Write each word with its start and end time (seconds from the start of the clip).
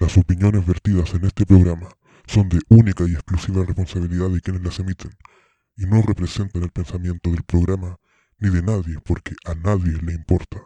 Las 0.00 0.16
opiniones 0.16 0.66
vertidas 0.66 1.12
en 1.12 1.26
este 1.26 1.44
programa 1.44 1.86
son 2.26 2.48
de 2.48 2.58
única 2.70 3.04
y 3.06 3.12
exclusiva 3.12 3.66
responsabilidad 3.66 4.30
de 4.30 4.40
quienes 4.40 4.62
las 4.62 4.78
emiten 4.78 5.10
y 5.76 5.84
no 5.84 6.00
representan 6.00 6.62
el 6.62 6.70
pensamiento 6.70 7.30
del 7.30 7.42
programa 7.42 7.98
ni 8.38 8.48
de 8.48 8.62
nadie 8.62 8.98
porque 9.04 9.34
a 9.44 9.54
nadie 9.54 9.92
le 10.02 10.14
importa. 10.14 10.62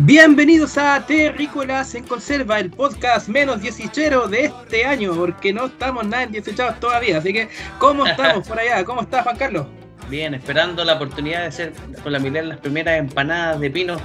Bienvenidos 0.00 0.76
a 0.76 1.06
Terrícolas 1.06 1.94
en 1.94 2.04
Conserva, 2.04 2.60
el 2.60 2.70
podcast 2.70 3.28
menos 3.28 3.62
diecichero 3.62 4.28
de 4.28 4.44
este 4.44 4.84
año, 4.84 5.14
porque 5.14 5.54
no 5.54 5.66
estamos 5.66 6.06
nada 6.06 6.24
en 6.24 6.32
diecicheros 6.32 6.78
todavía. 6.78 7.16
Así 7.16 7.32
que, 7.32 7.48
¿cómo 7.78 8.04
estamos 8.06 8.46
por 8.46 8.58
allá? 8.58 8.84
¿Cómo 8.84 9.00
está 9.00 9.22
Juan 9.22 9.38
Carlos? 9.38 9.66
Bien, 10.10 10.34
esperando 10.34 10.84
la 10.84 10.96
oportunidad 10.96 11.40
de 11.40 11.46
hacer 11.46 11.72
con 12.02 12.12
la 12.12 12.18
Milena 12.18 12.48
las 12.48 12.58
primeras 12.58 12.98
empanadas 12.98 13.58
de 13.58 13.70
pino 13.70 13.96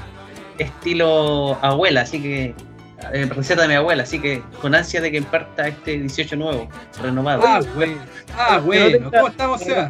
estilo 0.59 1.57
abuela, 1.61 2.02
así 2.02 2.21
que 2.21 2.55
eh, 3.11 3.25
receta 3.25 3.63
de 3.63 3.67
mi 3.67 3.73
abuela, 3.73 4.03
así 4.03 4.17
que 4.17 4.41
con 4.61 4.73
ansia 4.73 5.02
de 5.02 5.11
que 5.11 5.17
imparta 5.17 5.67
este 5.67 5.99
18 5.99 6.38
nuevo, 6.38 6.69
renovado. 7.03 7.44
Ah, 7.45 7.59
bueno, 7.75 7.97
ah, 8.38 8.61
bueno. 8.63 9.11
¿cómo 9.11 9.27
estamos, 9.27 9.59
Seba? 9.59 9.89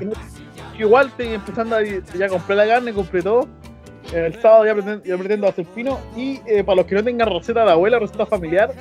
Igual 0.79 1.09
estoy 1.09 1.27
empezando 1.27 1.75
a 1.75 1.83
ya 1.83 2.27
compré 2.27 2.55
la 2.55 2.65
carne, 2.65 2.91
compré 2.91 3.21
todo. 3.21 3.47
El 4.13 4.39
sábado 4.41 4.65
ya 4.65 4.73
pretendo, 5.17 5.45
ya 5.45 5.49
hacer 5.49 5.65
pino. 5.65 5.99
Y 6.15 6.41
eh, 6.45 6.63
para 6.63 6.77
los 6.77 6.85
que 6.85 6.95
no 6.95 7.03
tengan 7.03 7.29
receta 7.29 7.63
de 7.65 7.71
abuela, 7.71 7.99
receta 7.99 8.25
familiar, 8.25 8.73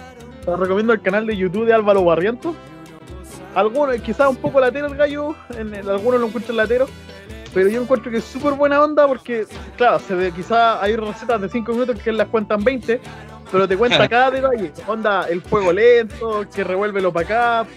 les 0.46 0.58
recomiendo 0.58 0.92
el 0.92 1.00
canal 1.00 1.26
de 1.26 1.36
YouTube 1.36 1.66
de 1.66 1.72
Álvaro 1.72 2.04
Barrientos. 2.04 2.54
Algunos, 3.54 3.96
quizás 4.00 4.28
un 4.28 4.36
poco 4.36 4.60
latero 4.60 4.86
el 4.86 4.96
gallo, 4.96 5.34
en 5.56 5.74
algunos 5.74 6.20
lo 6.20 6.26
encuentran 6.26 6.56
latero, 6.56 6.86
pero 7.52 7.68
yo 7.68 7.82
encuentro 7.82 8.10
que 8.10 8.18
es 8.18 8.24
súper 8.24 8.52
buena 8.54 8.80
onda 8.80 9.08
porque, 9.08 9.44
claro, 9.76 9.98
se 9.98 10.14
ve, 10.14 10.30
quizás 10.32 10.78
hay 10.80 10.94
recetas 10.94 11.40
de 11.40 11.48
5 11.48 11.72
minutos 11.72 12.00
que 12.00 12.12
las 12.12 12.28
cuentan 12.28 12.62
20, 12.62 13.00
pero 13.50 13.66
te 13.68 13.76
cuenta 13.76 14.08
cada 14.08 14.30
detalle. 14.30 14.72
Onda, 14.86 15.26
el 15.28 15.40
fuego 15.40 15.72
lento, 15.72 16.44
que 16.54 16.64
revuélvelo 16.64 17.12
para 17.12 17.24
acá, 17.62 17.70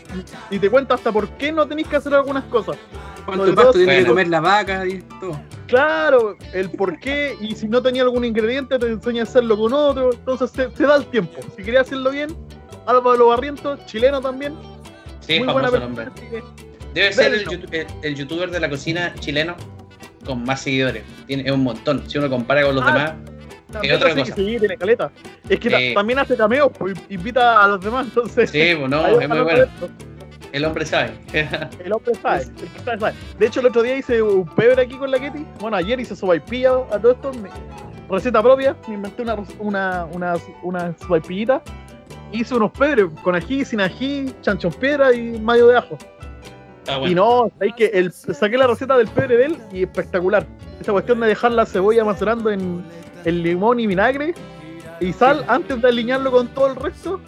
y 0.49 0.59
te 0.59 0.69
cuenta 0.69 0.95
hasta 0.95 1.11
por 1.11 1.29
qué 1.31 1.51
no 1.51 1.67
tenéis 1.67 1.87
que 1.87 1.95
hacer 1.95 2.13
algunas 2.13 2.43
cosas. 2.45 2.77
¿Cuánto 3.25 3.43
Sobre 3.45 3.55
pasto 3.55 3.71
todo- 3.73 3.83
tiene 3.83 3.99
que 3.99 4.05
comer 4.07 4.27
la 4.27 4.41
vaca 4.41 4.85
y 4.85 4.99
todo? 5.19 5.39
Claro, 5.67 6.35
el 6.53 6.69
por 6.69 6.99
qué, 6.99 7.35
y 7.39 7.55
si 7.55 7.67
no 7.67 7.81
tenía 7.81 8.03
algún 8.03 8.25
ingrediente, 8.25 8.77
te 8.77 8.87
enseña 8.87 9.21
a 9.21 9.23
hacerlo 9.23 9.57
con 9.57 9.73
otro. 9.73 10.11
Entonces 10.13 10.51
se, 10.51 10.69
se 10.75 10.83
da 10.83 10.97
el 10.97 11.05
tiempo. 11.07 11.39
Si 11.55 11.63
quería 11.63 11.81
hacerlo 11.81 12.11
bien, 12.11 12.35
Álvaro 12.85 13.27
Barrientos, 13.29 13.83
chileno 13.85 14.19
también. 14.21 14.53
Sí, 15.21 15.39
muy 15.39 15.53
buena 15.53 15.71
persona. 15.71 16.11
Debe 16.93 17.13
ser 17.13 17.33
el 18.03 18.15
youtuber 18.15 18.51
de 18.51 18.59
la 18.59 18.69
cocina 18.69 19.13
chileno 19.19 19.55
con 20.25 20.43
más 20.43 20.61
seguidores. 20.61 21.03
Tiene 21.25 21.43
es 21.43 21.51
un 21.51 21.63
montón. 21.63 22.07
Si 22.09 22.17
uno 22.17 22.29
compara 22.29 22.61
con 22.63 22.75
los 22.75 22.83
Ah, 22.85 22.91
demás, 22.91 23.13
también 23.73 23.95
otra 23.95 24.09
cosa. 24.11 24.23
que 24.23 24.31
sí, 24.33 24.57
tiene 24.59 24.77
caleta. 24.77 25.11
Es 25.49 25.59
que 25.59 25.69
Sí. 25.69 25.93
también 25.93 26.19
hace 26.19 26.35
cameos, 26.37 26.71
pues 26.77 26.93
invita 27.09 27.63
a 27.63 27.67
los 27.67 27.81
demás. 27.83 28.05
Entonces, 28.07 28.49
sí, 28.49 28.73
pues 28.77 28.89
no, 28.89 29.05
es 29.19 29.27
muy 29.29 29.39
bueno. 29.41 29.65
El 30.51 30.65
hombre 30.65 30.85
sabe. 30.85 31.13
El 31.83 31.91
hombre 31.91 32.13
sabe, 32.21 32.43
el. 32.91 33.13
De 33.39 33.45
hecho, 33.47 33.59
el 33.59 33.65
otro 33.65 33.81
día 33.81 33.97
hice 33.97 34.21
un 34.21 34.45
pebre 34.55 34.83
aquí 34.83 34.95
con 34.97 35.09
la 35.09 35.19
Ketty. 35.19 35.45
Bueno, 35.59 35.77
ayer 35.77 35.99
hice 35.99 36.15
sopaipilla 36.15 36.73
a 36.91 36.99
todo 36.99 37.11
esto. 37.13 37.31
me- 37.33 37.49
receta 38.09 38.41
propia. 38.43 38.75
Me 38.87 38.93
inventé 38.95 39.23
una, 39.23 39.35
una, 39.59 40.05
una, 40.11 40.33
una 40.61 40.95
sopaipillita. 40.99 41.61
Hice 42.31 42.53
unos 42.55 42.71
pebres 42.71 43.05
con 43.23 43.35
ají, 43.35 43.65
sin 43.65 43.81
ají, 43.81 44.33
chancho 44.41 44.67
en 44.67 44.73
piedra 44.75 45.13
y 45.13 45.39
mayo 45.39 45.67
de 45.67 45.77
ajo. 45.77 45.97
Está 46.79 46.99
Y 47.07 47.15
no, 47.15 47.49
sabéis 47.53 47.73
que 47.75 47.85
el, 47.87 48.11
saqué 48.11 48.57
la 48.57 48.67
receta 48.67 48.97
del 48.97 49.07
pebre 49.07 49.37
de 49.37 49.45
él 49.45 49.57
y 49.71 49.83
espectacular. 49.83 50.45
Esa 50.81 50.91
cuestión 50.91 51.19
de 51.19 51.27
dejar 51.27 51.51
la 51.53 51.65
cebolla 51.65 52.03
macerando 52.03 52.51
en, 52.51 52.83
en 53.25 53.43
limón 53.43 53.79
y 53.79 53.87
vinagre 53.87 54.33
y 54.99 55.13
sal 55.13 55.45
antes 55.47 55.81
de 55.81 55.87
alinearlo 55.87 56.31
con 56.31 56.47
todo 56.47 56.67
el 56.67 56.75
resto. 56.75 57.19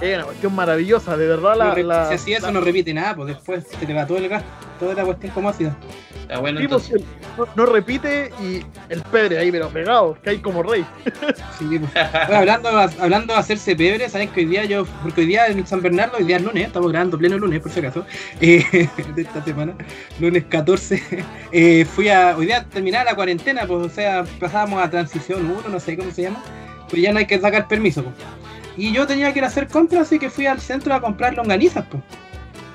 Es 0.00 0.14
una 0.16 0.24
cuestión 0.24 0.54
maravillosa, 0.54 1.16
de 1.16 1.26
verdad. 1.28 1.56
La, 1.56 2.08
si 2.08 2.14
así 2.14 2.32
eso 2.34 2.46
la- 2.46 2.52
no 2.52 2.60
repite 2.60 2.92
nada, 2.92 3.14
pues 3.14 3.28
después 3.28 3.64
se 3.66 3.86
te 3.86 3.94
va 3.94 4.06
todo 4.06 4.18
el 4.18 4.28
gas, 4.28 4.42
toda 4.78 4.94
la 4.94 5.04
cuestión 5.04 5.32
como 5.32 5.48
ácida. 5.48 5.76
Está 6.22 6.38
bueno 6.40 6.58
Sí, 6.60 6.66
pues, 6.68 6.90
no, 7.36 7.46
no 7.54 7.66
repite 7.66 8.30
y 8.42 8.64
el 8.88 9.02
pebre 9.02 9.38
ahí, 9.38 9.52
pero 9.52 9.68
pegado, 9.68 10.16
que 10.22 10.30
hay 10.30 10.38
como 10.38 10.62
rey. 10.62 10.84
Sí, 11.58 11.78
pues. 11.78 11.92
Bueno, 11.92 12.36
hablando, 12.38 12.68
hablando 12.70 13.34
de 13.34 13.38
hacerse 13.38 13.76
pebre, 13.76 14.08
sabes 14.08 14.30
que 14.30 14.40
hoy 14.40 14.46
día 14.46 14.64
yo, 14.64 14.86
porque 15.02 15.20
hoy 15.20 15.26
día 15.26 15.46
en 15.48 15.66
San 15.66 15.82
Bernardo, 15.82 16.16
hoy 16.18 16.24
día 16.24 16.36
es 16.38 16.42
lunes, 16.42 16.66
estamos 16.66 16.90
grabando 16.90 17.18
pleno 17.18 17.36
lunes 17.38 17.60
por 17.60 17.70
si 17.70 17.80
acaso, 17.80 18.06
eh, 18.40 18.64
de 19.14 19.22
esta 19.22 19.44
semana, 19.44 19.74
lunes 20.18 20.44
14, 20.48 21.02
eh, 21.52 21.84
fui 21.84 22.08
a, 22.08 22.34
hoy 22.36 22.46
día 22.46 22.64
terminaba 22.64 23.04
la 23.04 23.14
cuarentena, 23.14 23.66
pues 23.66 23.86
o 23.86 23.90
sea, 23.90 24.24
pasábamos 24.40 24.82
a 24.82 24.88
transición 24.90 25.44
1, 25.44 25.68
no 25.68 25.78
sé 25.78 25.96
cómo 25.96 26.10
se 26.10 26.22
llama, 26.22 26.42
pues 26.88 27.02
ya 27.02 27.12
no 27.12 27.18
hay 27.18 27.26
que 27.26 27.38
sacar 27.38 27.68
permiso, 27.68 28.02
pues. 28.02 28.16
Y 28.76 28.92
yo 28.92 29.06
tenía 29.06 29.32
que 29.32 29.38
ir 29.38 29.44
a 29.44 29.48
hacer 29.48 29.68
compras, 29.68 30.02
así 30.02 30.18
que 30.18 30.30
fui 30.30 30.46
al 30.46 30.60
centro 30.60 30.94
a 30.94 31.00
comprar 31.00 31.34
longanizas, 31.34 31.84
pues. 31.90 32.02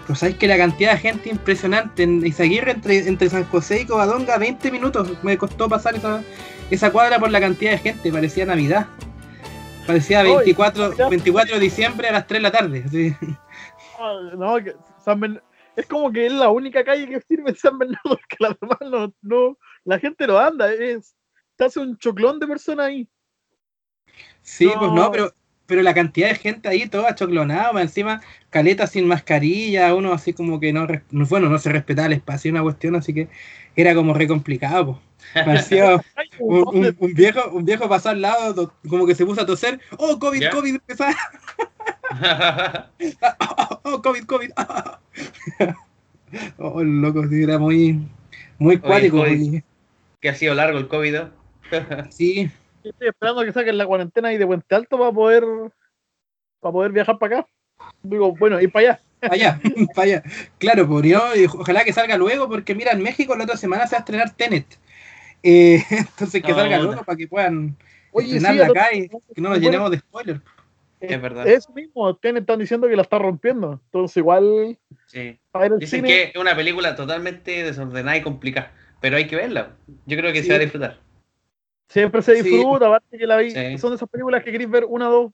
Pero 0.08 0.16
sabéis 0.18 0.38
que 0.38 0.48
la 0.48 0.58
cantidad 0.58 0.94
de 0.94 0.98
gente 1.00 1.30
impresionante 1.30 2.04
en 2.04 2.26
Izaguirre, 2.26 2.72
entre, 2.72 2.98
entre 3.08 3.30
San 3.30 3.44
José 3.46 3.82
y 3.82 3.86
Covadonga, 3.86 4.38
20 4.38 4.72
minutos 4.72 5.12
me 5.24 5.38
costó 5.38 5.70
pasar 5.70 5.96
esa, 5.96 6.24
esa 6.72 6.92
cuadra 6.92 7.20
por 7.20 7.30
la 7.30 7.40
cantidad 7.40 7.72
de 7.72 7.78
gente, 7.78 8.12
parecía 8.12 8.46
Navidad. 8.46 8.88
Parecía 9.86 10.22
Oye, 10.22 10.36
24, 10.38 10.90
Navidad. 10.90 11.10
24 11.10 11.56
de 11.56 11.62
diciembre 11.62 12.08
a 12.08 12.12
las 12.14 12.28
3 12.28 12.38
de 12.40 12.42
la 12.44 12.52
tarde. 12.52 12.84
así. 12.88 13.16
Ah, 14.00 14.32
No, 14.38 14.56
que 14.64 14.76
San 15.04 15.20
Bern- 15.20 15.42
es 15.76 15.86
como 15.86 16.12
que 16.12 16.26
es 16.26 16.34
la 16.34 16.50
única 16.50 16.84
calle 16.84 17.08
que 17.08 17.22
sirve 17.22 17.52
en 17.52 17.56
San 17.56 17.78
Bernardo, 17.78 18.18
que 18.30 18.38
la 18.40 18.58
demás 18.60 18.80
no, 18.82 19.14
no, 19.22 19.58
la 19.84 20.00
gente 20.00 20.26
no 20.28 20.38
anda, 20.40 20.72
es, 20.74 21.16
te 21.56 21.66
hace 21.66 21.80
un 21.80 21.98
choclón 21.98 22.40
de 22.40 22.48
personas 22.48 22.88
ahí. 22.88 23.08
Sí, 24.42 24.66
No. 24.66 24.80
pues 24.80 24.92
no, 24.94 25.12
pero, 25.12 25.34
pero 25.70 25.82
la 25.84 25.94
cantidad 25.94 26.28
de 26.30 26.36
gente 26.36 26.68
ahí, 26.68 26.88
todo 26.88 27.08
achoclonado, 27.08 27.72
más 27.74 27.84
encima 27.84 28.22
caleta 28.50 28.88
sin 28.88 29.08
mascarilla, 29.08 29.96
uno 29.96 30.12
así 30.12 30.34
como 30.34 30.60
que 30.60 30.74
no, 30.74 30.86
bueno, 31.12 31.48
no 31.48 31.58
se 31.60 31.70
respetaba 31.72 32.08
el 32.08 32.14
espacio, 32.14 32.52
una 32.52 32.62
cuestión, 32.64 32.96
así 32.96 33.14
que 33.14 33.30
era 33.78 33.96
como 33.96 34.14
re 34.14 34.28
complicado. 34.28 35.00
un, 36.40 36.66
¿dónde- 36.66 36.90
un- 36.90 36.96
un 37.00 37.14
viejo, 37.14 37.50
un 37.52 37.64
viejo 37.66 37.88
pasó 37.88 38.10
al 38.10 38.22
lado, 38.22 38.74
como 38.90 39.06
que 39.06 39.16
se 39.16 39.26
puso 39.26 39.42
a 39.42 39.46
toser, 39.46 39.80
oh, 39.98 40.18
COVID. 40.20 40.50
COVID, 40.52 40.76
oh, 40.76 41.06
oh, 43.84 44.02
COVID, 44.02 44.24
COVID. 44.26 44.50
oh, 46.58 46.84
loco, 46.84 47.28
sí, 47.28 47.44
era 47.44 47.58
muy, 47.58 48.00
muy 48.58 48.78
cuático. 48.78 49.18
COVID. 49.18 49.38
muy- 49.50 49.64
que 50.22 50.30
ha 50.30 50.36
sido 50.36 50.54
largo 50.54 50.78
el 50.80 50.88
COVID. 50.88 51.14
¿no? 51.16 51.30
sí, 52.10 52.50
Estoy 52.84 53.08
esperando 53.10 53.44
que 53.44 53.52
saquen 53.54 53.78
la 53.78 53.86
cuarentena 53.86 54.30
ahí 54.30 54.38
de 54.38 54.46
Puente 54.48 54.74
Alto 54.76 54.98
para 54.98 55.12
poder 55.12 55.44
para 56.60 56.72
poder 56.74 56.92
viajar 56.92 57.18
para 57.18 57.40
acá. 57.40 57.50
Digo, 58.04 58.36
bueno, 58.36 58.60
ir 58.60 58.72
para 58.72 58.90
allá. 58.90 59.02
para 59.22 59.34
allá, 59.34 59.60
para 59.96 60.04
allá. 60.06 60.24
Claro, 60.58 60.88
por 60.88 61.06
yo, 61.06 61.22
y 61.36 61.46
ojalá 61.46 61.84
que 61.84 61.94
salga 61.94 62.18
luego, 62.18 62.48
porque 62.50 62.76
mira, 62.76 62.92
en 62.92 63.02
México 63.02 63.36
la 63.36 63.44
otra 63.46 63.58
semana 63.58 63.88
se 63.88 63.96
va 63.96 63.98
a 63.98 64.02
estrenar 64.02 64.36
Tenet. 64.36 64.66
Eh, 65.44 65.82
entonces 65.90 66.42
que 66.44 66.52
No, 66.52 66.58
salga 66.58 66.78
no. 66.78 66.84
luego 66.86 67.04
para 67.04 67.18
que 67.18 67.28
puedan 67.28 67.78
Oye, 68.12 68.36
estrenarla 68.38 68.66
sí, 68.66 68.72
acá 68.72 68.94
y 68.94 69.08
que 69.08 69.42
no 69.42 69.50
nos 69.50 69.58
bueno, 69.60 69.64
llenemos 69.66 69.92
de 69.92 70.00
spoilers. 70.00 70.42
Es 71.00 71.22
verdad. 71.22 71.48
Eso 71.48 71.72
mismo, 71.72 72.14
Tenet 72.18 72.42
están 72.42 72.60
diciendo 72.60 72.88
que 72.90 72.96
la 72.98 73.04
está 73.04 73.20
rompiendo. 73.20 73.80
Entonces 73.86 74.18
igual 74.18 74.78
Sí. 75.06 75.40
Dicen 75.80 75.88
cine, 76.02 76.08
que 76.08 76.24
es 76.24 76.36
una 76.36 76.56
película 76.56 76.96
totalmente 76.96 77.64
desordenada 77.64 78.18
y 78.18 78.22
complicada. 78.22 78.74
Pero 79.00 79.16
hay 79.16 79.28
que 79.28 79.38
verla. 79.38 79.78
Yo 80.06 80.18
creo 80.18 80.34
que 80.34 80.40
Sí. 80.42 80.48
se 80.48 80.54
va 80.54 80.58
a 80.58 80.60
disfrutar. 80.60 80.98
Siempre 81.90 82.22
se 82.22 82.36
Sí. 82.42 82.44
disfruta, 82.44 82.88
aparte 82.88 83.18
que 83.18 83.28
la 83.28 83.38
vi, 83.38 83.52
Sí. 83.52 83.78
son 83.78 83.90
de 83.92 83.96
esas 83.98 84.08
películas 84.10 84.44
que 84.44 84.52
queréis 84.52 84.70
ver 84.70 84.86
una, 84.86 85.08
dos, 85.08 85.32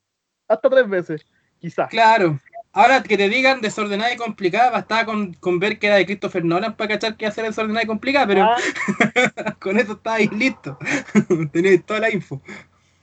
hasta 0.47 0.69
tres 0.69 0.89
veces, 0.89 1.25
quizás. 1.59 1.89
Claro. 1.89 2.39
Ahora 2.71 3.01
que 3.03 3.15
te 3.17 3.29
digan 3.29 3.61
desordenada 3.61 4.11
y 4.13 4.17
complicada, 4.17 4.69
bastaba 4.71 5.05
con, 5.05 5.33
con 5.35 5.59
ver 5.59 5.79
que 5.79 5.87
era 5.87 5.95
de 5.95 6.05
Christopher 6.05 6.43
Nolan 6.43 6.75
para 6.75 6.89
cachar 6.89 7.15
que 7.15 7.23
iba 7.25 7.29
a 7.29 7.33
ser 7.33 7.45
desordenada 7.45 7.83
y 7.83 7.87
complicada, 7.87 8.27
pero 8.27 8.41
Ah, 8.43 8.57
con 9.61 9.77
eso 9.77 9.93
estabais 9.93 10.29
listos. 10.33 10.75
Teníais 11.53 11.85
toda 11.85 12.01
la 12.01 12.09
info. 12.11 12.41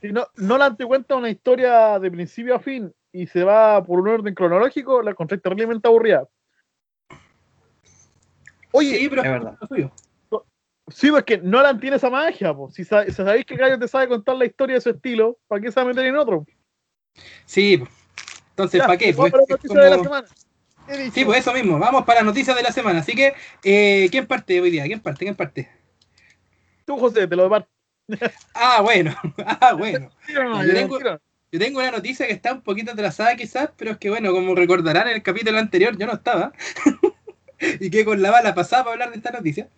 si 0.03 0.13
no, 0.13 0.27
Nolan 0.37 0.77
te 0.77 0.85
cuenta 0.85 1.17
una 1.17 1.31
historia 1.31 1.99
de 1.99 2.11
principio 2.11 2.55
a 2.57 2.61
fin 2.61 2.93
y 3.13 3.27
se 3.27 3.45
va 3.45 3.83
por 3.83 4.01
un 4.01 4.09
orden 4.09 4.35
cronológico, 4.35 5.01
la 5.03 5.13
encontré 5.13 5.39
terriblemente 5.39 5.89
aburrida. 5.89 6.27
Oye, 8.73 8.97
Sí, 8.99 9.09
pero 9.09 9.23
es 9.23 9.31
verdad. 9.31 9.57
lo 9.61 9.67
suyo. 9.67 9.93
Sí, 10.95 11.11
porque 11.11 11.39
Nolan 11.39 11.81
tiene 11.81 11.97
esa 11.97 12.11
magia, 12.11 12.55
po. 12.55 12.71
Si, 12.71 12.85
sa- 12.85 13.05
si 13.05 13.13
sabéis 13.13 13.45
que 13.47 13.55
el 13.55 13.61
gallo 13.61 13.79
te 13.79 13.89
sabe 13.89 14.09
contar 14.09 14.37
la 14.37 14.45
historia 14.45 14.75
de 14.77 14.81
su 14.81 14.91
estilo, 14.91 15.39
¿para 15.49 15.61
qué 15.63 15.71
se 15.71 15.77
va 15.77 15.83
a 15.83 15.87
meter 15.87 16.05
en 16.07 16.17
otro? 16.17 16.47
Sí, 17.47 17.83
entonces, 18.51 18.81
¿para 18.83 18.97
qué? 18.99 19.13
Pues, 19.15 19.33
para 19.33 19.45
de 19.85 19.91
la 19.91 20.03
semana. 20.03 20.27
Sí, 21.13 21.25
pues 21.25 21.41
eso 21.41 21.53
mismo. 21.53 21.79
Vamos 21.79 22.05
para 22.05 22.23
noticias 22.23 22.57
de 22.57 22.63
la 22.63 22.73
semana. 22.73 23.01
Así 23.01 23.15
que, 23.15 23.35
eh, 23.63 24.09
¿quién 24.11 24.27
parte 24.27 24.61
hoy 24.61 24.71
día? 24.71 24.85
¿Quién 24.85 25.01
parte? 25.01 25.25
¿Quién 25.25 25.37
parte? 25.37 25.71
Tú, 26.85 26.99
José, 26.99 27.27
te 27.27 27.37
lo 27.37 27.45
departo. 27.45 27.69
Ah, 28.55 28.81
bueno. 28.83 29.15
Ah, 29.61 29.73
bueno. 29.75 30.11
Yo 30.67 30.75
tengo- 30.75 30.99
yo 31.53 31.59
tengo 31.59 31.81
una 31.81 31.91
noticia 31.91 32.27
que 32.27 32.33
está 32.33 32.53
un 32.55 32.63
poquito 32.63 32.93
atrasada 32.93 33.37
quizás, 33.37 33.69
pero 33.77 33.91
es 33.93 33.99
que 33.99 34.09
bueno, 34.09 34.33
como 34.33 34.55
recordarán 34.55 35.09
en 35.09 35.17
el 35.17 35.23
capítulo 35.23 35.59
anterior, 35.59 35.97
yo 35.99 36.07
no 36.07 36.15
estaba. 36.15 36.53
y 37.79 37.91
que 37.91 38.05
con 38.07 38.23
la 38.23 38.31
bala 38.31 38.55
pasada 38.55 38.85
para 38.85 38.95
hablar 38.95 39.11
de 39.11 39.17
esta 39.19 39.31
noticia. 39.33 39.69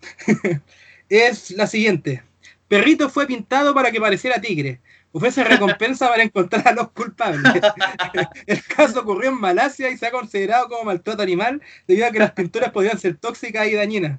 Es 1.09 1.51
la 1.53 1.67
siguiente. 1.67 2.23
Perrito 2.69 3.09
fue 3.09 3.27
pintado 3.27 3.75
para 3.75 3.91
que 3.91 4.01
pareciera 4.01 4.41
tigre. 4.41 4.81
Ofrece 5.13 5.45
recompensa 5.45 6.09
para 6.09 6.25
encontrar 6.25 6.67
a 6.67 6.73
los 6.73 6.91
culpables. 6.91 7.41
El 8.47 8.65
caso 8.65 9.01
ocurrió 9.01 9.31
en 9.31 9.41
Malasia 9.41 9.89
y 9.91 9.97
se 9.97 10.07
ha 10.07 10.11
considerado 10.11 10.69
como 10.69 10.85
maltrato 10.85 11.23
animal 11.23 11.63
debido 11.87 12.09
a 12.09 12.11
que 12.11 12.19
las 12.19 12.33
pinturas 12.33 12.73
podían 12.73 12.99
ser 12.99 13.17
tóxicas 13.17 13.69
y 13.69 13.75
dañinas. 13.75 14.19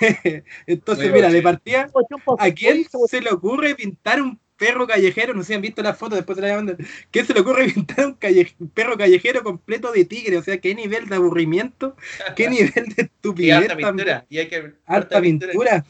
Entonces, 0.66 1.12
mira, 1.12 1.28
de 1.28 1.42
partida, 1.42 1.90
¿a 2.38 2.50
quién 2.52 2.86
se 3.06 3.20
le 3.20 3.30
ocurre 3.30 3.74
pintar 3.74 4.22
un 4.22 4.40
perro 4.56 4.86
callejero? 4.86 5.34
No 5.34 5.42
sé 5.42 5.48
si 5.48 5.54
han 5.54 5.60
visto 5.60 5.82
la 5.82 5.92
foto, 5.92 6.16
después 6.16 6.36
se 6.36 6.42
la 6.42 6.48
llaman. 6.48 6.78
¿Quién 7.10 7.26
se 7.26 7.34
le 7.34 7.40
ocurre 7.40 7.66
pintar 7.74 8.06
un, 8.06 8.18
un, 8.60 8.68
perro 8.70 8.96
callejero 8.96 9.42
completo 9.42 9.92
de 9.92 10.06
tigre? 10.06 10.38
O 10.38 10.42
sea, 10.42 10.58
¿qué 10.58 10.74
nivel 10.74 11.06
de 11.06 11.16
aburrimiento? 11.16 11.96
¿Qué 12.34 12.48
nivel 12.48 12.94
de 12.96 13.02
estupidez? 13.02 13.48
Y 13.48 13.50
harta 13.50 13.76
pintura. 13.76 14.26
Y 14.30 14.38
hay 14.38 14.48
que, 14.48 14.72
harta 14.86 15.20
pintura. 15.20 15.84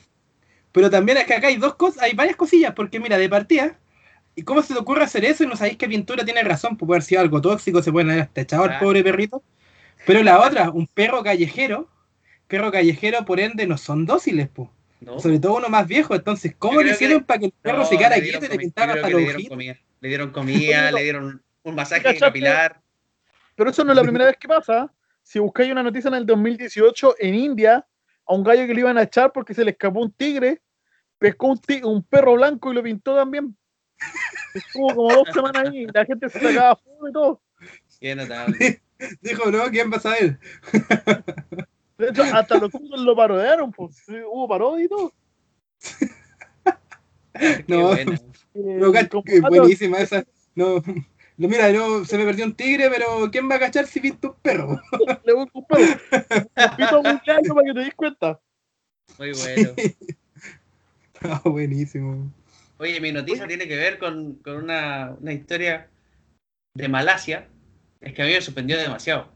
Pero 0.75 0.91
también 0.91 1.19
es 1.19 1.25
que 1.25 1.35
acá 1.35 1.47
hay 1.47 1.57
dos 1.57 1.77
cosas, 1.77 2.03
hay 2.03 2.15
varias 2.15 2.35
cosillas, 2.35 2.73
porque 2.75 2.99
mira, 2.99 3.17
de 3.17 3.29
partida, 3.29 3.79
¿y 4.35 4.43
cómo 4.43 4.61
se 4.61 4.75
te 4.75 4.81
ocurre 4.81 5.05
hacer 5.05 5.25
eso? 5.25 5.45
Y 5.45 5.47
no 5.47 5.55
sabéis 5.55 5.77
que 5.77 5.87
pintura 5.87 6.25
tiene 6.25 6.43
razón, 6.43 6.77
pues 6.77 6.89
puede 6.89 6.97
haber 6.97 7.05
sido 7.05 7.21
algo 7.21 7.41
tóxico, 7.41 7.81
se 7.81 7.93
puede 7.93 8.11
haber 8.11 8.23
hasta 8.25 8.41
echado 8.41 8.65
al 8.65 8.81
pobre 8.81 9.05
perrito. 9.05 9.41
Pero 10.05 10.25
la 10.25 10.41
otra, 10.41 10.71
un 10.71 10.89
perro 10.89 11.23
callejero, 11.23 11.89
perro 12.49 12.73
callejero, 12.73 13.25
por 13.25 13.39
ende, 13.39 13.69
no 13.69 13.79
son 13.79 14.05
dóciles, 14.05 14.49
pues. 14.53 14.69
No. 15.01 15.21
Sobre 15.21 15.39
todo 15.39 15.59
uno 15.59 15.69
más 15.69 15.87
viejo, 15.87 16.13
entonces, 16.17 16.57
¿cómo 16.59 16.83
le 16.83 16.91
hicieron 16.91 17.23
para 17.23 17.39
que 17.39 17.47
el 17.47 17.53
perro 17.53 17.79
no, 17.79 17.85
se 17.85 17.97
quedara 17.97 18.17
quieto 18.17 18.47
y 18.47 18.49
le 18.49 18.59
pintara 18.59 18.95
hasta 18.95 19.11
los 19.11 19.21
le 19.21 19.27
dieron 19.27 19.47
comida, 19.47 19.79
le 20.01 20.09
dieron, 20.09 20.31
comida, 20.31 20.91
le 20.91 21.03
dieron 21.05 21.43
un 21.63 21.75
masaje 21.77 22.19
capilar. 22.19 22.81
Pero 23.55 23.71
eso 23.71 23.85
no 23.85 23.93
es 23.93 23.97
la 23.97 24.03
primera 24.03 24.25
vez 24.25 24.37
que 24.39 24.49
pasa. 24.49 24.93
Si 25.23 25.39
buscáis 25.39 25.71
una 25.71 25.85
noticia 25.85 26.09
en 26.09 26.15
el 26.15 26.27
2018, 26.27 27.15
en 27.21 27.35
India, 27.37 27.87
a 28.27 28.35
un 28.35 28.43
gallo 28.43 28.67
que 28.67 28.75
le 28.75 28.81
iban 28.81 28.99
a 28.99 29.03
echar 29.03 29.33
porque 29.33 29.55
se 29.55 29.65
le 29.65 29.73
escapó 29.73 30.01
un 30.01 30.13
tigre, 30.13 30.61
pescó 31.19 31.49
un, 31.49 31.59
tigre, 31.59 31.87
un 31.87 32.03
perro 32.03 32.35
blanco 32.35 32.73
y 32.73 32.75
lo 32.75 32.83
pintó 32.83 33.15
también. 33.15 33.57
Estuvo 34.55 34.95
como 34.95 35.15
dos 35.15 35.29
semanas 35.33 35.69
ahí, 35.69 35.87
la 35.93 36.05
gente 36.05 36.29
se 36.29 36.41
sacaba 36.41 36.77
fuego 36.77 37.09
y 37.09 37.13
todo. 37.13 37.43
Qué 38.01 38.15
notable. 38.15 38.83
Dijo, 39.21 39.51
no, 39.51 39.65
¿quién 39.71 39.91
va 39.91 39.97
a 39.97 40.01
saber? 40.01 40.39
De 41.99 42.09
hecho, 42.09 42.23
hasta 42.23 42.59
los 42.59 42.71
cursos 42.71 43.01
lo 43.01 43.15
parodiaron, 43.15 43.71
pues 43.71 44.05
hubo 44.09 44.49
parodia 44.49 44.85
y 44.85 44.89
todo. 44.89 45.13
no, 47.69 47.95
no, 48.55 48.93
no 48.93 49.49
buenísima 49.49 49.99
esa. 49.99 50.25
No, 50.55 50.83
mira, 51.37 51.73
no, 51.73 52.05
se 52.05 52.17
me 52.19 52.25
perdió 52.25 52.45
un 52.45 52.55
tigre, 52.55 52.89
pero 52.91 53.31
¿quién 53.31 53.51
va 53.51 53.57
a 53.57 53.61
cachar 53.61 53.87
si 53.87 54.01
pinto 54.01 54.31
un 54.31 54.37
perro? 54.43 54.81
Le 55.25 55.33
voy 55.33 55.47
a 55.47 55.59
un 55.59 55.67
perro. 55.67 56.01
Pito 56.77 57.01
un 57.01 57.21
gallo 57.27 57.55
para 57.55 57.67
que 57.67 57.75
te 57.75 57.81
des 57.81 57.95
cuenta. 57.95 58.41
Muy 59.19 59.33
bueno. 59.33 59.71
Ah, 61.27 61.41
buenísimo. 61.43 62.31
Oye, 62.77 63.01
mi 63.01 63.11
noticia 63.11 63.47
tiene 63.47 63.67
que 63.67 63.77
ver 63.77 63.99
con, 63.99 64.35
con 64.45 64.57
una, 64.57 65.17
una, 65.19 65.33
historia 65.33 65.89
de 66.75 66.87
Malasia. 66.87 67.49
Es 68.03 68.13
que 68.13 68.21
a 68.21 68.27
mí 68.27 68.33
me 68.33 68.43
sorprendió 68.43 68.77
demasiado. 68.77 69.29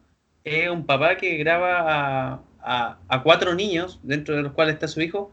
Es 0.45 0.69
un 0.69 0.85
papá 0.85 1.17
que 1.17 1.39
graba 1.39 1.81
a, 1.81 2.43
a, 2.61 2.99
a 3.09 3.23
cuatro 3.23 3.55
niños, 3.55 4.01
dentro 4.03 4.37
de 4.37 4.43
los 4.43 4.53
cuales 4.53 4.75
está 4.75 4.87
su 4.87 5.01
hijo, 5.01 5.33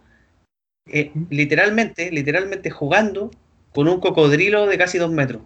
eh, 0.88 1.12
literalmente, 1.30 2.12
literalmente 2.12 2.70
jugando 2.70 3.32
con 3.74 3.88
un 3.88 4.00
cocodrilo 4.00 4.68
de 4.68 4.78
casi 4.78 4.98
dos 4.98 5.12
metros. 5.12 5.42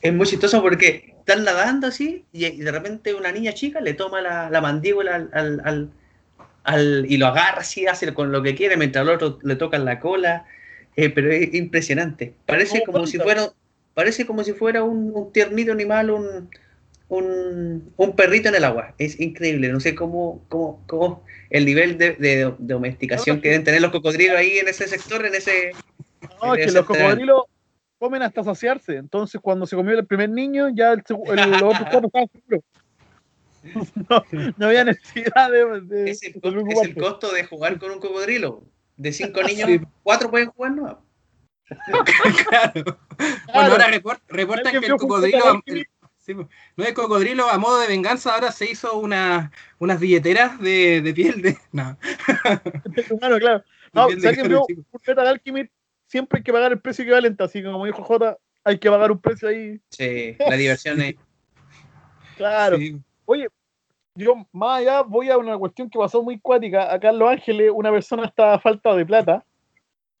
Es 0.00 0.12
muy 0.12 0.26
chistoso 0.26 0.62
porque 0.62 1.14
están 1.18 1.44
nadando 1.44 1.88
así 1.88 2.24
y, 2.32 2.50
de 2.62 2.70
repente 2.70 3.14
una 3.14 3.32
niña 3.32 3.52
chica 3.52 3.80
le 3.80 3.94
toma 3.94 4.20
la, 4.20 4.48
la 4.48 4.60
mandíbula 4.60 5.14
al, 5.16 5.30
al, 5.32 5.60
al, 5.64 5.90
al, 6.64 7.06
y 7.08 7.16
lo 7.16 7.26
agarra 7.26 7.60
así, 7.60 7.86
hace 7.86 8.14
con 8.14 8.30
lo 8.30 8.42
que 8.42 8.54
quiere, 8.54 8.76
mientras 8.76 9.02
al 9.02 9.14
otro 9.14 9.38
le 9.42 9.56
tocan 9.56 9.84
la 9.84 10.00
cola. 10.00 10.46
Eh, 10.96 11.10
pero 11.10 11.30
es 11.30 11.54
impresionante. 11.54 12.34
Parece 12.44 12.82
como 12.82 13.06
si 13.06 13.18
fuera, 13.18 13.52
parece 13.94 14.26
como 14.26 14.42
si 14.42 14.52
fuera 14.52 14.82
un, 14.82 15.12
un 15.14 15.32
tiernito 15.32 15.70
animal, 15.70 16.10
un, 16.10 16.50
un, 17.08 17.92
un, 17.96 18.16
perrito 18.16 18.48
en 18.48 18.56
el 18.56 18.64
agua. 18.64 18.94
Es 18.98 19.20
increíble. 19.20 19.68
No 19.68 19.78
sé 19.78 19.94
cómo, 19.94 20.44
cómo, 20.48 20.82
cómo 20.88 21.24
el 21.50 21.66
nivel 21.66 21.98
de, 21.98 22.14
de, 22.14 22.36
de 22.36 22.54
domesticación 22.58 23.40
que 23.40 23.50
deben 23.50 23.62
tener 23.62 23.80
los 23.80 23.92
cocodrilos 23.92 24.36
ahí 24.36 24.58
en 24.58 24.66
ese 24.66 24.88
sector, 24.88 25.24
en 25.24 25.36
ese. 25.36 25.70
No, 26.42 26.56
es 26.56 26.66
que 26.66 26.72
los 26.72 26.84
cocodrilos 26.84 27.42
comen 27.98 28.22
hasta 28.22 28.44
saciarse. 28.44 28.96
Entonces, 28.96 29.40
cuando 29.40 29.66
se 29.66 29.76
comió 29.76 29.98
el 29.98 30.06
primer 30.06 30.30
niño, 30.30 30.68
ya 30.68 30.92
el, 30.92 31.02
el, 31.26 31.38
el 31.38 31.54
otro 31.64 31.84
estaban 31.84 32.28
seguros. 32.32 32.64
No, 34.08 34.24
no, 34.56 34.66
había 34.66 34.84
necesidad 34.84 35.50
de. 35.50 35.80
de 35.82 36.10
es, 36.10 36.22
el, 36.22 36.40
es 36.42 36.82
el 36.82 36.94
costo 36.94 37.30
de 37.32 37.44
jugar 37.44 37.78
con 37.78 37.90
un 37.90 37.98
cocodrilo. 37.98 38.64
De 38.96 39.12
cinco 39.12 39.42
niños, 39.46 39.68
sí. 39.68 39.80
cuatro 40.02 40.30
pueden 40.30 40.50
jugar, 40.50 40.72
¿no? 40.72 41.04
claro. 42.48 42.98
Bueno, 43.52 43.72
ahora 43.72 43.88
report, 43.88 44.22
reportan 44.28 44.80
que 44.80 44.86
el 44.86 44.96
cocodrilo. 44.96 45.62
El, 45.66 45.86
sí, 46.16 46.34
no 46.34 46.84
es 46.84 46.92
cocodrilo 46.94 47.50
a 47.50 47.58
modo 47.58 47.80
de 47.80 47.88
venganza, 47.88 48.32
ahora 48.32 48.52
se 48.52 48.70
hizo 48.70 48.98
una, 48.98 49.52
unas 49.78 50.00
billeteras 50.00 50.58
de, 50.60 51.02
de 51.02 51.12
piel 51.12 51.42
de. 51.42 51.58
No. 51.72 51.98
claro, 53.18 53.38
claro. 53.38 53.64
No, 53.92 54.08
si 54.08 54.26
alguien 54.26 54.48
vio 54.48 54.64
Fullmetal 54.90 55.26
Alchemist, 55.26 55.72
siempre 56.08 56.38
hay 56.38 56.42
que 56.42 56.52
pagar 56.52 56.72
el 56.72 56.80
precio 56.80 57.04
equivalente, 57.04 57.44
así 57.44 57.62
que 57.62 57.70
como 57.70 57.86
dijo 57.86 58.02
J, 58.02 58.36
hay 58.64 58.78
que 58.78 58.90
pagar 58.90 59.12
un 59.12 59.20
precio 59.20 59.48
ahí. 59.48 59.80
Sí, 59.90 60.36
la 60.38 60.56
diversión 60.56 61.00
es. 61.00 61.14
Claro. 62.36 62.76
Sí. 62.76 62.96
Oye, 63.24 63.48
yo 64.14 64.46
más 64.52 64.78
allá 64.78 65.02
voy 65.02 65.28
a 65.28 65.36
una 65.36 65.58
cuestión 65.58 65.90
que 65.90 65.98
pasó 65.98 66.22
muy 66.22 66.38
cuática. 66.38 66.92
Acá 66.92 67.10
en 67.10 67.18
Los 67.18 67.30
Ángeles 67.30 67.72
una 67.74 67.90
persona 67.90 68.26
estaba 68.26 68.54
a 68.54 68.60
falta 68.60 68.94
de 68.94 69.04
plata 69.04 69.44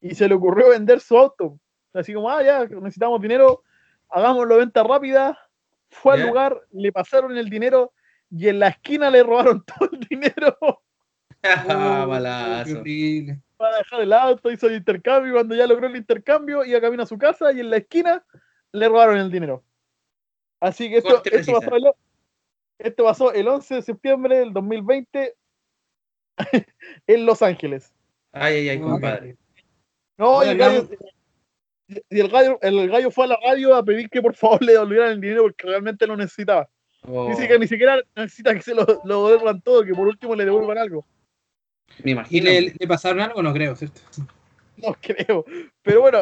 y 0.00 0.16
se 0.16 0.26
le 0.26 0.34
ocurrió 0.34 0.70
vender 0.70 0.98
su 0.98 1.16
auto. 1.16 1.60
Así 1.92 2.12
como, 2.12 2.28
ah, 2.28 2.42
ya, 2.42 2.64
necesitamos 2.64 3.20
dinero, 3.20 3.62
hagámoslo 4.08 4.56
venta 4.56 4.82
rápida. 4.82 5.38
Fue 5.90 6.14
al 6.14 6.26
lugar, 6.26 6.60
le 6.72 6.90
pasaron 6.90 7.36
el 7.36 7.48
dinero 7.48 7.92
y 8.30 8.48
en 8.48 8.58
la 8.58 8.68
esquina 8.68 9.10
le 9.10 9.22
robaron 9.22 9.64
todo 9.78 9.90
el 9.92 10.00
dinero. 10.00 10.58
Ah, 11.40 12.04
balazo. 12.04 12.82
Para 13.58 13.78
dejar 13.78 14.00
el 14.00 14.12
auto, 14.12 14.50
hizo 14.50 14.68
el 14.68 14.76
intercambio 14.76 15.30
y 15.30 15.34
cuando 15.34 15.54
ya 15.54 15.66
logró 15.66 15.88
el 15.88 15.96
intercambio, 15.96 16.64
iba 16.64 16.80
camino 16.80 17.02
a 17.02 17.06
su 17.06 17.18
casa 17.18 17.52
y 17.52 17.60
en 17.60 17.70
la 17.70 17.78
esquina 17.78 18.24
le 18.72 18.88
robaron 18.88 19.18
el 19.18 19.30
dinero. 19.30 19.64
Así 20.60 20.88
que 20.88 20.98
esto, 20.98 21.22
esto 21.24 21.52
pasó, 21.52 21.76
el, 21.76 21.90
esto 22.78 23.04
pasó 23.04 23.32
el 23.32 23.48
11 23.48 23.74
de 23.74 23.82
septiembre 23.82 24.38
del 24.38 24.52
2020 24.52 25.34
en 27.06 27.26
Los 27.26 27.42
Ángeles. 27.42 27.92
Ay, 28.32 28.54
ay, 28.54 28.68
ay, 28.70 28.80
compadre. 28.80 29.36
No, 30.16 30.44
y 30.44 30.48
el 30.48 30.58
gallo, 30.58 30.88
y 31.88 32.20
el 32.20 32.28
gallo, 32.28 32.58
el 32.62 32.88
gallo 32.88 33.10
fue 33.10 33.24
a 33.24 33.28
la 33.28 33.38
radio 33.44 33.74
a 33.74 33.84
pedir 33.84 34.08
que 34.08 34.22
por 34.22 34.34
favor 34.34 34.62
le 34.62 34.72
devolvieran 34.72 35.10
el 35.10 35.20
dinero 35.20 35.42
porque 35.42 35.66
realmente 35.66 36.06
lo 36.06 36.16
necesitaba. 36.16 36.68
Oh. 37.02 37.28
Dice 37.28 37.48
que 37.48 37.58
ni 37.58 37.66
siquiera 37.66 38.00
necesita 38.14 38.54
que 38.54 38.62
se 38.62 38.74
lo, 38.74 38.84
lo 39.04 39.28
devuelvan 39.28 39.60
todo, 39.62 39.84
que 39.84 39.94
por 39.94 40.06
último 40.06 40.36
le 40.36 40.44
devuelvan 40.44 40.78
algo. 40.78 41.04
Me 42.02 42.12
imagino. 42.12 42.50
¿Y 42.50 42.60
le, 42.60 42.74
le 42.78 42.86
pasaron 42.86 43.20
algo? 43.20 43.42
No 43.42 43.52
creo, 43.52 43.74
¿cierto? 43.76 44.00
No 44.80 44.96
creo. 45.00 45.44
Pero 45.82 46.02
bueno, 46.02 46.20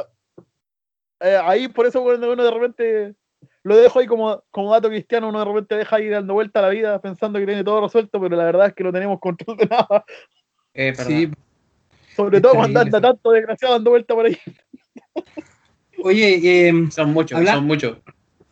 eh, 1.21 1.39
ahí 1.45 1.69
por 1.69 1.85
eso 1.85 2.03
cuando 2.03 2.33
uno 2.33 2.43
de 2.43 2.51
repente 2.51 3.15
lo 3.63 3.77
dejo 3.77 3.99
ahí 3.99 4.07
como, 4.07 4.43
como 4.51 4.73
dato 4.73 4.89
cristiano, 4.89 5.29
uno 5.29 5.41
de 5.41 5.45
repente 5.45 5.75
deja 5.77 5.97
ahí 5.97 6.09
dando 6.09 6.35
vuelta 6.35 6.61
a 6.61 6.63
la 6.63 6.69
vida 6.71 7.01
pensando 7.01 7.39
que 7.39 7.47
tiene 7.47 7.65
todo 7.65 7.83
resuelto, 7.83 8.21
pero 8.21 8.35
la 8.37 8.45
verdad 8.45 8.69
es 8.69 8.75
que 8.75 8.85
no 8.85 8.93
tenemos 8.93 9.21
control 9.21 9.57
de 9.57 9.67
nada. 9.67 10.05
Eh, 10.73 10.95
sí. 10.95 11.31
Sobre 12.15 12.41
todo 12.41 12.55
cuando 12.55 12.81
anda 12.81 13.01
tanto 13.01 13.31
desgraciado 13.31 13.75
dando 13.75 13.91
vuelta 13.91 14.15
por 14.15 14.27
ahí. 14.27 14.39
Oye, 16.03 16.69
eh, 16.69 16.73
son 16.91 17.13
muchos, 17.13 17.45
son 17.47 17.67
muchos. 17.67 17.99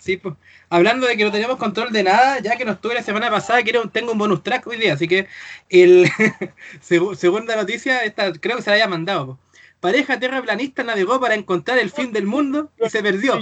Sí, 0.05 0.19
pues, 0.19 0.35
hablando 0.69 1.07
de 1.07 1.17
que 1.17 1.25
no 1.25 1.33
tenemos 1.33 1.57
control 1.57 1.91
de 1.91 2.03
nada, 2.03 2.39
ya 2.41 2.57
que 2.57 2.67
no 2.67 2.73
estuve 2.73 2.93
la 2.93 3.03
semana 3.03 3.31
pasada, 3.31 3.63
quiero, 3.63 3.89
tengo 3.89 4.13
un 4.13 4.19
bonus 4.19 4.43
track 4.43 4.67
hoy 4.67 4.77
día, 4.77 4.93
así 4.93 5.09
que 5.09 5.29
el 5.71 6.11
segunda 6.83 7.57
noticia, 7.57 8.05
esta 8.05 8.31
creo 8.35 8.57
que 8.57 8.63
se 8.63 8.69
la 8.69 8.77
haya 8.77 8.87
mandado. 8.87 9.27
Po. 9.27 9.39
Pareja 9.81 10.21
terraplanista 10.21 10.85
navegó 10.85 11.19
para 11.21 11.35
encontrar 11.37 11.79
el 11.79 11.91
fin 11.91 12.13
del 12.13 12.27
mundo 12.27 12.71
y 12.85 12.91
se 12.91 13.03
perdió. 13.03 13.39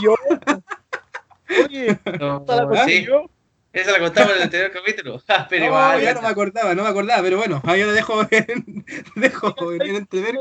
Oye, 1.67 1.99
no, 2.21 2.47
sí. 2.87 3.09
Esa 3.73 3.91
la 3.91 3.99
contamos 3.99 4.31
en 4.31 4.37
el 4.37 4.43
anterior 4.45 4.71
capítulo. 4.71 5.23
pero 5.49 5.61
no, 5.63 5.67
igual, 5.67 6.01
ya 6.01 6.15
no 6.15 6.23
me 6.23 6.29
acordaba, 6.29 6.77
no 6.77 6.85
me 6.85 6.89
acordaba, 6.91 7.23
pero 7.23 7.39
bueno, 7.39 7.61
ahí 7.65 7.83
lo 7.83 7.93
dejo 7.93 8.23
en, 8.31 8.85
dejo 9.17 9.73
en 9.73 9.97
entrever. 9.97 10.37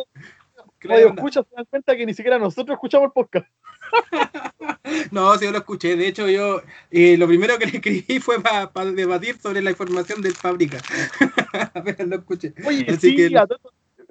Radio 0.84 1.10
escucha, 1.10 1.44
se 1.44 1.56
dan 1.56 1.66
cuenta 1.66 1.96
que 1.96 2.06
ni 2.06 2.14
siquiera 2.14 2.40
nosotros 2.40 2.76
escuchamos 2.76 3.08
el 3.08 3.12
podcast. 3.12 3.48
no, 5.12 5.36
sí, 5.38 5.46
yo 5.46 5.52
lo 5.52 5.60
escuché. 5.60 5.96
De 5.96 6.08
hecho, 6.08 6.28
yo 6.30 6.62
eh, 6.90 7.18
lo 7.18 7.28
primero 7.28 7.58
que 7.58 7.66
le 7.68 7.78
escribí 7.78 8.20
fue 8.20 8.42
para 8.42 8.72
pa 8.72 8.86
debatir 8.86 9.38
sobre 9.40 9.62
la 9.62 9.72
información 9.72 10.22
del 10.22 10.34
fábrica. 10.34 10.80
Apenas 11.74 12.08
lo 12.08 12.16
escuché. 12.18 12.54
Oye, 12.66 12.86
Así 12.90 13.12
sí, 13.12 13.16
que... 13.16 13.32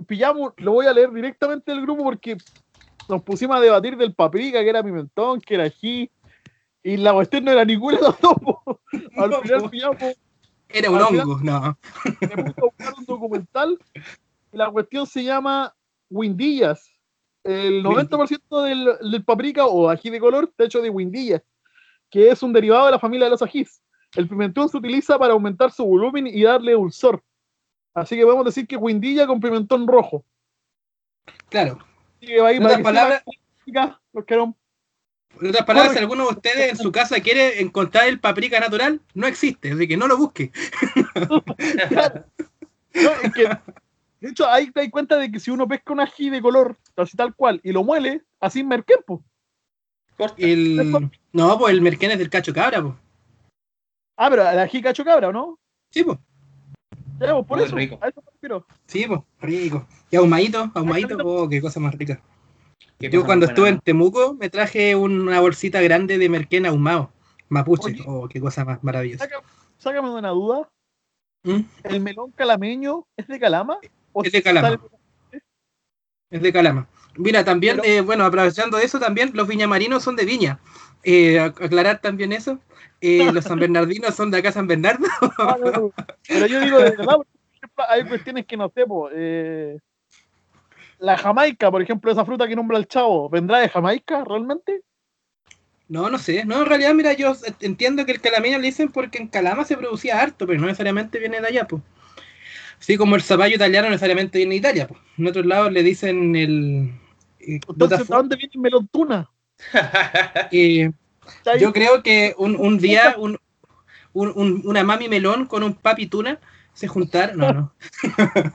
pillamos, 0.06 0.52
lo 0.58 0.72
voy 0.72 0.86
a 0.86 0.92
leer 0.92 1.10
directamente 1.12 1.72
del 1.72 1.82
grupo 1.82 2.04
porque 2.04 2.36
nos 3.08 3.22
pusimos 3.22 3.56
a 3.56 3.60
debatir 3.60 3.96
del 3.96 4.14
paprika, 4.14 4.60
que 4.60 4.68
era 4.68 4.82
pimentón, 4.82 5.40
que 5.40 5.54
era 5.54 5.64
ají, 5.64 6.10
Y 6.82 6.96
la 6.96 7.12
cuestión 7.12 7.44
no 7.44 7.50
era 7.52 7.64
ninguna 7.64 7.96
de 7.96 8.02
los 8.04 8.20
dos. 8.20 8.34
Al 9.16 9.30
No, 9.30 9.40
final 9.42 9.70
pillamos, 9.70 9.96
Era 10.68 10.90
un 10.90 10.98
final- 11.08 11.20
hongo, 11.20 11.40
no. 11.42 11.78
me 12.20 12.28
puse 12.44 12.60
a 12.60 12.64
buscar 12.64 12.94
un 12.96 13.04
documental 13.04 13.78
y 14.52 14.56
la 14.56 14.70
cuestión 14.70 15.06
se 15.06 15.24
llama 15.24 15.74
Windillas. 16.10 16.90
El 17.42 17.82
90% 17.82 18.62
del, 18.64 19.10
del 19.10 19.24
paprika 19.24 19.64
o 19.64 19.88
ají 19.88 20.10
de 20.10 20.20
color 20.20 20.44
está 20.44 20.64
hecho 20.64 20.82
de 20.82 20.90
windillas, 20.90 21.42
que 22.10 22.28
es 22.28 22.42
un 22.42 22.52
derivado 22.52 22.84
de 22.86 22.92
la 22.92 22.98
familia 22.98 23.26
de 23.26 23.30
los 23.30 23.42
ajís. 23.42 23.82
El 24.14 24.28
pimentón 24.28 24.68
se 24.68 24.76
utiliza 24.76 25.18
para 25.18 25.32
aumentar 25.32 25.70
su 25.70 25.84
volumen 25.84 26.26
y 26.26 26.42
darle 26.42 26.72
dulzor. 26.72 27.22
Así 27.94 28.16
que 28.16 28.24
podemos 28.24 28.44
decir 28.44 28.66
que 28.66 28.76
windilla 28.76 29.26
con 29.26 29.40
pimentón 29.40 29.86
rojo. 29.86 30.24
Claro. 31.48 31.78
Así 32.16 32.26
que 32.26 32.40
va 32.40 32.48
a 32.48 32.52
ir 32.52 32.62
para 32.62 32.82
palabras, 32.82 33.22
los 34.12 34.24
que 34.24 34.34
en 34.34 35.48
otras 35.48 35.64
palabras, 35.64 35.92
si 35.92 35.98
alguno 35.98 36.24
de 36.24 36.30
ustedes 36.30 36.70
en 36.70 36.76
su 36.76 36.90
casa 36.90 37.20
quiere 37.20 37.60
encontrar 37.60 38.08
el 38.08 38.20
paprika 38.20 38.58
natural, 38.60 39.00
no 39.14 39.26
existe, 39.26 39.72
así 39.72 39.86
que 39.86 39.96
no 39.96 40.06
lo 40.06 40.16
busque. 40.16 40.52
No, 42.92 43.12
es 43.22 43.32
que, 43.32 43.48
de 44.20 44.28
hecho, 44.28 44.48
ahí 44.48 44.70
te 44.70 44.80
das 44.80 44.90
cuenta 44.90 45.16
de 45.16 45.32
que 45.32 45.40
si 45.40 45.50
uno 45.50 45.66
pesca 45.66 45.92
un 45.92 46.00
ají 46.00 46.28
de 46.28 46.42
color, 46.42 46.76
así 46.96 47.16
tal 47.16 47.34
cual, 47.34 47.60
y 47.64 47.72
lo 47.72 47.82
muele, 47.82 48.22
así 48.38 48.62
merquén, 48.62 48.98
po. 49.06 49.24
Corta. 50.16 50.34
El... 50.38 51.10
No, 51.32 51.58
pues 51.58 51.72
el 51.72 51.80
merquén 51.80 52.10
es 52.10 52.18
del 52.18 52.28
cacho 52.28 52.52
cabra, 52.52 52.82
pues. 52.82 52.94
Ah, 54.16 54.28
pero 54.28 54.48
el 54.48 54.58
ají 54.58 54.82
cacho 54.82 55.04
cabra, 55.04 55.28
¿o 55.28 55.32
¿no? 55.32 55.58
Sí, 55.90 56.04
pues. 56.04 56.18
Ya, 57.18 57.34
pues, 57.34 57.46
por 57.46 57.58
Muy 57.58 57.66
eso, 57.66 57.76
rico. 57.76 57.98
a 58.02 58.08
eso 58.08 58.22
me 58.22 58.32
refiero. 58.32 58.66
Sí, 58.86 59.06
pues, 59.06 59.20
rico. 59.40 59.86
Y 60.10 60.16
ahumadito, 60.16 60.70
ahumadito, 60.74 61.16
oh, 61.24 61.48
qué 61.48 61.60
cosa 61.62 61.80
más 61.80 61.94
rica. 61.94 62.20
Qué 62.98 63.08
Yo 63.08 63.24
cuando 63.24 63.46
estuve 63.46 63.70
en 63.70 63.80
Temuco 63.80 64.34
me 64.34 64.50
traje 64.50 64.94
una 64.94 65.40
bolsita 65.40 65.80
grande 65.80 66.18
de 66.18 66.28
merquén 66.28 66.66
ahumado. 66.66 67.10
Mapuche, 67.48 67.92
Oye. 67.92 68.04
oh, 68.06 68.28
qué 68.28 68.40
cosa 68.40 68.64
más 68.66 68.84
maravillosa. 68.84 69.26
Sácame 69.78 70.10
de 70.10 70.14
una 70.16 70.28
duda. 70.28 70.68
¿Mm? 71.42 71.60
¿El 71.84 72.00
melón 72.00 72.32
calameño 72.32 73.06
es 73.16 73.26
de 73.26 73.40
Calama? 73.40 73.78
¿O 74.12 74.22
Es 74.24 74.32
de 74.32 74.42
Calama. 74.42 74.80
Es 76.30 76.42
de 76.42 76.52
Calama. 76.52 76.86
Mira, 77.16 77.44
también, 77.44 77.78
Pero- 77.82 77.88
eh, 77.88 78.00
bueno, 78.00 78.24
aprovechando 78.24 78.78
eso, 78.78 78.98
también 79.00 79.30
los 79.34 79.46
viñamarinos 79.48 80.02
son 80.02 80.16
de 80.16 80.24
Viña. 80.24 80.58
Eh, 81.02 81.38
ac- 81.40 81.64
aclarar 81.64 82.00
también 82.00 82.32
eso. 82.32 82.58
Eh, 83.00 83.32
los 83.32 83.44
San 83.44 83.58
Bernardinos 83.60 84.14
son 84.14 84.30
de 84.30 84.38
acá 84.38 84.52
San 84.52 84.66
Bernardo. 84.66 85.06
Ah, 85.38 85.56
no, 85.62 85.70
no. 85.70 85.92
Pero 86.28 86.46
yo 86.46 86.60
digo 86.60 86.78
de 86.78 86.90
verdad, 86.90 87.16
hay 87.88 88.04
cuestiones 88.06 88.46
que 88.46 88.56
no 88.56 88.70
sé, 88.74 88.86
po, 88.86 89.08
eh, 89.12 89.78
la 90.98 91.16
Jamaica, 91.16 91.70
por 91.70 91.80
ejemplo, 91.82 92.12
esa 92.12 92.24
fruta 92.24 92.46
que 92.46 92.54
nombra 92.56 92.76
el 92.78 92.86
chavo, 92.86 93.28
¿vendrá 93.30 93.58
de 93.58 93.68
Jamaica 93.70 94.22
realmente? 94.24 94.82
No, 95.88 96.08
no 96.10 96.18
sé. 96.18 96.44
No, 96.44 96.60
en 96.60 96.66
realidad, 96.66 96.94
mira, 96.94 97.12
yo 97.14 97.32
entiendo 97.60 98.04
que 98.06 98.12
el 98.12 98.20
calameño 98.20 98.58
le 98.58 98.66
dicen 98.66 98.92
porque 98.92 99.18
en 99.18 99.26
Calama 99.28 99.64
se 99.64 99.76
producía 99.76 100.20
harto, 100.20 100.46
pero 100.46 100.60
no 100.60 100.66
necesariamente 100.66 101.18
viene 101.18 101.40
de 101.40 101.46
allá, 101.48 101.66
pues. 101.66 101.82
Así 102.80 102.96
como 102.96 103.14
el 103.14 103.22
zapallo 103.22 103.54
italiano 103.56 103.86
no 103.88 103.92
necesariamente 103.92 104.38
viene 104.38 104.54
de 104.54 104.58
Italia, 104.58 104.88
pues. 104.88 104.98
En 105.18 105.26
otros 105.26 105.44
lados 105.46 105.70
le 105.70 105.82
dicen 105.82 106.34
el... 106.34 106.90
eh, 107.38 107.60
Entonces, 107.68 107.98
¿de 108.08 108.16
dónde 108.16 108.36
viene 108.36 108.52
el 108.54 108.60
melón 108.60 108.88
tuna? 108.88 109.30
eh, 110.50 110.90
yo 111.60 111.72
creo 111.72 112.02
que 112.02 112.34
un, 112.38 112.56
un 112.56 112.78
día 112.78 113.14
un, 113.18 113.38
un- 114.14 114.32
un- 114.34 114.62
una 114.64 114.82
mami 114.82 115.08
melón 115.08 115.44
con 115.46 115.62
un 115.62 115.74
papi 115.74 116.06
tuna 116.06 116.38
se 116.72 116.88
juntaron. 116.88 117.36
No, 117.38 117.52
no. 117.52 117.74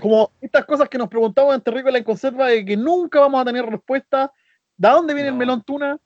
Como 0.00 0.32
estas 0.40 0.64
cosas 0.64 0.88
que 0.88 0.98
nos 0.98 1.08
preguntamos 1.08 1.54
en 1.54 1.60
Terrícola 1.60 1.98
en 1.98 2.04
Conserva 2.04 2.48
de 2.48 2.64
que 2.64 2.76
nunca 2.76 3.20
vamos 3.20 3.40
a 3.40 3.44
tener 3.44 3.64
respuesta. 3.64 4.32
¿De 4.76 4.88
dónde 4.88 5.14
viene 5.14 5.28
el 5.30 5.34
melón 5.36 5.62
tuna? 5.62 5.98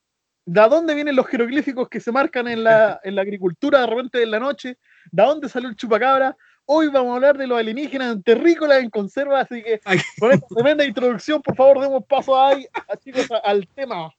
¿De 0.45 0.61
dónde 0.69 0.95
vienen 0.95 1.17
los 1.17 1.27
jeroglíficos 1.27 1.89
que 1.89 2.01
se 2.01 2.13
marcan 2.13 2.47
en 2.49 2.63
la, 2.65 3.01
en 3.05 3.15
la 3.15 3.23
agricultura 3.23 3.81
de 3.81 3.87
repente 3.87 4.23
en 4.23 4.31
la 4.31 4.39
noche? 4.39 4.79
¿De 5.11 5.23
dónde 5.23 5.49
salió 5.49 5.69
el 5.69 5.77
chupacabra? 5.77 6.37
Hoy 6.69 6.89
vamos 6.89 7.13
a 7.13 7.15
hablar 7.17 7.39
de 7.39 7.47
los 7.47 7.57
alienígenas 7.59 8.13
en 8.13 8.23
Terrícola 8.25 8.79
en 8.79 8.91
Conserva, 8.91 9.41
así 9.41 9.63
que 9.63 9.81
Ay. 9.85 10.01
con 10.19 10.33
esta 10.33 10.47
tremenda 10.49 10.85
introducción, 10.85 11.41
por 11.41 11.55
favor, 11.55 11.81
demos 11.81 12.05
paso 12.05 12.41
ahí, 12.41 12.67
a, 12.89 12.97
chicos 12.97 13.31
a- 13.31 13.37
al 13.39 13.69
tema. 13.69 14.13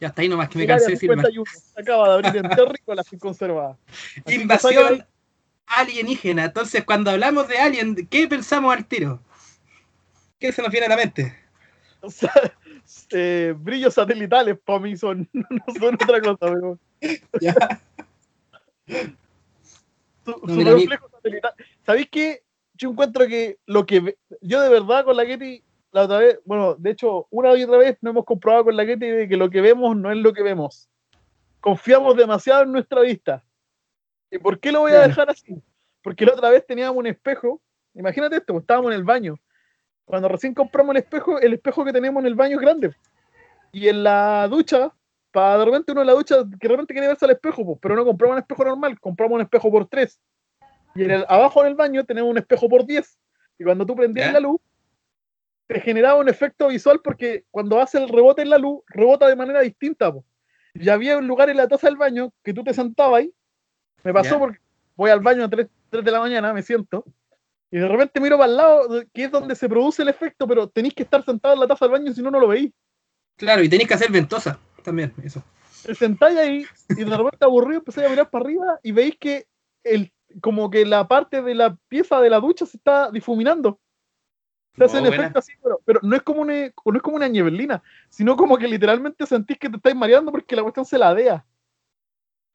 Ya 0.00 0.08
está 0.08 0.22
ahí 0.22 0.28
nomás 0.28 0.48
que 0.48 0.58
me 0.58 0.66
cansé 0.66 0.86
de 0.86 0.92
decir 0.92 1.08
más. 1.14 1.26
51 1.26 1.44
se 1.74 1.80
acaba 1.80 2.08
de 2.08 2.14
abrir 2.14 2.36
en 2.44 2.50
Terrícola 2.50 3.02
en 3.12 3.18
Conserva. 3.18 3.76
Así 4.24 4.34
Invasión 4.40 5.06
alienígena. 5.66 6.44
Entonces, 6.46 6.84
cuando 6.84 7.10
hablamos 7.12 7.46
de 7.46 7.58
alien, 7.58 7.94
¿qué 8.08 8.26
pensamos 8.26 8.74
al 8.76 8.84
tiro? 8.86 9.20
¿Qué 10.40 10.52
se 10.52 10.62
nos 10.62 10.70
viene 10.70 10.86
a 10.86 10.90
la 10.90 10.96
mente? 10.96 11.36
O 12.00 12.10
sea, 12.10 12.32
eh, 13.10 13.54
brillos 13.56 13.94
satelitales 13.94 14.58
para 14.64 14.80
mí 14.80 14.96
son, 14.96 15.28
no 15.32 15.46
son 15.78 15.94
otra 15.94 16.20
cosa, 16.20 16.38
pero 16.40 16.78
Ya. 17.40 17.54
Su, 20.32 20.46
No, 20.46 20.74
reflejo 20.76 21.08
satelital. 21.10 21.52
¿Sabéis 21.84 22.08
qué? 22.10 22.42
Yo 22.74 22.90
encuentro 22.90 23.26
que 23.26 23.58
lo 23.66 23.86
que 23.86 24.16
yo 24.40 24.60
de 24.60 24.68
verdad 24.68 25.04
con 25.04 25.16
la 25.16 25.24
Getty, 25.24 25.62
la 25.92 26.02
otra 26.02 26.18
vez, 26.18 26.40
bueno, 26.44 26.74
de 26.76 26.90
hecho, 26.90 27.26
una 27.30 27.56
y 27.56 27.64
otra 27.64 27.78
vez 27.78 27.98
no 28.00 28.10
hemos 28.10 28.24
comprobado 28.24 28.64
con 28.64 28.76
la 28.76 28.84
Getty 28.84 29.06
de 29.06 29.28
que 29.28 29.36
lo 29.36 29.50
que 29.50 29.60
vemos 29.60 29.96
no 29.96 30.12
es 30.12 30.18
lo 30.18 30.32
que 30.32 30.42
vemos. 30.42 30.88
Confiamos 31.60 32.16
demasiado 32.16 32.62
en 32.62 32.72
nuestra 32.72 33.00
vista. 33.00 33.42
¿Y 34.30 34.38
por 34.38 34.60
qué 34.60 34.70
lo 34.70 34.80
voy 34.80 34.92
a 34.92 35.08
dejar 35.08 35.30
así? 35.30 35.60
Porque 36.02 36.24
la 36.24 36.34
otra 36.34 36.50
vez 36.50 36.64
teníamos 36.66 36.96
un 36.96 37.06
espejo, 37.06 37.60
imagínate 37.94 38.36
esto, 38.36 38.52
pues, 38.52 38.62
estábamos 38.62 38.92
en 38.92 38.98
el 38.98 39.04
baño. 39.04 39.38
Cuando 40.04 40.28
recién 40.28 40.54
compramos 40.54 40.94
el 40.94 41.02
espejo, 41.02 41.38
el 41.40 41.54
espejo 41.54 41.84
que 41.84 41.92
tenemos 41.92 42.20
en 42.20 42.26
el 42.26 42.34
baño 42.34 42.56
es 42.56 42.62
grande. 42.62 42.94
Y 43.72 43.88
en 43.88 44.04
la 44.04 44.48
ducha, 44.48 44.92
para 45.30 45.58
de 45.58 45.64
repente 45.66 45.92
uno 45.92 46.00
en 46.00 46.06
la 46.06 46.12
ducha, 46.14 46.36
que 46.58 46.68
de 46.68 46.68
repente 46.68 46.94
quiere 46.94 47.08
verse 47.08 47.24
al 47.24 47.32
espejo, 47.32 47.64
pues, 47.64 47.78
pero 47.80 47.96
no 47.96 48.04
compramos 48.04 48.36
un 48.36 48.40
espejo 48.40 48.64
normal, 48.64 48.98
compramos 49.00 49.36
un 49.36 49.42
espejo 49.42 49.70
por 49.70 49.86
3. 49.86 50.20
Y 50.94 51.04
en 51.04 51.10
el, 51.10 51.24
abajo 51.28 51.60
en 51.60 51.68
el 51.68 51.74
baño 51.74 52.04
tenemos 52.04 52.30
un 52.30 52.38
espejo 52.38 52.68
por 52.68 52.86
10. 52.86 53.18
Y 53.58 53.64
cuando 53.64 53.84
tú 53.84 53.94
prendías 53.94 54.32
la 54.32 54.40
luz, 54.40 54.60
te 55.66 55.80
generaba 55.80 56.18
un 56.18 56.28
efecto 56.28 56.68
visual 56.68 57.00
porque 57.02 57.44
cuando 57.50 57.80
hace 57.80 57.98
el 57.98 58.08
rebote 58.08 58.42
en 58.42 58.50
la 58.50 58.58
luz, 58.58 58.80
rebota 58.86 59.28
de 59.28 59.36
manera 59.36 59.60
distinta. 59.60 60.12
po. 60.12 60.24
Y 60.74 60.88
había 60.88 61.18
un 61.18 61.26
lugar 61.26 61.50
en 61.50 61.56
la 61.56 61.68
taza 61.68 61.88
del 61.88 61.96
baño 61.96 62.32
que 62.42 62.54
tú 62.54 62.64
te 62.64 62.72
sentabas 62.72 63.20
ahí. 63.20 63.32
Me 64.04 64.12
pasó 64.12 64.34
¿Ya? 64.34 64.38
porque 64.38 64.58
voy 64.96 65.10
al 65.10 65.20
baño 65.20 65.44
a 65.44 65.48
3, 65.50 65.68
de 65.90 66.10
la 66.10 66.20
mañana, 66.20 66.52
me 66.52 66.62
siento. 66.62 67.04
Y 67.70 67.78
de 67.78 67.86
repente 67.86 68.18
miro 68.18 68.38
para 68.38 68.50
el 68.50 68.56
lado, 68.56 69.04
que 69.12 69.24
es 69.24 69.30
donde 69.30 69.54
se 69.54 69.68
produce 69.68 70.02
el 70.02 70.08
efecto, 70.08 70.48
pero 70.48 70.68
tenéis 70.68 70.94
que 70.94 71.02
estar 71.02 71.22
sentado 71.22 71.54
en 71.54 71.60
la 71.60 71.66
taza 71.66 71.84
del 71.84 71.92
baño 71.92 72.12
si 72.14 72.22
no, 72.22 72.30
no 72.30 72.40
lo 72.40 72.48
veis. 72.48 72.72
Claro, 73.36 73.62
y 73.62 73.68
tenéis 73.68 73.88
que 73.88 73.94
hacer 73.94 74.10
ventosa 74.10 74.58
también, 74.82 75.12
eso. 75.22 75.42
te 75.84 75.94
sentáis 75.94 76.36
ahí 76.38 76.66
y 76.90 77.04
de 77.04 77.16
repente 77.16 77.44
aburrido 77.44 77.78
empezáis 77.78 78.06
a 78.06 78.10
mirar 78.10 78.30
para 78.30 78.44
arriba 78.44 78.78
y 78.82 78.92
veis 78.92 79.16
que 79.18 79.46
el, 79.84 80.12
como 80.40 80.70
que 80.70 80.84
la 80.84 81.06
parte 81.08 81.42
de 81.42 81.54
la 81.54 81.76
pieza 81.88 82.20
de 82.20 82.30
la 82.30 82.40
ducha 82.40 82.66
se 82.66 82.76
está 82.76 83.10
difuminando. 83.10 83.80
Se 84.76 84.84
hace 84.84 84.96
Oh, 84.96 85.00
el 85.00 85.06
buena. 85.08 85.22
efecto 85.22 85.38
así, 85.40 85.52
pero, 85.62 85.80
pero 85.84 86.00
no, 86.02 86.14
es 86.14 86.22
como 86.22 86.42
una, 86.42 86.54
no 86.54 86.96
es 86.96 87.02
como 87.02 87.16
una 87.16 87.28
niebelina, 87.28 87.82
sino 88.08 88.36
como 88.36 88.56
que 88.56 88.68
literalmente 88.68 89.26
sentís 89.26 89.58
que 89.58 89.68
te 89.68 89.76
estáis 89.76 89.96
mareando 89.96 90.30
porque 90.30 90.54
la 90.54 90.62
cuestión 90.62 90.84
se 90.86 90.98
ladea. 90.98 91.44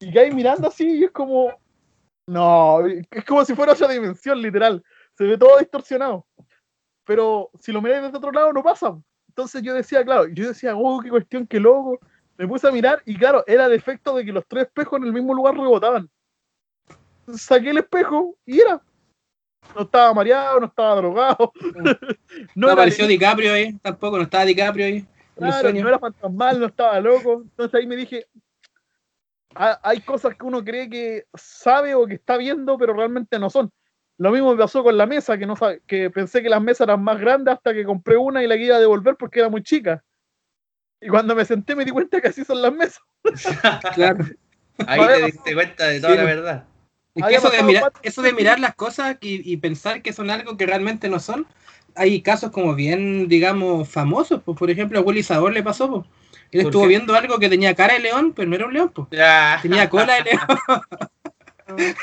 Y 0.00 0.10
que 0.10 0.30
mirando 0.30 0.68
así 0.68 0.98
y 1.00 1.04
es 1.04 1.10
como. 1.10 1.52
No, 2.26 2.80
es 2.86 3.24
como 3.26 3.44
si 3.44 3.54
fuera 3.54 3.72
otra 3.72 3.88
dimensión, 3.88 4.40
literal. 4.40 4.82
Se 5.16 5.24
ve 5.24 5.36
todo 5.36 5.58
distorsionado. 5.58 6.26
Pero 7.04 7.50
si 7.60 7.70
lo 7.70 7.82
miráis 7.82 8.02
desde 8.04 8.16
otro 8.16 8.32
lado, 8.32 8.52
no 8.52 8.62
pasa. 8.62 8.98
Entonces 9.28 9.62
yo 9.62 9.74
decía, 9.74 10.02
claro, 10.04 10.26
yo 10.28 10.48
decía, 10.48 10.74
oh, 10.74 11.00
qué 11.02 11.10
cuestión, 11.10 11.46
qué 11.46 11.60
loco. 11.60 11.98
Me 12.36 12.48
puse 12.48 12.66
a 12.66 12.72
mirar 12.72 13.02
y 13.04 13.16
claro, 13.16 13.44
era 13.46 13.66
el 13.66 13.72
efecto 13.72 14.16
de 14.16 14.24
que 14.24 14.32
los 14.32 14.44
tres 14.46 14.64
espejos 14.64 14.98
en 14.98 15.06
el 15.06 15.12
mismo 15.12 15.34
lugar 15.34 15.54
rebotaban. 15.54 16.08
Saqué 17.36 17.70
el 17.70 17.78
espejo 17.78 18.36
y 18.44 18.60
era. 18.60 18.82
No 19.74 19.82
estaba 19.82 20.12
mareado, 20.12 20.60
no 20.60 20.66
estaba 20.66 20.96
drogado. 20.96 21.52
No, 22.54 22.66
era 22.68 22.72
apareció 22.74 23.06
DiCaprio 23.06 23.52
ahí, 23.52 23.72
tampoco, 23.78 24.16
no 24.18 24.24
estaba 24.24 24.44
DiCaprio 24.44 24.86
ahí. 24.86 25.06
Claro, 25.36 25.72
no 25.72 25.88
era 25.88 25.98
fantasmal, 25.98 26.60
no 26.60 26.66
estaba 26.66 27.00
loco. 27.00 27.42
Entonces 27.42 27.74
ahí 27.80 27.86
me 27.86 27.96
dije, 27.96 28.26
"Ah, 29.54 29.80
hay 29.82 30.00
cosas 30.00 30.36
que 30.36 30.46
uno 30.46 30.62
cree 30.64 30.88
que 30.88 31.24
sabe 31.34 31.94
o 31.94 32.06
que 32.06 32.14
está 32.14 32.36
viendo, 32.36 32.78
pero 32.78 32.94
realmente 32.94 33.38
no 33.38 33.50
son. 33.50 33.70
Lo 34.18 34.30
mismo 34.30 34.52
me 34.52 34.58
pasó 34.58 34.84
con 34.84 34.96
la 34.96 35.06
mesa, 35.06 35.36
que 35.36 35.46
no 35.46 35.56
sab- 35.56 35.80
que 35.86 36.08
pensé 36.10 36.40
que 36.40 36.48
las 36.48 36.62
mesas 36.62 36.86
eran 36.86 37.02
más 37.02 37.18
grandes 37.18 37.54
hasta 37.54 37.72
que 37.74 37.84
compré 37.84 38.16
una 38.16 38.44
y 38.44 38.46
la 38.46 38.56
que 38.56 38.64
iba 38.66 38.76
a 38.76 38.80
devolver 38.80 39.16
porque 39.16 39.40
era 39.40 39.48
muy 39.48 39.62
chica. 39.62 40.04
Y 41.04 41.08
cuando 41.08 41.34
me 41.36 41.44
senté 41.44 41.76
me 41.76 41.84
di 41.84 41.90
cuenta 41.92 42.20
que 42.20 42.28
así 42.28 42.44
son 42.44 42.62
las 42.62 42.72
mesas. 42.72 43.02
Claro. 43.94 44.24
Ahí 44.86 45.06
te 45.06 45.26
diste 45.26 45.54
cuenta 45.54 45.86
de 45.88 46.00
toda 46.00 46.12
Sí, 46.12 46.16
la 46.16 46.24
pues. 46.24 46.34
verdad. 46.36 46.68
Es 47.14 47.26
que 47.26 47.34
eso 47.36 47.50
de, 47.50 47.62
mirar, 47.62 47.82
cuatro 47.82 48.00
eso 48.02 48.22
de 48.22 48.32
veces. 48.32 48.36
mirar 48.36 48.60
las 48.60 48.74
cosas 48.74 49.16
y, 49.20 49.52
y 49.52 49.56
pensar 49.58 50.02
que 50.02 50.12
son 50.12 50.30
algo 50.30 50.56
que 50.56 50.66
realmente 50.66 51.08
no 51.08 51.20
son, 51.20 51.46
hay 51.94 52.22
casos 52.22 52.50
como 52.50 52.74
bien, 52.74 53.28
digamos, 53.28 53.88
famosos. 53.88 54.42
Pues, 54.44 54.58
por 54.58 54.70
ejemplo, 54.70 54.98
a 54.98 55.02
Willy 55.02 55.22
Sabor 55.22 55.52
le 55.52 55.62
pasó. 55.62 55.88
Pues. 55.90 56.06
Él 56.52 56.62
¿Por 56.62 56.70
estuvo 56.70 56.82
qué? 56.82 56.88
viendo 56.88 57.14
algo 57.14 57.38
que 57.38 57.48
tenía 57.48 57.74
cara 57.74 57.94
de 57.94 58.00
león, 58.00 58.32
pero 58.34 58.48
no 58.48 58.56
era 58.56 58.66
un 58.66 58.74
león. 58.74 58.90
Pues. 58.94 59.08
Ya. 59.12 59.58
Tenía 59.62 59.88
cola 59.90 60.14
de 60.16 60.24
león. 60.24 60.40
Oye, 61.66 61.94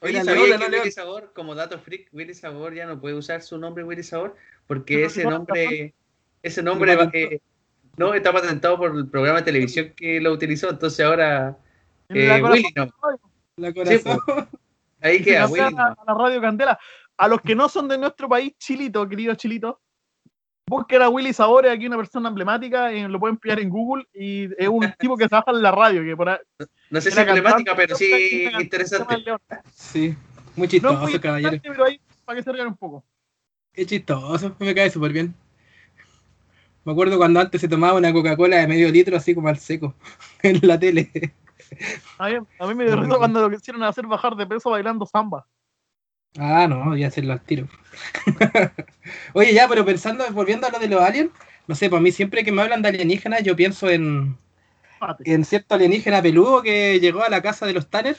oye, 0.00 0.20
Era 0.20 0.24
¿sabías 0.24 0.48
León, 0.48 0.58
que 0.58 0.58
no 0.58 0.68
León. 0.68 0.82
Willy 0.82 0.90
Sabor, 0.92 1.32
como 1.34 1.54
dato 1.54 1.78
freak, 1.78 2.08
Willy 2.12 2.34
Sabor 2.34 2.74
ya 2.74 2.86
no 2.86 3.00
puede 3.00 3.14
usar 3.16 3.42
su 3.42 3.58
nombre 3.58 3.84
Willy 3.84 4.02
Sabor 4.02 4.36
porque 4.66 5.04
ese 5.04 5.26
no, 5.26 5.30
nombre, 5.30 5.94
ese 6.42 6.62
No, 6.62 6.72
nombre 6.72 6.96
no, 6.96 7.10
eh, 7.12 7.40
No, 7.96 8.14
está 8.14 8.32
patentado 8.32 8.76
por 8.78 8.96
el 8.96 9.08
programa 9.08 9.38
de 9.38 9.44
televisión 9.44 9.92
que 9.96 10.20
lo 10.20 10.32
utilizó, 10.32 10.70
entonces 10.70 11.04
ahora 11.04 11.56
la 12.08 12.38
eh, 12.38 12.42
Willy 12.42 12.64
no. 12.76 12.88
La 13.56 13.68
Sí, 13.68 13.74
corazón. 13.74 14.20
pues. 14.26 14.46
Ahí 15.00 15.18
que 15.18 15.24
queda, 15.24 15.46
Willy 15.46 15.60
a, 15.64 15.70
no. 15.70 15.82
a 15.82 15.96
la 16.06 16.14
radio 16.14 16.40
Candela. 16.40 16.78
A 17.16 17.28
los 17.28 17.40
que 17.40 17.54
no 17.54 17.68
son 17.68 17.86
de 17.88 17.96
nuestro 17.98 18.28
país, 18.28 18.52
Chilito, 18.58 19.08
querido 19.08 19.34
Chilito, 19.36 19.80
busquen 20.66 21.02
a 21.02 21.08
Willy 21.08 21.32
Sabores, 21.32 21.70
aquí 21.70 21.86
una 21.86 21.96
persona 21.96 22.28
emblemática, 22.28 22.92
y 22.92 23.06
lo 23.06 23.20
pueden 23.20 23.36
pillar 23.36 23.60
en 23.60 23.68
Google, 23.70 24.04
y 24.12 24.44
es 24.60 24.66
un 24.68 24.80
tipo 24.98 25.16
que 25.16 25.28
trabaja 25.28 25.52
en 25.52 25.62
la 25.62 25.70
radio, 25.70 26.02
que 26.02 26.16
por 26.16 26.28
ahí, 26.30 26.38
No 26.90 27.00
sé 27.00 27.10
si 27.12 27.20
era 27.20 27.30
emblemática, 27.30 27.76
pero 27.76 27.94
sí 27.94 28.48
interesante. 28.60 29.14
Sí. 29.72 30.16
Muy 30.56 30.62
No 30.62 30.64
es 30.64 30.70
chistoso, 30.70 30.98
muy 31.00 31.18
caballero. 31.20 31.58
pero 31.62 31.84
ahí, 31.84 32.00
para 32.24 32.36
que 32.36 32.42
se 32.42 32.52
rían 32.52 32.68
un 32.68 32.76
poco. 32.76 33.04
Es 33.72 33.86
chistoso, 33.86 34.54
me 34.58 34.74
cae 34.74 34.90
súper 34.90 35.12
bien. 35.12 35.34
Me 36.84 36.92
acuerdo 36.92 37.16
cuando 37.16 37.40
antes 37.40 37.60
se 37.60 37.68
tomaba 37.68 37.98
una 37.98 38.12
Coca-Cola 38.12 38.56
de 38.56 38.68
medio 38.68 38.90
litro 38.90 39.16
así 39.16 39.34
como 39.34 39.48
al 39.48 39.58
seco 39.58 39.94
en 40.42 40.60
la 40.62 40.78
tele. 40.78 41.10
A 42.18 42.28
mí, 42.28 42.36
a 42.58 42.66
mí 42.66 42.74
me 42.74 42.84
derrito 42.84 43.18
cuando 43.18 43.40
lo 43.40 43.50
quisieron 43.50 43.82
hacer 43.82 44.06
bajar 44.06 44.36
de 44.36 44.46
peso 44.46 44.70
bailando 44.70 45.06
samba. 45.06 45.46
Ah, 46.38 46.66
no, 46.68 46.84
voy 46.86 47.04
a 47.04 47.08
hacerlo 47.08 47.32
al 47.32 47.40
tiro. 47.42 47.68
Oye, 49.34 49.54
ya, 49.54 49.68
pero 49.68 49.84
pensando, 49.84 50.24
volviendo 50.32 50.66
a 50.66 50.70
lo 50.70 50.78
de 50.78 50.88
los 50.88 51.00
aliens, 51.00 51.30
no 51.68 51.74
sé, 51.74 51.88
para 51.88 52.02
mí 52.02 52.10
siempre 52.10 52.44
que 52.44 52.52
me 52.52 52.62
hablan 52.62 52.82
de 52.82 52.88
alienígenas, 52.88 53.44
yo 53.44 53.54
pienso 53.54 53.88
en, 53.88 54.36
en 55.24 55.44
cierto 55.44 55.76
alienígena 55.76 56.20
peludo 56.22 56.62
que 56.62 56.98
llegó 56.98 57.22
a 57.22 57.30
la 57.30 57.40
casa 57.40 57.66
de 57.66 57.72
los 57.72 57.88
Tanner, 57.88 58.16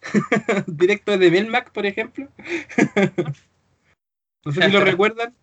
directo 0.66 1.12
desde 1.12 1.30
Melmac, 1.30 1.70
por 1.70 1.84
ejemplo. 1.84 2.28
no 4.44 4.52
sé 4.52 4.62
si 4.62 4.70
lo 4.70 4.80
recuerdan. 4.80 5.34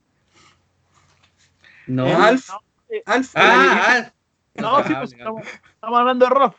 No. 1.88 2.06
Eh, 2.08 2.14
Alf. 2.14 2.50
no, 2.50 2.60
eh, 2.90 3.04
Alf, 3.06 3.36
el. 3.36 3.42
Ah, 3.44 3.84
ah. 3.88 4.14
No, 4.56 4.84
sí, 4.84 4.94
Ah, 4.96 5.00
pues 5.00 5.12
legal. 5.12 5.14
estamos, 5.14 5.48
estamos 5.74 6.00
hablando 6.00 6.26
de 6.26 6.32
Rolf. 6.32 6.56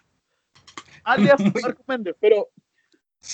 Alias 1.05 1.39
Marcos 1.63 1.85
Méndez, 1.89 2.17
pero, 2.21 2.49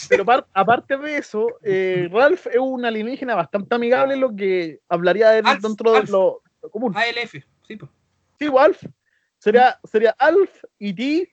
pero 0.08 0.24
par- 0.24 0.46
aparte 0.54 0.96
de 0.96 1.18
eso, 1.18 1.46
eh, 1.62 2.08
Ralph 2.10 2.46
es 2.46 2.58
un 2.58 2.84
alienígena 2.84 3.34
bastante 3.34 3.74
amigable, 3.74 4.16
lo 4.16 4.34
que 4.34 4.80
hablaría 4.88 5.30
de 5.30 5.38
él 5.40 5.46
Alf, 5.46 5.60
dentro 5.62 5.92
de 5.92 5.98
Alf. 5.98 6.10
lo, 6.10 6.42
lo 6.62 6.70
común. 6.70 6.94
ALF, 6.96 7.32
sí, 7.66 7.76
pues. 7.76 7.90
Sí, 8.38 8.50
pues, 8.50 8.64
Alf. 8.64 8.82
Sería, 9.38 9.78
sería 9.84 10.14
Alf, 10.18 10.50
E.T. 10.78 11.30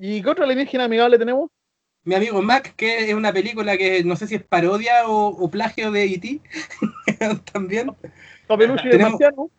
¿Y 0.00 0.22
qué 0.22 0.28
otro 0.28 0.44
alienígena 0.44 0.84
amigable 0.84 1.18
tenemos? 1.18 1.50
Mi 2.04 2.14
amigo 2.14 2.40
Mac, 2.42 2.74
que 2.76 3.08
es 3.10 3.14
una 3.14 3.32
película 3.32 3.76
que 3.76 4.04
no 4.04 4.14
sé 4.16 4.26
si 4.26 4.34
es 4.36 4.42
parodia 4.42 5.08
o, 5.08 5.28
o 5.28 5.50
plagio 5.50 5.90
de 5.90 6.04
E.T. 6.04 6.40
También. 7.52 7.90
Papelucho 8.46 8.86
y 8.86 8.90
el 8.90 9.00
marciano. 9.00 9.50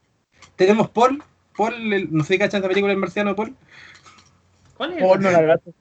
Tenemos 0.60 0.90
Paul. 0.90 1.24
Paul, 1.56 1.74
el- 1.94 2.12
no 2.14 2.24
sé 2.26 2.34
si 2.34 2.40
cachan 2.40 2.60
esa 2.60 2.68
película 2.68 2.92
del 2.92 3.00
marciano, 3.00 3.34
Paul. 3.36 3.56
¿Cuál 4.76 4.94
es? 4.94 5.04
Oh, 5.04 5.16
no 5.18 5.32
la 5.32 5.42
gato. 5.42 5.74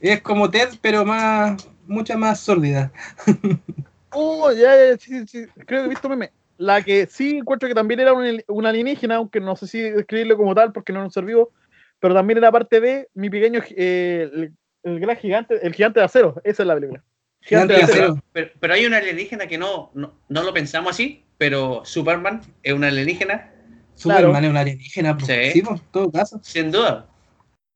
Es 0.00 0.22
como 0.22 0.50
Ted, 0.50 0.70
pero 0.80 1.04
más, 1.04 1.68
mucha 1.86 2.16
más 2.16 2.40
sórdida. 2.40 2.90
Oh, 4.18 4.50
ya, 4.50 4.74
ya, 4.74 4.96
sí, 4.96 5.26
sí, 5.26 5.44
creo 5.66 5.80
que 5.82 5.86
he 5.86 5.88
visto 5.90 6.08
meme. 6.08 6.30
La 6.56 6.80
que 6.80 7.06
sí 7.06 7.36
encuentro 7.36 7.68
que 7.68 7.74
también 7.74 8.00
era 8.00 8.14
un, 8.14 8.42
un 8.48 8.64
alienígena, 8.64 9.16
aunque 9.16 9.40
no 9.40 9.56
sé 9.56 9.66
si 9.66 9.78
describirlo 9.80 10.38
como 10.38 10.54
tal 10.54 10.72
porque 10.72 10.90
no 10.90 11.00
es 11.00 11.04
un 11.06 11.10
ser 11.10 11.24
vivo, 11.26 11.52
pero 12.00 12.14
también 12.14 12.38
era 12.38 12.50
parte 12.50 12.80
de 12.80 13.08
mi 13.12 13.28
pequeño, 13.28 13.60
eh, 13.76 14.30
el, 14.32 14.52
el 14.84 15.00
gran 15.00 15.18
gigante, 15.18 15.58
el 15.60 15.74
gigante 15.74 16.00
de 16.00 16.06
acero. 16.06 16.40
Esa 16.44 16.62
es 16.62 16.66
la 16.66 16.74
película. 16.76 17.04
Gigante 17.42 17.74
de 17.74 17.82
acero. 17.82 18.14
Pero, 18.14 18.22
pero- 18.32 18.50
pero 18.58 18.72
hay 18.74 18.86
un 18.86 18.94
alienígena 18.94 19.46
que 19.48 19.58
no, 19.58 19.90
no, 19.92 20.14
no 20.30 20.42
lo 20.44 20.54
pensamos 20.54 20.92
así, 20.92 21.22
pero 21.36 21.84
Superman 21.84 22.40
es 22.62 22.72
un 22.72 22.84
alienígena, 22.84 23.52
Superman 23.96 24.30
Claro. 24.30 24.44
es 24.46 24.50
un 24.50 24.56
alienígena, 24.56 25.16
po. 25.18 25.26
Sí. 25.26 25.32
en 25.32 25.78
todo 25.90 26.12
caso. 26.12 26.38
sin 26.42 26.70
duda. 26.70 27.06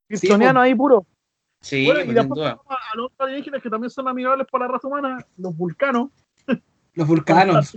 Kryptoniano 0.09 0.61
ahí 0.61 0.75
puro. 0.75 1.07
Sí, 1.63 1.85
Bueno, 1.87 2.01
y 2.01 2.05
sin 2.05 2.15
después 2.15 2.37
duda. 2.39 2.59
a 2.69 2.97
los 2.97 3.07
otros 3.07 3.27
alienígenas 3.29 3.63
que 3.63 3.69
también 3.71 3.91
son 3.91 4.09
amigables 4.09 4.47
para 4.51 4.67
la 4.67 4.73
raza 4.73 4.89
humana, 4.89 5.27
los 5.37 5.57
vulcanos. 5.57 6.09
Los 6.95 7.07
vulcanos, 7.07 7.73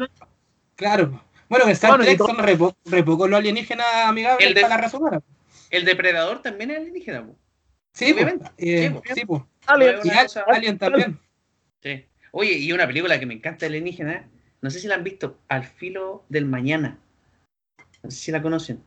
claro. 0.76 1.22
Bueno, 1.48 1.66
en 1.66 1.72
Star 1.72 1.92
Bueno, 1.92 2.04
Trek 2.06 2.18
son 2.18 2.38
re, 2.40 2.56
po- 2.58 2.76
re 2.86 3.04
pocos 3.04 3.30
los 3.30 3.38
alienígenas 3.38 3.86
amigables 4.06 4.48
El 4.48 4.56
de- 4.56 4.62
para 4.62 4.76
la 4.76 4.82
raza 4.82 4.98
humana. 4.98 5.22
El 5.70 5.86
depredador 5.86 6.42
también 6.42 6.72
es 6.72 6.78
alienígena. 6.78 7.24
po. 7.28 7.36
Sí. 7.94 8.12
Obviamente. 8.12 8.46
Eh, 8.58 8.88
Sí, 8.88 8.94
po. 8.94 9.02
sí, 9.16 9.26
po. 9.26 9.48
Alien, 9.68 9.96
Y 10.04 10.10
cosa- 10.10 10.44
Alien 10.48 10.78
también. 10.80 11.20
Sí. 11.84 12.06
Oye, 12.32 12.54
y 12.54 12.72
una 12.74 12.88
película 12.88 13.20
que 13.20 13.26
me 13.28 13.36
encanta 13.36 13.60
de 13.62 13.68
alienígena, 13.68 14.28
no 14.62 14.70
sé 14.72 14.80
si 14.80 14.88
la 14.88 14.96
han 14.96 15.04
visto, 15.04 15.38
Al 15.48 15.64
filo 15.64 16.26
del 16.30 16.46
mañana. 16.48 16.98
No 18.04 18.12
sé 18.12 18.18
si 18.18 18.32
la 18.32 18.42
conocen. 18.42 18.82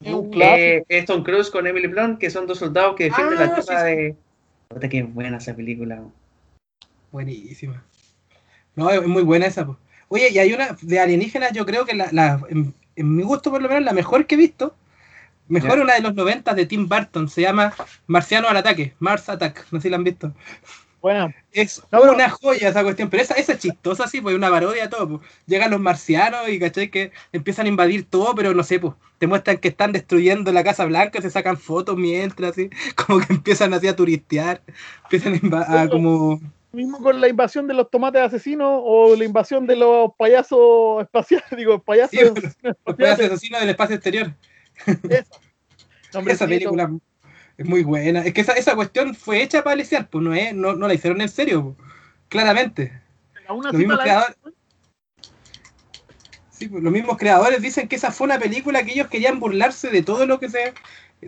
un. 0.00 0.30
Eh, 0.40 0.84
es 0.88 1.04
Tom 1.04 1.22
Cruise 1.22 1.50
con 1.50 1.66
Emily 1.66 1.88
Blunt, 1.88 2.18
que 2.18 2.30
son 2.30 2.46
dos 2.46 2.58
soldados 2.58 2.94
que 2.96 3.04
defienden 3.04 3.38
Ah, 3.38 3.46
la 3.46 3.54
tierra 3.54 3.80
sí, 3.80 3.86
de. 3.86 4.16
Puta, 4.68 4.88
qué 4.88 5.02
buena 5.02 5.36
esa 5.38 5.54
película. 5.54 6.02
Buenísima. 7.10 7.82
No, 8.74 8.90
es 8.90 9.06
muy 9.06 9.22
buena 9.22 9.46
esa. 9.46 9.66
po. 9.66 9.78
Oye, 10.08 10.30
y 10.30 10.38
hay 10.38 10.52
una 10.52 10.76
de 10.80 11.00
alienígenas, 11.00 11.52
yo 11.52 11.66
creo 11.66 11.84
que 11.84 11.94
la, 11.94 12.08
la- 12.12 12.40
en, 12.48 12.74
en 12.96 13.16
mi 13.16 13.22
gusto 13.22 13.50
por 13.50 13.60
lo 13.62 13.68
menos 13.68 13.82
la 13.84 13.92
mejor 13.92 14.26
que 14.26 14.34
he 14.34 14.38
visto, 14.38 14.74
mejor 15.48 15.78
una 15.80 15.94
de 15.94 16.00
los 16.00 16.14
90 16.14 16.54
de 16.54 16.66
Tim 16.66 16.88
Burton, 16.88 17.28
se 17.28 17.42
llama 17.42 17.74
Marciano 18.06 18.48
al 18.48 18.56
ataque, 18.56 18.94
Mars 18.98 19.28
Attack, 19.28 19.66
no 19.70 19.78
sé 19.78 19.84
si 19.84 19.90
la 19.90 19.96
han 19.96 20.04
visto. 20.04 20.32
Bueno, 21.02 21.34
Es 21.52 21.82
No, 21.90 22.00
pero- 22.00 22.14
una 22.14 22.30
joya 22.30 22.68
esa 22.68 22.82
cuestión, 22.84 23.10
pero 23.10 23.22
esa, 23.24 23.34
esa 23.34 23.52
es 23.54 23.58
chistosa, 23.58 24.06
sí, 24.06 24.20
pues 24.20 24.36
una 24.36 24.48
parodia 24.48 24.88
todo. 24.88 25.18
Pues. 25.18 25.30
Llegan 25.46 25.72
los 25.72 25.80
marcianos 25.80 26.48
y 26.48 26.58
cachai 26.60 26.90
que 26.90 27.10
empiezan 27.32 27.66
a 27.66 27.68
invadir 27.68 28.06
todo, 28.08 28.34
pero 28.36 28.54
no 28.54 28.62
sé, 28.62 28.78
pues 28.78 28.94
te 29.18 29.26
muestran 29.26 29.58
que 29.58 29.68
están 29.68 29.92
destruyendo 29.92 30.52
la 30.52 30.64
Casa 30.64 30.84
Blanca, 30.84 31.20
se 31.20 31.30
sacan 31.30 31.56
fotos 31.56 31.96
mientras, 31.96 32.52
así, 32.52 32.70
como 33.06 33.18
que 33.20 33.32
empiezan 33.34 33.74
así 33.74 33.88
a 33.88 33.96
turistear, 33.96 34.62
empiezan 35.04 35.40
a, 35.52 35.82
a 35.82 35.88
como... 35.88 36.40
mismo 36.72 37.02
con 37.02 37.20
la 37.20 37.28
invasión 37.28 37.66
de 37.66 37.74
los 37.74 37.90
tomates 37.90 38.22
asesinos 38.22 38.80
o 38.82 39.14
la 39.16 39.24
invasión 39.24 39.66
de 39.66 39.76
los 39.76 40.12
payasos 40.16 41.02
espaciales, 41.02 41.46
digo, 41.56 41.80
payasos 41.82 42.10
Sí, 42.10 42.18
Los 42.86 42.96
pedazos 42.96 43.26
asesinos 43.26 43.60
del 43.60 43.70
espacio 43.70 43.96
exterior. 43.96 44.32
Esa. 44.86 45.26
Nombrecito. 46.14 46.44
Esa 46.44 46.46
película 46.46 46.90
es 47.62 47.68
muy 47.68 47.82
buena. 47.82 48.24
Es 48.24 48.34
que 48.34 48.40
esa, 48.40 48.52
esa 48.52 48.74
cuestión 48.74 49.14
fue 49.14 49.42
hecha 49.42 49.62
para 49.62 49.74
aliciar, 49.74 50.08
pues 50.08 50.24
no, 50.24 50.34
es, 50.34 50.54
no, 50.54 50.74
no 50.74 50.88
la 50.88 50.94
hicieron 50.94 51.20
en 51.20 51.28
serio, 51.28 51.74
pues, 51.76 51.88
claramente. 52.28 53.00
Los 53.48 53.74
mismos 53.74 53.98
creadores. 54.00 54.36
Sí, 56.50 56.68
pues, 56.68 56.82
los 56.82 56.92
mismos 56.92 57.16
creadores 57.16 57.62
dicen 57.62 57.88
que 57.88 57.96
esa 57.96 58.12
fue 58.12 58.26
una 58.26 58.38
película 58.38 58.82
que 58.84 58.92
ellos 58.92 59.08
querían 59.08 59.40
burlarse 59.40 59.90
de 59.90 60.02
todo 60.02 60.26
lo 60.26 60.38
que 60.38 60.48
se, 60.48 60.74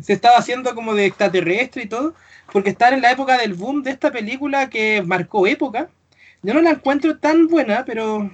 se 0.01 0.13
estaba 0.13 0.37
haciendo 0.37 0.75
como 0.75 0.95
de 0.95 1.07
extraterrestre 1.07 1.85
y 1.85 1.89
todo, 1.89 2.15
porque 2.53 2.71
estaban 2.71 2.95
en 2.95 3.03
la 3.03 3.13
época 3.13 3.39
del 3.39 3.55
boom 3.55 3.83
de 3.83 3.91
esta 3.91 4.11
película 4.11 4.69
que 4.69 5.03
marcó 5.03 5.47
época. 5.47 5.89
Yo 6.43 6.53
no 6.53 6.61
la 6.61 6.71
encuentro 6.71 7.19
tan 7.19 7.47
buena, 7.47 7.85
pero 7.85 8.31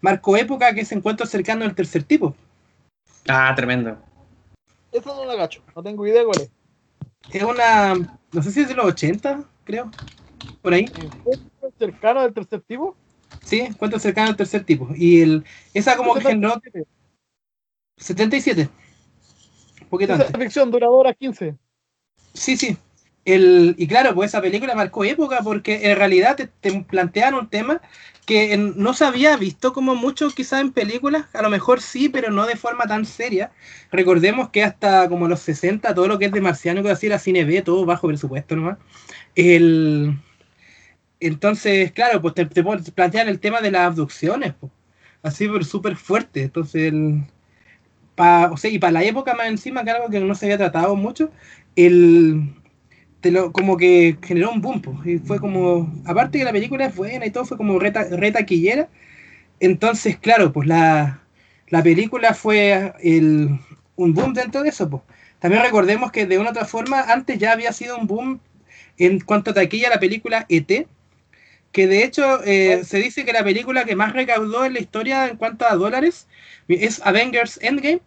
marcó 0.00 0.36
época 0.36 0.74
que 0.74 0.84
se 0.84 0.94
encuentra 0.94 1.26
cercano 1.26 1.64
al 1.64 1.74
tercer 1.74 2.02
tipo. 2.02 2.34
Ah, 3.28 3.52
tremendo. 3.56 3.98
Esa 4.92 5.14
no 5.14 5.24
la 5.24 5.34
gacho, 5.34 5.62
no 5.74 5.82
tengo 5.82 6.06
idea 6.06 6.24
cuál 6.24 6.42
es. 6.42 6.50
Es 7.32 7.42
una, 7.42 7.94
no 8.32 8.42
sé 8.42 8.50
si 8.50 8.60
es 8.60 8.68
de 8.68 8.74
los 8.74 8.86
80, 8.86 9.44
creo, 9.64 9.90
por 10.62 10.72
ahí. 10.74 10.84
¿Encuentro 10.84 11.72
cercano 11.78 12.22
del 12.22 12.32
tercer 12.32 12.60
tipo? 12.62 12.96
Sí, 13.42 13.60
encuentro 13.60 13.98
cercano 13.98 14.28
al 14.30 14.36
tercer 14.36 14.64
tipo. 14.64 14.88
Y 14.94 15.20
el, 15.20 15.44
esa 15.74 15.96
como 15.96 16.14
que 16.14 16.22
generó 16.22 16.60
77. 17.96 18.68
Un 19.82 19.88
poquito 19.88 20.14
Esa 20.14 20.26
antes. 20.26 20.40
ficción 20.40 20.70
duradora 20.70 21.12
15. 21.14 21.56
Sí, 22.34 22.56
sí. 22.56 22.76
El, 23.26 23.74
y 23.78 23.88
claro, 23.88 24.14
pues 24.14 24.30
esa 24.30 24.40
película 24.40 24.74
marcó 24.76 25.04
época 25.04 25.40
porque 25.44 25.90
en 25.90 25.96
realidad 25.98 26.36
te, 26.36 26.46
te 26.46 26.72
plantean 26.84 27.34
un 27.34 27.48
tema 27.50 27.82
que 28.24 28.56
no 28.56 28.94
se 28.94 29.04
había 29.04 29.36
visto 29.36 29.72
como 29.74 29.94
mucho 29.96 30.28
quizás 30.30 30.60
en 30.62 30.72
películas, 30.72 31.26
a 31.34 31.42
lo 31.42 31.50
mejor 31.50 31.80
sí, 31.82 32.08
pero 32.08 32.30
no 32.32 32.46
de 32.46 32.56
forma 32.56 32.86
tan 32.86 33.04
seria. 33.04 33.52
Recordemos 33.92 34.50
que 34.50 34.64
hasta 34.64 35.08
como 35.08 35.28
los 35.28 35.40
60 35.40 35.94
todo 35.94 36.08
lo 36.08 36.18
que 36.18 36.26
es 36.26 36.32
de 36.32 36.40
marciano 36.40 36.82
que 36.84 36.90
así 36.90 37.06
era 37.06 37.18
cine 37.18 37.44
B, 37.44 37.62
todo 37.62 37.84
bajo 37.84 38.08
presupuesto 38.08 38.56
nomás. 38.56 38.78
El, 39.36 40.16
entonces, 41.20 41.92
claro, 41.92 42.20
pues 42.20 42.34
te, 42.34 42.46
plantean 42.46 43.28
el 43.28 43.40
tema 43.40 43.60
de 43.60 43.70
las 43.70 43.82
abducciones, 43.86 44.54
pues, 44.60 44.72
así 45.22 45.48
súper 45.64 45.96
fuerte. 45.96 46.42
Entonces, 46.42 46.92
el, 46.92 47.24
pa- 48.14 48.50
o 48.52 48.56
sea, 48.56 48.70
y 48.70 48.78
para 48.78 48.92
la 48.92 49.04
época 49.04 49.34
más 49.34 49.48
encima, 49.48 49.84
que 49.84 49.90
algo 49.90 50.10
que 50.10 50.20
no 50.20 50.34
se 50.34 50.46
había 50.46 50.58
tratado 50.58 50.96
mucho, 50.96 51.30
el 51.76 52.54
te 53.26 53.32
lo, 53.32 53.50
como 53.50 53.76
que 53.76 54.16
generó 54.22 54.52
un 54.52 54.60
boom, 54.60 54.80
po, 54.80 55.00
y 55.04 55.18
fue 55.18 55.40
como, 55.40 55.92
aparte 56.04 56.38
que 56.38 56.44
la 56.44 56.52
película 56.52 56.86
es 56.86 56.94
buena 56.94 57.26
y 57.26 57.30
todo, 57.32 57.44
fue 57.44 57.56
como 57.56 57.76
reta, 57.80 58.04
retaquillera, 58.04 58.88
entonces, 59.58 60.16
claro, 60.16 60.52
pues 60.52 60.68
la, 60.68 61.22
la 61.68 61.82
película 61.82 62.34
fue 62.34 62.92
el, 63.02 63.58
un 63.96 64.14
boom 64.14 64.32
dentro 64.32 64.62
de 64.62 64.68
eso, 64.68 64.88
pues. 64.88 65.02
También 65.40 65.64
recordemos 65.64 66.12
que 66.12 66.26
de 66.26 66.38
una 66.38 66.50
u 66.50 66.52
otra 66.52 66.66
forma, 66.66 67.00
antes 67.00 67.36
ya 67.38 67.50
había 67.50 67.72
sido 67.72 67.98
un 67.98 68.06
boom 68.06 68.40
en 68.96 69.18
cuanto 69.18 69.50
a 69.50 69.54
taquilla 69.54 69.90
la 69.90 69.98
película 69.98 70.46
ET, 70.48 70.86
que 71.72 71.86
de 71.88 72.04
hecho 72.04 72.44
eh, 72.44 72.84
se 72.84 72.98
dice 72.98 73.24
que 73.24 73.32
la 73.32 73.42
película 73.42 73.84
que 73.84 73.96
más 73.96 74.12
recaudó 74.12 74.64
en 74.64 74.74
la 74.74 74.80
historia 74.80 75.26
en 75.26 75.36
cuanto 75.36 75.66
a 75.66 75.74
dólares 75.74 76.28
es 76.68 77.04
Avengers 77.04 77.58
Endgame, 77.60 78.00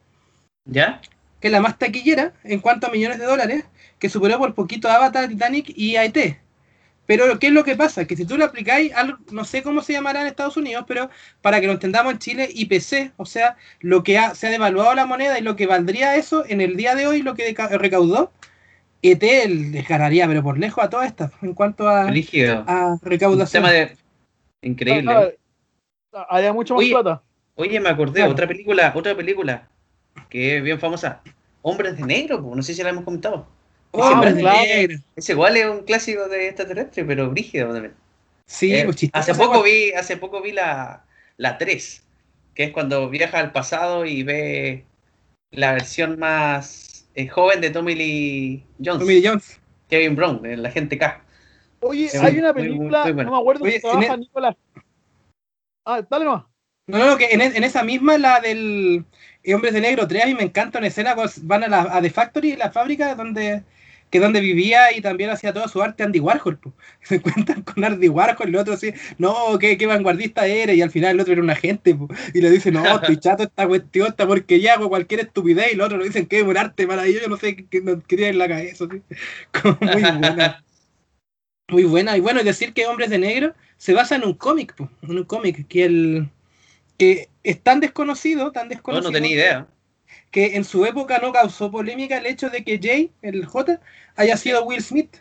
¿Ya? 0.63 1.01
que 1.41 1.47
es 1.49 1.51
la 1.51 1.60
más 1.60 1.77
taquillera 1.77 2.32
en 2.45 2.62
cuanto 2.62 2.88
a 2.88 2.91
millones 2.91 3.19
de 3.19 3.25
dólares, 3.25 3.65
que 3.99 4.09
superó 4.09 4.38
por 4.38 4.53
poquito 4.55 4.88
a 4.89 4.95
Avatar, 4.95 5.27
Titanic 5.27 5.71
y 5.75 5.95
a 5.97 6.05
ET. 6.05 6.39
Pero 7.05 7.39
¿qué 7.39 7.47
es 7.47 7.53
lo 7.53 7.63
que 7.63 7.75
pasa? 7.75 8.05
Que 8.05 8.15
si 8.15 8.23
tú 8.25 8.38
lo 8.38 8.45
aplicáis, 8.45 8.93
al, 8.93 9.17
no 9.31 9.43
sé 9.43 9.63
cómo 9.63 9.81
se 9.81 9.93
llamará 9.93 10.21
en 10.21 10.27
Estados 10.27 10.57
Unidos, 10.57 10.85
pero 10.88 11.09
para 11.41 11.59
que 11.59 11.65
lo 11.65 11.73
entendamos 11.73 12.13
en 12.13 12.19
Chile, 12.19 12.47
IPC, 12.53 13.13
o 13.17 13.25
sea, 13.25 13.57
lo 13.79 14.03
que 14.03 14.19
ha- 14.19 14.35
se 14.35 14.45
ha 14.47 14.51
devaluado 14.51 14.93
la 14.93 15.07
moneda 15.07 15.39
y 15.39 15.41
lo 15.41 15.55
que 15.55 15.65
valdría 15.65 16.15
eso 16.15 16.45
en 16.47 16.62
el 16.62 16.77
día 16.77 16.93
de 16.95 17.07
hoy, 17.07 17.23
lo 17.23 17.33
que 17.33 17.47
deca- 17.51 17.69
recaudó, 17.77 18.31
ET 19.01 19.23
les 19.47 19.88
ganaría, 19.88 20.27
pero 20.27 20.43
por 20.43 20.59
lejos 20.59 20.83
a 20.83 20.89
todas 20.89 21.07
estas, 21.07 21.31
en 21.41 21.53
cuanto 21.55 21.88
a, 21.89 22.01
a 22.03 22.05
Un 22.05 22.99
recaudación. 23.01 23.63
tema 23.63 23.71
de. 23.71 23.97
Increíble. 24.62 25.12
Ah, 25.12 25.29
ah, 26.13 26.27
Había 26.29 26.53
mucho 26.53 26.75
más 26.75 26.81
Oye, 26.83 26.91
plata. 26.91 27.21
Oye, 27.55 27.79
me 27.79 27.89
acordé, 27.89 28.19
Claro. 28.19 28.31
otra 28.33 28.47
película, 28.47 28.91
otra 28.95 29.15
película 29.15 29.67
que 30.29 30.57
es 30.57 30.63
bien 30.63 30.79
famosa. 30.79 31.21
Hombres 31.62 31.97
de 31.97 32.03
Negro, 32.05 32.51
no 32.55 32.62
sé 32.62 32.73
si 32.73 32.83
la 32.83 32.89
hemos 32.89 33.03
comentado. 33.03 33.47
Oh, 33.91 34.04
hombres 34.12 34.36
de 34.36 34.41
claro. 34.41 34.58
negro. 34.63 34.97
Ese 35.15 35.32
igual 35.34 35.58
es 35.58 35.65
un 35.65 35.84
clásico 35.84 36.28
de 36.28 36.47
extraterrestre, 36.47 37.04
pero 37.06 37.30
brígido 37.30 37.71
también. 37.73 37.95
Sí, 38.45 38.71
Eh, 38.73 38.84
pues 38.86 38.95
chistoso 38.97 39.32
hace 39.32 39.36
poco 39.36 39.63
vi, 39.63 39.91
hace 39.93 40.17
poco 40.17 40.41
vi 40.41 40.52
la, 40.52 41.06
la 41.38 41.58
3, 41.58 42.04
que 42.56 42.63
es 42.65 42.71
cuando 42.71 43.10
viaja 43.10 43.39
al 43.39 43.52
pasado 43.52 44.06
y 44.06 44.23
ve 44.23 44.86
la 45.52 45.73
versión 45.73 46.19
más 46.19 47.08
eh, 47.15 47.28
joven 47.28 47.62
de 47.62 47.69
Tommy 47.71 47.95
Lee 47.95 48.63
Jones, 48.84 48.99
Tommy 48.99 49.15
Lee 49.15 49.28
Jones. 49.28 49.60
Kevin 49.89 50.15
Brown, 50.15 50.45
el 50.45 50.65
agente 50.65 50.97
K. 50.97 51.23
Oye, 51.82 52.10
Sí, 52.10 52.17
hay 52.17 52.39
una 52.39 52.54
muy, 52.54 52.69
muy, 52.69 52.88
película, 52.88 53.06
muy 53.13 53.25
no 53.25 53.32
me 53.32 53.38
acuerdo 53.38 53.65
Oye, 53.65 53.73
si 53.75 53.82
trabaja 53.82 54.13
en 54.13 54.19
Nicolás. 54.21 54.56
Ah, 55.86 56.02
dale 56.10 56.25
nomás. 56.25 56.45
No, 56.88 56.97
no, 57.06 57.17
que 57.17 57.25
en, 57.32 57.41
e- 57.41 57.56
en 57.58 57.63
esa 57.63 57.84
misma, 57.84 58.17
la 58.17 58.39
del 58.39 59.06
eh, 59.43 59.54
Hombres 59.56 59.73
de 59.73 59.82
Negro 59.82 60.08
3, 60.08 60.23
a 60.23 60.28
mí 60.28 60.34
me 60.34 60.43
encanta 60.43 60.80
una 60.80 60.88
escena 60.88 61.15
cuando 61.15 61.32
van 61.43 61.63
a, 61.63 61.67
la, 61.67 61.82
a 61.82 62.02
The 62.02 62.10
Factory, 62.10 62.56
la 62.56 62.71
fábrica 62.71 63.13
donde 63.15 63.63
que 64.10 64.19
donde 64.19 64.41
vivía 64.41 64.95
y 64.95 65.02
también 65.02 65.30
hacía 65.30 65.54
toda 65.54 65.67
su 65.67 65.82
arte 65.82 66.04
Andy 66.04 66.19
Warhol. 66.19 66.58
po. 66.58 66.74
Se 67.04 67.15
encuentran 67.15 67.62
con 67.63 67.84
Andy 67.84 68.10
Warhol 68.10 68.50
el 68.50 68.56
otro 68.56 68.74
así, 68.74 68.93
no, 69.17 69.58
qué, 69.60 69.78
qué 69.78 69.86
vanguardista 69.86 70.48
eres, 70.48 70.76
y 70.78 70.82
al 70.82 70.91
final 70.91 71.12
el 71.15 71.19
otro 71.22 71.34
era 71.34 71.41
un 71.41 71.50
agente, 71.50 71.93
po. 71.95 72.08
y 72.34 72.41
le 72.41 72.50
dice, 72.50 72.72
no, 72.72 72.84
estoy 72.95 73.17
chato 73.17 73.43
esta 73.43 73.67
cuestión, 73.67 74.08
esta 74.08 74.26
porquería, 74.28 74.74
hago 74.74 74.89
cualquier 74.89 75.22
estupidez, 75.22 75.67
y 75.72 75.74
el 75.76 75.82
otro 75.82 75.98
le 75.98 76.06
dicen 76.06 76.26
que 76.26 76.38
es 76.39 76.43
un 76.43 76.58
arte 76.58 76.88
maravilloso, 76.88 77.24
yo 77.26 77.30
no 77.30 77.38
sé 77.38 77.56
qué, 77.56 77.82
no- 77.82 78.00
qué 78.02 78.15
tiene 78.15 78.30
en 78.30 78.38
la 78.39 78.48
cabeza, 78.48 78.86
así. 78.86 79.02
Como 79.62 79.78
muy 79.82 80.02
buena. 80.02 80.63
Muy 81.69 81.84
buena, 81.84 82.17
y 82.17 82.19
bueno, 82.19 82.43
decir 82.43 82.74
que 82.74 82.88
Hombres 82.88 83.12
de 83.12 83.19
Negro 83.19 83.54
se 83.78 83.93
basa 83.93 84.15
en 84.15 84.24
un 84.26 84.34
cómic, 84.34 84.74
po, 84.76 84.89
en 85.04 85.17
un 85.19 85.24
cómic, 85.24 85.67
que 85.67 85.86
el 85.86 86.30
que 86.98 87.30
es 87.43 87.62
tan 87.62 87.80
desconocido, 87.80 88.52
tan 88.52 88.67
No, 88.67 88.69
desconocido 88.72 89.12
no 89.12 89.13
tenía 89.13 89.32
idea. 89.36 89.67
Que 90.32 90.56
en 90.56 90.63
su 90.63 90.86
época 90.86 91.20
no 91.20 91.32
causó 91.32 91.72
polémica 91.72 92.18
el 92.18 92.26
hecho 92.26 92.50
de 92.50 92.63
que 92.63 92.80
Jay, 92.82 93.12
el 93.22 93.46
J, 93.46 93.80
haya 94.15 94.38
sido 94.38 94.63
Will 94.63 94.82
Smith. 94.82 95.18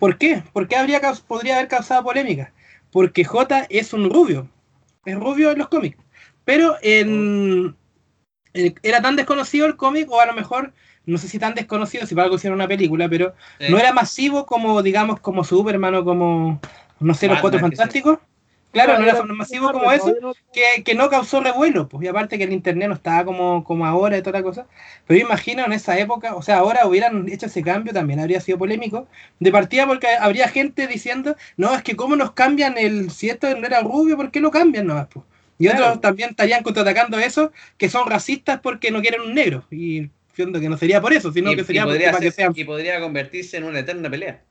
¿Por 0.00 0.18
qué? 0.18 0.42
¿Por 0.52 0.66
qué 0.66 0.76
habría, 0.76 1.00
podría 1.26 1.54
haber 1.56 1.68
causado 1.68 2.02
polémica? 2.02 2.52
Porque 2.90 3.24
J 3.24 3.66
es 3.70 3.92
un 3.92 4.10
rubio. 4.10 4.48
Es 5.04 5.14
rubio 5.16 5.52
en 5.52 5.58
los 5.58 5.68
cómics. 5.68 5.98
Pero 6.44 6.76
en, 6.82 7.76
en- 8.52 8.74
era 8.82 9.00
tan 9.00 9.16
desconocido 9.16 9.66
el 9.66 9.76
cómic, 9.76 10.10
o 10.10 10.20
a 10.20 10.26
lo 10.26 10.34
mejor, 10.34 10.72
no 11.06 11.18
sé 11.18 11.28
si 11.28 11.38
tan 11.38 11.54
desconocido, 11.54 12.06
si 12.06 12.14
para 12.14 12.24
algo 12.24 12.36
hicieron 12.36 12.58
una 12.58 12.68
película, 12.68 13.08
pero 13.08 13.34
Sí. 13.60 13.66
no 13.70 13.78
era 13.78 13.92
masivo 13.92 14.46
como, 14.46 14.82
digamos, 14.82 15.20
como 15.20 15.44
Superman 15.44 15.94
o 15.94 16.04
como, 16.04 16.60
no 16.98 17.14
sé, 17.14 17.28
los 17.28 17.40
Cuatro. 17.40 17.60
Fantásticos. 17.60 18.18
Claro, 18.74 18.98
no 18.98 19.04
era 19.04 19.12
Era- 19.16 19.24
masivo 19.24 19.72
como 19.72 19.90
eso 19.92 20.14
que, 20.52 20.82
que 20.82 20.94
no 20.94 21.08
causó 21.08 21.40
revuelo, 21.40 21.88
pues, 21.88 22.04
y 22.04 22.08
aparte 22.08 22.36
que 22.36 22.44
el 22.44 22.52
internet 22.52 22.88
no 22.88 22.94
estaba 22.94 23.24
como, 23.24 23.64
como 23.64 23.86
ahora 23.86 24.18
y 24.18 24.22
toda 24.22 24.40
la 24.40 24.42
cosa. 24.44 24.66
Pero 25.06 25.20
yo 25.20 25.26
imagino 25.26 25.64
en 25.64 25.72
esa 25.72 25.98
época, 25.98 26.34
o 26.34 26.42
sea, 26.42 26.58
ahora 26.58 26.86
hubieran 26.86 27.28
hecho 27.28 27.46
ese 27.46 27.62
cambio, 27.62 27.92
también 27.94 28.20
habría 28.20 28.40
sido 28.40 28.58
polémico. 28.58 29.06
De 29.40 29.50
partida 29.52 29.86
porque 29.86 30.08
habría 30.08 30.48
gente 30.48 30.86
diciendo, 30.86 31.36
no, 31.56 31.74
es 31.74 31.82
que 31.82 31.96
cómo 31.96 32.16
nos 32.16 32.32
cambian 32.32 32.76
el, 32.76 33.10
si 33.10 33.30
esto 33.30 33.46
no 33.56 33.66
era 33.66 33.80
rubio, 33.80 34.16
¿por 34.16 34.30
qué 34.30 34.40
lo 34.40 34.50
cambian 34.50 34.86
nomás? 34.86 35.06
Pues? 35.12 35.24
Y 35.58 35.66
Claro. 35.68 35.84
otros 35.84 36.00
también 36.00 36.30
estarían 36.30 36.62
contraatacando 36.62 37.18
eso, 37.18 37.52
que 37.78 37.88
son 37.88 38.10
racistas 38.10 38.60
porque 38.60 38.90
no 38.90 39.00
quieren 39.00 39.20
un 39.22 39.34
negro. 39.34 39.64
Y 39.70 40.10
que 40.34 40.46
no 40.46 40.76
sería 40.76 41.00
por 41.00 41.12
eso, 41.12 41.32
sino 41.32 41.52
y, 41.52 41.56
que 41.56 41.64
sería 41.64 41.84
porque 41.84 42.04
para 42.06 42.18
que 42.18 42.30
sean 42.32 42.52
y 42.56 42.64
podría 42.64 43.00
convertirse 43.00 43.56
en 43.56 43.64
una 43.64 43.78
eterna 43.78 44.10
pelea. 44.10 44.42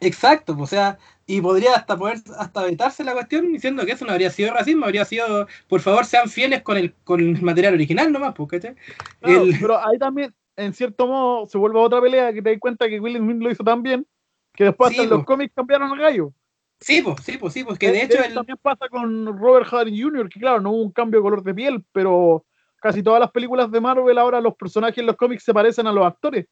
Exacto, 0.00 0.56
pues, 0.56 0.72
o 0.72 0.74
sea, 0.74 0.98
y 1.26 1.40
podría 1.40 1.74
hasta 1.74 1.96
poder 1.96 2.18
hasta 2.38 2.64
vetarse 2.64 3.04
la 3.04 3.12
cuestión 3.12 3.52
diciendo 3.52 3.84
que 3.84 3.92
eso 3.92 4.04
no 4.04 4.12
habría 4.12 4.30
sido 4.30 4.52
racismo, 4.52 4.86
habría 4.86 5.04
sido, 5.04 5.46
por 5.68 5.80
favor, 5.80 6.06
sean 6.06 6.28
fieles 6.28 6.62
con 6.62 6.76
el, 6.78 6.94
con 7.04 7.20
el 7.20 7.40
material 7.42 7.74
original 7.74 8.10
nomás, 8.10 8.34
pues, 8.34 8.48
¿cachai? 8.48 8.74
Claro, 9.20 9.42
El- 9.42 9.56
Pero 9.60 9.78
ahí 9.86 9.98
también, 9.98 10.34
en 10.56 10.72
cierto 10.72 11.06
modo, 11.06 11.46
se 11.46 11.58
vuelve 11.58 11.78
otra 11.78 12.00
pelea 12.00 12.32
que 12.32 12.40
te 12.42 12.50
das 12.50 12.58
cuenta 12.58 12.88
que 12.88 12.98
Will 12.98 13.18
Smith 13.18 13.42
lo 13.42 13.50
hizo 13.50 13.62
tan 13.62 13.82
bien 13.82 14.06
que 14.54 14.64
después 14.64 14.90
Sí, 14.90 14.94
hasta 14.94 15.04
en 15.04 15.10
los 15.10 15.18
po. 15.20 15.26
cómics 15.26 15.52
cambiaron 15.54 15.92
al 15.92 15.98
gallo. 15.98 16.32
Sí, 16.80 17.02
pues, 17.02 17.22
sí, 17.22 17.36
pues, 17.36 17.52
sí, 17.52 17.62
pues, 17.62 17.78
que 17.78 17.92
de 17.92 18.02
hecho 18.02 18.22
el, 18.24 18.34
también 18.34 18.58
pasa 18.60 18.88
con 18.88 19.26
Robert 19.38 19.70
Downey 19.70 20.00
Jr., 20.00 20.28
que 20.30 20.40
claro, 20.40 20.60
no 20.60 20.70
hubo 20.70 20.82
un 20.82 20.92
cambio 20.92 21.20
de 21.20 21.24
color 21.24 21.42
de 21.42 21.54
piel, 21.54 21.84
pero 21.92 22.44
casi 22.76 23.02
todas 23.02 23.20
las 23.20 23.30
películas 23.30 23.70
de 23.70 23.80
Marvel 23.80 24.16
ahora 24.16 24.40
los 24.40 24.54
personajes 24.54 24.96
en 24.98 25.06
los 25.06 25.16
cómics 25.16 25.44
se 25.44 25.52
parecen 25.52 25.86
a 25.86 25.92
los 25.92 26.06
actores. 26.06 26.46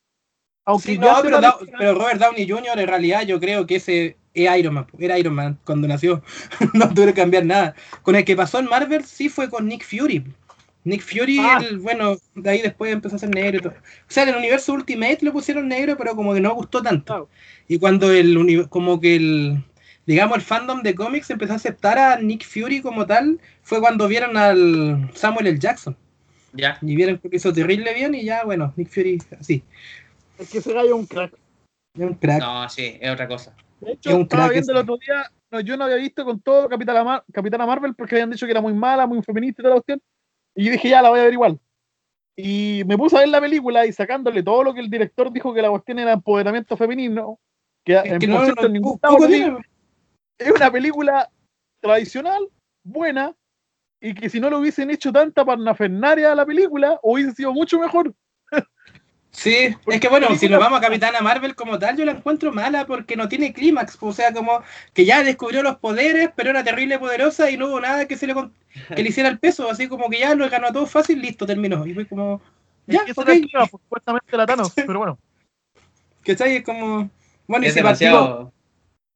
Aunque 0.69 0.93
sí, 0.93 0.99
no, 0.99 1.07
pero, 1.23 1.41
parecen 1.41 1.71
Da- 1.71 1.79
pero 1.79 1.95
Robert 1.95 2.21
Downey 2.21 2.47
Jr. 2.47 2.79
en 2.79 2.87
realidad 2.89 3.23
yo 3.27 3.41
creo 3.41 3.67
que 3.67 3.77
ese 3.77 4.17
es 4.35 4.59
Iron 4.59 4.75
Man, 4.75 4.87
pues, 4.91 5.03
era 5.03 5.19
Iron 5.19 5.35
Man 5.35 5.59
cuando 5.65 5.89
nació, 5.89 6.23
no 6.75 6.93
tuve 6.93 7.07
que 7.07 7.15
cambiar 7.15 7.47
nada. 7.47 7.75
Con 8.03 8.17
el 8.17 8.25
que 8.25 8.37
pasó 8.37 8.59
en 8.59 8.67
Marvel 8.67 9.03
sí 9.05 9.29
fue 9.31 9.49
con 9.49 9.67
Nick 9.67 9.83
Fury. 9.85 10.25
Nick 10.85 11.01
Fury, 11.03 11.39
Ah. 11.41 11.61
el- 11.67 11.79
bueno, 11.79 12.17
de 12.35 12.51
ahí 12.51 12.61
después 12.63 12.93
empezó 12.93 13.17
a 13.17 13.19
ser 13.19 13.35
negro 13.35 13.59
y 13.59 13.63
todo. 13.63 13.73
O 13.73 14.07
sea, 14.09 14.25
en 14.25 14.29
el 14.31 14.37
universo 14.37 14.75
Ultimate 14.75 15.19
lo 15.23 15.33
pusieron 15.33 15.69
negro, 15.69 15.97
pero 15.97 16.15
como 16.15 16.35
que 16.35 16.41
no 16.41 16.55
gustó 16.55 16.83
tanto. 16.83 17.31
Y 17.67 17.79
cuando 17.79 18.13
el 18.13 18.69
como 18.69 19.01
que 19.01 19.17
el 19.17 19.65
digamos 20.07 20.37
el 20.37 20.43
fandom 20.43 20.83
de 20.83 20.95
cómics 20.95 21.31
empezó 21.31 21.55
a 21.55 21.57
aceptar 21.57 21.99
a 21.99 22.19
Nick 22.21 22.45
Fury 22.47 22.81
como 22.83 23.07
tal, 23.07 23.41
fue 23.63 23.81
cuando 23.81 24.07
vieron 24.07 24.37
al 24.37 25.11
Samuel 25.15 25.47
L. 25.49 25.59
Jackson. 25.59 25.97
Ya. 26.55 26.79
Y 26.81 26.97
vieron 26.97 27.19
que 27.19 27.29
hizo 27.37 27.53
terrible 27.53 27.93
bien 27.95 28.15
y 28.15 28.25
ya, 28.25 28.45
bueno, 28.45 28.73
Nick 28.77 28.89
Fury 28.91 29.19
así. 29.39 29.63
Es 30.39 30.51
que 30.51 30.59
ese 30.59 30.73
gallo 30.73 30.89
es 30.89 30.95
un 30.95 31.07
crack. 31.07 31.33
Es 31.95 32.05
un 32.05 32.15
crack. 32.15 32.41
No, 32.41 32.69
sí, 32.69 32.97
es 33.01 33.11
otra 33.11 33.29
cosa. 33.29 33.55
De 33.81 33.93
hecho, 33.93 34.11
Es 34.11 34.17
un 34.17 34.23
estaba 34.23 34.49
viendo 34.49 34.73
el 34.73 34.79
otro 34.79 34.97
día, 34.99 35.31
no, 35.51 35.61
yo 35.61 35.77
no 35.77 35.85
había 35.85 35.97
visto 35.97 36.25
con 36.25 36.41
todo 36.41 36.69
Capitana, 36.69 37.05
Mar- 37.05 37.25
Capitana 37.33 37.67
Marvel 37.67 37.95
porque 37.95 38.17
habían 38.17 38.31
dicho 38.31 38.47
que 38.47 38.53
era 38.53 38.61
muy 38.61 38.75
mala, 38.75 39.07
muy 39.07 39.23
feminista 39.23 39.63
y 39.63 39.65
toda 39.65 39.75
la 39.75 39.81
cuestión. 39.81 40.03
Y 40.55 40.65
yo 40.65 40.73
dije, 40.73 40.89
ya, 40.89 41.03
la 41.03 41.11
voy 41.11 41.21
a 41.21 41.25
ver 41.25 41.33
igual. 41.33 41.61
Y 42.37 42.83
me 42.87 42.97
puse 42.97 43.17
a 43.17 43.21
ver 43.21 43.29
la 43.31 43.41
película 43.41 43.85
y 43.85 43.93
sacándole 43.93 44.43
todo 44.43 44.63
lo 44.63 44.75
que 44.75 44.81
el 44.81 44.91
director 44.91 45.33
dijo 45.33 45.53
que 45.53 45.63
la 45.63 45.71
cuestión 45.71 45.99
era 45.99 46.13
empoderamiento 46.13 46.77
femenino, 46.77 47.41
que, 47.85 47.95
Es 47.95 48.05
en, 48.13 48.19
que 48.21 48.27
no, 48.29 48.45
cierto, 48.45 48.63
no, 48.63 48.67
en 48.69 48.73
ningún 48.75 48.99
poco 48.99 49.27
lado 49.27 49.59
es 50.39 50.53
una 50.53 50.71
película 50.71 51.29
tradicional, 51.81 52.49
buena, 52.85 53.35
y 54.01 54.15
que 54.15 54.31
si 54.31 54.39
no 54.39 54.49
lo 54.51 54.59
hubiesen 54.59 54.91
hecho 54.91 55.13
tanta 55.13 55.45
parnafernaria 55.45 56.31
a 56.31 56.35
la 56.35 56.47
película, 56.47 56.99
hubiese 57.03 57.33
sido 57.33 57.53
mucho 57.53 57.79
mejor. 57.81 58.15
Sí, 59.31 59.77
Porque 59.85 59.97
es 59.97 60.01
que 60.01 60.09
bueno, 60.09 60.27
película- 60.29 60.39
si 60.41 60.49
nos 60.49 60.59
vamos 60.61 60.79
a 60.79 60.83
Capitana 60.83 61.21
Marvel 61.21 61.55
como 61.55 61.79
tal, 61.79 61.97
yo 61.97 62.05
la 62.05 62.13
encuentro 62.13 62.51
mala 62.53 62.87
porque 62.87 63.15
no 63.15 63.29
tiene 63.29 63.53
clímax, 63.53 63.97
o 64.01 64.13
sea, 64.13 64.33
como 64.33 64.63
que 64.95 65.05
ya 65.05 65.23
descubrió 65.23 65.63
los 65.63 65.77
poderes, 65.77 66.31
pero 66.35 66.51
era 66.51 66.65
terrible 66.65 66.99
poderosa 66.99 67.51
y 67.51 67.57
no 67.57 67.69
hubo 67.69 67.81
nada 67.81 68.07
que 68.09 68.17
se 68.17 68.27
le 68.27 68.35
con- 68.35 68.53
que 68.97 69.03
le 69.03 69.09
hiciera 69.11 69.29
el 69.29 69.39
peso, 69.39 69.71
así 69.71 69.87
como 69.87 70.09
que 70.11 70.19
ya 70.19 70.35
lo 70.35 70.49
ganó 70.49 70.73
todo 70.73 70.87
fácil, 70.87 71.21
listo, 71.21 71.47
terminó. 71.47 71.87
Y 71.87 71.95
fue 71.95 72.07
como, 72.07 72.41
ya, 72.87 73.01
Es 73.01 73.05
que 73.05 73.11
ese 73.13 73.21
ok, 73.21 73.27
era 73.29 73.35
el 73.37 73.41
clima, 73.43 73.67
pues, 73.67 73.83
supuestamente 73.83 74.37
la 74.37 74.47
Thanos, 74.47 74.73
pero 74.87 74.99
bueno. 74.99 75.19
¿cachai? 76.25 76.57
Es 76.57 76.65
como, 76.65 77.11
bueno, 77.47 77.67
y 77.67 77.71
si 77.71 77.83
partimos, 77.83 78.21
demasiado. 78.23 78.53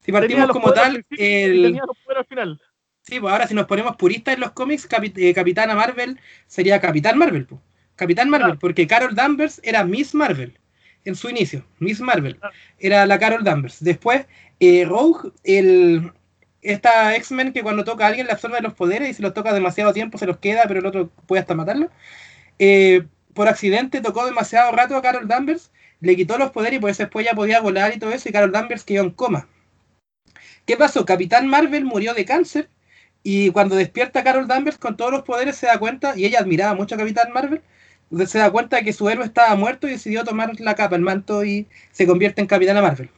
si 0.00 0.06
Tenía 0.06 0.20
partimos 0.20 0.48
como 0.50 0.72
tal, 0.72 1.04
el, 1.10 1.62
tenía 1.62 1.82
los 1.86 1.96
poderes 1.98 2.20
al 2.20 2.26
final. 2.26 2.60
Sí, 3.02 3.18
pues 3.18 3.32
ahora 3.32 3.46
si 3.48 3.54
nos 3.54 3.66
ponemos 3.66 3.96
puristas 3.96 4.34
en 4.34 4.40
los 4.40 4.52
cómics, 4.52 4.88
Capi- 4.88 5.12
eh, 5.16 5.34
Capitana 5.34 5.74
Marvel 5.74 6.20
sería 6.46 6.80
Capitán 6.80 7.18
Marvel. 7.18 7.46
pues. 7.46 7.60
Capitán 7.96 8.30
Marvel, 8.30 8.58
porque 8.58 8.86
Carol 8.86 9.14
Danvers 9.14 9.60
era 9.64 9.84
Miss 9.84 10.14
Marvel 10.14 10.58
en 11.04 11.14
su 11.14 11.28
inicio. 11.28 11.64
Miss 11.78 12.00
Marvel 12.00 12.38
era 12.78 13.06
la 13.06 13.18
Carol 13.18 13.44
Danvers. 13.44 13.82
Después, 13.82 14.26
eh, 14.60 14.84
Rogue, 14.84 15.32
el, 15.44 16.12
esta 16.62 17.14
X-Men 17.16 17.52
que 17.52 17.62
cuando 17.62 17.84
toca 17.84 18.04
a 18.04 18.08
alguien 18.08 18.26
le 18.26 18.32
absorbe 18.32 18.60
los 18.60 18.74
poderes 18.74 19.10
y 19.10 19.14
si 19.14 19.22
los 19.22 19.34
toca 19.34 19.52
demasiado 19.52 19.92
tiempo 19.92 20.18
se 20.18 20.26
los 20.26 20.38
queda, 20.38 20.64
pero 20.68 20.80
el 20.80 20.86
otro 20.86 21.10
puede 21.26 21.40
hasta 21.40 21.54
matarlo. 21.54 21.90
Eh, 22.58 23.04
por 23.34 23.48
accidente 23.48 24.00
tocó 24.00 24.24
demasiado 24.24 24.72
rato 24.72 24.96
a 24.96 25.02
Carol 25.02 25.26
Danvers, 25.26 25.72
le 26.00 26.16
quitó 26.16 26.38
los 26.38 26.50
poderes 26.50 26.78
y 26.78 26.80
por 26.80 26.90
eso 26.90 27.02
después 27.02 27.26
ya 27.26 27.34
podía 27.34 27.60
volar 27.60 27.94
y 27.94 27.98
todo 27.98 28.12
eso, 28.12 28.28
y 28.28 28.32
Carol 28.32 28.52
Danvers 28.52 28.84
quedó 28.84 29.02
en 29.02 29.10
coma. 29.10 29.48
¿Qué 30.66 30.76
pasó? 30.76 31.04
Capitán 31.04 31.48
Marvel 31.48 31.84
murió 31.84 32.14
de 32.14 32.24
cáncer 32.24 32.68
y 33.22 33.50
cuando 33.50 33.76
despierta 33.76 34.22
Carol 34.24 34.46
Danvers 34.46 34.78
con 34.78 34.96
todos 34.96 35.10
los 35.10 35.22
poderes 35.22 35.56
se 35.56 35.66
da 35.66 35.78
cuenta, 35.78 36.16
y 36.16 36.24
ella 36.26 36.40
admiraba 36.40 36.74
mucho 36.74 36.94
a 36.94 36.98
Capitán 36.98 37.32
Marvel, 37.32 37.62
se 38.26 38.38
da 38.38 38.50
cuenta 38.50 38.82
que 38.82 38.92
su 38.92 39.08
héroe 39.08 39.24
estaba 39.24 39.54
muerto 39.56 39.86
y 39.86 39.92
decidió 39.92 40.24
tomar 40.24 40.58
la 40.60 40.74
capa, 40.74 40.96
el 40.96 41.02
manto 41.02 41.44
y 41.44 41.66
se 41.90 42.06
convierte 42.06 42.40
en 42.40 42.46
Capitana 42.46 42.82
Marvel. 42.82 43.10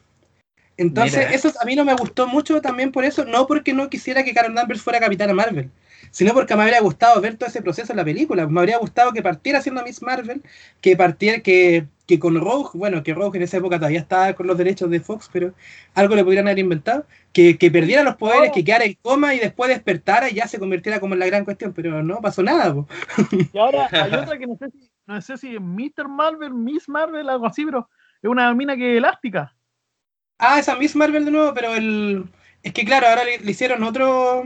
Entonces, 0.76 1.18
Mira. 1.18 1.30
eso 1.30 1.52
a 1.60 1.64
mí 1.64 1.76
no 1.76 1.84
me 1.84 1.94
gustó 1.94 2.26
mucho 2.26 2.60
también 2.60 2.90
por 2.90 3.04
eso, 3.04 3.24
no 3.24 3.46
porque 3.46 3.72
no 3.72 3.88
quisiera 3.88 4.24
que 4.24 4.34
Carol 4.34 4.54
Danvers 4.54 4.82
fuera 4.82 5.00
Capitana 5.00 5.32
Marvel, 5.32 5.70
sino 6.14 6.32
porque 6.32 6.54
me 6.54 6.62
habría 6.62 6.80
gustado 6.80 7.20
ver 7.20 7.36
todo 7.36 7.48
ese 7.48 7.60
proceso 7.60 7.92
en 7.92 7.96
la 7.96 8.04
película. 8.04 8.46
Me 8.46 8.60
habría 8.60 8.78
gustado 8.78 9.12
que 9.12 9.20
partiera 9.20 9.60
siendo 9.60 9.82
Miss 9.82 10.00
Marvel, 10.00 10.42
que 10.80 10.96
partiera, 10.96 11.40
que, 11.40 11.88
que 12.06 12.20
con 12.20 12.40
Rogue, 12.40 12.70
bueno, 12.74 13.02
que 13.02 13.14
Rogue 13.14 13.38
en 13.38 13.42
esa 13.42 13.56
época 13.56 13.78
todavía 13.78 13.98
estaba 13.98 14.32
con 14.34 14.46
los 14.46 14.56
derechos 14.56 14.88
de 14.90 15.00
Fox, 15.00 15.28
pero 15.32 15.54
algo 15.92 16.14
le 16.14 16.22
podrían 16.22 16.46
haber 16.46 16.60
inventado, 16.60 17.04
que, 17.32 17.58
que 17.58 17.68
perdiera 17.68 18.04
los 18.04 18.14
poderes, 18.14 18.52
que 18.52 18.62
quedara 18.62 18.84
en 18.84 18.96
coma 19.02 19.34
y 19.34 19.40
después 19.40 19.68
despertara 19.70 20.30
y 20.30 20.34
ya 20.34 20.46
se 20.46 20.60
convirtiera 20.60 21.00
como 21.00 21.14
en 21.14 21.18
la 21.18 21.26
gran 21.26 21.44
cuestión, 21.44 21.72
pero 21.72 22.00
no 22.04 22.20
pasó 22.20 22.44
nada. 22.44 22.72
po. 22.72 22.86
Y 23.52 23.58
ahora 23.58 23.88
hay 23.90 24.14
otra 24.14 24.38
que 24.38 24.46
no 24.46 24.56
sé 24.56 24.70
si, 24.70 24.90
no 25.06 25.20
sé 25.20 25.36
si 25.36 25.56
es 25.56 25.60
Mr. 25.60 26.06
Marvel, 26.08 26.54
Miss 26.54 26.88
Marvel, 26.88 27.28
algo 27.28 27.46
así, 27.46 27.64
pero 27.64 27.90
es 28.22 28.30
una 28.30 28.54
mina 28.54 28.76
que 28.76 28.92
es 28.92 28.98
elástica. 28.98 29.52
Ah, 30.38 30.60
esa 30.60 30.76
Miss 30.76 30.94
Marvel 30.94 31.24
de 31.24 31.32
nuevo, 31.32 31.52
pero 31.54 31.74
el... 31.74 32.24
Es 32.62 32.72
que 32.72 32.84
claro, 32.84 33.08
ahora 33.08 33.24
le, 33.24 33.40
le 33.40 33.50
hicieron 33.50 33.82
otro... 33.82 34.44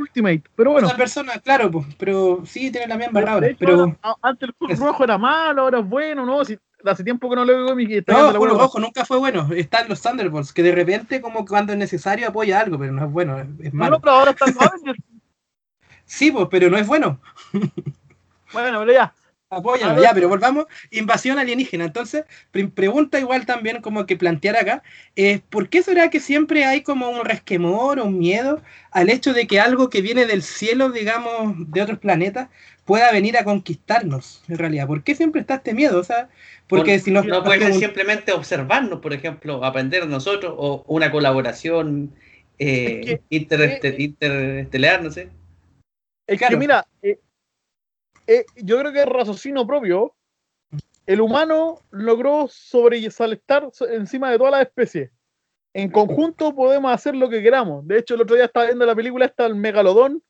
Ultimate. 0.00 0.42
Pero 0.56 0.72
bueno. 0.72 0.86
otra 0.88 0.96
persona, 0.96 1.38
claro, 1.38 1.70
pues, 1.70 1.86
pero 1.98 2.42
sí 2.44 2.70
tiene 2.70 2.86
la 2.86 2.96
misma 2.96 3.12
barra 3.20 3.32
ahora, 3.32 3.48
pero... 3.58 3.96
antes 4.22 4.48
el 4.48 4.54
Hulk 4.58 4.78
rojo 4.78 5.04
era 5.04 5.18
malo, 5.18 5.62
ahora 5.62 5.78
es 5.80 5.88
bueno, 5.88 6.24
¿no? 6.26 6.44
Si, 6.44 6.58
hace 6.84 7.04
tiempo 7.04 7.28
que 7.28 7.36
no 7.36 7.44
lo 7.44 7.74
veo 7.74 7.80
y 7.80 7.94
está 7.94 8.12
No, 8.32 8.38
buena- 8.38 8.54
Rojo 8.54 8.80
nunca 8.80 9.04
fue 9.04 9.18
bueno. 9.18 9.48
Están 9.54 9.88
los 9.88 10.00
Thunderbolts, 10.02 10.52
que 10.52 10.62
de 10.62 10.72
repente, 10.72 11.20
como 11.20 11.44
cuando 11.44 11.72
es 11.72 11.78
necesario, 11.78 12.28
apoya 12.28 12.60
algo, 12.60 12.78
pero 12.78 12.92
no 12.92 13.04
es 13.04 13.12
bueno, 13.12 13.38
es, 13.60 13.72
malo. 13.74 13.92
no, 13.92 14.00
pero 14.00 14.12
ahora 14.12 14.30
están 14.32 14.54
los 14.54 14.62
Avengers. 14.66 14.98
Sí, 16.04 16.32
pues, 16.32 16.48
pero 16.50 16.70
no 16.70 16.76
es 16.76 16.86
bueno. 16.86 17.20
Bueno, 18.52 18.80
pero 18.80 18.92
ya. 18.92 19.14
Apóyalo, 19.50 19.90
A 19.90 19.94
ver. 19.94 20.04
ya, 20.04 20.14
pero 20.14 20.28
volvamos. 20.28 20.66
Invasión 20.92 21.38
alienígena. 21.40 21.84
Entonces, 21.84 22.24
pre- 22.52 22.68
pregunta 22.68 23.18
igual 23.18 23.46
también 23.46 23.82
como 23.82 24.06
que 24.06 24.16
plantear 24.16 24.56
acá, 24.56 24.82
eh, 25.16 25.40
¿por 25.50 25.68
qué 25.68 25.82
será 25.82 26.08
que 26.08 26.20
siempre 26.20 26.64
hay 26.64 26.82
como 26.82 27.08
un 27.10 27.24
resquemor 27.24 27.98
o 27.98 28.04
un 28.04 28.18
miedo 28.18 28.62
al 28.92 29.10
hecho 29.10 29.32
de 29.34 29.46
que 29.48 29.58
algo 29.60 29.90
que 29.90 30.02
viene 30.02 30.26
del 30.26 30.42
cielo, 30.42 30.90
digamos, 30.90 31.54
de 31.70 31.82
otros 31.82 31.98
planetas, 31.98 32.48
pueda 32.84 33.10
venir 33.12 33.36
a 33.36 33.44
conquistarnos, 33.44 34.42
en 34.48 34.56
realidad? 34.58 34.86
¿Por 34.86 35.02
qué 35.02 35.14
siempre 35.16 35.40
está 35.40 35.56
este 35.56 35.74
miedo? 35.74 35.98
O 35.98 36.04
sea, 36.04 36.28
porque 36.68 36.94
Por- 36.94 37.00
si 37.00 37.10
nos... 37.10 37.26
no 37.26 37.42
puede 37.42 37.58
ser 37.60 37.74
simplemente 37.74 38.30
observarnos, 38.32 39.00
por 39.00 39.12
ejemplo, 39.12 39.64
aprender 39.64 40.02
de 40.04 40.08
nosotros 40.10 40.54
o 40.56 40.84
una 40.86 41.10
colaboración 41.10 42.12
eh, 42.62 43.00
Es 43.00 43.06
que- 43.06 43.20
intereste- 43.30 43.96
interestelar, 43.98 45.02
no 45.02 45.10
sé. 45.10 45.28
Es 46.28 46.38
Claro. 46.38 46.52
que 46.52 46.58
mira, 46.58 46.86
eh, 47.02 47.18
eh, 48.30 48.46
yo 48.56 48.78
creo 48.78 48.92
que 48.92 49.00
es 49.00 49.06
raciocinio 49.06 49.66
propio. 49.66 50.14
El 51.04 51.20
humano 51.20 51.80
logró 51.90 52.46
sobresaltar 52.48 53.70
so- 53.72 53.88
encima 53.88 54.30
de 54.30 54.38
todas 54.38 54.52
las 54.52 54.62
especies. 54.62 55.10
En 55.74 55.90
conjunto 55.90 56.54
podemos 56.54 56.92
hacer 56.92 57.16
lo 57.16 57.28
que 57.28 57.42
queramos. 57.42 57.86
De 57.88 57.98
hecho, 57.98 58.14
el 58.14 58.20
otro 58.20 58.36
día 58.36 58.44
estaba 58.44 58.66
viendo 58.66 58.86
la 58.86 58.94
película 58.94 59.24
esta, 59.26 59.46
el 59.46 59.56
Megalodón, 59.56 60.22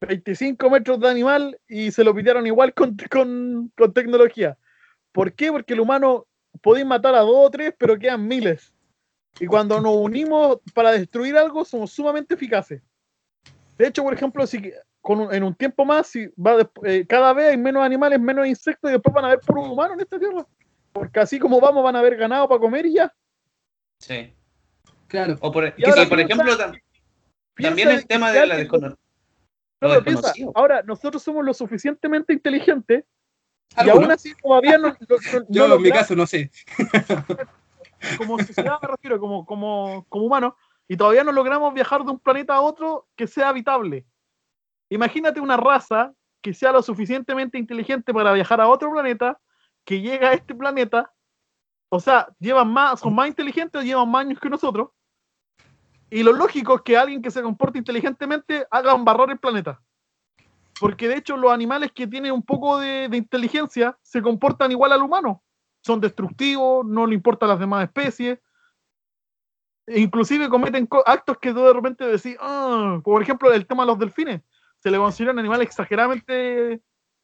25 0.00 0.70
metros 0.70 1.00
de 1.00 1.08
animal, 1.08 1.58
y 1.68 1.90
se 1.90 2.04
lo 2.04 2.14
pidieron 2.14 2.46
igual 2.46 2.72
con, 2.72 2.96
con, 3.10 3.72
con 3.76 3.92
tecnología. 3.92 4.56
¿Por 5.10 5.32
qué? 5.32 5.50
Porque 5.50 5.74
el 5.74 5.80
humano 5.80 6.26
podéis 6.62 6.86
matar 6.86 7.16
a 7.16 7.20
dos 7.20 7.46
o 7.46 7.50
tres, 7.50 7.74
pero 7.76 7.98
quedan 7.98 8.28
miles. 8.28 8.72
Y 9.40 9.46
cuando 9.46 9.80
nos 9.80 9.96
unimos 9.96 10.58
para 10.72 10.92
destruir 10.92 11.36
algo, 11.36 11.64
somos 11.64 11.90
sumamente 11.90 12.34
eficaces. 12.34 12.80
De 13.76 13.88
hecho, 13.88 14.04
por 14.04 14.14
ejemplo, 14.14 14.46
si 14.46 14.72
con 15.00 15.20
un- 15.20 15.34
en 15.34 15.42
un 15.42 15.54
tiempo 15.54 15.84
más, 15.84 16.06
si 16.08 16.26
va 16.38 16.56
des- 16.56 16.68
eh, 16.84 17.06
cada 17.08 17.32
vez 17.32 17.50
hay 17.50 17.56
menos 17.56 17.82
animales, 17.82 18.20
menos 18.20 18.46
insectos, 18.46 18.90
y 18.90 18.94
después 18.94 19.14
van 19.14 19.24
a 19.24 19.28
haber 19.28 19.40
puros 19.40 19.68
humanos 19.68 19.94
en 19.94 20.00
esta 20.00 20.18
tierra. 20.18 20.46
Porque 20.92 21.20
así 21.20 21.38
como 21.38 21.60
vamos, 21.60 21.82
van 21.84 21.96
a 21.96 22.00
haber 22.00 22.16
ganado 22.16 22.48
para 22.48 22.60
comer 22.60 22.86
y 22.86 22.94
ya. 22.94 23.12
Sí. 23.98 24.32
Claro. 25.06 25.36
O 25.40 25.50
por, 25.52 25.72
Y 25.76 25.84
ahora 25.88 26.02
y 26.02 26.06
por 26.06 26.18
piensa- 26.18 26.34
ejemplo, 26.34 26.56
tam- 26.58 26.80
también 27.56 27.90
el 27.90 28.06
tema 28.06 28.30
de 28.30 28.36
la 28.36 28.42
alguien- 28.54 28.58
descono- 28.68 28.96
No, 29.82 30.04
piensa, 30.04 30.32
ahora 30.54 30.82
nosotros 30.82 31.22
somos 31.22 31.44
lo 31.44 31.54
suficientemente 31.54 32.32
inteligentes 32.34 33.04
y 33.84 33.88
aún 33.88 34.10
así 34.10 34.34
todavía 34.42 34.76
no, 34.78 34.88
no- 34.88 34.96
no- 35.08 35.16
Yo 35.48 35.68
no 35.68 35.76
en 35.76 35.82
mi 35.82 35.90
caso 35.90 36.14
no 36.14 36.26
sé. 36.26 36.50
como 38.18 38.38
sociedad 38.38 38.78
me 38.82 38.88
refiero, 38.88 39.18
como, 39.20 39.44
como, 39.46 40.04
como 40.08 40.24
humanos, 40.26 40.54
y 40.88 40.96
todavía 40.96 41.24
no 41.24 41.32
logramos 41.32 41.72
viajar 41.74 42.04
de 42.04 42.10
un 42.10 42.18
planeta 42.18 42.54
a 42.54 42.60
otro 42.60 43.06
que 43.16 43.26
sea 43.26 43.48
habitable. 43.50 44.04
Imagínate 44.90 45.40
una 45.40 45.56
raza 45.56 46.12
que 46.42 46.52
sea 46.52 46.72
lo 46.72 46.82
suficientemente 46.82 47.58
inteligente 47.58 48.12
para 48.12 48.32
viajar 48.32 48.60
a 48.60 48.68
otro 48.68 48.90
planeta, 48.90 49.40
que 49.84 50.00
llega 50.00 50.30
a 50.30 50.32
este 50.34 50.54
planeta, 50.54 51.12
o 51.88 52.00
sea, 52.00 52.28
llevan 52.38 52.72
más, 52.72 53.00
son 53.00 53.14
más 53.14 53.28
inteligentes, 53.28 53.84
llevan 53.84 54.10
más 54.10 54.26
años 54.26 54.38
que 54.40 54.50
nosotros, 54.50 54.90
y 56.10 56.24
lo 56.24 56.32
lógico 56.32 56.74
es 56.74 56.82
que 56.82 56.96
alguien 56.96 57.22
que 57.22 57.30
se 57.30 57.40
comporte 57.42 57.78
inteligentemente 57.78 58.66
haga 58.70 58.94
barrar 58.94 59.30
el 59.30 59.38
planeta. 59.38 59.80
Porque 60.80 61.06
de 61.06 61.16
hecho 61.16 61.36
los 61.36 61.52
animales 61.52 61.92
que 61.92 62.06
tienen 62.06 62.32
un 62.32 62.42
poco 62.42 62.78
de, 62.78 63.08
inteligencia 63.12 63.96
se 64.02 64.20
comportan 64.20 64.72
igual 64.72 64.92
al 64.92 65.02
humano 65.02 65.42
son 65.82 66.00
destructivos, 66.00 66.84
no 66.84 67.06
le 67.06 67.14
importan 67.14 67.48
las 67.48 67.58
demás 67.58 67.84
especies. 67.84 68.38
E 69.86 70.00
inclusive 70.00 70.48
cometen 70.48 70.86
co- 70.86 71.02
actos 71.06 71.38
que 71.38 71.52
tú 71.52 71.60
de 71.60 71.72
repente 71.72 72.04
decís, 72.04 72.36
"Ah", 72.38 73.00
por 73.02 73.22
ejemplo, 73.22 73.52
el 73.52 73.66
tema 73.66 73.84
de 73.84 73.86
los 73.86 73.98
delfines. 73.98 74.42
Se 74.80 74.90
le 74.90 74.98
consideran 74.98 75.38
animales 75.38 75.66
exageradamente 75.68 76.80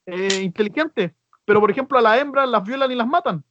eh, 0.06 0.40
inteligentes, 0.42 1.12
pero 1.44 1.60
por 1.60 1.70
ejemplo 1.70 1.98
a 1.98 2.02
las 2.02 2.20
hembras 2.20 2.48
las 2.48 2.62
violan 2.64 2.90
y 2.92 2.94
las 2.94 3.06
matan. 3.06 3.42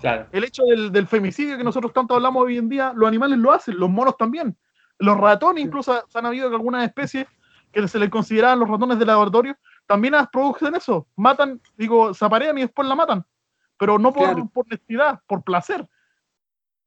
Claro. 0.00 0.26
El 0.32 0.44
hecho 0.44 0.62
del, 0.64 0.92
del 0.92 1.06
femicidio 1.06 1.58
que 1.58 1.64
nosotros 1.64 1.92
tanto 1.92 2.14
hablamos 2.14 2.42
hoy 2.44 2.56
en 2.58 2.68
día, 2.68 2.92
los 2.94 3.08
animales 3.08 3.38
lo 3.38 3.52
hacen, 3.52 3.78
los 3.78 3.90
monos 3.90 4.16
también. 4.16 4.56
Los 4.98 5.16
ratones, 5.18 5.64
incluso 5.64 6.04
se 6.08 6.18
han 6.18 6.26
habido 6.26 6.48
algunas 6.48 6.84
especies 6.84 7.26
que 7.72 7.86
se 7.88 7.98
les 7.98 8.08
consideraban 8.10 8.58
los 8.58 8.68
ratones 8.68 8.98
de 8.98 9.06
laboratorio, 9.06 9.56
también 9.86 10.12
las 10.12 10.28
producen 10.28 10.74
eso. 10.74 11.06
Matan, 11.16 11.60
digo, 11.76 12.12
se 12.14 12.24
aparean 12.24 12.56
y 12.58 12.62
después 12.62 12.86
la 12.88 12.94
matan. 12.94 13.24
Pero 13.78 13.98
no 13.98 14.12
por, 14.12 14.24
Claro. 14.24 14.50
por 14.52 14.66
honestidad, 14.66 15.20
por 15.26 15.42
placer. 15.42 15.86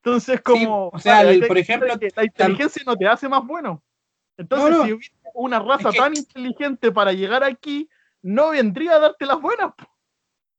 Entonces, 0.04 0.42
como. 0.42 0.90
o 0.90 1.00
sea, 1.00 1.22
el- 1.24 1.48
por 1.48 1.58
ejemplo, 1.58 1.88
la 2.16 2.24
inteligencia 2.26 2.84
no 2.86 2.96
te 2.96 3.08
hace 3.08 3.28
más 3.30 3.44
bueno. 3.46 3.82
Entonces, 4.38 4.70
No, 4.72 4.78
no. 4.80 4.86
si 4.86 4.94
hubiera 4.94 5.14
una 5.34 5.60
raza 5.60 5.90
Es 5.90 5.96
que- 5.96 6.02
tan 6.02 6.16
inteligente 6.18 6.92
para 6.92 7.12
llegar 7.14 7.44
aquí, 7.44 7.90
no 8.22 8.50
vendría 8.52 8.94
a 8.96 9.00
darte 9.00 9.26
las 9.26 9.40
buenas. 9.42 9.74
po. 9.78 9.86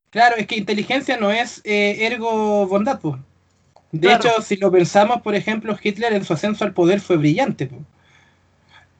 Claro, 0.09 0.35
es 0.37 0.47
que 0.47 0.55
inteligencia 0.55 1.17
no 1.17 1.29
es 1.31 1.61
eh, 1.65 2.05
ergo 2.05 2.67
bondad, 2.67 2.99
pues. 3.01 3.15
De 3.91 4.07
Claro. 4.07 4.23
hecho, 4.29 4.41
si 4.41 4.55
lo 4.57 4.71
pensamos, 4.71 5.21
por 5.21 5.35
ejemplo, 5.35 5.77
Hitler 5.81 6.13
en 6.13 6.23
su 6.25 6.33
ascenso 6.33 6.63
al 6.65 6.73
poder 6.73 6.99
fue 7.01 7.17
brillante. 7.17 7.67
po. 7.67 7.77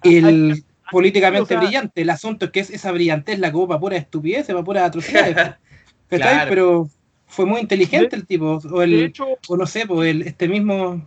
Hay- 0.03 0.63
políticamente 0.91 1.41
o 1.43 1.47
sea- 1.47 1.59
brillante. 1.59 2.01
El 2.01 2.09
asunto 2.11 2.45
es 2.45 2.51
que 2.51 2.59
es 2.59 2.69
esa 2.69 2.91
brillantez 2.91 3.39
la 3.39 3.49
que 3.49 3.57
ocupa 3.57 3.79
pura 3.79 3.97
estupidez, 3.97 4.47
atrocidades. 4.49 5.35
po. 5.35 5.55
¿Cachai? 6.09 6.19
Claro. 6.35 6.49
Pero 6.49 6.89
fue 7.27 7.45
muy 7.45 7.59
inteligente 7.61 8.15
el 8.15 8.27
tipo. 8.27 8.59
O, 8.71 8.81
el, 8.83 8.91
De 8.91 9.05
hecho, 9.05 9.25
o 9.47 9.57
no 9.57 9.65
sé, 9.65 9.85
pues 9.87 10.09
el, 10.09 10.21
este 10.23 10.47
mismo. 10.47 11.03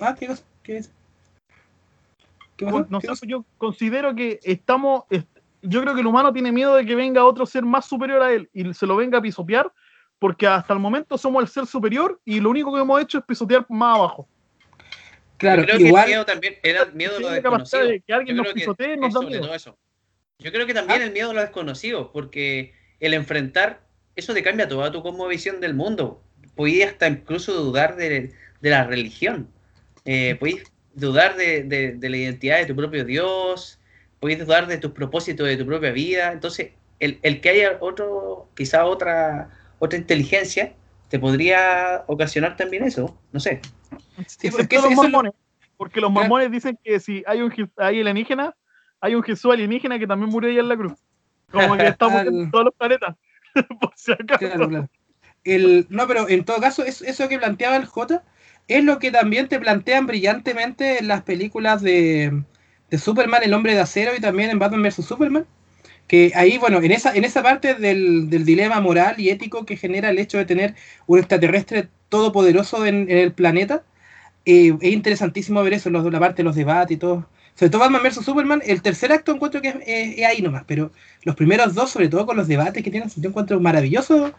Ah, 0.00 0.14
¿qué 0.18 0.26
cosa? 0.28 0.42
¿Qué 0.62 0.78
es? 0.78 0.90
¿Qué 2.56 2.64
pasó? 2.66 2.86
no 2.88 2.98
¿Qué 3.00 3.06
sé, 3.06 3.10
cosa? 3.10 3.26
yo 3.26 3.44
considero 3.58 4.14
que 4.14 4.38
estamos. 4.42 5.04
est- 5.10 5.28
Yo 5.62 5.80
creo 5.80 5.94
que 5.94 6.00
el 6.00 6.06
humano 6.08 6.32
tiene 6.32 6.50
miedo 6.50 6.74
de 6.74 6.84
que 6.84 6.94
venga 6.96 7.24
otro 7.24 7.46
ser 7.46 7.64
más 7.64 7.86
superior 7.86 8.20
a 8.22 8.32
él 8.32 8.50
y 8.52 8.74
se 8.74 8.84
lo 8.86 8.96
venga 8.96 9.18
a 9.18 9.22
pisotear, 9.22 9.72
porque 10.18 10.46
hasta 10.46 10.72
el 10.72 10.80
momento 10.80 11.16
somos 11.16 11.40
el 11.42 11.48
ser 11.48 11.66
superior 11.66 12.20
y 12.24 12.40
lo 12.40 12.50
único 12.50 12.74
que 12.74 12.80
hemos 12.80 13.00
hecho 13.00 13.18
es 13.18 13.24
pisotear 13.24 13.64
más 13.68 13.96
abajo. 13.96 14.28
Claro, 15.36 15.62
Yo 15.62 15.66
creo 15.66 15.76
que 15.78 15.82
el 15.84 15.88
igual. 15.88 16.06
miedo 16.08 16.24
también 16.24 16.54
era 16.62 16.82
el 16.82 16.92
miedo 16.94 17.16
a 17.16 17.20
lo 17.20 17.30
desconocido. 17.30 17.84
de 17.86 18.00
que 18.00 18.12
alguien 18.12 18.36
Yo 18.36 18.42
nos 18.42 18.52
creo 18.52 18.54
que 18.54 18.60
pisotee 18.60 18.96
nos 18.96 19.12
da 19.14 19.20
miedo. 19.22 19.54
eso. 19.54 19.76
Yo 20.38 20.50
creo 20.52 20.66
que 20.66 20.74
también 20.74 21.00
Ah. 21.00 21.04
el 21.04 21.12
miedo 21.12 21.30
a 21.30 21.34
lo 21.34 21.40
desconocido, 21.40 22.10
porque 22.12 22.74
el 23.00 23.14
enfrentar, 23.14 23.80
eso 24.16 24.34
te 24.34 24.42
cambia 24.42 24.68
toda 24.68 24.90
tu 24.92 25.02
cosmovisión 25.02 25.60
del 25.60 25.74
mundo. 25.74 26.22
Podías 26.56 26.92
hasta 26.92 27.08
incluso 27.08 27.52
dudar 27.54 27.96
de, 27.96 28.32
de 28.60 28.70
la 28.70 28.84
religión. 28.84 29.48
Eh, 30.04 30.36
podías 30.40 30.71
dudar 30.94 31.36
de, 31.36 31.62
de- 31.64 31.92
de 31.92 32.08
la 32.08 32.16
identidad 32.16 32.58
de 32.58 32.66
tu 32.66 32.76
propio 32.76 33.04
Dios, 33.04 33.80
podías 34.20 34.40
dudar 34.40 34.66
de 34.66 34.78
tus 34.78 34.92
propósitos 34.92 35.46
de 35.46 35.56
tu 35.56 35.66
propia 35.66 35.90
vida. 35.92 36.32
Entonces, 36.32 36.72
el, 37.00 37.18
el 37.22 37.40
que 37.40 37.48
haya 37.50 37.76
otro, 37.80 38.48
quizá 38.54 38.84
otra, 38.84 39.50
otra 39.78 39.98
inteligencia, 39.98 40.74
te 41.08 41.18
podría 41.18 42.04
ocasionar 42.06 42.56
también 42.56 42.84
eso. 42.84 43.18
No 43.32 43.40
sé. 43.40 43.60
Sí, 44.26 44.50
porque 44.50 44.76
los 44.76 44.84
eso- 44.86 44.92
eso 44.92 44.92
es 44.92 44.96
lo- 44.96 45.02
mormones, 45.18 45.32
porque 45.76 46.00
los 46.00 46.10
mormones 46.10 46.50
dicen 46.50 46.78
que 46.82 47.00
si 47.00 47.22
hay 47.26 47.42
un 47.42 47.52
hay 47.76 48.00
alienígena, 48.00 48.54
hay 49.00 49.14
un 49.14 49.22
Jesús 49.22 49.52
alienígena 49.52 49.98
que 49.98 50.06
también 50.06 50.30
murió 50.30 50.50
ahí 50.50 50.58
en 50.58 50.68
la 50.68 50.76
cruz. 50.76 50.92
Como 51.50 51.76
que 51.76 51.86
estamos 51.88 52.22
en 52.24 52.50
todos 52.52 52.64
los 52.66 52.74
planetas. 52.74 53.16
Por 53.80 53.92
si 53.96 54.12
acaso. 54.12 54.38
Claro, 54.38 54.68
claro. 54.68 54.88
El, 55.44 55.86
no, 55.90 56.06
pero 56.06 56.28
en 56.28 56.44
todo 56.44 56.60
caso, 56.60 56.84
es- 56.84 57.02
eso 57.02 57.28
que 57.28 57.38
planteaba 57.38 57.76
el 57.76 57.86
J 57.86 58.22
es 58.68 58.84
lo 58.84 58.98
que 58.98 59.10
también 59.10 59.48
te 59.48 59.58
plantean 59.60 60.06
brillantemente 60.06 60.98
en 60.98 61.08
las 61.08 61.22
películas 61.22 61.82
de, 61.82 62.42
de 62.90 62.98
Superman, 62.98 63.42
El 63.42 63.54
Hombre 63.54 63.74
de 63.74 63.80
Acero 63.80 64.12
y 64.16 64.20
también 64.20 64.50
en 64.50 64.58
Batman 64.58 64.82
vs. 64.82 65.04
Superman. 65.04 65.46
Que 66.08 66.32
ahí, 66.34 66.58
bueno, 66.58 66.80
en 66.82 66.92
esa, 66.92 67.14
en 67.14 67.24
esa 67.24 67.42
parte 67.42 67.74
del, 67.74 68.28
del 68.28 68.44
dilema 68.44 68.80
moral 68.80 69.14
y 69.18 69.30
ético 69.30 69.64
que 69.64 69.76
genera 69.76 70.10
el 70.10 70.18
hecho 70.18 70.38
de 70.38 70.44
tener 70.44 70.74
un 71.06 71.18
extraterrestre 71.18 71.88
todopoderoso 72.08 72.84
en, 72.84 73.10
en 73.10 73.18
el 73.18 73.32
planeta, 73.32 73.84
eh, 74.44 74.76
es 74.80 74.92
interesantísimo 74.92 75.62
ver 75.62 75.74
eso, 75.74 75.90
los, 75.90 76.10
la 76.12 76.20
parte 76.20 76.38
de 76.38 76.44
los 76.44 76.56
debates 76.56 76.96
y 76.96 76.98
todo. 76.98 77.28
Sobre 77.54 77.70
todo 77.70 77.80
Batman 77.82 78.02
vs 78.02 78.24
Superman, 78.24 78.62
el 78.64 78.82
tercer 78.82 79.12
acto 79.12 79.32
encuentro 79.32 79.60
que 79.60 79.68
es, 79.86 80.24
ahí 80.26 80.40
nomás, 80.42 80.64
pero 80.66 80.90
los 81.22 81.36
primeros 81.36 81.74
dos, 81.74 81.90
sobre 81.90 82.08
todo 82.08 82.26
con 82.26 82.36
los 82.36 82.48
debates 82.48 82.82
que 82.82 82.90
tienen, 82.90 83.10
yo 83.16 83.28
encuentro 83.28 83.60
maravilloso. 83.60 84.32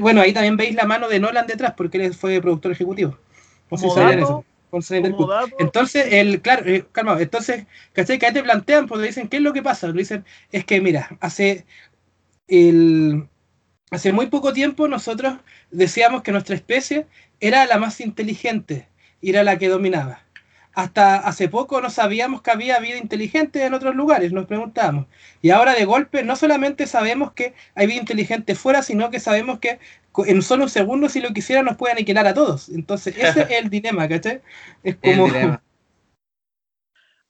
bueno, 0.00 0.20
ahí 0.20 0.32
también 0.32 0.56
veis 0.56 0.74
la 0.74 0.86
mano 0.86 1.08
de 1.08 1.20
Nolan 1.20 1.46
detrás, 1.46 1.74
porque 1.76 2.04
él 2.04 2.14
fue 2.14 2.40
productor 2.40 2.72
ejecutivo. 2.72 3.18
Sabían 3.76 4.20
eso. 4.20 4.44
Entonces, 5.58 6.06
el, 6.10 6.40
claro, 6.40 6.64
eh, 6.66 6.86
calma, 6.92 7.20
entonces, 7.20 7.66
¿cachai? 7.92 8.18
Que 8.18 8.26
ahí 8.26 8.32
te 8.32 8.42
plantean, 8.42 8.86
porque 8.86 9.08
dicen, 9.08 9.28
¿qué 9.28 9.36
es 9.36 9.42
lo 9.42 9.52
que 9.52 9.62
pasa? 9.62 9.86
Lo 9.86 9.92
dicen, 9.92 10.24
es 10.50 10.64
que 10.64 10.80
mira, 10.80 11.16
hace 11.20 11.66
el, 12.48 13.28
hace 13.90 14.12
muy 14.12 14.26
poco 14.26 14.54
tiempo 14.54 14.88
nosotros 14.88 15.34
decíamos 15.70 16.22
que 16.22 16.32
nuestra 16.32 16.54
especie 16.54 17.06
era 17.40 17.66
la 17.66 17.78
más 17.78 18.00
inteligente 18.00 18.88
y 19.20 19.30
era 19.30 19.44
la 19.44 19.58
que 19.58 19.68
dominaba. 19.68 20.24
Hasta 20.74 21.16
hace 21.16 21.48
poco 21.48 21.80
no 21.80 21.90
sabíamos 21.90 22.40
que 22.42 22.50
había 22.50 22.78
vida 22.80 22.96
inteligente 22.96 23.64
en 23.64 23.74
otros 23.74 23.94
lugares, 23.94 24.32
nos 24.32 24.46
preguntábamos. 24.46 25.06
Y 25.42 25.50
ahora 25.50 25.74
de 25.74 25.84
golpe 25.84 26.22
no 26.22 26.34
solamente 26.34 26.86
sabemos 26.86 27.32
que 27.32 27.54
hay 27.74 27.86
vida 27.86 28.00
inteligente 28.00 28.54
fuera, 28.54 28.82
sino 28.82 29.10
que 29.10 29.20
sabemos 29.20 29.58
que 29.58 29.78
en 30.26 30.42
solo 30.42 30.64
un 30.64 30.70
segundo, 30.70 31.08
si 31.08 31.20
lo 31.20 31.32
quisiera, 31.32 31.62
nos 31.62 31.76
puede 31.76 31.92
aniquilar 31.92 32.26
a 32.26 32.34
todos. 32.34 32.68
Entonces, 32.68 33.16
ese 33.16 33.42
es 33.42 33.50
el 33.50 33.70
dilema, 33.70 34.08
¿cachai? 34.08 34.40
Es 34.82 34.96
como... 34.96 35.28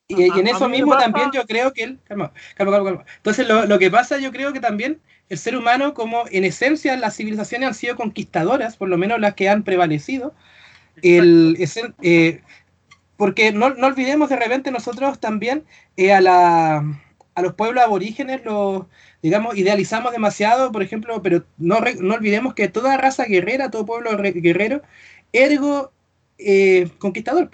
Y, 0.08 0.24
en 0.24 0.46
eso 0.46 0.68
mismo 0.68 0.94
también 0.98 1.30
yo 1.32 1.46
creo 1.46 1.72
que 1.72 1.84
él... 1.84 1.98
Calma, 2.04 2.32
calma, 2.54 2.72
calma, 2.72 3.04
Entonces, 3.16 3.48
lo, 3.48 3.64
lo 3.64 3.78
que 3.78 3.90
pasa, 3.90 4.18
yo 4.18 4.30
creo 4.30 4.52
que 4.52 4.60
también 4.60 5.00
el 5.30 5.38
ser 5.38 5.56
humano, 5.56 5.94
como 5.94 6.24
en 6.30 6.44
esencia 6.44 6.94
las 6.98 7.16
civilizaciones 7.16 7.68
han 7.68 7.74
sido 7.74 7.96
conquistadoras, 7.96 8.76
por 8.76 8.90
lo 8.90 8.98
menos 8.98 9.18
las 9.20 9.32
que 9.32 9.48
han 9.48 9.62
prevalecido, 9.62 10.34
el, 11.00 11.56
eh, 12.02 12.42
porque 13.16 13.52
no, 13.52 13.70
no, 13.70 13.86
olvidemos 13.86 14.28
de 14.28 14.36
repente 14.36 14.70
nosotros 14.70 15.20
también 15.20 15.64
eh, 15.96 16.12
a, 16.12 16.20
la, 16.20 17.02
a 17.34 17.42
los 17.42 17.54
pueblos 17.54 17.84
aborígenes 17.84 18.44
los, 18.44 18.86
digamos, 19.22 19.56
idealizamos 19.56 20.12
demasiado, 20.12 20.72
por 20.72 20.82
ejemplo, 20.82 21.22
pero 21.22 21.44
no, 21.58 21.78
no 22.00 22.14
olvidemos 22.14 22.54
que 22.54 22.68
toda 22.68 22.96
raza 22.96 23.24
guerrera, 23.24 23.70
todo 23.70 23.86
pueblo 23.86 24.10
guerrero, 24.16 24.82
ergo 25.32 25.92
eh, 26.38 26.88
conquistador. 26.98 27.50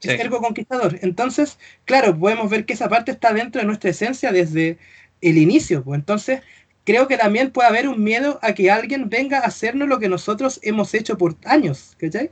Es 0.00 0.18
ergo 0.18 0.40
conquistador. 0.40 0.98
Entonces, 1.02 1.58
claro, 1.84 2.18
podemos 2.18 2.50
ver 2.50 2.66
que 2.66 2.72
esa 2.72 2.88
parte 2.88 3.12
está 3.12 3.32
dentro 3.32 3.60
de 3.60 3.66
nuestra 3.66 3.90
esencia 3.90 4.32
desde 4.32 4.78
el 5.20 5.38
inicio. 5.38 5.84
Pues. 5.84 5.98
Entonces, 5.98 6.40
creo 6.84 7.06
que 7.06 7.16
también 7.16 7.52
puede 7.52 7.68
haber 7.68 7.88
un 7.88 8.02
miedo 8.02 8.38
a 8.42 8.52
que 8.52 8.70
alguien 8.70 9.08
venga 9.08 9.38
a 9.38 9.46
hacernos 9.46 9.88
lo 9.88 10.00
que 10.00 10.08
nosotros 10.08 10.58
hemos 10.62 10.92
hecho 10.94 11.16
por 11.16 11.36
años, 11.44 11.96
¿cachai? 11.98 12.30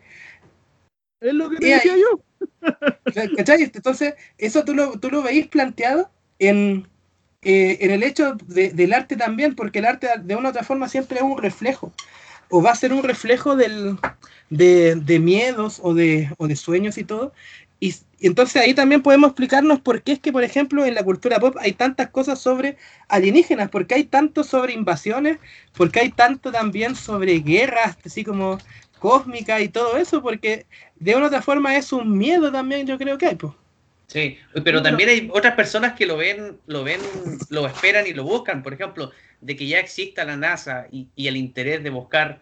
Es 1.20 1.32
lo 1.32 1.48
que 1.50 1.56
te 1.58 1.66
decía 1.66 1.96
yo. 1.96 2.20
¿Cachai? 3.37 3.62
Entonces, 3.62 4.14
eso 4.38 4.64
tú 4.64 4.74
lo, 4.74 4.98
tú 4.98 5.11
lo 5.11 5.22
veis 5.22 5.46
planteado 5.48 6.11
en, 6.38 6.87
eh, 7.42 7.79
en 7.81 7.90
el 7.90 8.03
hecho 8.03 8.37
del 8.46 8.92
arte 8.92 9.16
también, 9.16 9.55
porque 9.55 9.79
el 9.79 9.87
arte 9.87 10.09
de 10.22 10.37
una 10.37 10.48
u 10.48 10.50
otra 10.50 10.64
forma 10.64 10.88
siempre 10.88 11.18
es 11.18 11.22
un 11.22 11.38
reflejo, 11.38 11.92
o 12.48 12.62
va 12.62 12.72
a 12.72 12.76
ser 12.76 12.92
un 12.92 13.03
reflejo 13.03 13.57
del, 13.57 13.98
de, 14.50 14.96
de, 14.96 15.18
miedos 15.18 15.81
o 15.83 15.94
de, 15.94 16.31
o 16.38 16.48
de 16.48 16.57
sueños 16.57 16.98
y 16.98 17.05
todo, 17.05 17.33
y, 17.81 17.94
entonces 18.20 18.61
ahí 18.61 18.74
también 18.74 19.03
podemos 19.03 19.29
explicarnos 19.29 19.81
por 19.81 20.03
qué 20.03 20.12
es 20.12 20.18
que, 20.20 20.33
por 20.33 20.44
ejemplo, 20.44 20.85
en 20.85 20.94
la 20.94 21.03
cultura 21.03 21.40
pop 21.40 21.57
hay 21.59 21.72
tantas 21.72 22.11
cosas 22.11 22.38
sobre 22.38 22.76
alienígenas, 23.09 23.70
porque 23.70 23.94
hay 23.94 24.05
tanto 24.05 24.44
sobre 24.44 24.74
invasiones, 24.74 25.38
porque 25.74 26.00
hay 26.00 26.11
tanto 26.11 26.53
también 26.53 26.94
sobre 26.94 27.38
guerras, 27.40 27.96
así 28.05 28.22
como 28.22 28.59
cósmicas 29.00 29.60
y 29.60 29.68
todo 29.68 29.96
eso, 29.96 30.22
porque 30.22 30.66
de 30.96 31.16
una 31.16 31.24
u 31.24 31.26
otra 31.26 31.42
forma 31.42 31.76
es 31.76 31.92
un 31.92 32.16
miedo 32.16 32.52
también, 32.52 32.86
yo 32.86 32.96
creo 32.96 33.18
que 33.18 33.26
hay. 33.26 33.34
Pues. 33.34 33.52
Sí, 34.06 34.38
pero 34.64 34.82
también 34.82 35.08
hay 35.08 35.30
otras 35.32 35.54
personas 35.54 35.94
que 35.94 36.06
lo 36.06 36.16
ven, 36.16 36.58
lo 36.66 36.84
ven, 36.84 37.00
lo 37.48 37.66
esperan 37.66 38.06
y 38.06 38.12
lo 38.12 38.24
buscan. 38.24 38.62
Por 38.62 38.74
ejemplo, 38.74 39.10
de 39.40 39.56
que 39.56 39.66
ya 39.66 39.78
exista 39.78 40.24
la 40.24 40.36
NASA 40.36 40.86
y, 40.90 41.08
y 41.16 41.28
el 41.28 41.36
interés 41.36 41.82
de 41.82 41.90
buscar 41.90 42.40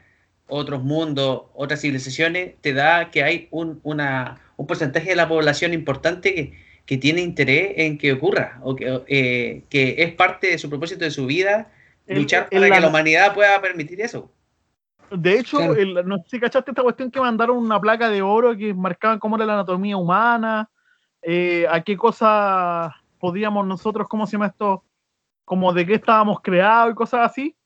otros 0.48 0.82
mundos, 0.82 1.42
otras 1.54 1.80
civilizaciones, 1.80 2.54
te 2.60 2.72
da 2.72 3.10
que 3.10 3.22
hay 3.22 3.48
un, 3.50 3.80
una, 3.82 4.40
un 4.56 4.66
porcentaje 4.66 5.10
de 5.10 5.16
la 5.16 5.28
población 5.28 5.74
importante 5.74 6.52
que, 6.86 6.96
tiene 6.96 7.20
interés 7.20 7.74
en 7.76 7.98
que 7.98 8.12
ocurra, 8.12 8.58
o 8.62 8.74
que, 8.74 9.02
eh, 9.08 9.62
que 9.68 9.96
es 9.98 10.14
parte 10.14 10.46
de 10.46 10.58
su 10.58 10.70
propósito 10.70 11.04
de 11.04 11.10
su 11.10 11.26
vida, 11.26 11.70
luchar 12.06 12.48
para 12.48 12.70
que 12.70 12.80
la 12.80 12.88
humanidad 12.88 13.34
pueda 13.34 13.60
permitir 13.60 14.00
eso. 14.00 14.30
De 15.10 15.38
hecho, 15.38 15.58
no 16.04 16.18
sé 16.18 16.24
si 16.28 16.40
cachaste 16.40 16.70
esta 16.70 16.82
cuestión 16.82 17.10
que 17.10 17.20
mandaron 17.20 17.56
una 17.56 17.80
placa 17.80 18.08
de 18.08 18.22
oro 18.22 18.56
que 18.56 18.74
marcaban 18.74 19.18
cómo 19.18 19.36
era 19.36 19.46
la 19.46 19.54
anatomía 19.54 19.96
humana, 19.96 20.70
eh, 21.22 21.66
a 21.70 21.80
qué 21.82 21.96
cosas 21.96 22.92
podíamos 23.18 23.66
nosotros, 23.66 24.06
¿cómo 24.08 24.26
se 24.26 24.32
llama 24.32 24.46
esto? 24.46 24.84
Como 25.44 25.72
de 25.72 25.86
qué 25.86 25.94
estábamos 25.94 26.40
creados 26.40 26.92
y 26.92 26.94
cosas 26.94 27.20
así 27.30 27.56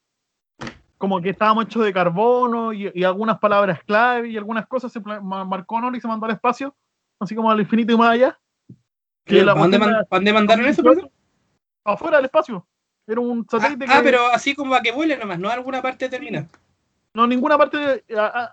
como 1.03 1.21
que 1.21 1.31
estábamos 1.31 1.65
hechos 1.65 1.85
de 1.85 1.93
carbono 1.93 2.73
y, 2.73 3.03
algunas 3.03 3.37
palabras 3.41 3.83
clave 3.83 4.29
y 4.29 4.37
algunas 4.37 4.69
cosas 4.69 4.93
se 4.93 5.01
marcó 5.01 5.75
honor 5.75 5.97
y 5.97 6.01
se 6.01 6.07
mandó 6.07 6.27
al 6.27 6.33
espacio, 6.35 6.77
así 7.19 7.35
como 7.35 7.51
al 7.51 7.59
infinito 7.59 7.93
y 7.93 7.97
más 7.97 8.11
allá. 8.11 8.39
¿Dónde, 9.27 10.33
mandaron 10.33 10.65
eso? 10.65 10.81
Afuera 11.83 12.19
del 12.19 12.27
espacio. 12.27 12.65
Era 13.05 13.21
un 13.21 13.45
satélite 13.51 13.85
ah, 13.89 13.97
ah, 13.97 14.01
pero 14.05 14.27
así 14.29 14.55
como 14.55 14.77
a 14.77 14.81
que 14.81 14.93
vuele 14.93 15.17
nomás, 15.17 15.41
no 15.41 15.49
a 15.49 15.55
alguna 15.55 15.83
parte 15.83 16.05
determinada. 16.05 16.47
No, 17.15 17.27
ninguna 17.27 17.59
parte. 17.59 18.05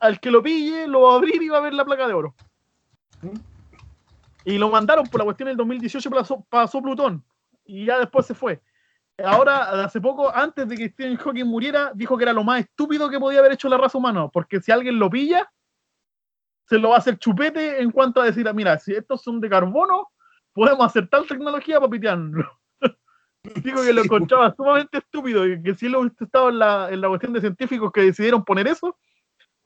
al 0.02 0.19
que 0.19 0.32
lo 0.32 0.43
pille, 0.43 0.88
lo 0.88 1.02
va 1.02 1.13
a 1.13 1.15
abrir 1.15 1.41
y 1.41 1.50
va 1.50 1.58
a 1.58 1.62
ver 1.62 1.74
la 1.74 1.86
placa 1.86 2.08
de 2.08 2.13
oro. 2.13 2.36
¿Mm? 3.22 3.38
Y 4.45 4.58
lo 4.58 4.69
mandaron 4.69 5.06
por 5.08 5.19
la 5.19 5.26
cuestión 5.26 5.48
del 5.48 5.58
2018 5.58 6.10
pasó 6.50 6.82
Plutón. 6.82 7.24
Y 7.65 7.86
ya 7.86 8.00
después 8.00 8.26
se 8.26 8.34
fue 8.34 8.62
ahora, 9.24 9.84
hace 9.84 10.00
poco, 10.00 10.34
antes 10.34 10.67
de 10.67 10.76
que 10.76 10.89
Stephen 10.89 11.17
Hawking 11.17 11.45
muriera, 11.45 11.91
dijo 11.93 12.17
que 12.17 12.24
era 12.24 12.34
lo 12.34 12.43
más 12.43 12.62
estúpido 12.62 13.10
que 13.10 13.19
podía 13.19 13.39
haber 13.39 13.54
hecho 13.54 13.69
la 13.69 13.78
raza 13.78 13.98
humana, 13.98 14.28
porque 14.28 14.62
si 14.62 14.72
alguien 14.72 15.00
lo 15.00 15.10
pilla, 15.10 15.52
se 16.67 16.78
lo 16.78 16.89
va 16.89 16.95
a 16.95 17.00
hacer 17.00 17.17
chupete 17.17 17.82
en 17.82 17.91
cuanto 17.91 18.22
a 18.22 18.26
decir, 18.26 18.48
ah, 18.48 18.54
mira, 18.54 18.78
si 18.80 18.93
estos 18.93 19.22
son 19.22 19.41
de 19.41 19.50
carbono, 19.50 20.10
podemos 20.54 20.86
hacer 20.86 21.08
tal 21.08 21.28
tecnología 21.28 21.80
para 21.80 21.89
pitearlo. 21.89 22.59
Digo 23.63 23.84
que 23.84 23.93
lo 23.93 24.04
encontraba 24.04 24.54
sumamente 24.56 24.97
estúpido 24.97 25.47
y 25.47 25.62
que 25.62 25.73
si 25.75 25.86
él 25.86 25.95
hubiese 25.95 26.25
estado 26.25 26.49
en 26.49 26.60
la, 26.60 26.89
en 26.91 27.02
la 27.02 27.08
cuestión 27.08 27.34
de 27.34 27.39
científicos 27.39 27.91
que 27.91 28.02
decidieron 28.02 28.43
poner 28.43 28.67
eso, 28.67 28.97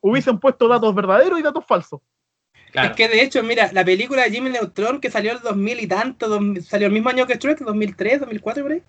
hubiesen 0.02 0.40
puesto 0.40 0.68
datos 0.68 0.94
verdaderos 0.94 1.40
y 1.40 1.44
datos 1.44 1.66
falsos. 1.66 2.02
Es 2.74 2.92
que 2.92 3.08
de 3.08 3.22
hecho, 3.22 3.44
mira, 3.44 3.72
la 3.72 3.86
película 3.86 4.24
de 4.24 4.32
Jimmy 4.32 4.50
Neutron 4.50 5.00
que 5.00 5.12
salió 5.12 5.32
en 5.32 5.38
el 5.38 5.44
2000 5.44 5.80
y 5.80 5.88
tanto, 5.88 6.40
salió 6.62 6.88
el 6.88 6.94
mismo 6.94 7.10
año 7.10 7.28
que 7.28 7.36
Shrek, 7.36 7.60
2003, 7.60 8.22
2004 8.22 8.64
por 8.64 8.72
ahí. 8.72 8.84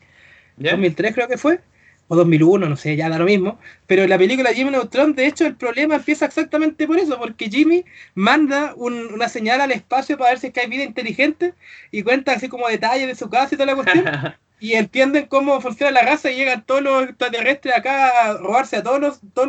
2003 0.57 1.15
creo 1.15 1.29
que 1.29 1.37
fue, 1.37 1.61
o 2.09 2.17
2001, 2.17 2.69
no 2.69 2.77
sé, 2.77 2.97
ya 2.97 3.09
da 3.09 3.19
lo 3.19 3.25
mismo. 3.25 3.59
Pero 3.87 4.07
la 4.07 4.19
película 4.19 4.53
Jimmy 4.53 4.71
Neutron, 4.71 5.15
de 5.15 5.27
hecho, 5.27 5.47
el 5.47 5.57
problema 5.57 5.97
empieza 5.97 6.27
exactamente 6.27 6.87
por 6.87 6.99
eso, 6.99 7.19
porque 7.19 7.51
Jimmy 7.51 7.85
manda 8.15 8.75
una 8.77 9.29
señal 9.29 9.61
al 9.61 9.73
espacio 9.73 10.19
para 10.19 10.31
ver 10.31 10.39
si 10.39 10.49
es 10.49 10.53
que 10.53 10.61
hay 10.61 10.69
vida 10.69 10.85
inteligente 10.85 11.55
y 11.91 12.03
cuenta 12.03 12.33
así 12.33 12.49
como 12.49 12.69
detalles 12.69 13.07
de 13.07 13.15
su 13.15 13.29
casa 13.29 13.55
y 13.55 13.59
toda 13.59 13.67
la 13.67 13.75
cuestión. 13.75 14.05
y 14.65 14.75
entienden 14.75 15.27
cómo 15.27 15.61
funciona 15.61 15.93
la 15.93 16.03
raza 16.03 16.31
y 16.31 16.37
llegan 16.37 16.65
todos 16.65 16.81
los 16.81 17.05
extraterrestres 17.05 17.77
acá 17.77 18.31
a 18.31 18.39
robarse 18.39 18.77
a 18.77 18.83
todos 18.83 18.99
los, 18.99 19.21
todos 19.35 19.49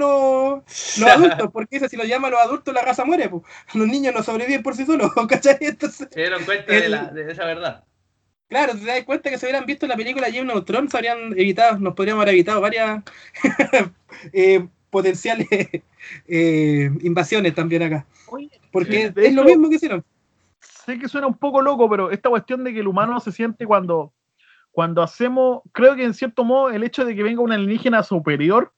los, 0.98 1.10
adultos, 1.10 1.50
porque 1.54 1.88
si 1.88 1.96
lo 1.96 2.04
llaman 2.04 2.32
los 2.32 2.42
adultos 2.42 2.74
la 2.74 2.82
raza 2.82 3.06
muere, 3.06 3.30
pues. 3.30 3.44
los 3.74 3.88
niños 3.88 4.14
no 4.14 4.24
sobreviven 4.24 4.62
por 4.62 4.76
sí 4.76 4.86
solos, 4.86 5.12
¿cachai? 5.30 5.58
Entonces, 5.62 6.10
Se 6.12 6.20
dieron 6.20 6.44
cuenta 6.44 6.74
de, 7.14 7.32
esa 7.32 7.46
verdad. 7.46 7.86
Claro, 8.48 8.74
te 8.74 8.86
das 8.86 9.04
cuenta 9.04 9.30
que 9.30 9.38
si 9.38 9.46
hubieran 9.46 9.66
visto 9.66 9.88
la 9.88 9.96
película 9.96 10.30
Jim 10.30 10.46
Neutron, 10.46 10.88
se 10.88 10.98
habrían 10.98 11.34
evitado, 11.38 11.80
nos 11.80 11.96
podríamos 11.96 12.22
haber 12.22 12.36
evitado 12.36 12.62
varias 12.62 13.04
eh, 14.34 14.68
potenciales 14.92 15.48
eh, 16.28 16.90
invasiones 17.02 17.56
también 17.56 17.84
acá. 17.84 18.06
Porque 18.72 19.12
es 19.16 19.34
lo 19.34 19.44
mismo 19.44 19.70
que 19.70 19.76
hicieron. 19.76 20.04
Sé 20.60 21.00
que 21.00 21.10
suena 21.10 21.28
un 21.28 21.38
poco 21.38 21.62
loco, 21.62 21.90
pero 21.90 22.12
esta 22.12 22.30
cuestión 22.30 22.64
de 22.64 22.74
que 22.74 22.82
el 22.82 22.88
humano 22.88 23.20
se 23.20 23.32
siente 23.32 23.66
cuando, 23.66 24.14
cuando 24.72 25.02
hacemos, 25.02 25.62
creo 25.72 25.96
que 25.96 26.04
en 26.04 26.14
cierto 26.14 26.44
modo 26.44 26.70
el 26.70 26.84
hecho 26.84 27.04
de 27.04 27.16
que 27.16 27.24
venga 27.24 27.42
un 27.42 27.52
alienígena 27.52 28.04
superior 28.04 28.72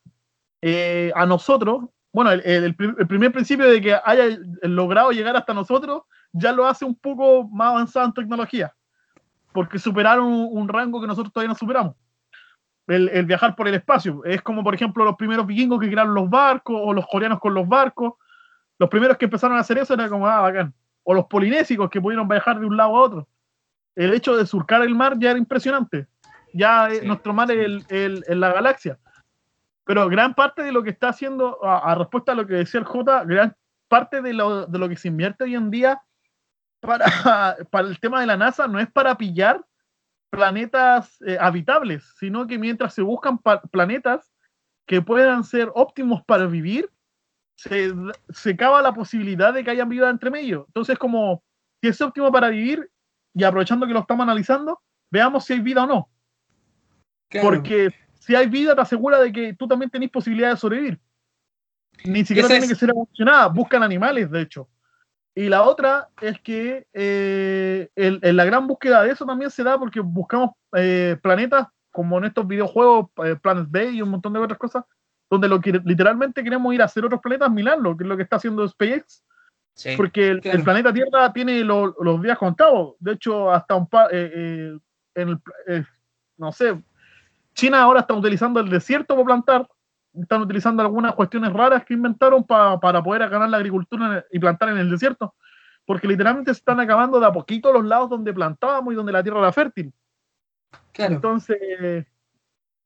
eh, 0.62 1.12
a 1.16 1.26
nosotros, 1.26 1.86
bueno, 2.14 2.32
el, 2.32 2.42
el, 2.46 2.76
primer 2.76 3.32
principio 3.34 3.70
de 3.70 3.82
que 3.82 3.98
haya 4.06 4.40
logrado 4.62 5.12
llegar 5.12 5.36
hasta 5.36 5.54
nosotros, 5.54 6.04
ya 6.32 6.54
lo 6.54 6.66
hace 6.66 6.86
un 6.86 6.96
poco 6.96 7.48
más 7.50 7.72
avanzado 7.72 8.06
en 8.06 8.14
tecnología 8.14 8.74
porque 9.58 9.80
superaron 9.80 10.28
un, 10.28 10.68
rango 10.68 11.02
que 11.02 11.08
nosotros 11.08 11.34
todavía 11.34 11.50
no 11.50 11.56
superamos. 11.56 11.96
El, 12.86 13.26
viajar 13.26 13.56
por 13.56 13.68
el 13.68 13.74
espacio. 13.74 14.24
Es 14.24 14.44
como, 14.44 14.64
por 14.64 14.76
ejemplo, 14.76 15.04
los 15.04 15.16
primeros 15.16 15.48
vikingos 15.48 15.80
que 15.80 15.90
crearon 15.90 16.14
los 16.14 16.30
barcos, 16.30 16.80
o 16.80 16.94
los 16.94 17.08
coreanos 17.08 17.40
con 17.40 17.56
los 17.56 17.68
barcos. 17.68 18.14
Los 18.78 18.88
primeros 18.88 19.18
que 19.18 19.26
empezaron 19.26 19.58
a 19.58 19.62
hacer 19.62 19.80
eso 19.80 19.96
era 19.96 20.10
como, 20.10 20.28
ah, 20.28 20.42
bacán. 20.42 20.76
O 21.02 21.16
los 21.16 21.26
polinésicos 21.26 21.90
que 21.90 22.00
pudieron 22.00 22.28
viajar 22.28 22.60
de 22.60 22.68
un 22.68 22.78
lado 22.78 22.96
a 22.96 23.02
otro. 23.02 23.28
El 23.96 24.14
hecho 24.14 24.38
de 24.38 24.46
surcar 24.46 24.84
el 24.84 24.94
mar 24.94 25.16
ya 25.18 25.32
era 25.32 25.40
impresionante. 25.40 26.06
Ya 26.54 26.92
eh, 26.92 27.02
nuestro 27.04 27.34
mar 27.34 27.50
es 27.50 27.84
el, 27.90 28.24
la 28.28 28.54
galaxia. 28.54 29.00
Pero 29.86 30.08
gran 30.08 30.36
parte 30.36 30.62
de 30.62 30.72
lo 30.72 30.84
que 30.84 30.92
está 30.92 31.10
haciendo, 31.10 31.66
a, 31.66 31.96
respuesta 31.96 32.34
a 32.34 32.36
lo 32.36 32.46
que 32.46 32.54
decía 32.54 32.80
el 32.80 32.86
J, 32.86 33.24
gran 33.24 33.56
parte 33.88 34.22
de 34.22 34.34
lo, 34.34 34.68
de 34.68 34.78
lo 34.78 34.88
que 34.88 34.98
se 34.98 35.08
invierte 35.08 35.46
hoy 35.46 35.56
en 35.56 35.72
día 35.72 36.00
para, 36.80 37.06
para 37.72 37.88
el 37.88 38.00
tema 38.00 38.22
de 38.22 38.28
la 38.28 38.38
NASA 38.38 38.68
no 38.68 38.80
es 38.80 38.90
para 38.92 39.18
pillar 39.18 39.66
planetas 40.30 41.22
eh, 41.22 41.38
habitables, 41.40 42.04
sino 42.20 42.48
que 42.48 42.58
mientras 42.58 42.94
se 42.94 43.02
buscan 43.02 43.40
planetas 43.72 44.32
que 44.86 45.02
puedan 45.02 45.44
ser 45.44 45.72
óptimos 45.76 46.24
para 46.26 46.46
vivir, 46.48 46.90
se, 47.56 47.94
se 48.30 48.56
cava 48.56 48.82
la 48.82 48.94
posibilidad 48.94 49.54
de 49.54 49.64
que 49.64 49.72
haya 49.72 49.86
vida 49.86 50.10
entre 50.10 50.30
medio. 50.30 50.66
Entonces, 50.68 50.98
como 50.98 51.44
si 51.82 51.90
es 51.90 52.00
óptimo 52.02 52.32
para 52.32 52.50
vivir, 52.50 52.90
y 53.34 53.44
aprovechando 53.44 53.86
que 53.86 53.94
lo 53.94 54.00
estamos 54.00 54.24
analizando, 54.24 54.82
veamos 55.12 55.46
si 55.46 55.54
hay 55.54 55.60
vida 55.60 55.84
o 55.84 55.88
no. 55.88 56.10
Porque 57.42 57.94
si 58.20 58.36
hay 58.36 58.48
vida, 58.48 58.74
te 58.74 58.82
asegura 58.82 59.20
de 59.20 59.32
que 59.32 59.54
tú 59.54 59.68
también 59.68 59.92
tenés 59.92 60.10
posibilidad 60.10 60.52
de 60.52 60.58
sobrevivir. 60.58 61.00
Ni 62.04 62.26
siquiera 62.26 62.48
tiene 62.48 62.68
que 62.68 62.76
ser 62.76 62.90
evolucionada, 62.90 63.48
buscan 63.48 63.84
animales, 63.84 64.32
de 64.32 64.42
hecho. 64.42 64.70
Y 65.38 65.50
la 65.50 65.62
otra 65.62 66.10
es 66.20 66.42
que 66.42 66.88
eh, 66.94 67.90
la 67.96 68.44
gran 68.44 68.66
búsqueda 68.66 69.04
de 69.04 69.12
eso 69.12 69.24
también 69.24 69.52
se 69.52 69.64
da 69.64 69.78
porque 69.78 70.00
buscamos 70.00 70.56
eh, 70.76 71.16
planetas 71.22 71.68
como 71.92 72.18
en 72.18 72.26
estos 72.26 72.48
videojuegos, 72.48 73.12
eh, 73.24 73.36
Planet 73.36 73.68
Bay 73.70 73.90
y 73.90 74.02
un 74.02 74.10
montón 74.10 74.34
de 74.34 74.40
otras 74.40 74.58
cosas, 74.58 74.84
donde 75.30 75.48
lo 75.48 75.62
que 75.62 75.74
literalmente 75.86 76.44
queremos 76.44 76.74
ir 76.74 76.82
a 76.82 76.86
hacer 76.86 77.06
otros 77.06 77.22
planetas, 77.22 77.52
mirarlo, 77.52 77.96
que 77.96 78.04
es 78.04 78.08
lo 78.08 78.18
que 78.18 78.24
está 78.24 78.38
haciendo 78.38 78.68
SpaceX. 78.68 79.24
porque 79.96 80.30
el, 80.30 80.64
planeta 80.64 80.92
Tierra 80.92 81.32
tiene 81.32 81.64
los 81.64 82.22
días 82.24 82.40
contados. 82.40 82.96
De 82.98 83.12
hecho, 83.12 83.52
hasta 83.52 83.76
un 83.76 83.86
par, 83.86 84.12
en 84.12 84.82
no 86.36 86.52
sé, 86.52 86.82
China 87.54 87.84
ahora 87.84 88.00
está 88.00 88.16
utilizando 88.16 88.60
el 88.60 88.72
desierto 88.72 89.14
para 89.14 89.26
plantar 89.26 89.70
están 90.22 90.42
utilizando 90.42 90.82
algunas 90.82 91.16
cuestiones 91.16 91.54
raras 91.54 91.86
que 91.86 91.94
inventaron 91.94 92.44
para 92.44 93.04
poder 93.04 93.30
ganar 93.30 93.50
la 93.50 93.58
agricultura 93.58 94.26
y 94.32 94.40
plantar 94.40 94.70
en 94.70 94.78
el 94.78 94.90
desierto, 94.90 95.36
porque 95.86 96.08
literalmente 96.08 96.54
se 96.54 96.60
están 96.60 96.80
acabando 96.80 97.20
de 97.20 97.26
a 97.26 97.32
poquito 97.32 97.72
los 97.72 97.86
lados 97.86 98.10
donde 98.10 98.34
plantábamos 98.34 98.94
y 98.94 98.96
donde 98.96 99.12
la 99.12 99.24
tierra 99.24 99.40
era 99.40 99.52
fértil. 99.52 99.94
Claro. 100.92 101.16
Entonces... 101.16 102.06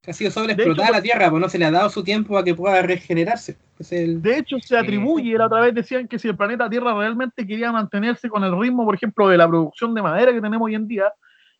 Ha 0.07 0.13
sido 0.13 0.31
sobreexplotada 0.31 0.89
la 0.89 1.01
tierra, 1.01 1.29
pues 1.29 1.39
no 1.39 1.47
se 1.47 1.59
le 1.59 1.65
ha 1.65 1.71
dado 1.71 1.87
su 1.89 2.03
tiempo 2.03 2.35
a 2.35 2.43
que 2.43 2.55
pueda 2.55 2.81
regenerarse. 2.81 3.55
De 3.77 4.37
hecho, 4.37 4.57
se 4.59 4.75
atribuye, 4.75 5.37
la 5.37 5.45
otra 5.45 5.61
vez 5.61 5.75
decían 5.75 6.07
que 6.07 6.17
si 6.17 6.27
el 6.27 6.35
planeta 6.35 6.67
Tierra 6.67 6.95
realmente 6.95 7.45
quería 7.45 7.71
mantenerse 7.71 8.27
con 8.27 8.43
el 8.43 8.59
ritmo, 8.59 8.83
por 8.83 8.95
ejemplo, 8.95 9.27
de 9.27 9.37
la 9.37 9.47
producción 9.47 9.93
de 9.93 10.01
madera 10.01 10.33
que 10.33 10.41
tenemos 10.41 10.65
hoy 10.65 10.73
en 10.73 10.87
día, 10.87 11.13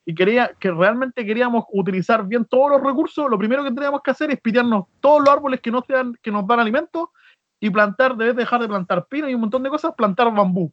y 0.04 0.14
quería, 0.14 0.52
que 0.58 0.70
realmente 0.70 1.24
queríamos 1.24 1.64
utilizar 1.72 2.26
bien 2.26 2.44
todos 2.44 2.70
los 2.70 2.82
recursos, 2.82 3.30
lo 3.30 3.38
primero 3.38 3.62
que 3.62 3.70
teníamos 3.70 4.02
que 4.02 4.10
hacer 4.10 4.30
es 4.30 4.40
pitearnos 4.40 4.86
todos 5.00 5.20
los 5.20 5.28
árboles 5.28 5.60
que, 5.60 5.70
no 5.70 5.84
sean, 5.86 6.16
que 6.22 6.30
nos 6.30 6.46
dan 6.46 6.60
alimento 6.60 7.12
y 7.60 7.70
plantar, 7.70 8.16
debes 8.16 8.36
dejar 8.36 8.60
de 8.60 8.68
plantar 8.68 9.06
pino 9.06 9.28
y 9.28 9.34
un 9.34 9.42
montón 9.42 9.62
de 9.62 9.70
cosas, 9.70 9.94
plantar 9.96 10.32
bambú. 10.34 10.72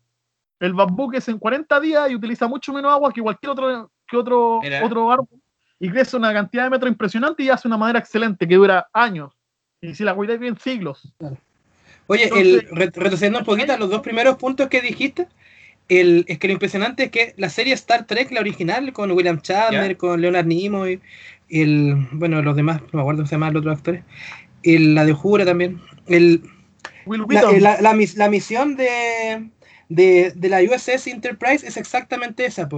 El 0.59 0.73
bambú 0.73 1.09
que 1.09 1.17
es 1.17 1.27
en 1.30 1.38
40 1.38 1.80
días 1.80 2.09
y 2.09 2.15
utiliza 2.15 2.47
mucho 2.47 2.73
menos 2.73 2.91
agua 2.91 3.13
que 3.13 3.21
cualquier 3.21 3.51
otro, 3.51 3.91
que 4.07 4.17
otro, 4.17 4.59
otro 4.84 5.11
árbol 5.11 5.39
y 5.80 5.89
crece 5.89 6.17
una 6.17 6.34
cantidad 6.34 6.65
de 6.65 6.69
metros 6.69 6.91
impresionante 6.91 7.43
y 7.43 7.49
hace 7.49 7.67
una 7.67 7.77
madera 7.77 7.99
excelente 7.99 8.47
que 8.47 8.55
dura 8.55 8.89
años. 8.91 9.32
Y 9.82 9.95
si 9.95 10.03
la 10.03 10.13
cuidáis 10.13 10.39
bien, 10.39 10.57
siglos. 10.59 11.13
Oye, 12.07 12.30
el, 12.36 12.67
retrocediendo 12.71 13.39
un 13.39 13.45
poquito 13.45 13.71
a 13.71 13.77
los 13.77 13.89
dos 13.89 14.01
primeros 14.01 14.36
puntos 14.36 14.67
que 14.67 14.82
dijiste, 14.82 15.27
es 15.90 16.38
que 16.38 16.48
lo 16.48 16.54
impresionante 16.54 17.06
es 17.06 17.12
que 17.12 17.34
la 17.38 17.50
serie 17.50 17.74
Star 17.74 18.06
Trek, 18.06 18.32
la 18.32 18.40
original, 18.40 18.94
con 18.94 19.12
William 19.12 19.42
Chandler, 19.42 19.98
con 19.98 20.22
Leonard 20.22 20.46
Nimoy, 20.46 21.02
el, 21.50 22.08
bueno, 22.12 22.42
los 22.44 22.56
demás, 22.56 22.82
no 22.82 22.88
me 22.94 23.02
acuerdo 23.02 23.20
cómo 23.22 23.28
se 23.28 23.36
llaman 23.36 23.54
los 23.54 23.62
otros 23.62 23.78
actores, 23.78 24.04
el, 24.62 24.94
la 24.94 25.04
de 25.04 25.14
Jura 25.14 25.46
también, 25.46 25.82
el, 26.08 26.44
la, 27.28 27.82
la, 27.82 28.30
misión 28.30 28.76
de, 28.76 29.50
de, 29.90 30.32
de, 30.36 30.50
la 30.50 30.62
USS 30.62 31.08
Enterprise 31.08 31.68
es 31.68 31.76
exactamente 31.76 32.46
esa, 32.46 32.70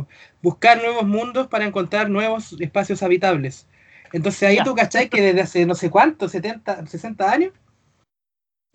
buscar 0.42 0.78
nuevos 0.78 1.06
mundos 1.06 1.48
para 1.48 1.66
encontrar 1.66 2.10
nuevos 2.10 2.56
espacios 2.62 3.04
habitables. 3.04 3.68
Entonces 4.14 4.44
ahí 4.44 4.60
tú 4.64 4.74
cachai 4.74 5.10
que 5.10 5.22
desde 5.22 5.42
hace 5.42 5.66
no 5.66 5.76
sé 5.76 5.90
cuánto, 5.90 6.30
70, 6.30 6.88
60 6.88 7.32
años, 7.32 7.52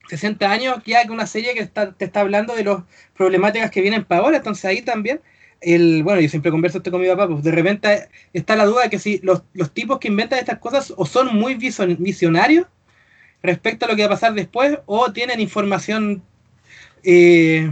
60 0.09 0.51
años 0.51 0.77
ya 0.85 1.05
que 1.05 1.11
una 1.11 1.27
serie 1.27 1.55
que 1.55 1.67
te 1.67 2.05
está 2.05 2.21
hablando 2.21 2.55
de 2.55 2.65
las 2.65 2.83
problemáticas 3.17 3.71
que 3.71 3.81
vienen 3.81 4.05
para 4.05 4.23
ahora, 4.23 4.37
entonces 4.39 4.65
ahí 4.65 4.83
también, 4.83 5.21
el, 5.61 6.03
bueno, 6.03 6.21
yo 6.21 6.29
siempre 6.29 6.51
converso 6.51 6.79
esto 6.79 6.91
con 6.91 7.01
mi 7.01 7.09
papá, 7.09 7.29
pues 7.29 7.43
de 7.43 7.51
repente 7.51 8.09
está 8.33 8.57
la 8.57 8.67
duda 8.67 8.85
de 8.85 8.91
que 8.91 8.99
si 8.99 9.21
los, 9.23 9.43
tipos 9.73 9.99
que 9.99 10.09
inventan 10.09 10.39
estas 10.39 10.59
cosas 10.59 10.93
o 10.97 11.07
son 11.07 11.35
muy 11.35 11.55
visionarios 11.55 12.67
respecto 13.43 13.87
a 13.87 13.89
lo 13.89 13.97
que 13.97 14.03
va 14.03 14.07
a 14.07 14.11
pasar 14.11 14.35
después 14.35 14.79
o 14.87 15.13
tienen 15.13 15.41
información 15.41 16.23
eh, 17.03 17.71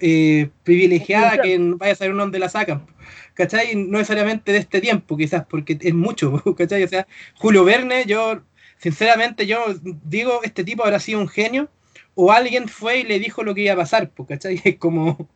eh, 0.00 0.48
privilegiada 0.62 1.38
que 1.38 1.58
vaya 1.76 1.92
a 1.92 1.96
saber 1.96 2.14
un 2.14 2.30
de 2.30 2.38
la 2.38 2.48
sacan. 2.48 2.86
¿Cachai? 3.34 3.74
No 3.74 3.98
necesariamente 3.98 4.52
de 4.52 4.58
este 4.58 4.80
tiempo, 4.80 5.16
quizás, 5.16 5.44
porque 5.48 5.78
es 5.80 5.94
mucho, 5.94 6.42
¿cachai? 6.56 6.82
O 6.84 6.88
sea, 6.88 7.06
Julio 7.34 7.64
Verne, 7.64 8.04
yo 8.06 8.42
sinceramente 8.82 9.46
yo 9.46 9.64
digo, 10.04 10.40
este 10.42 10.64
tipo 10.64 10.82
habrá 10.82 10.98
sido 10.98 11.20
un 11.20 11.28
genio 11.28 11.68
o 12.14 12.32
alguien 12.32 12.68
fue 12.68 12.98
y 12.98 13.04
le 13.04 13.20
dijo 13.20 13.44
lo 13.44 13.54
que 13.54 13.62
iba 13.62 13.74
a 13.74 13.76
pasar, 13.76 14.10
¿cachai? 14.28 14.60
Es 14.64 14.76
como... 14.76 15.28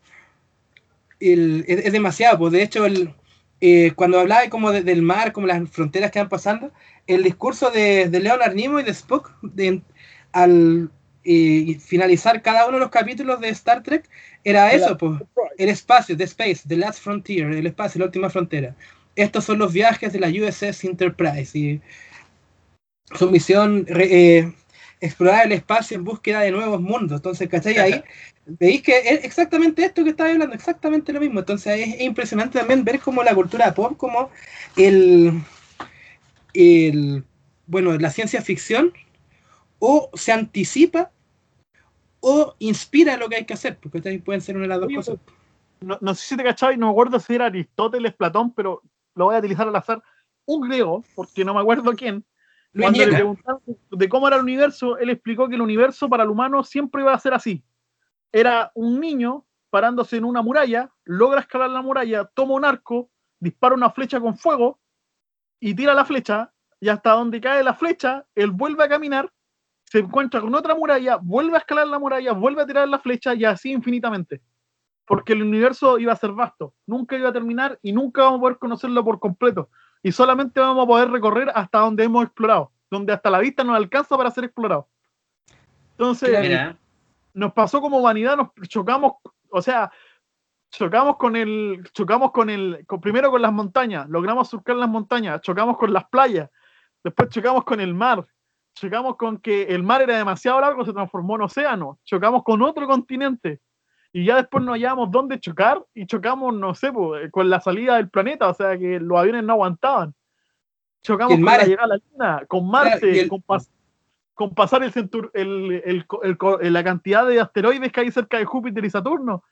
es, 1.21 1.93
demasiado, 1.93 2.39
pues 2.39 2.53
de 2.53 2.63
hecho 2.63 2.85
el, 2.85 3.15
eh, 3.61 3.93
cuando 3.95 4.19
hablaba 4.19 4.51
como 4.51 4.73
del 4.73 5.03
mar, 5.03 5.33
como 5.33 5.47
las 5.47 5.71
fronteras 5.71 6.11
que 6.11 6.19
van 6.19 6.29
pasando, 6.29 6.73
el 7.07 7.23
discurso 7.23 7.71
de, 7.71 8.09
Leonard 8.11 8.55
Nimoy 8.55 8.83
y 8.83 8.85
de 8.85 8.91
Spock 8.91 9.33
al 10.33 10.91
eh, 11.25 11.79
finalizar 11.81 12.43
cada 12.43 12.67
uno 12.67 12.79
de 12.79 12.81
los 12.81 12.91
capítulos 12.91 13.41
de 13.41 13.49
Star 13.51 13.83
Trek 13.83 14.09
era 14.45 14.73
eso, 14.73 14.99
pues, 14.99 15.23
el 15.57 15.69
espacio, 15.69 16.17
the 16.17 16.25
space, 16.25 16.63
the 16.69 16.77
last 16.77 17.01
frontier, 17.01 17.53
el 17.53 17.67
espacio, 17.67 18.01
la 18.01 18.07
última 18.07 18.29
frontera. 18.29 18.75
Estos 19.15 19.45
son 19.45 19.59
los 19.59 19.73
viajes 19.73 20.13
de 20.13 20.21
la 20.21 20.29
USS 20.29 20.85
Enterprise 20.85 21.59
y 21.59 21.81
su 23.15 23.31
misión 23.31 23.87
eh, 23.89 24.53
explorar 25.01 25.47
el 25.47 25.53
espacio 25.53 25.97
en 25.97 26.05
búsqueda 26.05 26.41
de 26.41 26.51
nuevos 26.51 26.81
mundos. 26.81 27.19
Entonces, 27.19 27.49
¿cachai? 27.49 27.79
Ahí 27.79 28.03
veis 28.47 28.83
que 28.83 28.99
es 28.99 29.25
exactamente 29.25 29.85
esto 29.85 30.05
que 30.05 30.11
estaba 30.11 30.31
hablando, 30.31 30.55
exactamente 30.55 31.13
lo 31.13 31.21
mismo. 31.21 31.41
Entonces 31.41 31.89
es, 31.89 32.01
impresionante 32.01 32.59
también 32.59 32.85
ver 32.85 33.01
cómo 33.01 33.23
la 33.23 33.35
cultura 33.35 33.75
pop, 33.75 33.97
como 33.97 34.31
el, 34.77 35.41
el, 36.55 37.25
bueno, 37.67 37.97
la 37.99 38.11
ciencia 38.11 38.43
ficción, 38.43 38.93
o 39.79 40.11
se 40.15 40.33
anticipa 40.33 41.11
o 42.21 42.55
inspira 42.59 43.17
lo 43.17 43.29
que 43.29 43.37
hay 43.37 43.45
que 43.45 43.55
hacer, 43.55 43.79
porque 43.79 44.01
pueden 44.19 44.41
ser 44.41 44.57
una 44.57 44.65
de 44.65 44.69
las 44.69 44.81
dos 44.81 44.93
cosas. 44.95 45.17
No, 45.81 46.15
sé 46.15 46.29
si 46.29 46.37
te 46.37 46.43
cachai, 46.43 46.77
no 46.77 46.87
me 46.87 46.93
acuerdo 46.93 47.21
si 47.21 47.35
era 47.35 47.47
Aristóteles, 47.47 48.15
Platón, 48.15 48.53
pero 48.53 48.83
lo 49.15 49.27
voy 49.27 49.37
a 49.37 49.39
utilizar 49.39 49.69
al 49.69 49.77
azar. 49.77 50.03
Un 50.47 50.69
griego, 50.69 51.05
porque 51.15 51.45
no 51.45 51.55
me 51.55 51.61
acuerdo 51.61 51.93
quién, 51.95 52.25
cuando 52.81 52.99
le 52.99 53.13
preguntaron 53.13 53.61
de 53.91 54.09
cómo 54.09 54.29
era 54.29 54.37
el 54.37 54.43
universo, 54.43 54.99
él 54.99 55.11
explicó 55.11 55.49
que 55.49 55.55
el 55.55 55.63
universo 55.63 56.09
para 56.09 56.25
el 56.25 56.31
humano 56.31 56.63
siempre 56.65 57.03
iba 57.03 57.13
a 57.13 57.19
ser 57.19 57.35
así. 57.35 57.65
Era 58.33 58.71
un 58.75 59.01
niño 59.01 59.47
parándose 59.71 60.17
en 60.17 60.25
una 60.25 60.43
muralla, 60.43 60.91
logra 61.05 61.41
escalar 61.41 61.71
la 61.71 61.83
muralla, 61.83 62.25
toma 62.25 62.55
un 62.55 62.65
arco, 62.65 63.11
dispara 63.39 63.75
una 63.75 63.91
flecha 63.91 64.21
con 64.21 64.37
fuego 64.37 64.79
y 65.61 65.75
tira 65.75 65.95
la 65.95 66.05
flecha, 66.05 66.53
y 66.81 66.89
hasta 66.89 67.13
donde 67.13 67.41
cae 67.41 67.65
la 67.65 67.75
flecha, 67.75 68.27
él 68.35 68.51
vuelve 68.51 68.85
a 68.85 68.89
caminar, 68.89 69.33
se 69.85 70.01
encuentra 70.01 70.41
con 70.41 70.55
otra 70.55 70.75
muralla, 70.75 71.17
vuelve 71.17 71.57
a 71.57 71.61
escalar 71.61 71.87
la 71.89 71.99
muralla, 71.99 72.33
vuelve 72.33 72.63
a 72.63 72.67
tirar 72.67 72.89
la 72.89 72.99
flecha 72.99 73.35
y 73.35 73.45
así 73.45 73.73
infinitamente. 73.73 74.43
Porque 75.07 75.33
el 75.33 75.43
universo 75.43 75.99
iba 75.99 76.13
a 76.13 76.17
ser 76.17 76.33
vasto, 76.33 76.75
nunca 76.85 77.17
iba 77.17 77.31
a 77.31 77.33
terminar 77.33 77.79
y 77.81 77.93
nunca 77.93 78.23
vamos 78.23 78.39
a 78.39 78.41
poder 78.41 78.59
conocerlo 78.59 79.05
por 79.05 79.19
completo 79.19 79.71
y 80.03 80.13
solamente 80.13 80.61
vamos 80.61 80.85
a 80.85 80.87
poder 80.87 81.11
recorrer 81.11 81.51
hasta 81.55 81.81
donde 81.81 82.05
hemos 82.05 82.25
explorado, 82.25 82.73
donde 82.91 83.13
hasta 83.13 83.31
la 83.31 83.39
vista 83.39 83.65
nos 83.65 83.77
alcanza 83.77 84.17
para 84.17 84.31
ser 84.31 84.45
explorado. 84.45 84.89
Entonces, 85.93 86.77
nos 87.35 87.53
pasó 87.53 87.81
como 87.81 87.99
humanidad, 87.99 88.37
nos 88.37 88.51
chocamos, 88.69 89.15
o 89.51 89.63
sea, 89.63 89.91
chocamos 90.71 91.17
con 91.17 91.37
el, 91.37 91.89
chocamos 91.93 92.33
con 92.33 92.51
el, 92.51 92.85
primero 93.01 93.31
con 93.31 93.43
las 93.43 93.53
montañas, 93.53 94.09
logramos 94.09 94.49
surcar 94.49 94.77
las 94.77 94.89
montañas, 94.89 95.41
chocamos 95.41 95.77
con 95.77 95.93
las 95.93 96.05
playas, 96.09 96.51
después 97.03 97.29
chocamos 97.31 97.65
con 97.65 97.81
el 97.81 97.95
mar, 97.95 98.27
chocamos 98.75 99.17
con 99.17 99.39
que 99.39 99.63
el 99.65 99.83
mar 99.83 100.03
era 100.03 100.19
demasiado 100.19 100.61
largo, 100.61 100.85
se 100.85 100.93
transformó 100.93 101.37
en 101.37 101.43
océano, 101.43 101.99
chocamos 102.05 102.43
con 102.43 102.63
otro 102.63 102.87
continente, 102.87 103.61
y 104.17 104.25
ya 104.25 104.37
después 104.37 104.65
no 104.65 104.73
hallamos 104.73 105.11
dónde 105.11 105.39
chocar 105.39 105.85
y 105.93 106.07
chocamos, 106.07 106.55
no 106.55 106.75
sé, 106.75 106.91
pues, 106.91 107.31
con 107.31 107.51
la 107.51 107.61
salida 107.61 107.97
del 107.97 108.09
planeta, 108.09 108.49
o 108.49 108.55
sea 108.55 108.79
que 108.79 108.99
los 108.99 109.19
aviones 109.19 109.45
no 109.45 109.53
aguantaban. 109.53 110.15
Chocamos 111.03 111.35
con 111.35 111.45
la 111.45 111.65
llegada 111.65 111.85
a 111.85 111.89
la 111.89 111.99
Luna, 112.11 112.43
con 112.49 112.67
Marte, 112.67 113.29
con, 114.35 114.55
pasar 114.55 114.83
el, 114.83 116.07
la 116.63 116.83
cantidad 116.83 117.27
de 117.27 117.41
asteroides 117.41 117.93
que 117.93 118.01
hay 118.01 118.11
cerca 118.11 118.39
de 118.39 118.47
Júpiter 118.47 118.83
y 118.87 118.89
Saturno. 118.89 119.45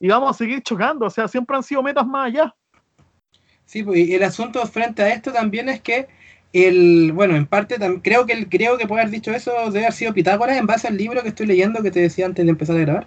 Y 0.00 0.08
vamos 0.08 0.30
a 0.30 0.34
seguir 0.36 0.64
chocando, 0.64 1.06
o 1.06 1.10
sea, 1.10 1.28
siempre 1.28 1.56
han 1.56 1.62
sido 1.62 1.80
metas 1.84 2.04
más 2.04 2.26
allá. 2.26 2.56
Sí, 3.66 3.84
pues, 3.84 4.00
y 4.00 4.16
el 4.16 4.24
asunto 4.24 4.66
frente 4.66 5.00
a 5.00 5.10
esto 5.10 5.32
también 5.32 5.68
es 5.68 5.80
que 5.80 6.08
el, 6.52 7.12
bueno, 7.12 7.36
en 7.36 7.46
parte 7.46 7.78
tam- 7.78 8.00
creo 8.02 8.26
que 8.26 8.32
el- 8.32 8.48
creo 8.48 8.78
que 8.78 8.86
puede 8.86 9.02
haber 9.02 9.12
dicho 9.12 9.32
eso 9.32 9.52
debe 9.70 9.80
haber 9.86 9.92
sido 9.92 10.14
Pitágoras 10.14 10.56
en 10.56 10.66
base 10.66 10.88
al 10.88 10.96
libro 10.96 11.22
que 11.22 11.28
estoy 11.28 11.46
leyendo 11.46 11.82
que 11.82 11.90
te 11.90 12.00
decía 12.00 12.26
antes 12.26 12.44
de 12.44 12.50
empezar 12.50 12.76
a 12.76 12.80
grabar. 12.80 13.06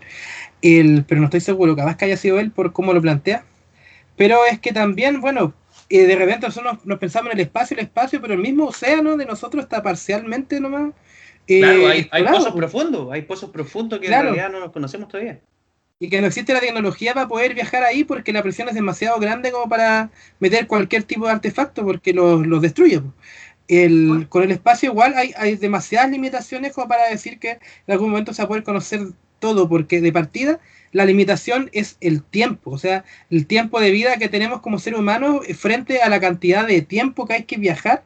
El, 0.61 1.05
pero 1.07 1.19
no 1.21 1.25
estoy 1.25 1.41
seguro, 1.41 1.75
capaz 1.75 1.97
que 1.97 2.05
haya 2.05 2.17
sido 2.17 2.39
él 2.39 2.51
por 2.51 2.71
cómo 2.73 2.93
lo 2.93 3.01
plantea. 3.01 3.43
Pero 4.17 4.39
es 4.49 4.59
que 4.59 4.73
también, 4.73 5.21
bueno, 5.21 5.53
eh, 5.89 6.03
de 6.05 6.15
repente 6.15 6.45
nosotros 6.47 6.75
nos, 6.75 6.85
nos 6.85 6.99
pensamos 6.99 7.31
en 7.31 7.39
el 7.39 7.45
espacio, 7.45 7.75
el 7.77 7.83
espacio, 7.83 8.21
pero 8.21 8.33
el 8.33 8.39
mismo 8.39 8.65
océano 8.67 9.17
de 9.17 9.25
nosotros 9.25 9.63
está 9.63 9.81
parcialmente 9.81 10.59
nomás. 10.59 10.91
eh, 11.47 11.59
Claro, 11.59 11.87
hay, 12.11 12.23
pozos 12.27 12.51
po. 12.51 12.57
profundos, 12.57 13.11
hay 13.11 13.23
pozos 13.23 13.49
profundos 13.49 13.99
que 13.99 14.07
Claro. 14.07 14.29
en 14.29 14.35
realidad 14.35 14.51
no 14.51 14.59
los 14.59 14.71
conocemos 14.71 15.07
todavía. 15.07 15.39
Y 16.01 16.09
que 16.09 16.19
no 16.19 16.27
existe 16.27 16.51
la 16.51 16.59
tecnología 16.59 17.13
para 17.13 17.27
poder 17.27 17.53
viajar 17.53 17.83
ahí 17.83 18.03
porque 18.03 18.33
la 18.33 18.41
presión 18.41 18.67
es 18.67 18.73
demasiado 18.73 19.19
grande 19.19 19.51
como 19.51 19.69
para 19.69 20.09
meter 20.39 20.65
cualquier 20.65 21.03
tipo 21.03 21.27
de 21.27 21.33
artefacto 21.33 21.85
porque 21.85 22.11
los, 22.11 22.45
los 22.45 22.59
destruye. 22.59 23.01
con 24.29 24.43
el 24.43 24.51
espacio 24.51 24.89
igual 24.89 25.13
hay, 25.15 25.31
hay 25.37 25.55
demasiadas 25.57 26.09
limitaciones 26.09 26.73
como 26.73 26.87
para 26.87 27.07
decir 27.07 27.37
que 27.37 27.51
en 27.51 27.93
algún 27.93 28.09
momento 28.09 28.33
se 28.33 28.41
va 28.41 28.45
a 28.45 28.47
poder 28.47 28.63
conocer 28.63 29.01
todo 29.37 29.69
porque 29.69 30.01
de 30.01 30.11
partida 30.11 30.59
la 30.91 31.05
limitación 31.05 31.69
es 31.71 31.97
el 32.01 32.23
tiempo, 32.23 32.71
o 32.71 32.77
sea, 32.79 33.05
el 33.29 33.45
tiempo 33.45 33.79
de 33.79 33.91
vida 33.91 34.17
que 34.17 34.27
tenemos 34.27 34.61
como 34.61 34.79
ser 34.79 34.95
humano 34.95 35.41
frente 35.55 36.01
a 36.01 36.09
la 36.09 36.19
cantidad 36.19 36.67
de 36.67 36.81
tiempo 36.81 37.27
que 37.27 37.33
hay 37.33 37.43
que 37.43 37.57
viajar, 37.57 38.03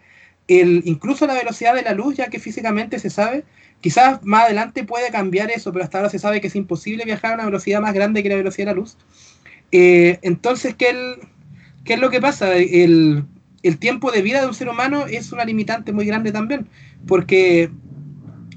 el, 0.47 0.83
incluso 0.85 1.25
la 1.25 1.33
velocidad 1.33 1.73
de 1.73 1.81
la 1.81 1.93
luz, 1.93 2.15
ya 2.17 2.27
que 2.27 2.39
físicamente 2.39 2.99
se 2.99 3.09
sabe, 3.09 3.43
quizás 3.85 4.23
más 4.23 4.45
adelante 4.45 4.83
puede 4.83 5.11
cambiar 5.11 5.51
eso, 5.51 5.71
pero 5.71 5.83
hasta 5.85 5.99
ahora 5.99 6.09
se 6.09 6.17
sabe 6.17 6.41
que 6.41 6.47
es 6.47 6.55
imposible 6.55 7.05
viajar 7.05 7.33
a 7.33 7.35
una 7.35 7.45
velocidad 7.45 7.81
más 7.81 7.93
grande 7.93 8.23
que 8.23 8.29
la 8.29 8.35
velocidad 8.35 8.65
de 8.65 8.71
la 8.73 8.79
luz. 8.81 8.97
Eh, 9.71 10.17
entonces, 10.23 10.73
¿qué, 10.73 10.89
el- 10.89 11.17
¿qué 11.83 11.93
es 11.93 11.99
lo 11.99 12.09
que 12.09 12.19
pasa? 12.19 12.55
El, 12.55 13.25
el 13.61 13.77
tiempo 13.77 14.11
de 14.11 14.23
vida 14.23 14.41
de 14.41 14.47
un 14.47 14.55
ser 14.55 14.69
humano 14.69 15.05
es 15.05 15.31
una 15.31 15.45
limitante 15.45 15.91
muy 15.93 16.07
grande 16.07 16.31
también, 16.31 16.67
porque, 17.05 17.69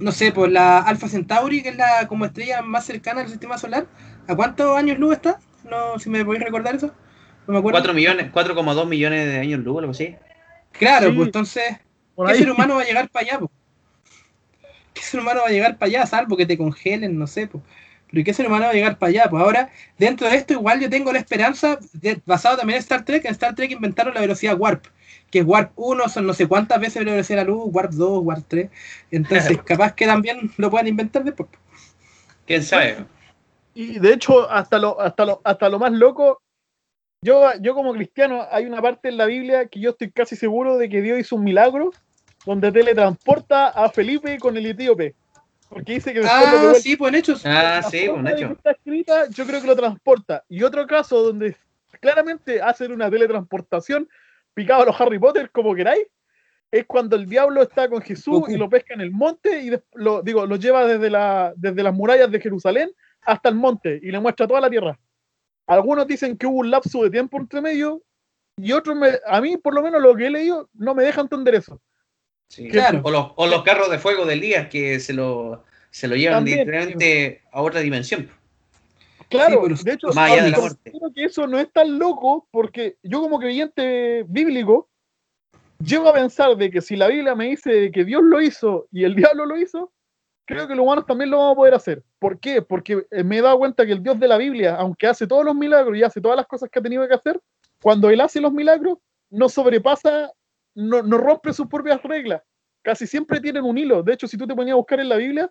no 0.00 0.12
sé, 0.12 0.32
por 0.32 0.50
la 0.50 0.78
Alpha 0.78 1.08
Centauri, 1.08 1.62
que 1.62 1.68
es 1.68 1.76
la 1.76 2.06
como 2.08 2.24
estrella 2.24 2.62
más 2.62 2.86
cercana 2.86 3.20
al 3.20 3.28
sistema 3.28 3.58
solar, 3.58 3.86
¿a 4.28 4.34
cuántos 4.34 4.74
años 4.78 4.98
luz 4.98 5.12
está? 5.16 5.40
No, 5.68 5.98
si 5.98 6.08
me 6.08 6.24
podéis 6.24 6.42
recordar 6.44 6.74
eso. 6.74 6.90
No 7.46 7.52
me 7.52 7.58
acuerdo. 7.58 7.78
4 7.80 7.92
millones, 7.92 8.32
4,2 8.32 8.88
millones 8.88 9.26
de 9.26 9.38
años 9.40 9.60
luz, 9.60 9.78
algo 9.80 9.90
así. 9.90 10.16
Claro, 10.72 11.10
Sí. 11.10 11.16
pues 11.16 11.26
entonces, 11.26 11.64
¿qué 12.28 12.34
ser 12.34 12.50
humano 12.50 12.76
va 12.76 12.82
a 12.82 12.86
llegar 12.86 13.10
para 13.10 13.26
allá? 13.26 13.38
po? 13.40 13.50
¿Qué 14.98 15.04
ser 15.04 15.20
humano 15.20 15.42
va 15.42 15.46
a 15.46 15.50
llegar 15.50 15.78
para 15.78 15.88
allá? 15.88 16.06
Salvo 16.06 16.36
que 16.36 16.44
te 16.44 16.58
congelen, 16.58 17.16
no 17.16 17.26
sé. 17.28 17.46
po. 17.46 17.62
Pero 18.08 18.20
¿y 18.20 18.24
¿qué 18.24 18.34
ser 18.34 18.46
humano 18.46 18.64
va 18.64 18.70
a 18.70 18.74
llegar 18.74 18.98
para 18.98 19.10
allá? 19.10 19.26
Pues 19.30 19.42
ahora, 19.42 19.70
dentro 19.96 20.28
de 20.28 20.36
esto, 20.36 20.54
igual 20.54 20.80
yo 20.80 20.90
tengo 20.90 21.12
la 21.12 21.18
esperanza, 21.20 21.78
de- 21.92 22.20
basado 22.26 22.56
también 22.56 22.78
en 22.78 22.80
Star 22.80 23.04
Trek, 23.04 23.24
en 23.24 23.30
Star 23.32 23.54
Trek 23.54 23.70
inventaron 23.70 24.12
la 24.14 24.20
velocidad 24.20 24.58
Warp, 24.58 24.86
que 25.30 25.40
es 25.40 25.44
Warp 25.44 25.72
1, 25.76 26.08
son 26.08 26.26
no 26.26 26.32
sé 26.32 26.48
cuántas 26.48 26.80
veces 26.80 27.04
la 27.04 27.12
velocidad 27.12 27.38
de 27.38 27.44
la 27.44 27.50
luz, 27.50 27.68
Warp 27.72 27.92
2, 27.92 28.24
Warp 28.24 28.44
3. 28.48 28.70
Entonces, 29.12 29.58
capaz 29.64 29.94
que 29.94 30.06
también 30.06 30.50
lo 30.56 30.70
puedan 30.70 30.88
inventar 30.88 31.22
después. 31.22 31.48
¿Quién 32.46 32.62
sabe? 32.64 33.04
Y 33.74 33.98
de 34.00 34.14
hecho, 34.14 34.50
hasta 34.50 34.78
lo, 34.78 35.00
hasta 35.00 35.24
lo, 35.24 35.40
hasta 35.44 35.68
lo 35.68 35.78
más 35.78 35.92
loco, 35.92 36.40
yo, 37.22 37.50
yo 37.60 37.74
como 37.74 37.92
cristiano, 37.92 38.46
hay 38.50 38.64
una 38.64 38.80
parte 38.80 39.08
en 39.08 39.18
la 39.18 39.26
Biblia 39.26 39.68
que 39.68 39.80
yo 39.80 39.90
estoy 39.90 40.10
casi 40.10 40.34
seguro 40.34 40.78
de 40.78 40.88
que 40.88 41.02
Dios 41.02 41.18
hizo 41.18 41.36
un 41.36 41.44
milagro 41.44 41.90
donde 42.48 42.72
teletransporta 42.72 43.68
a 43.68 43.90
Felipe 43.90 44.38
con 44.38 44.56
el 44.56 44.64
etíope. 44.64 45.14
Porque 45.68 45.92
dice 45.92 46.14
que 46.14 46.20
después 46.20 46.50
lo 46.62 46.70
Ah, 46.70 46.74
sí, 46.76 46.96
pues 46.96 47.10
en 47.12 47.18
hechos. 47.18 47.44
Ah, 47.44 47.80
La 47.82 47.82
sí, 47.82 47.98
de 47.98 48.30
hecho. 48.32 48.46
que 48.48 48.52
Está 48.54 48.70
escrita, 48.70 49.28
yo 49.28 49.44
creo 49.46 49.60
que 49.60 49.66
lo 49.66 49.76
transporta. 49.76 50.42
Y 50.48 50.62
otro 50.62 50.86
caso 50.86 51.22
donde 51.22 51.54
claramente 52.00 52.62
hacen 52.62 52.90
una 52.90 53.10
teletransportación 53.10 54.08
picado 54.54 54.82
a 54.82 54.86
los 54.86 54.98
Harry 54.98 55.18
Potter, 55.18 55.50
como 55.50 55.74
queráis, 55.74 56.06
es 56.70 56.86
cuando 56.86 57.16
el 57.16 57.26
diablo 57.26 57.60
está 57.60 57.86
con 57.86 58.00
Jesús 58.00 58.40
Goku. 58.40 58.50
y 58.50 58.56
lo 58.56 58.70
pesca 58.70 58.94
en 58.94 59.02
el 59.02 59.10
monte 59.10 59.60
y 59.62 59.70
lo, 59.92 60.22
digo, 60.22 60.46
lo 60.46 60.56
lleva 60.56 60.86
desde, 60.86 61.10
la, 61.10 61.52
desde 61.54 61.82
las 61.82 61.92
murallas 61.94 62.30
de 62.30 62.40
Jerusalén 62.40 62.90
hasta 63.26 63.50
el 63.50 63.56
monte 63.56 64.00
y 64.02 64.10
le 64.10 64.20
muestra 64.20 64.46
toda 64.48 64.62
la 64.62 64.70
tierra. 64.70 64.98
Algunos 65.66 66.06
dicen 66.06 66.38
que 66.38 66.46
hubo 66.46 66.60
un 66.60 66.70
lapso 66.70 67.02
de 67.02 67.10
tiempo 67.10 67.36
entre 67.38 67.60
medio 67.60 68.02
y 68.56 68.72
otros, 68.72 68.96
me- 68.96 69.18
a 69.26 69.38
mí 69.42 69.58
por 69.58 69.74
lo 69.74 69.82
menos 69.82 70.00
lo 70.00 70.14
que 70.16 70.28
he 70.28 70.30
leído, 70.30 70.70
no 70.72 70.94
me 70.94 71.02
deja 71.04 71.20
entender 71.20 71.54
eso. 71.56 71.78
Sí. 72.48 72.68
Claro. 72.68 73.00
O, 73.04 73.10
los, 73.10 73.32
o 73.36 73.46
los 73.46 73.62
carros 73.62 73.90
de 73.90 73.98
fuego 73.98 74.24
de 74.24 74.34
Elías 74.34 74.68
que 74.68 75.00
se 75.00 75.12
lo, 75.12 75.64
se 75.90 76.08
lo 76.08 76.16
llevan 76.16 76.38
También, 76.38 76.58
literalmente 76.60 77.42
a 77.52 77.62
otra 77.62 77.80
dimensión. 77.80 78.28
Claro, 79.28 79.62
pero 79.62 79.74
de 79.76 79.92
hecho, 79.92 80.06
más 80.08 80.30
allá 80.30 80.44
de 80.44 80.50
la 80.50 80.58
muerte. 80.58 80.92
que 81.14 81.24
eso 81.24 81.46
no 81.46 81.58
es 81.58 81.70
tan 81.72 81.98
loco 81.98 82.48
porque 82.50 82.96
yo 83.02 83.20
como 83.20 83.38
creyente 83.38 84.24
bíblico 84.26 84.88
llego 85.82 86.08
a 86.08 86.14
pensar 86.14 86.56
de 86.56 86.70
que 86.70 86.80
si 86.80 86.96
la 86.96 87.08
Biblia 87.08 87.34
me 87.34 87.48
dice 87.48 87.90
que 87.92 88.04
Dios 88.04 88.22
lo 88.22 88.40
hizo 88.40 88.88
y 88.90 89.04
el 89.04 89.14
diablo 89.34 89.44
lo 89.44 89.58
hizo, 89.58 89.92
creo 90.46 90.66
que 90.66 90.74
los 90.74 90.84
humanos 90.84 91.04
también 91.06 91.30
lo 91.30 91.38
vamos 91.38 91.52
a 91.52 91.56
poder 91.56 91.74
hacer. 91.74 92.02
¿Por 92.18 92.40
qué? 92.40 92.62
Porque 92.62 93.06
eh, 93.10 93.22
me 93.22 93.38
he 93.38 93.42
dado 93.42 93.58
cuenta 93.58 93.84
que 93.84 93.92
el 93.92 94.02
Dios 94.02 94.18
de 94.18 94.28
la 94.28 94.38
Biblia, 94.38 94.76
aunque 94.76 95.06
hace 95.06 95.26
todos 95.26 95.44
los 95.44 95.54
milagros 95.54 95.96
y 95.96 96.02
hace 96.02 96.20
todas 96.20 96.36
las 96.36 96.46
cosas 96.46 96.70
que 96.70 96.78
ha 96.78 96.82
tenido 96.82 97.06
que 97.06 97.14
hacer, 97.14 97.38
cuando 97.82 98.08
Él 98.08 98.20
hace 98.22 98.40
los 98.40 98.52
milagros, 98.52 98.98
no 99.30 99.48
sobrepasa, 99.50 100.32
no, 100.78 101.02
no 101.02 101.18
rompe 101.18 101.52
sus 101.52 101.66
propias 101.66 102.00
reglas. 102.02 102.40
Casi 102.82 103.06
siempre 103.06 103.40
tienen 103.40 103.64
un 103.64 103.76
hilo. 103.76 104.02
De 104.02 104.12
hecho, 104.12 104.28
si 104.28 104.36
tú 104.38 104.46
te 104.46 104.54
ponías 104.54 104.74
a 104.74 104.76
buscar 104.76 105.00
en 105.00 105.08
la 105.08 105.16
Biblia, 105.16 105.50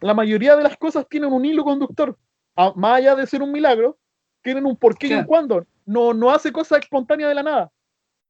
la 0.00 0.14
mayoría 0.14 0.56
de 0.56 0.62
las 0.62 0.76
cosas 0.76 1.06
tienen 1.08 1.30
un 1.30 1.44
hilo 1.44 1.62
conductor. 1.62 2.16
A- 2.56 2.72
más 2.74 2.98
allá 2.98 3.14
de 3.14 3.26
ser 3.26 3.42
un 3.42 3.52
milagro, 3.52 3.98
tienen 4.42 4.64
un 4.64 4.76
porqué 4.76 5.08
y 5.08 5.10
un 5.10 5.16
Claro. 5.16 5.26
cuándo. 5.28 5.66
No, 5.84 6.14
no 6.14 6.30
hace 6.30 6.50
cosas 6.50 6.78
espontáneas 6.78 7.28
de 7.28 7.34
la 7.34 7.42
nada. 7.42 7.72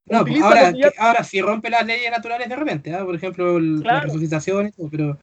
No, 0.06 0.24
pues, 0.24 0.42
ahora, 0.42 0.72
ya- 0.72 0.90
que- 0.90 0.98
ahora 0.98 1.22
sí 1.24 1.40
rompe 1.40 1.70
las 1.70 1.86
leyes 1.86 2.10
naturales 2.10 2.48
de 2.48 2.56
repente, 2.56 2.94
¿ah? 2.94 3.04
por 3.04 3.14
ejemplo, 3.14 3.56
el- 3.56 3.78
la 3.78 3.82
Claro. 3.84 4.06
resucitación 4.06 4.66
y 4.66 4.72
todo, 4.72 4.88
pero 4.90 5.18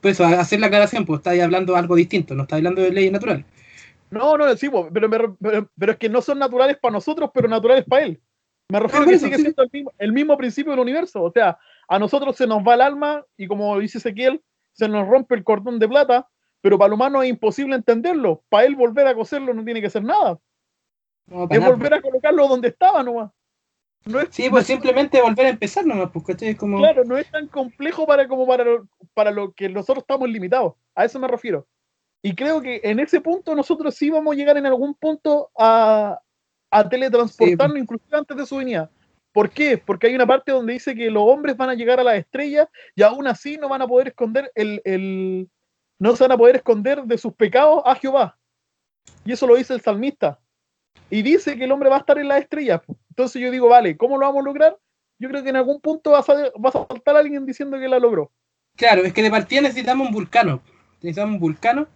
pues 0.00 0.20
hacer 0.20 0.60
la 0.60 0.66
aclaración, 0.68 1.04
pues 1.04 1.18
estáis 1.18 1.42
hablando 1.42 1.72
de 1.72 1.78
algo 1.80 1.94
distinto, 1.96 2.34
no 2.34 2.42
estáis 2.42 2.60
hablando 2.60 2.82
de 2.82 2.90
leyes 2.90 3.12
naturales. 3.12 3.44
No, 4.10 4.36
no, 4.38 4.56
sí, 4.56 4.68
po, 4.68 4.88
pero, 4.92 5.10
pero, 5.10 5.36
pero 5.76 5.92
es 5.92 5.98
que 5.98 6.08
no 6.08 6.22
son 6.22 6.38
naturales 6.38 6.78
para 6.78 6.92
nosotros, 6.92 7.30
pero 7.34 7.48
naturales 7.48 7.84
para 7.88 8.04
él. 8.04 8.20
Me 8.68 8.80
refiero 8.80 9.04
por 9.04 9.12
que 9.12 9.18
sigue 9.18 9.36
sí. 9.36 9.42
siendo 9.42 9.62
el 9.62 9.70
mismo, 9.72 9.92
el 9.98 10.12
mismo 10.12 10.36
principio 10.36 10.72
del 10.72 10.80
universo. 10.80 11.22
O 11.22 11.30
sea, 11.30 11.58
a 11.88 11.98
nosotros 11.98 12.36
se 12.36 12.46
nos 12.46 12.62
va 12.62 12.74
el 12.74 12.80
alma 12.80 13.24
y 13.36 13.46
como 13.46 13.78
dice 13.78 13.98
Ezequiel, 13.98 14.42
se 14.72 14.88
nos 14.88 15.06
rompe 15.06 15.34
el 15.34 15.44
cordón 15.44 15.78
de 15.78 15.88
plata, 15.88 16.28
pero 16.60 16.78
para 16.78 16.88
el 16.88 16.94
humano 16.94 17.22
es 17.22 17.30
imposible 17.30 17.76
entenderlo. 17.76 18.42
Para 18.48 18.66
él 18.66 18.74
volver 18.74 19.06
a 19.06 19.14
coserlo 19.14 19.52
no 19.54 19.64
tiene 19.64 19.80
que 19.80 19.88
hacer 19.88 20.02
nada. 20.02 20.38
No, 21.26 21.44
Es 21.44 21.60
nada. 21.60 21.70
volver 21.70 21.94
a 21.94 22.02
colocarlo 22.02 22.48
donde 22.48 22.68
estaba 22.68 23.02
nomás. 23.02 23.30
No 24.06 24.20
es, 24.20 24.28
Sí, 24.30 24.50
pues 24.50 24.66
simplemente 24.66 25.20
volver 25.22 25.46
a 25.46 25.50
empezar 25.50 25.86
nomás, 25.86 26.10
¿cachai? 26.26 26.50
Es 26.50 26.56
como... 26.56 26.78
Claro, 26.78 27.04
no 27.04 27.16
es 27.16 27.30
tan 27.30 27.48
complejo 27.48 28.06
para 28.06 28.28
como 28.28 28.46
para 28.46 28.64
lo, 28.64 28.88
para 29.14 29.30
lo 29.30 29.52
que 29.52 29.68
nosotros 29.68 30.02
estamos 30.02 30.28
limitados. 30.28 30.74
A 30.94 31.04
eso 31.04 31.18
me 31.18 31.28
refiero. 31.28 31.66
Y 32.22 32.34
creo 32.34 32.60
que 32.62 32.80
en 32.82 33.00
ese 33.00 33.20
punto 33.20 33.54
nosotros 33.54 33.94
sí 33.94 34.10
vamos 34.10 34.34
a 34.34 34.36
llegar 34.36 34.56
en 34.56 34.66
algún 34.66 34.94
punto 34.94 35.50
a, 35.58 36.18
a 36.78 36.88
teletransportarnos, 36.88 37.78
inclusive 37.78 38.16
antes 38.18 38.36
de 38.36 38.46
su 38.46 38.56
venida. 38.56 38.90
¿Por 39.32 39.50
qué? 39.50 39.78
Porque 39.78 40.06
hay 40.08 40.14
una 40.14 40.26
parte 40.26 40.52
donde 40.52 40.72
dice 40.74 40.94
que 40.94 41.10
los 41.10 41.22
hombres 41.24 41.56
van 41.56 41.68
a 41.70 41.74
llegar 41.74 41.98
a 42.00 42.04
las 42.04 42.16
estrellas 42.16 42.68
y 42.94 43.02
aún 43.02 43.26
así 43.26 43.56
no 43.56 43.68
van 43.68 43.82
a 43.82 43.86
poder 43.86 44.08
esconder 44.08 44.50
el, 44.54 44.80
el- 44.84 45.48
no 45.98 46.16
se 46.16 46.24
van 46.24 46.32
a 46.32 46.36
poder 46.38 46.56
esconder 46.56 47.02
de 47.04 47.18
sus 47.18 47.32
pecados 47.34 47.82
a 47.84 47.94
Jehová. 47.94 48.36
Y 49.24 49.32
eso 49.32 49.46
lo 49.46 49.56
dice 49.56 49.74
el 49.74 49.80
salmista. 49.80 50.38
Y 51.10 51.22
dice 51.22 51.56
que 51.56 51.64
el 51.64 51.72
hombre 51.72 51.88
va 51.88 51.96
a 51.96 52.00
estar 52.00 52.18
en 52.18 52.28
las 52.28 52.40
estrellas. 52.42 52.80
Entonces 53.10 53.40
yo 53.40 53.50
digo, 53.50 53.68
vale, 53.68 53.96
¿cómo 53.96 54.18
lo 54.18 54.26
vamos 54.26 54.42
a 54.42 54.46
lograr? 54.46 54.76
Yo 55.18 55.28
creo 55.28 55.42
que 55.42 55.50
en 55.50 55.56
algún 55.56 55.80
punto 55.80 56.10
va 56.10 56.18
a, 56.18 56.32
va 56.58 56.68
a 56.68 56.72
saltar 56.72 57.16
alguien 57.16 57.46
diciendo 57.46 57.78
que 57.78 57.88
la 57.88 57.98
logró. 57.98 58.32
Claro, 58.76 59.02
es 59.02 59.12
que 59.12 59.22
de 59.22 59.30
partida 59.30 59.60
necesitamos 59.60 60.08
un 60.08 60.12
vulcano. 60.12 60.60
Necesitamos 61.00 61.34
un 61.34 61.40
vulcano 61.40 61.86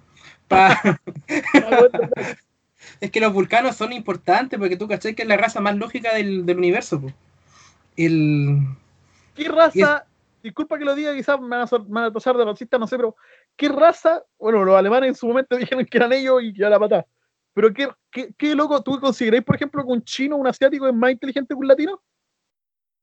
para... 0.46 0.80
es 3.00 3.10
que 3.10 3.20
los 3.20 3.32
vulcanos 3.32 3.76
son 3.76 3.92
importantes 3.92 4.58
porque 4.58 4.76
tú 4.76 4.86
cachai 4.88 5.14
que 5.14 5.22
es 5.22 5.28
la 5.28 5.36
raza 5.36 5.60
más 5.60 5.76
lógica 5.76 6.14
del, 6.14 6.44
del 6.46 6.58
universo. 6.58 7.00
po. 7.00 7.12
El... 7.96 8.58
¿Qué 9.34 9.48
raza? 9.48 10.04
Disculpa 10.42 10.78
que 10.78 10.84
lo 10.84 10.94
diga, 10.94 11.14
quizás 11.14 11.40
me 11.40 11.48
van 11.48 11.60
a, 11.62 11.66
sor- 11.66 11.86
me 11.88 12.00
van 12.00 12.04
a 12.04 12.12
tachar 12.12 12.36
de 12.36 12.44
racista, 12.44 12.78
no 12.78 12.86
sé, 12.86 12.96
pero 12.96 13.16
¿qué 13.56 13.68
raza? 13.68 14.22
Bueno, 14.38 14.64
los 14.64 14.76
alemanes 14.76 15.08
en 15.08 15.14
su 15.16 15.26
momento 15.26 15.56
dijeron 15.56 15.84
que 15.84 15.98
eran 15.98 16.12
ellos 16.12 16.42
y 16.42 16.52
ya 16.56 16.68
la 16.70 16.78
patá. 16.78 17.04
Pero 17.54 17.72
¿qué, 17.74 17.88
qué, 18.10 18.32
qué 18.38 18.54
loco, 18.54 18.80
¿tú 18.82 19.00
consideráis, 19.00 19.42
por 19.42 19.56
ejemplo, 19.56 19.82
que 19.84 19.90
un 19.90 20.02
chino 20.04 20.36
o 20.36 20.38
un 20.38 20.46
asiático 20.46 20.86
es 20.86 20.94
más 20.94 21.10
inteligente 21.10 21.54
que 21.54 21.58
un 21.58 21.66
latino? 21.66 22.00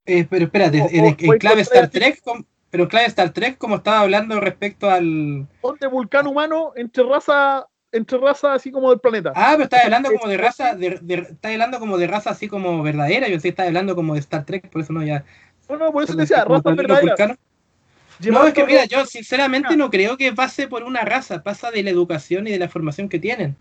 eh, 0.05 0.25
pero 0.29 0.45
espérate, 0.45 0.81
O- 0.81 0.87
en, 0.89 1.37
clave 1.39 1.61
Star 1.61 1.89
Trek, 1.89 2.21
com- 2.23 2.43
pero 2.69 2.83
en 2.83 2.89
clave 2.89 3.07
Star 3.07 3.31
Trek, 3.31 3.57
como 3.57 3.75
estaba 3.75 3.99
hablando 4.01 4.39
respecto 4.39 4.89
al... 4.89 5.47
Ponte 5.61 5.87
vulcano 5.87 6.29
humano 6.31 6.71
entre 6.75 7.03
raza, 7.03 7.67
entre 7.95 8.17
raza 8.17 8.53
así 8.53 8.71
como 8.71 8.89
del 8.89 8.99
planeta. 8.99 9.31
Ah, 9.35 9.51
pero 9.53 9.63
estás 9.63 9.83
hablando 9.85 10.11
como 10.11 10.27
de 10.27 10.37
raza, 10.37 10.75
de, 10.75 10.99
de- 11.01 11.15
estás 11.15 11.51
hablando 11.51 11.79
como 11.79 11.97
de 11.97 12.07
raza 12.07 12.29
así 12.31 12.47
como 12.47 12.81
verdadera, 12.83 13.27
yo 13.27 13.39
sí 13.39 13.49
estaba 13.49 13.67
hablando 13.67 13.95
como 13.95 14.13
de 14.13 14.19
Star 14.19 14.45
Trek, 14.45 14.69
por 14.69 14.81
eso 14.81 14.93
no 14.93 15.03
ya... 15.03 15.23
no, 15.69 15.77
no, 15.77 15.91
por 15.91 16.03
eso 16.03 16.15
te 16.15 16.21
decía, 16.23 16.43
raza 16.45 16.71
verdadera. 16.75 17.15
No, 18.19 18.47
es 18.47 18.53
que 18.53 18.65
mira, 18.65 18.85
yo 18.85 19.05
sinceramente 19.05 19.75
no 19.75 19.89
creo 19.89 20.17
que 20.17 20.31
pase 20.33 20.67
por 20.67 20.83
una 20.83 21.01
raza, 21.01 21.43
pasa 21.43 21.69
de 21.71 21.83
la 21.83 21.89
educación 21.89 22.47
y 22.47 22.51
de 22.51 22.59
la 22.59 22.69
formación 22.69 23.09
que 23.09 23.19
tienen. 23.19 23.55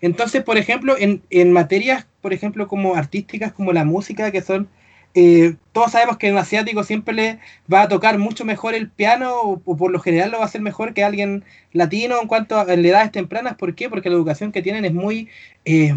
Entonces, 0.00 0.42
por 0.44 0.58
ejemplo, 0.58 0.96
en, 0.98 1.22
en 1.30 1.52
materias, 1.52 2.06
por 2.20 2.32
ejemplo, 2.32 2.68
como 2.68 2.96
artísticas, 2.96 3.52
como 3.52 3.72
la 3.72 3.84
música, 3.84 4.32
que 4.32 4.42
son 4.42 4.68
eh, 5.14 5.56
todos 5.72 5.92
sabemos 5.92 6.16
que 6.16 6.28
a 6.28 6.32
un 6.32 6.38
asiático 6.38 6.84
siempre 6.84 7.14
le 7.14 7.38
va 7.72 7.82
a 7.82 7.88
tocar 7.88 8.18
mucho 8.18 8.44
mejor 8.44 8.74
el 8.74 8.88
piano 8.88 9.40
o, 9.40 9.76
por 9.76 9.90
lo 9.90 10.00
general 10.00 10.30
lo 10.30 10.38
va 10.38 10.44
a 10.44 10.46
hacer 10.46 10.62
mejor 10.62 10.94
que 10.94 11.04
alguien 11.04 11.44
latino 11.72 12.20
en 12.20 12.28
cuanto 12.28 12.58
a 12.58 12.62
edades 12.62 13.12
tempranas. 13.12 13.56
¿Por 13.56 13.74
qué? 13.74 13.90
Porque 13.90 14.08
la 14.08 14.16
educación 14.16 14.52
que 14.52 14.62
tienen 14.62 14.84
es 14.84 14.94
muy 14.94 15.28
eh, 15.64 15.94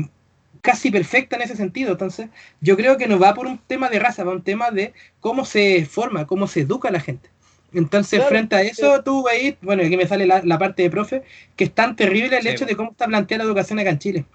casi 0.61 0.91
perfecta 0.91 1.38
en 1.38 1.43
ese 1.43 1.55
sentido. 1.55 1.93
Entonces, 1.93 2.28
yo 2.59 2.76
creo 2.76 2.97
que 2.97 3.07
no 3.07 3.20
va 3.20 3.34
por 3.34 3.47
un 3.47 3.57
tema 3.57 3.89
de 3.89 3.99
raza, 3.99 4.24
va 4.24 4.34
un 4.34 4.43
tema 4.43 4.72
de 4.72 4.93
cómo 5.22 5.45
se 5.45 5.86
forma, 5.86 6.28
cómo 6.28 6.47
se 6.47 6.61
educa 6.61 6.91
la 6.91 6.99
gente. 6.99 7.30
Entonces, 7.74 8.24
frente 8.26 8.55
a 8.55 8.61
eso, 8.61 9.03
tú 9.03 9.24
veis, 9.24 9.55
bueno, 9.61 9.84
aquí 9.84 9.97
me 9.97 10.07
sale 10.07 10.26
la, 10.26 10.59
parte 10.59 10.84
de 10.84 10.89
profe, 10.89 11.24
que 11.55 11.66
es 11.66 11.74
tan 11.74 11.95
terrible 11.95 12.38
el 12.38 12.47
hecho 12.47 12.66
de 12.66 12.76
cómo 12.76 12.91
está 12.91 13.05
planteada 13.05 13.43
la 13.43 13.47
educación 13.49 13.80
acá 13.80 13.89
en 13.89 13.99
Chile. 13.99 14.26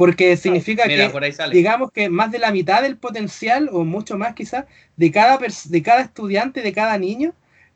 Porque 0.00 0.34
significa 0.38 0.84
que, 0.84 1.12
digamos 1.52 1.92
que 1.92 2.08
más 2.08 2.32
de 2.32 2.38
la 2.38 2.52
mitad 2.52 2.80
del 2.80 2.96
potencial, 2.96 3.68
o 3.70 3.84
mucho 3.84 4.16
más 4.16 4.34
quizás, 4.34 4.64
de 4.96 5.10
cada, 5.10 5.36
de 5.36 5.82
cada 5.82 6.00
estudiante, 6.00 6.62
de 6.62 6.72
cada 6.72 6.96
niño, 6.96 7.34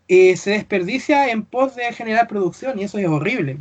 eh, 0.08 0.34
se 0.38 0.52
desperdicia 0.52 1.30
en 1.30 1.44
pos 1.44 1.76
de 1.76 1.92
generar 1.92 2.26
producción, 2.26 2.78
y 2.78 2.84
eso 2.84 2.96
es 2.96 3.06
horrible. 3.06 3.58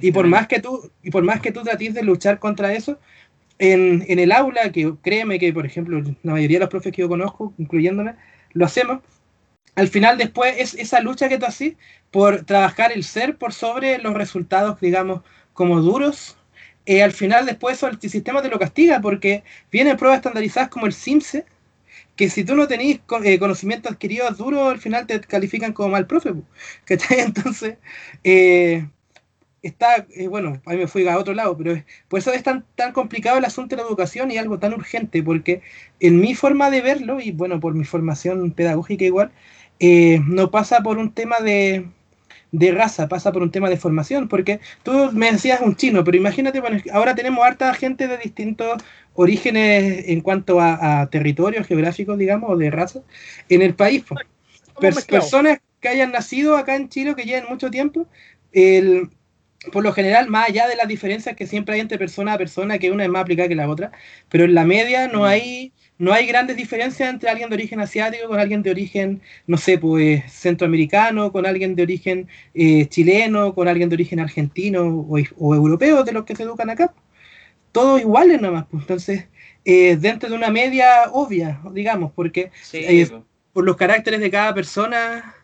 Y 0.00 0.12
por, 0.12 0.28
más 0.28 0.46
que 0.46 0.60
tú, 0.60 0.88
y 1.02 1.10
por 1.10 1.24
más 1.24 1.40
que 1.40 1.50
tú 1.50 1.64
trates 1.64 1.94
de 1.94 2.04
luchar 2.04 2.38
contra 2.38 2.72
eso, 2.74 3.00
en, 3.58 4.04
en, 4.06 4.20
el 4.20 4.30
aula, 4.30 4.70
que 4.70 4.94
créeme 5.02 5.40
que, 5.40 5.52
por 5.52 5.66
ejemplo, 5.66 6.00
la 6.22 6.32
mayoría 6.32 6.58
de 6.58 6.64
los 6.66 6.70
profes 6.70 6.92
que 6.92 7.02
yo 7.02 7.08
conozco, 7.08 7.54
incluyéndome, 7.58 8.14
lo 8.52 8.66
hacemos, 8.66 9.00
al 9.74 9.88
final 9.88 10.16
después 10.16 10.54
es 10.56 10.74
esa 10.74 11.00
lucha 11.00 11.28
que 11.28 11.38
tú 11.38 11.46
haces 11.46 11.74
por 12.12 12.44
trabajar 12.44 12.92
el 12.92 13.02
ser 13.02 13.36
por 13.36 13.52
sobre 13.52 13.98
los 13.98 14.14
resultados, 14.14 14.78
digamos, 14.78 15.22
como 15.54 15.80
duros. 15.80 16.35
Eh, 16.86 17.02
al 17.02 17.12
final 17.12 17.46
después 17.46 17.76
eso 17.76 17.88
el 17.88 18.00
sistema 18.00 18.42
te 18.42 18.48
lo 18.48 18.58
castiga 18.58 19.00
porque 19.00 19.44
vienen 19.72 19.96
pruebas 19.96 20.18
estandarizadas 20.18 20.68
como 20.70 20.86
el 20.86 20.94
CIMSE, 20.94 21.44
que 22.16 22.30
si 22.30 22.44
tú 22.44 22.56
no 22.56 22.68
tenés 22.68 23.00
eh, 23.24 23.38
conocimiento 23.38 23.88
adquirido 23.90 24.30
duro, 24.32 24.68
al 24.70 24.78
final 24.80 25.06
te 25.06 25.20
califican 25.20 25.72
como 25.72 25.90
mal 25.90 26.06
profe. 26.06 26.34
¿Cachai? 26.84 27.20
Entonces, 27.22 27.78
eh, 28.24 28.88
está, 29.62 30.06
bueno, 30.30 30.60
ahí 30.66 30.78
me 30.78 30.86
fui 30.88 31.06
a 31.08 31.18
otro 31.18 31.34
lado, 31.34 31.56
pero 31.56 31.82
por 32.08 32.20
eso 32.20 32.32
es 32.32 32.42
tan, 32.42 32.64
tan 32.76 32.92
complicado 32.92 33.38
el 33.38 33.44
asunto 33.44 33.76
de 33.76 33.82
la 33.82 33.88
educación 33.88 34.30
y 34.30 34.38
algo 34.38 34.58
tan 34.58 34.74
urgente, 34.74 35.22
porque 35.22 35.62
en 36.00 36.20
mi 36.20 36.34
forma 36.34 36.70
de 36.70 36.82
verlo, 36.82 37.20
y 37.20 37.32
bueno, 37.32 37.60
por 37.60 37.74
mi 37.74 37.84
formación 37.84 38.52
pedagógica 38.52 39.04
igual, 39.04 39.32
eh, 39.80 40.20
no 40.26 40.50
pasa 40.50 40.80
por 40.82 40.98
un 40.98 41.12
tema 41.12 41.40
de, 41.40 41.88
raza, 42.72 43.08
pasa 43.08 43.32
por 43.32 43.42
un 43.42 43.50
tema 43.50 43.68
de 43.68 43.76
formación, 43.76 44.28
porque 44.28 44.60
tú 44.82 45.10
me 45.12 45.30
decías 45.30 45.60
un 45.60 45.76
chino, 45.76 46.04
pero 46.04 46.16
imagínate, 46.16 46.60
bueno, 46.60 46.80
ahora 46.92 47.14
tenemos 47.14 47.44
harta 47.44 47.72
gente 47.74 48.08
de 48.08 48.18
distintos 48.18 48.82
orígenes 49.14 50.04
en 50.08 50.20
cuanto 50.20 50.60
a, 50.60 51.08
territorios 51.10 51.66
geográficos, 51.66 52.18
digamos, 52.18 52.50
o 52.50 52.56
de 52.56 52.70
raza, 52.70 53.00
en 53.48 53.62
el 53.62 53.74
país. 53.74 54.04
personas 55.08 55.58
que 55.80 55.88
hayan 55.88 56.12
nacido 56.12 56.56
acá 56.56 56.76
en 56.76 56.88
Chile, 56.88 57.14
que 57.14 57.24
lleven 57.24 57.44
mucho 57.48 57.70
tiempo, 57.70 58.06
el, 58.52 59.10
por 59.72 59.82
lo 59.82 59.92
general, 59.92 60.28
más 60.28 60.48
allá 60.48 60.68
de 60.68 60.76
las 60.76 60.88
diferencias 60.88 61.36
que 61.36 61.46
siempre 61.46 61.74
hay 61.74 61.80
entre 61.80 61.98
persona 61.98 62.34
a 62.34 62.38
persona, 62.38 62.78
que 62.78 62.90
una 62.90 63.04
es 63.04 63.10
más 63.10 63.22
aplicada 63.22 63.48
que 63.48 63.54
la 63.54 63.68
otra, 63.68 63.92
pero 64.28 64.44
en 64.44 64.54
la 64.54 64.64
media 64.64 65.08
no 65.08 65.22
mm. 65.22 65.72
No 65.98 66.12
hay 66.12 66.26
grandes 66.26 66.56
diferencias 66.56 67.08
entre 67.08 67.30
alguien 67.30 67.48
de 67.48 67.54
origen 67.54 67.80
asiático 67.80 68.28
con 68.28 68.38
alguien 68.38 68.62
de 68.62 68.70
origen, 68.70 69.22
no 69.46 69.56
sé, 69.56 69.78
pues 69.78 70.30
centroamericano, 70.30 71.32
con 71.32 71.46
alguien 71.46 71.74
de 71.74 71.82
origen 71.82 72.28
eh, 72.54 72.86
chileno, 72.86 73.54
con 73.54 73.66
alguien 73.68 73.88
de 73.88 73.94
origen 73.94 74.20
argentino 74.20 74.84
o, 74.84 75.54
europeo 75.54 76.04
de 76.04 76.12
los 76.12 76.24
que 76.24 76.36
se 76.36 76.42
educan 76.42 76.70
acá. 76.70 76.92
Todos 77.72 78.00
iguales 78.00 78.40
nomás, 78.40 78.66
pues. 78.70 78.82
Entonces, 78.82 79.26
eh, 79.64 79.96
dentro 79.96 80.28
de 80.28 80.36
una 80.36 80.50
media 80.50 81.10
obvia, 81.12 81.60
digamos, 81.72 82.12
porque 82.12 82.50
eh, 82.72 83.06
pues. 83.08 83.22
por 83.52 83.64
los 83.64 83.76
caracteres 83.76 84.20
de 84.20 84.30
cada 84.30 84.54
persona, 84.54 85.34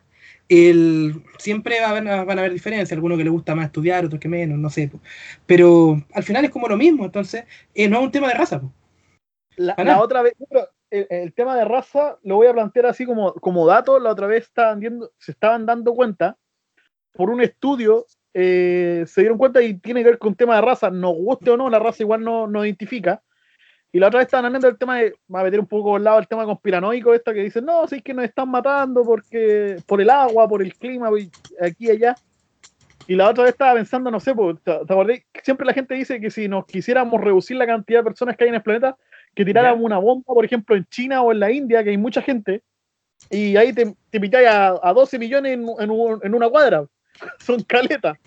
el, 0.49 1.23
siempre 1.39 1.81
va 1.81 1.87
a 1.87 1.91
haber, 1.91 2.05
van 2.05 2.39
a 2.39 2.43
haber 2.43 2.53
diferencias, 2.53 2.93
algunos 2.93 3.17
que 3.17 3.25
les 3.25 3.33
gusta 3.33 3.55
más 3.55 3.67
estudiar, 3.67 4.05
otros 4.05 4.21
que 4.21 4.29
menos, 4.29 4.59
no 4.59 4.69
sé. 4.69 4.89
Pues. 4.89 5.03
Pero 5.47 6.03
al 6.13 6.23
final 6.25 6.45
es 6.45 6.51
como 6.51 6.69
lo 6.69 6.77
mismo, 6.77 7.07
entonces 7.07 7.45
no 7.89 7.99
es 7.99 8.05
un 8.05 8.13
tema 8.13 8.29
de 8.29 8.35
raza. 8.35 8.61
Pues. 8.61 8.73
La, 9.57 10.01
otra 10.01 10.23
vez, 10.23 10.35
el, 10.91 11.33
tema 11.35 11.57
de 11.57 11.65
raza 11.65 12.19
lo 12.23 12.37
voy 12.37 12.47
a 12.47 12.53
plantear 12.53 12.87
así 12.87 13.05
como, 13.05 13.35
como 13.35 13.67
dato. 13.67 13.99
La 13.99 14.11
otra 14.11 14.27
vez 14.27 14.45
estaban 14.45 14.81
viendo, 14.81 15.11
se 15.19 15.33
estaban 15.33 15.67
dando 15.67 15.95
cuenta 15.95 16.37
por 17.13 17.31
un 17.31 17.43
estudio, 17.43 18.07
eh, 18.35 19.05
se 19.07 19.21
dieron 19.21 19.39
cuenta 19.39 19.63
y 19.63 19.75
tiene 19.75 20.03
que 20.03 20.11
ver 20.11 20.19
con 20.19 20.35
tema 20.35 20.57
de 20.57 20.63
raza. 20.63 20.91
Nos 20.91 21.15
guste 21.15 21.51
o 21.51 21.57
no, 21.57 21.69
la 21.69 21.79
raza 21.79 22.03
igual 22.03 22.23
no, 22.23 22.47
no 22.47 22.65
identifica. 22.65 23.23
Y 23.95 23.99
la 23.99 24.09
otra 24.09 24.19
vez 24.19 24.27
estaban 24.27 24.47
hablando 24.47 24.67
del 24.67 24.79
tema 24.79 24.97
de, 24.97 25.15
va 25.33 25.41
a 25.41 25.45
meter 25.45 25.61
un 25.61 25.67
poco 25.67 25.97
al 25.97 26.05
lado 26.05 26.19
el 26.19 26.27
tema 26.27 26.47
conspiranoico, 26.47 27.13
esta 27.13 27.35
que 27.35 27.43
dicen, 27.43 27.67
no, 27.67 27.87
si 27.87 27.97
es 27.97 28.03
que 28.03 28.15
nos 28.15 28.25
están 28.25 28.51
matando 28.51 29.03
porque 29.03 29.77
por 29.87 30.01
el 30.01 30.09
agua, 30.09 30.49
por 30.49 30.63
el 30.63 30.75
clima, 30.75 31.11
aquí 31.61 31.87
y 31.87 31.91
allá. 31.91 32.15
Y 33.07 33.17
la 33.17 33.29
otra 33.29 33.45
vez 33.45 33.53
estaba 33.53 33.75
pensando, 33.75 34.11
no 34.11 34.19
sé, 34.19 34.33
¿te, 34.65 35.25
Siempre 35.43 35.67
la 35.67 35.75
gente 35.75 35.95
dice 35.95 36.21
que 36.21 36.31
si 36.31 36.49
nos 36.49 36.65
quisiéramos 36.65 37.21
reducir 37.21 37.59
la 37.59 37.67
cantidad 37.67 38.01
de 38.01 38.05
personas 38.05 38.37
que 38.37 38.45
hay 38.45 38.49
en 38.49 38.55
el 38.55 38.63
planeta, 38.63 38.97
que 39.35 39.45
tiraran 39.45 39.83
una 39.83 39.99
bomba, 39.99 40.27
por 40.27 40.45
ejemplo, 40.45 40.77
en 40.77 40.85
China 40.87 41.23
o 41.23 41.33
en 41.33 41.41
la 41.41 41.51
India, 41.51 41.83
que 41.83 41.91
hay 41.91 41.99
mucha 41.99 42.23
gente, 42.23 42.63
y 43.31 43.57
ahí 43.57 43.73
te, 43.73 43.95
te 44.11 44.47
a, 44.47 44.75
a, 44.83 44.93
12 44.93 45.19
millones 45.19 45.53
en, 45.53 45.67
en, 45.79 46.35
una 46.35 46.49
cuadra. 46.49 46.87
Son 47.39 47.63
caletas. 47.63 48.19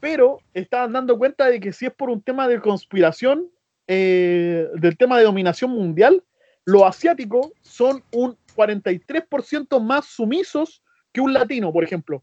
Pero 0.00 0.38
estaban 0.54 0.92
dando 0.92 1.18
cuenta 1.18 1.46
de 1.46 1.58
que 1.60 1.72
si 1.72 1.86
es 1.86 1.92
por 1.92 2.10
un 2.10 2.22
tema 2.22 2.46
de 2.48 2.60
conspiración, 2.60 3.48
eh, 3.88 4.68
del 4.74 4.96
tema 4.96 5.18
de 5.18 5.24
dominación 5.24 5.70
mundial, 5.70 6.22
los 6.64 6.82
asiáticos 6.82 7.52
son 7.62 8.02
un 8.12 8.36
43% 8.56 9.80
más 9.80 10.06
sumisos 10.06 10.82
que 11.12 11.20
un 11.20 11.32
latino, 11.32 11.72
por 11.72 11.84
ejemplo, 11.84 12.22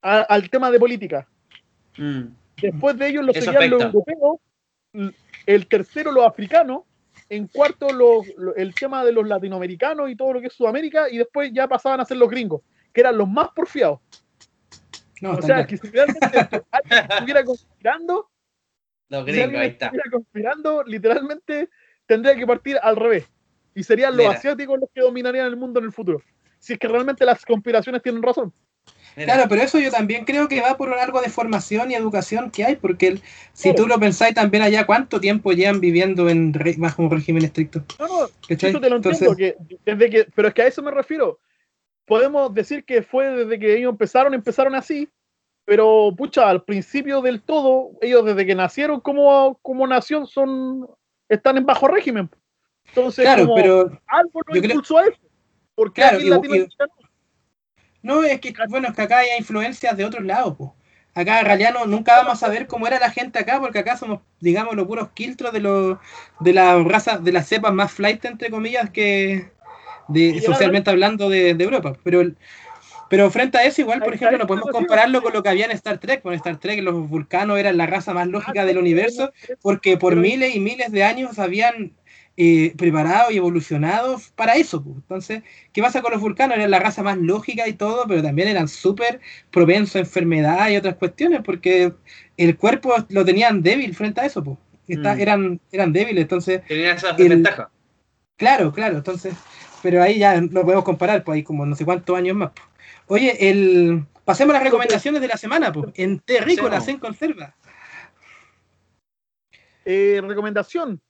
al 0.00 0.48
tema 0.50 0.70
de 0.70 0.78
política. 0.80 1.28
Mm. 1.98 2.22
Después 2.60 2.96
de 2.96 3.08
ellos 3.08 3.24
lo 3.24 3.32
seguían 3.32 3.70
los 3.70 3.82
europeos, 3.82 4.40
el 5.46 5.66
tercero 5.68 6.10
los 6.10 6.24
africanos, 6.24 6.82
en 7.32 7.46
cuarto 7.46 7.86
el 8.56 8.74
tema 8.74 9.02
de 9.02 9.10
los 9.10 9.26
latinoamericanos 9.26 10.10
y 10.10 10.16
todo 10.16 10.34
lo 10.34 10.40
que 10.42 10.48
es 10.48 10.52
Sudamérica, 10.52 11.08
y 11.08 11.16
después 11.16 11.50
ya 11.50 11.66
pasaban 11.66 11.98
a 11.98 12.04
ser 12.04 12.18
los 12.18 12.28
gringos, 12.28 12.60
que 12.92 13.00
eran 13.00 13.16
los 13.16 13.26
más 13.26 13.48
porfiados. 13.56 14.00
o 15.22 15.40
sea, 15.40 15.66
que 15.66 15.78
si 15.78 15.88
realmente 15.88 16.20
alguien 16.70 17.38
estuviera 17.38 17.42
conspirando, 17.42 18.30
los 19.08 19.24
gringos, 19.24 19.60
ahí 19.60 19.68
está. 19.68 19.86
estuviera 19.86 20.10
conspirando, 20.10 20.84
literalmente 20.84 21.70
tendría 22.04 22.36
que 22.36 22.46
partir 22.46 22.78
al 22.82 22.96
revés. 22.96 23.26
Y 23.74 23.82
serían 23.82 24.14
los 24.14 24.26
asiáticos 24.26 24.78
los 24.78 24.90
que 24.94 25.00
dominarían 25.00 25.46
el 25.46 25.56
mundo 25.56 25.80
en 25.80 25.86
el 25.86 25.92
futuro. 25.92 26.22
Si 26.58 26.74
es 26.74 26.78
que 26.78 26.86
realmente 26.86 27.24
las 27.24 27.46
conspiraciones 27.46 28.02
tienen 28.02 28.22
razón. 28.22 28.52
Claro, 29.14 29.44
pero 29.48 29.62
eso 29.62 29.78
yo 29.78 29.90
también 29.90 30.24
creo 30.24 30.48
que 30.48 30.60
va 30.60 30.76
por 30.76 30.92
algo 30.94 31.20
de 31.20 31.28
formación 31.28 31.90
y 31.90 31.94
educación 31.94 32.50
que 32.50 32.64
hay, 32.64 32.76
porque 32.76 33.20
si 33.52 33.74
tú 33.74 33.86
lo 33.86 33.98
pensáis 34.00 34.34
también 34.34 34.62
allá, 34.62 34.86
¿cuánto 34.86 35.20
tiempo 35.20 35.52
llevan 35.52 35.80
viviendo 35.80 36.28
en 36.28 36.52
bajo 36.78 37.02
un 37.02 37.10
régimen 37.10 37.44
estricto? 37.44 37.84
No, 37.98 38.06
no, 38.06 38.28
eso 38.48 38.80
te 38.80 38.90
lo 38.90 38.96
entiendo, 38.96 39.34
desde 39.84 40.10
que, 40.10 40.26
pero 40.34 40.48
es 40.48 40.54
que 40.54 40.62
a 40.62 40.66
eso 40.66 40.82
me 40.82 40.90
refiero. 40.90 41.38
Podemos 42.06 42.52
decir 42.52 42.84
que 42.84 43.02
fue 43.02 43.28
desde 43.28 43.58
que 43.58 43.76
ellos 43.76 43.90
empezaron, 43.90 44.34
empezaron 44.34 44.74
así, 44.74 45.08
pero 45.64 46.12
pucha, 46.16 46.48
al 46.48 46.64
principio 46.64 47.20
del 47.20 47.42
todo, 47.42 47.90
ellos 48.00 48.24
desde 48.24 48.46
que 48.46 48.54
nacieron 48.54 49.00
como, 49.00 49.58
como 49.62 49.86
nación 49.86 50.26
son 50.26 50.88
están 51.28 51.56
en 51.56 51.66
bajo 51.66 51.88
régimen. 51.88 52.28
Entonces, 52.88 53.24
claro, 53.24 53.52
pero 53.54 54.00
algo 54.06 54.40
lo 54.46 54.56
impulsó 54.56 54.98
a 54.98 55.04
eso. 55.04 55.18
Porque 55.74 56.02
aquí 56.02 56.28
no, 56.28 56.42
es 58.24 58.40
que, 58.40 58.54
bueno, 58.68 58.88
es 58.88 58.94
que 58.94 59.02
acá 59.02 59.18
hay 59.18 59.28
influencias 59.38 59.96
de 59.96 60.04
otros 60.04 60.24
lados, 60.24 60.54
pues. 60.56 60.70
Acá 61.14 61.40
en 61.40 61.46
realidad 61.46 61.74
nunca 61.86 62.16
vamos 62.16 62.32
a 62.34 62.46
saber 62.46 62.66
cómo 62.66 62.86
era 62.86 62.98
la 62.98 63.10
gente 63.10 63.38
acá, 63.38 63.60
porque 63.60 63.80
acá 63.80 63.98
somos, 63.98 64.20
digamos, 64.40 64.74
los 64.74 64.86
puros 64.86 65.10
quiltros 65.12 65.52
de 65.52 65.60
los 65.60 65.98
de 66.40 66.54
las 66.54 66.82
razas, 66.84 67.22
de 67.22 67.32
las 67.32 67.46
cepas 67.46 67.72
más 67.74 67.92
flight, 67.92 68.24
entre 68.24 68.50
comillas, 68.50 68.88
que 68.88 69.50
de, 70.08 70.40
socialmente 70.40 70.88
hablando 70.88 71.28
de, 71.28 71.50
Europa. 71.50 71.94
Pero 72.02 72.22
pero 73.10 73.30
frente 73.30 73.58
a 73.58 73.64
eso, 73.64 73.82
igual, 73.82 74.00
por 74.00 74.14
ejemplo, 74.14 74.38
no 74.38 74.46
podemos 74.46 74.70
compararlo 74.70 75.22
con 75.22 75.34
lo 75.34 75.42
que 75.42 75.50
había 75.50 75.66
en 75.66 75.72
Star 75.72 75.98
Trek. 75.98 76.22
Con 76.22 76.32
Star 76.32 76.56
Trek 76.56 76.82
los 76.82 77.10
vulcanos 77.10 77.58
eran 77.58 77.76
la 77.76 77.84
raza 77.84 78.14
más 78.14 78.26
lógica 78.26 78.64
del 78.64 78.78
universo, 78.78 79.34
porque 79.60 79.98
por 79.98 80.16
miles 80.16 80.56
y 80.56 80.60
miles 80.60 80.90
de 80.92 81.04
años 81.04 81.38
habían 81.38 81.92
eh, 82.36 82.72
preparados 82.76 83.32
y 83.32 83.36
evolucionados 83.36 84.30
para 84.30 84.54
eso. 84.54 84.82
Entonces, 84.86 85.42
¿qué 85.72 85.82
pasa 85.82 86.00
con 86.00 86.12
los 86.12 86.20
vulcanos? 86.20 86.56
Eran 86.56 86.70
la 86.70 86.78
raza 86.78 87.02
más 87.02 87.18
lógica 87.18 87.68
y 87.68 87.74
todo, 87.74 88.06
pero 88.08 88.22
también 88.22 88.48
eran 88.48 88.68
súper 88.68 89.20
propensos 89.50 89.96
a 89.96 89.98
enfermedad 90.00 90.70
y 90.70 90.76
otras 90.76 90.96
cuestiones, 90.96 91.42
porque 91.44 91.92
el 92.36 92.56
cuerpo 92.56 92.94
lo 93.10 93.24
tenían 93.24 93.62
débil 93.62 93.94
frente 93.94 94.20
a 94.22 94.26
eso. 94.26 94.42
Pues. 94.42 94.58
eran, 94.88 95.60
eran 95.70 95.92
débiles, 95.92 96.22
entonces... 96.22 96.62
Tenían 96.66 96.96
esa 96.96 97.12
desventaja. 97.12 97.70
Claro, 98.36 98.72
claro, 98.72 98.96
entonces... 98.96 99.34
Pero 99.82 100.00
ahí 100.00 100.18
ya 100.18 100.40
lo 100.40 100.62
podemos 100.62 100.84
comparar, 100.84 101.24
pues 101.24 101.36
hay 101.36 101.42
como 101.42 101.66
no 101.66 101.74
sé 101.74 101.84
cuántos 101.84 102.16
años 102.16 102.36
más. 102.36 102.52
Oye, 103.08 103.50
el... 103.50 104.06
pasemos 104.24 104.54
a 104.54 104.58
las 104.58 104.64
recomendaciones 104.64 105.20
de 105.20 105.26
la 105.26 105.36
semana, 105.36 105.72
pues. 105.72 105.90
En 105.96 106.20
terrícolas, 106.20 106.86
en 106.86 106.98
conserva. 106.98 107.56
Eh, 109.84 110.20
recomendación, 110.24 111.00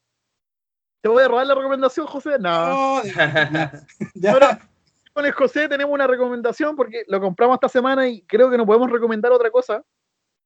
¿Te 1.03 1.09
voy 1.09 1.25
a 1.25 1.29
robar 1.29 1.47
la 1.47 1.57
recomendación, 1.57 2.07
José? 2.07 2.39
No. 2.39 2.69
No, 2.69 3.05
ya, 3.05 3.83
ya. 4.15 4.31
Bueno, 4.31 4.47
con 5.13 5.27
el 5.27 5.33
José 5.33 5.69
tenemos 5.69 5.93
una 5.93 6.07
recomendación 6.07 6.77
porque 6.77 7.05
lo 7.09 7.21
compramos 7.21 7.57
esta 7.57 7.69
semana 7.69 8.09
y 8.09 8.23
creo 8.23 8.49
que 8.49 8.57
no 8.57 8.65
podemos 8.65 8.91
recomendar 8.91 9.33
otra 9.33 9.51
cosa 9.51 9.85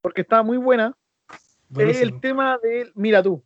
porque 0.00 0.22
está 0.22 0.42
muy 0.42 0.56
buena. 0.56 0.96
Es 1.76 2.00
el 2.00 2.20
tema 2.20 2.58
de 2.62 2.90
Mira 2.94 3.22
tú. 3.22 3.44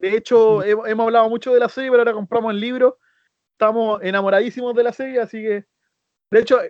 De 0.00 0.16
hecho, 0.16 0.64
hemos, 0.64 0.88
hemos 0.88 1.04
hablado 1.04 1.28
mucho 1.28 1.54
de 1.54 1.60
la 1.60 1.68
serie, 1.68 1.90
pero 1.90 2.00
ahora 2.00 2.14
compramos 2.14 2.52
el 2.52 2.60
libro. 2.60 2.98
Estamos 3.52 4.02
enamoradísimos 4.02 4.74
de 4.74 4.82
la 4.82 4.92
serie, 4.92 5.20
así 5.20 5.40
que. 5.42 5.64
De 6.32 6.40
hecho, 6.40 6.60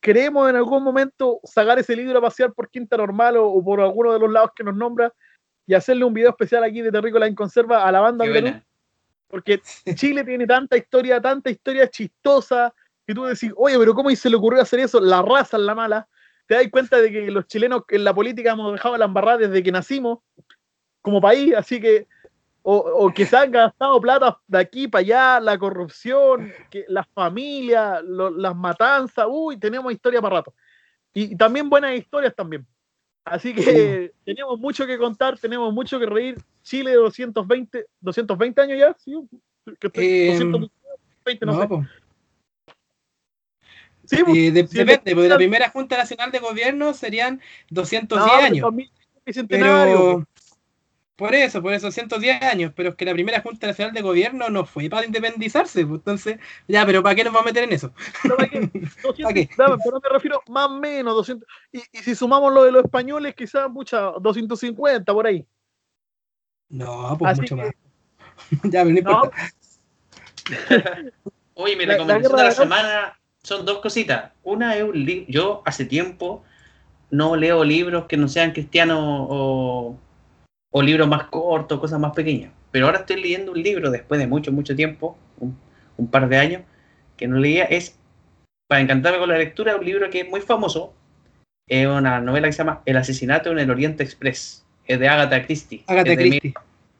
queremos 0.00 0.48
en 0.48 0.56
algún 0.56 0.84
momento 0.84 1.40
sacar 1.42 1.78
ese 1.78 1.96
libro 1.96 2.18
a 2.18 2.22
pasear 2.22 2.52
por 2.52 2.70
Quinta 2.70 2.98
Normal 2.98 3.38
o, 3.38 3.48
o 3.48 3.64
por 3.64 3.80
alguno 3.80 4.12
de 4.12 4.18
los 4.18 4.30
lados 4.30 4.50
que 4.54 4.62
nos 4.62 4.76
nombra 4.76 5.12
y 5.66 5.74
hacerle 5.74 6.04
un 6.04 6.12
video 6.12 6.30
especial 6.30 6.62
aquí 6.62 6.82
de 6.82 6.92
Terrícola 6.92 7.26
en 7.26 7.34
Conserva 7.34 7.86
a 7.86 7.92
la 7.92 8.00
banda 8.00 8.24
Qué. 8.26 8.62
Porque 9.28 9.60
Chile 9.94 10.24
tiene 10.24 10.46
tanta 10.46 10.76
historia, 10.76 11.20
tanta 11.20 11.50
historia 11.50 11.88
chistosa, 11.88 12.72
que 13.06 13.14
tú 13.14 13.24
decís, 13.24 13.52
oye, 13.56 13.78
pero 13.78 13.94
¿cómo 13.94 14.10
se 14.10 14.30
le 14.30 14.36
ocurrió 14.36 14.62
hacer 14.62 14.80
eso? 14.80 15.00
La 15.00 15.22
raza 15.22 15.56
es 15.56 15.62
la 15.62 15.74
mala. 15.74 16.08
Te 16.46 16.54
das 16.54 16.66
cuenta 16.70 16.98
de 17.00 17.10
que 17.10 17.30
los 17.30 17.46
chilenos 17.46 17.82
en 17.88 18.04
la 18.04 18.14
política 18.14 18.52
hemos 18.52 18.72
dejado 18.72 18.96
la 18.96 19.04
embarrada 19.04 19.38
desde 19.38 19.62
que 19.62 19.72
nacimos 19.72 20.20
como 21.02 21.20
país, 21.20 21.54
así 21.56 21.80
que, 21.80 22.06
o, 22.62 22.76
o 22.76 23.14
que 23.14 23.26
se 23.26 23.36
han 23.36 23.52
gastado 23.52 24.00
plata 24.00 24.40
de 24.46 24.58
aquí 24.58 24.88
para 24.88 25.00
allá, 25.00 25.40
la 25.40 25.56
corrupción, 25.58 26.52
las 26.88 27.06
familias, 27.08 28.02
lo- 28.04 28.30
las 28.30 28.56
matanzas, 28.56 29.26
uy, 29.28 29.56
tenemos 29.56 29.92
historia 29.92 30.20
para 30.20 30.36
rato. 30.36 30.54
Y 31.14 31.36
también 31.36 31.70
buenas 31.70 31.94
historias 31.94 32.34
también. 32.34 32.66
Así 33.26 33.52
que 33.52 34.12
tenemos 34.24 34.56
mucho 34.60 34.86
que 34.86 34.96
contar, 34.96 35.36
tenemos 35.36 35.74
mucho 35.74 35.98
que 35.98 36.06
reír. 36.06 36.36
Chile 36.62 36.94
220, 36.94 37.86
220 38.00 38.60
años 38.60 38.78
ya, 38.78 38.96
¿sí? 38.98 39.14
Eh, 39.94 40.38
220, 40.38 41.46
no, 41.46 41.52
No, 41.52 41.60
sé. 41.60 41.68
Sí, 44.04 44.22
pues, 44.24 44.36
Eh, 44.36 44.50
de- 44.52 44.66
sí, 44.68 44.78
depende, 44.78 45.00
de- 45.04 45.14
porque 45.16 45.28
la 45.28 45.36
primera 45.36 45.68
Junta 45.70 45.96
Nacional 45.96 46.30
de 46.30 46.38
Gobierno 46.38 46.94
serían 46.94 47.40
210 47.68 48.32
no, 48.32 48.44
años. 48.44 48.60
2000, 48.62 48.90
bicentenario, 49.24 49.98
Pero 49.98 50.28
por 51.16 51.34
eso, 51.34 51.62
por 51.62 51.72
eso 51.72 51.90
110 51.90 52.42
años, 52.42 52.72
pero 52.76 52.90
es 52.90 52.94
que 52.94 53.04
la 53.06 53.12
primera 53.14 53.40
Junta 53.40 53.66
Nacional 53.66 53.94
de 53.94 54.02
Gobierno 54.02 54.50
no 54.50 54.66
fue 54.66 54.88
para 54.90 55.06
independizarse, 55.06 55.86
pues, 55.86 56.00
entonces, 56.00 56.38
ya, 56.68 56.84
pero 56.84 57.02
¿para 57.02 57.14
qué 57.14 57.24
nos 57.24 57.32
vamos 57.32 57.46
a 57.46 57.50
meter 57.50 57.64
en 57.64 57.72
eso? 57.72 57.92
¿no? 58.24 58.36
¿Para 58.36 58.48
qué? 58.48 58.60
200, 59.02 59.22
¿Para 59.22 59.34
qué? 59.34 59.48
dame, 59.56 59.76
pero 59.82 60.00
me 60.02 60.08
refiero 60.10 60.42
más 60.48 60.66
o 60.66 60.74
menos 60.78 61.14
200. 61.14 61.48
Y, 61.72 61.78
y 61.92 61.98
si 62.02 62.14
sumamos 62.14 62.52
lo 62.52 62.64
de 62.64 62.72
los 62.72 62.84
españoles, 62.84 63.34
quizás 63.34 63.70
mucha 63.70 64.00
250 64.20 65.12
por 65.12 65.26
ahí. 65.26 65.46
No, 66.68 67.16
pues 67.18 67.32
Así 67.32 67.40
mucho 67.42 67.56
que- 67.56 67.62
más. 67.62 67.72
ya, 68.64 68.84
pero 68.84 68.84
no 68.84 68.90
No, 68.90 68.96
importa. 69.24 69.36
Oye, 71.54 71.76
mi 71.76 71.86
La- 71.86 71.92
la 71.94 71.98
recomendación 71.98 72.36
de 72.36 72.42
la 72.44 72.50
semana 72.50 73.18
son 73.42 73.64
dos 73.64 73.78
cositas. 73.78 74.32
Una 74.42 74.76
es 74.76 74.82
un 74.82 75.04
libro. 75.04 75.24
Yo 75.28 75.62
hace 75.64 75.84
tiempo 75.86 76.44
no 77.10 77.36
leo 77.36 77.64
libros 77.64 78.06
que 78.06 78.16
no 78.16 78.28
sean 78.28 78.52
cristianos 78.52 78.98
o, 79.00 79.96
o 80.78 80.82
libros 80.82 81.08
más 81.08 81.24
cortos, 81.28 81.80
cosas 81.80 81.98
más 81.98 82.12
pequeñas. 82.12 82.52
Pero 82.70 82.84
ahora 82.84 82.98
estoy 82.98 83.18
leyendo 83.22 83.52
un 83.52 83.62
libro 83.62 83.90
después 83.90 84.20
de 84.20 84.26
mucho, 84.26 84.52
mucho 84.52 84.76
tiempo, 84.76 85.16
un, 85.38 85.56
un 85.96 86.10
par 86.10 86.28
de 86.28 86.36
años, 86.36 86.62
que 87.16 87.26
no 87.26 87.38
leía. 87.38 87.64
Es, 87.64 87.98
para 88.68 88.82
encantarme 88.82 89.18
con 89.18 89.30
la 89.30 89.38
lectura, 89.38 89.74
un 89.76 89.86
libro 89.86 90.10
que 90.10 90.20
es 90.20 90.28
muy 90.28 90.42
famoso. 90.42 90.92
Es 91.66 91.86
una 91.86 92.20
novela 92.20 92.48
que 92.48 92.52
se 92.52 92.58
llama 92.58 92.82
El 92.84 92.98
asesinato 92.98 93.50
en 93.52 93.58
el 93.58 93.70
Oriente 93.70 94.02
Express. 94.04 94.66
Es 94.86 95.00
de 95.00 95.08
Agatha 95.08 95.46
Christie. 95.46 95.82
Mil- 95.88 96.16
Cristi. 96.16 96.54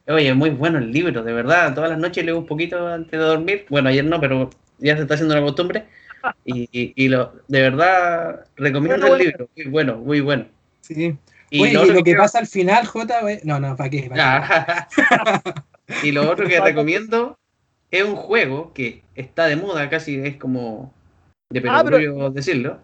Oye, 0.07 0.33
muy 0.33 0.49
bueno 0.49 0.79
el 0.79 0.91
libro, 0.91 1.21
de 1.21 1.33
verdad. 1.33 1.75
Todas 1.75 1.91
las 1.91 1.99
noches 1.99 2.25
leo 2.25 2.39
un 2.39 2.47
poquito 2.47 2.87
antes 2.87 3.11
de 3.11 3.17
dormir. 3.17 3.67
Bueno, 3.69 3.89
ayer 3.89 4.05
no, 4.05 4.19
pero 4.19 4.49
ya 4.79 4.95
se 4.95 5.03
está 5.03 5.13
haciendo 5.13 5.35
una 5.35 5.43
costumbre. 5.43 5.85
Y, 6.45 6.67
y- 6.71 6.93
y 6.95 7.09
lo, 7.09 7.33
de 7.47 7.61
verdad 7.61 8.47
recomiendo 8.55 9.05
Bueno, 9.05 9.05
el 9.05 9.09
bueno. 9.11 9.23
libro. 9.23 9.49
Muy 9.55 9.65
bueno, 9.67 9.97
muy 9.97 10.19
bueno. 10.21 10.45
Sí. 10.81 11.15
Y 11.49 11.61
Oye, 11.63 11.73
lo 11.73 11.79
y 11.79 11.83
otro 11.83 11.93
lo 11.95 12.03
que 12.03 12.15
pasa 12.15 12.39
al 12.39 12.47
final, 12.47 12.85
J, 12.85 13.21
no, 13.43 13.59
no, 13.59 13.75
¿para 13.75 13.89
qué? 13.89 14.09
Ah. 14.17 14.87
y 16.03 16.11
lo 16.11 16.29
otro 16.29 16.47
que 16.47 16.59
recomiendo 16.59 17.37
es 17.89 18.03
un 18.03 18.15
juego 18.15 18.73
que 18.73 19.03
está 19.15 19.45
de 19.45 19.55
moda, 19.55 19.89
casi 19.89 20.19
es 20.19 20.35
como 20.37 20.93
de 21.49 21.59
Ah, 21.69 21.81
pero- 21.85 21.97
perogrullo 21.97 22.29
decirlo. 22.31 22.79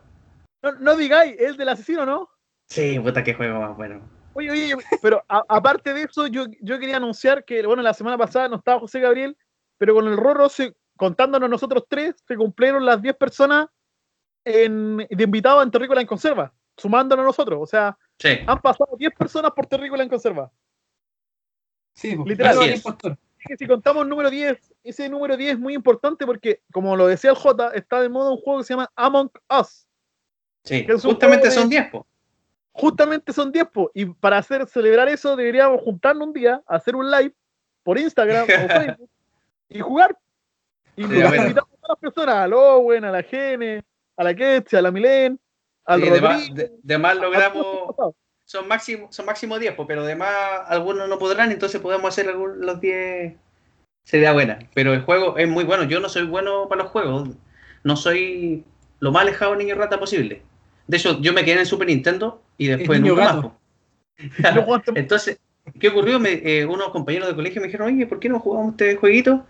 no, 0.64 0.72
no 0.80 0.96
digáis, 0.96 1.36
es 1.40 1.58
del 1.58 1.70
asesino, 1.70 2.06
¿no? 2.06 2.30
Sí, 2.70 2.98
puta, 3.00 3.24
qué 3.24 3.34
juego 3.34 3.60
más 3.60 3.76
bueno. 3.76 4.02
Oye, 4.36 4.50
oye, 4.50 4.76
pero 5.02 5.24
a- 5.28 5.44
aparte 5.50 5.94
de 5.94 6.04
eso, 6.04 6.28
yo, 6.28 6.46
yo 6.62 6.80
quería 6.80 6.98
anunciar 6.98 7.44
que, 7.44 7.66
bueno, 7.66 7.84
la 7.84 7.94
semana 7.94 8.18
pasada 8.18 8.48
no 8.48 8.56
estaba 8.56 8.80
José 8.80 9.02
Gabriel, 9.02 9.38
pero 9.78 9.94
con 9.94 10.08
el 10.08 10.16
Rorro, 10.18 10.48
se, 10.48 10.74
contándonos 10.98 11.50
nosotros 11.50 11.84
tres, 11.90 12.16
se 12.26 12.38
cumplieron 12.38 12.86
las 12.86 13.02
10 13.02 13.16
personas 13.18 13.68
en, 14.46 14.98
de 14.98 15.24
invitados 15.24 15.64
en 15.64 15.72
Terrícola 15.72 16.02
en 16.02 16.08
Conserva, 16.08 16.54
sumándonos 16.78 17.26
nosotros. 17.26 17.60
O 17.62 17.66
sea, 17.68 17.98
Sí. 18.24 18.40
han 18.48 18.62
pasado 18.62 18.96
10 18.98 19.14
personas 19.16 19.52
por 19.52 19.66
Terrícola 19.66 20.02
en 20.02 20.08
Conserva. 20.08 20.50
Sí, 21.94 22.16
pues, 22.16 22.30
Literal. 22.30 22.58
es. 22.64 22.82
que 23.46 23.58
si 23.58 23.68
contamos 23.68 24.04
el 24.04 24.10
número 24.10 24.30
10, 24.30 24.58
ese 24.86 25.10
número 25.10 25.36
10 25.36 25.56
es 25.56 25.60
muy 25.60 25.74
importante 25.74 26.26
porque, 26.26 26.62
como 26.72 26.96
lo 26.96 27.08
decía 27.08 27.32
el 27.32 27.36
J, 27.36 27.72
está 27.76 28.02
de 28.02 28.08
moda 28.08 28.32
un 28.32 28.38
juego 28.38 28.60
que 28.60 28.64
se 28.66 28.74
llama 28.76 28.90
Among 28.96 29.30
Us. 29.60 29.86
Sí, 30.64 30.88
justamente 31.02 31.52
son 31.52 31.68
10, 31.68 31.92
po. 31.92 32.08
Justamente 32.72 33.34
son 33.34 33.52
10, 33.52 33.68
po, 33.68 33.92
y 33.94 34.06
para 34.06 34.38
hacer 34.38 34.66
celebrar 34.68 35.10
eso 35.10 35.36
deberíamos 35.36 35.82
juntarnos 35.82 36.28
un 36.28 36.34
día, 36.34 36.64
hacer 36.66 36.96
un 36.96 37.12
live 37.12 37.36
por 37.84 38.00
Instagram 38.00 38.46
o 38.46 38.48
Facebook 38.96 39.10
y 39.68 39.82
jugar. 39.82 40.18
Y 40.96 41.04
Sí, 41.04 41.10
invitamos 41.10 41.54
a 41.54 41.56
todas 41.58 41.90
las 41.90 42.00
personas, 42.00 42.36
al 42.36 42.54
Owen, 42.54 43.04
a 43.04 43.12
la 43.12 43.22
Gene, 43.22 43.84
a 44.16 44.24
la 44.24 44.34
Ketsi, 44.34 44.78
a 44.78 44.82
la 44.82 44.92
Milen, 44.92 45.38
al 45.86 46.02
Sí, 46.02 46.10
de, 46.10 46.22
más, 46.22 46.48
Rodrigo. 46.50 46.56
de- 46.56 46.72
de 46.82 46.98
más 46.98 47.12
a 47.12 47.16
todos 47.16 47.26
logramos 47.34 48.16
son 48.46 48.68
máximo, 48.68 49.08
son 49.12 49.26
máximo 49.26 49.58
10, 49.58 49.74
po, 49.74 49.88
pero 49.88 50.02
además 50.02 50.30
algunos 50.68 51.08
no 51.08 51.18
podrán, 51.18 51.52
entonces 51.52 51.80
podemos 51.82 52.08
hacer 52.10 52.28
algún- 52.30 52.60
los 52.66 52.80
10. 52.82 53.36
Sería 54.04 54.34
buena. 54.34 54.60
Pero 54.74 54.94
el 54.94 55.02
juego 55.02 55.38
es 55.38 55.48
muy 55.48 55.64
bueno. 55.64 55.84
Yo 55.86 56.00
no 56.02 56.10
soy 56.10 56.24
bueno 56.26 56.68
para 56.68 56.84
los 56.84 56.92
juegos. 56.92 57.30
No 57.86 57.96
soy 57.96 58.66
lo 59.00 59.12
más 59.14 59.22
alejado 59.24 59.56
niño 59.56 59.76
rata 59.76 59.98
posible. 60.00 60.42
De 60.88 60.98
hecho, 60.98 61.22
yo 61.22 61.32
me 61.32 61.44
quedé 61.46 61.54
en 61.54 61.60
el 61.60 61.66
Super 61.66 61.88
Nintendo 61.88 62.42
y 62.58 62.68
después 62.68 63.00
no 63.02 63.16
jugaste- 63.16 63.52
Entonces, 64.96 65.40
¿qué 65.80 65.88
ocurrió? 65.88 66.20
Me, 66.20 66.34
eh, 66.44 66.66
unos 66.66 66.90
compañeros 66.90 67.30
de 67.30 67.36
colegio 67.36 67.62
me 67.62 67.68
dijeron, 67.68 67.88
oye, 67.88 68.06
¿por 68.06 68.20
qué 68.20 68.28
no 68.30 68.40
jugamos 68.40 68.72
este 68.72 68.96
jueguito? 68.98 69.46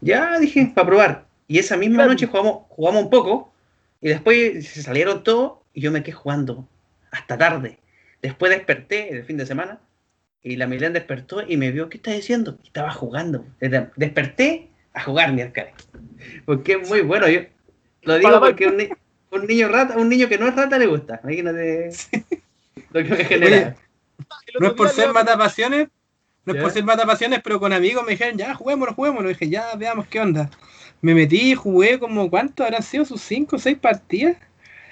Ya 0.00 0.38
dije, 0.38 0.70
para 0.74 0.86
probar. 0.86 1.26
Y 1.48 1.58
esa 1.58 1.76
misma 1.76 1.96
Claro. 1.96 2.12
noche 2.12 2.26
jugamos, 2.26 2.62
jugamos 2.68 3.02
un 3.02 3.10
poco 3.10 3.51
y 4.02 4.08
después 4.08 4.68
se 4.68 4.82
salieron 4.82 5.22
todos 5.24 5.60
y 5.72 5.80
yo 5.80 5.90
me 5.90 6.02
quedé 6.02 6.12
jugando 6.12 6.68
hasta 7.10 7.38
tarde. 7.38 7.78
Después 8.20 8.50
desperté 8.50 9.10
el 9.10 9.24
fin 9.24 9.36
de 9.38 9.46
semana 9.46 9.80
y 10.42 10.56
la 10.56 10.66
Milén 10.66 10.92
despertó 10.92 11.42
y 11.46 11.56
me 11.56 11.70
vio, 11.70 11.88
¿qué 11.88 11.96
estás 11.96 12.14
diciendo? 12.14 12.58
Y 12.62 12.66
Estaba 12.66 12.90
jugando. 12.92 13.46
Desperté 13.96 14.68
a 14.92 15.02
jugar 15.02 15.32
mi 15.32 15.40
arcade. 15.40 15.72
Porque 16.44 16.72
es 16.74 16.88
muy 16.88 17.00
bueno. 17.00 17.28
Yo 17.28 17.40
lo 18.02 18.18
digo 18.18 18.30
porque 18.40 18.66
un, 18.66 18.76
ni- 18.76 18.88
un 19.30 19.46
niño 19.46 19.68
rata, 19.68 19.96
un 19.96 20.08
niño 20.08 20.28
que 20.28 20.36
no 20.38 20.46
es 20.48 20.54
rata 20.56 20.78
le 20.78 20.86
gusta. 20.86 21.20
Imagínate 21.22 21.90
lo 22.90 23.02
que 23.02 23.08
me 23.08 23.24
genera. 23.24 23.76
No 24.58 24.66
es 24.68 24.72
por 24.74 24.88
ser 24.88 25.12
matapasiones, 25.12 25.88
no 26.44 26.52
es 26.52 26.58
por 26.60 26.70
ser 26.72 26.84
matapasiones, 26.84 27.40
pero 27.42 27.58
con 27.60 27.72
amigos 27.72 28.04
me 28.04 28.12
dijeron, 28.12 28.36
ya, 28.36 28.54
juguémonos, 28.54 28.94
juguémonos. 28.94 29.28
dije, 29.28 29.48
ya, 29.48 29.74
veamos 29.76 30.06
qué 30.08 30.20
onda. 30.20 30.50
Me 31.02 31.14
metí, 31.14 31.54
jugué 31.54 31.98
como, 31.98 32.30
¿cuánto 32.30 32.64
habrán 32.64 32.82
sido 32.82 33.04
sus 33.04 33.20
5 33.22 33.56
o 33.56 33.58
6 33.58 33.78
partidas? 33.78 34.36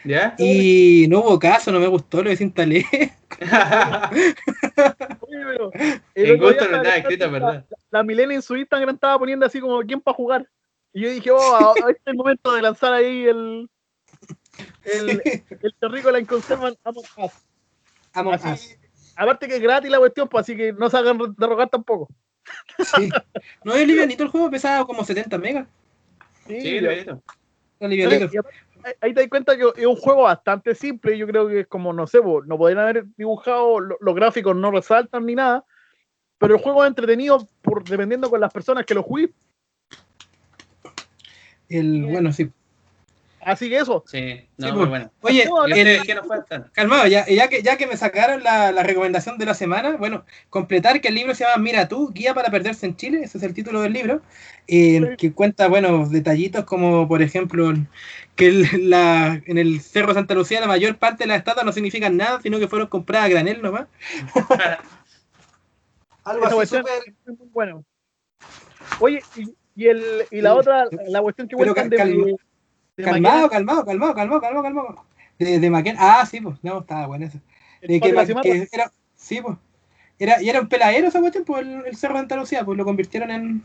¿Ya? 0.05 0.35
Y 0.39 1.07
no 1.09 1.21
hubo 1.21 1.39
caso, 1.39 1.71
no 1.73 1.81
me 1.81 1.87
gustó, 1.87 2.23
lo 2.23 2.29
desinstalé. 2.31 2.85
En 6.15 6.39
gusto 6.39 6.65
no 6.65 6.71
la- 6.73 6.77
está 6.79 6.97
escrito, 6.97 7.31
¿verdad? 7.31 7.65
La 7.91 8.03
Milena 8.03 8.35
en 8.35 8.43
su 8.43 8.57
Instagram 8.57 8.95
estaba 8.95 9.19
poniendo 9.19 9.47
así 9.47 9.61
como 9.61 9.81
quién 9.83 10.01
para 10.01 10.15
jugar. 10.17 10.49
Y 10.93 11.03
yo 11.03 11.11
dije, 11.11 11.31
oh, 11.31 11.75
este 11.77 11.91
es 11.91 12.07
el 12.07 12.15
momento 12.17 12.53
de 12.53 12.63
lanzar 12.63 12.93
ahí 12.93 13.25
el. 13.25 13.69
El, 14.85 15.23
el 15.63 15.75
terrícola 15.79 16.19
en 16.19 16.27
conserva 16.27 16.73
Among 16.85 17.05
Us. 17.17 17.33
Among 18.13 18.35
Así- 18.35 18.49
Us. 18.51 18.77
Aparte 19.17 19.47
que 19.49 19.57
es 19.57 19.63
gratis 19.63 19.91
la 19.91 19.99
cuestión, 19.99 20.29
pues 20.29 20.43
así 20.43 20.57
que 20.57 20.73
no 20.73 20.89
se 20.91 20.97
hagan 20.97 21.19
de 21.19 21.47
rogar 21.47 21.69
tampoco. 21.69 22.09
Sí. 22.97 23.09
No 23.65 23.75
es 23.75 23.87
livianito 23.87 24.23
el 24.25 24.31
juego, 24.31 24.51
pesaba 24.51 24.87
como 24.87 25.05
70 25.05 25.37
megas. 25.39 25.67
Sí, 26.59 26.75
ya. 26.75 26.81
lo 26.83 26.91
he 26.91 26.95
visto. 26.97 27.23
Ahí- 29.01 29.15
te 29.15 29.21
das 29.21 29.29
cuenta 29.29 29.57
que 29.57 29.65
es 29.77 29.87
un 29.87 29.97
juego 29.97 30.23
bastante 30.23 30.75
simple. 30.75 31.17
Yo 31.19 31.27
creo 31.27 31.49
que 31.49 31.61
es 31.61 31.67
como, 31.67 31.93
no 31.93 32.07
sé, 32.07 32.19
no 32.19 32.59
podrían 32.59 32.79
haber 32.81 33.05
dibujado, 33.17 33.79
lo- 33.81 33.99
los 34.01 34.15
gráficos 34.15 34.57
no 34.57 34.71
resaltan 34.71 35.27
ni 35.27 35.35
nada. 35.35 35.65
Pero 36.39 36.55
el 36.57 36.63
juego 36.63 36.83
es 36.83 36.89
entretenido 36.89 37.47
por, 37.61 37.85
dependiendo 37.85 38.31
con 38.31 38.41
las 38.41 38.51
personas 38.51 38.87
que 38.87 38.95
lo 38.95 39.03
jueguen. 39.03 39.35
El, 41.69 42.07
bueno, 42.07 42.33
sí. 42.33 42.51
Así 43.43 43.71
que 43.71 43.79
eso. 43.79 44.05
Sí, 44.07 44.47
no, 44.59 44.67
Sí, 44.67 44.73
muy 44.73 44.79
pues. 44.81 44.89
bueno. 44.91 45.11
Oye, 45.23 45.45
No, 45.47 45.67
Yo 45.67 45.75
el- 45.75 46.01
sé 46.01 46.07
que 46.07 46.15
no 46.15 46.25
fue 46.25 46.43
tan- 46.49 46.71
Calmado, 46.73 47.07
ya, 47.07 47.27
ya, 47.27 47.49
que, 47.49 47.63
ya 47.63 47.77
que 47.79 47.87
me 47.87 47.97
sacaron 47.97 48.43
la, 48.43 48.71
la 48.71 48.83
recomendación 48.83 49.39
de 49.39 49.47
la 49.47 49.55
semana, 49.55 49.97
bueno, 49.97 50.25
completar 50.51 51.01
que 51.01 51.09
el 51.09 51.15
libro 51.15 51.35
se 51.35 51.45
llama 51.45 51.63
Mira 51.63 51.89
tú, 51.89 52.11
Guía 52.13 52.35
para 52.35 52.51
Perderse 52.51 52.85
en 52.87 52.97
Chile, 52.97 53.21
ese 53.25 53.39
es 53.39 53.45
el 53.45 53.55
título 53.55 53.81
del 53.81 53.95
libro, 53.95 54.21
eh, 54.69 55.01
Sí. 55.01 55.17
que 55.17 55.33
cuenta, 55.33 55.69
bueno, 55.69 56.07
detallitos 56.07 56.65
como, 56.65 57.09
por 57.09 57.23
ejemplo, 57.23 57.73
que 58.37 58.47
el- 58.49 58.91
la, 58.91 59.41
en 59.47 59.57
el 59.59 59.81
Cerro 59.81 60.13
Santa 60.13 60.35
Lucía 60.35 60.61
la 60.61 60.67
mayor 60.67 60.97
parte 60.99 61.25
de 61.25 61.29
las 61.29 61.39
estatuas 61.39 61.65
no 61.65 61.73
significan 61.73 62.17
nada, 62.19 62.41
sino 62.43 62.59
que 62.59 62.69
fueron 62.69 62.89
compradas 62.89 63.27
a 63.27 63.31
granel 63.31 63.63
nomás. 63.63 63.87
Algo 66.25 66.41
Esa 66.41 66.47
así 66.49 66.55
cuestión 66.57 66.85
súper... 67.25 67.47
bueno. 67.53 67.85
Oye, 69.01 69.23
y, 69.37 69.45
y 69.75 69.87
el, 69.89 70.03
y 70.31 70.41
la 70.43 70.53
Sí. 70.53 70.59
otra, 70.59 70.85
la 71.09 71.23
cuestión 71.23 71.49
que 71.49 71.57
cuentan 71.57 71.89
de, 71.89 71.97
calma- 71.97 72.27
Calmado, 73.03 73.51
calmado, 73.51 73.85
calmado, 73.85 74.15
calmado, 74.15 74.41
calmado, 74.41 74.63
calmado. 74.63 75.05
De, 75.39 75.59
de 75.59 75.71
Maquena. 75.71 75.99
Ah, 76.01 76.27
sí, 76.27 76.41
pues, 76.41 76.57
no, 76.63 76.81
estaba 76.81 77.07
bueno 77.07 77.27
eso. 77.27 77.39
De 77.81 78.01
que, 78.01 78.13
que 78.43 78.69
era, 78.73 78.93
sí, 79.17 79.41
pues. 79.41 79.57
Era, 80.19 80.43
y 80.43 80.51
era 80.51 80.61
un 80.61 80.69
peladero 80.69 81.09
esa 81.09 81.21
cuestión, 81.21 81.45
pues 81.45 81.63
el, 81.63 81.87
el 81.87 81.97
Cerro 81.97 82.15
de 82.15 82.21
Andalucía, 82.21 82.63
pues 82.65 82.77
lo 82.77 82.85
convirtieron 82.85 83.31
en, 83.31 83.65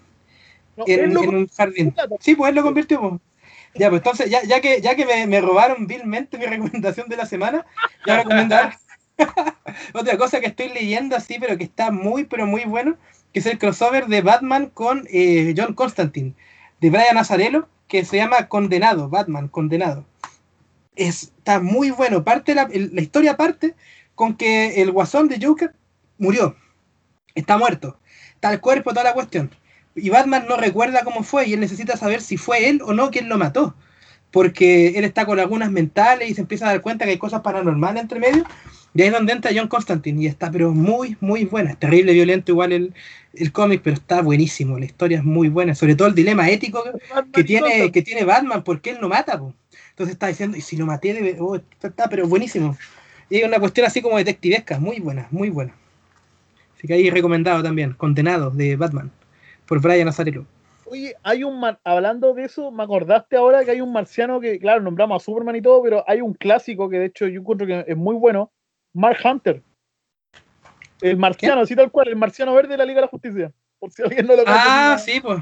no, 0.77 0.85
en, 0.87 1.11
en 1.11 1.17
un 1.17 1.47
jardín. 1.49 1.93
Sí, 2.21 2.35
pues 2.35 2.49
él 2.49 2.55
lo 2.55 2.63
convirtió, 2.63 3.01
pues. 3.01 3.13
Ya, 3.75 3.89
pues 3.89 3.99
entonces, 3.99 4.29
ya, 4.29 4.41
ya 4.43 4.61
que, 4.61 4.79
ya 4.79 4.95
que 4.95 5.05
me, 5.05 5.27
me 5.27 5.41
robaron 5.41 5.85
vilmente 5.85 6.37
mi 6.37 6.45
recomendación 6.45 7.09
de 7.09 7.17
la 7.17 7.25
semana, 7.25 7.65
voy 8.05 8.15
a 8.15 8.17
recomendar 8.19 8.77
otra 9.93 10.17
cosa 10.17 10.39
que 10.39 10.47
estoy 10.47 10.69
leyendo 10.69 11.15
así, 11.15 11.37
pero 11.39 11.57
que 11.57 11.65
está 11.65 11.91
muy, 11.91 12.23
pero 12.23 12.47
muy 12.47 12.63
bueno, 12.63 12.95
que 13.33 13.39
es 13.39 13.45
el 13.45 13.57
crossover 13.57 14.07
de 14.07 14.21
Batman 14.21 14.67
con 14.67 15.05
eh, 15.11 15.53
John 15.57 15.73
Constantine, 15.73 16.33
de 16.79 16.89
Brian 16.89 17.17
Azarello, 17.17 17.67
que 17.87 18.05
se 18.05 18.17
llama 18.17 18.47
Condenado, 18.47 19.09
Batman, 19.09 19.47
Condenado. 19.47 20.05
Está 20.95 21.59
muy 21.59 21.91
bueno. 21.91 22.23
Parte 22.23 22.55
la, 22.55 22.67
la 22.71 23.01
historia 23.01 23.37
parte 23.37 23.75
con 24.15 24.35
que 24.35 24.81
el 24.81 24.91
guasón 24.91 25.27
de 25.27 25.45
Joker 25.45 25.73
murió. 26.17 26.55
Está 27.35 27.57
muerto. 27.57 27.99
Está 28.33 28.53
el 28.53 28.61
cuerpo, 28.61 28.91
toda 28.91 29.03
la 29.03 29.13
cuestión. 29.13 29.51
Y 29.95 30.09
Batman 30.09 30.45
no 30.47 30.57
recuerda 30.57 31.03
cómo 31.03 31.23
fue 31.23 31.47
y 31.47 31.53
él 31.53 31.59
necesita 31.59 31.97
saber 31.97 32.21
si 32.21 32.37
fue 32.37 32.69
él 32.69 32.81
o 32.83 32.93
no 32.93 33.11
quien 33.11 33.29
lo 33.29 33.37
mató. 33.37 33.75
Porque 34.31 34.97
él 34.97 35.05
está 35.05 35.25
con 35.25 35.39
algunas 35.39 35.71
mentales 35.71 36.29
y 36.29 36.33
se 36.33 36.41
empieza 36.41 36.65
a 36.65 36.69
dar 36.69 36.81
cuenta 36.81 37.05
que 37.05 37.11
hay 37.11 37.17
cosas 37.17 37.41
paranormales 37.41 38.01
entre 38.01 38.19
medio. 38.19 38.45
Y 38.95 39.01
ahí 39.01 39.09
es 39.09 39.13
donde 39.13 39.33
entra 39.33 39.51
John 39.53 39.67
Constantine. 39.67 40.23
Y 40.23 40.27
está, 40.27 40.49
pero 40.49 40.71
muy, 40.71 41.17
muy 41.19 41.45
buena. 41.45 41.71
Es 41.71 41.77
terrible, 41.77 42.13
violento 42.13 42.53
igual 42.53 42.71
el, 42.71 42.93
el 43.33 43.51
cómic, 43.51 43.81
pero 43.83 43.95
está 43.95 44.21
buenísimo. 44.21 44.79
La 44.79 44.85
historia 44.85 45.17
es 45.17 45.23
muy 45.23 45.49
buena. 45.49 45.75
Sobre 45.75 45.95
todo 45.95 46.07
el 46.07 46.15
dilema 46.15 46.49
ético 46.49 46.81
que, 46.83 46.91
Batman 46.91 47.31
que 47.33 47.41
y 47.41 47.43
tiene, 47.43 47.91
que 47.91 48.01
tiene 48.01 48.23
Batman, 48.23 48.63
porque 48.63 48.91
él 48.91 48.97
no 49.01 49.09
mata, 49.09 49.37
po. 49.37 49.53
Entonces 49.89 50.13
está 50.13 50.27
diciendo, 50.27 50.57
y 50.57 50.61
si 50.61 50.77
lo 50.77 50.85
maté, 50.85 51.13
debe- 51.13 51.37
oh, 51.39 51.55
está, 51.57 51.89
está, 51.89 52.09
pero 52.09 52.27
buenísimo. 52.27 52.77
Y 53.29 53.37
es 53.37 53.45
una 53.45 53.59
cuestión 53.59 53.85
así 53.85 54.01
como 54.01 54.17
detectivesca, 54.17 54.79
muy 54.79 54.99
buena, 54.99 55.27
muy 55.29 55.49
buena. 55.49 55.73
Así 56.77 56.87
que 56.87 56.93
ahí 56.93 57.09
recomendado 57.09 57.61
también, 57.63 57.93
Condenado 57.93 58.49
de 58.49 58.75
Batman, 58.75 59.11
por 59.65 59.81
Brian 59.81 60.07
Azarello. 60.07 60.45
Oye, 60.87 61.15
hay 61.23 61.43
un 61.43 61.59
mar- 61.59 61.79
hablando 61.83 62.33
de 62.33 62.43
eso, 62.43 62.71
me 62.71 62.83
acordaste 62.83 63.35
ahora 63.35 63.65
que 63.65 63.71
hay 63.71 63.81
un 63.81 63.91
marciano 63.91 64.39
que, 64.39 64.59
claro, 64.59 64.81
nombramos 64.81 65.21
a 65.21 65.25
Superman 65.25 65.55
y 65.55 65.61
todo, 65.61 65.81
pero 65.81 66.03
hay 66.07 66.21
un 66.21 66.33
clásico 66.33 66.89
que 66.89 66.99
de 66.99 67.05
hecho 67.05 67.27
yo 67.27 67.39
encuentro 67.39 67.65
que 67.65 67.85
es 67.87 67.97
muy 67.97 68.15
bueno, 68.15 68.51
Mark 68.95 69.19
Hunter. 69.23 69.61
El 71.01 71.17
marciano, 71.17 71.61
así 71.61 71.75
tal 71.75 71.91
cual, 71.91 72.07
el 72.07 72.15
marciano 72.15 72.53
verde 72.53 72.69
de 72.69 72.77
la 72.77 72.85
Liga 72.85 72.97
de 72.97 73.01
la 73.01 73.07
Justicia. 73.09 73.51
Por 73.77 73.91
si 73.91 74.01
alguien 74.01 74.25
no 74.25 74.35
lo 74.35 74.43
conoce. 74.43 74.63
Ah, 74.63 74.97
sí, 74.97 75.19
pues. 75.19 75.39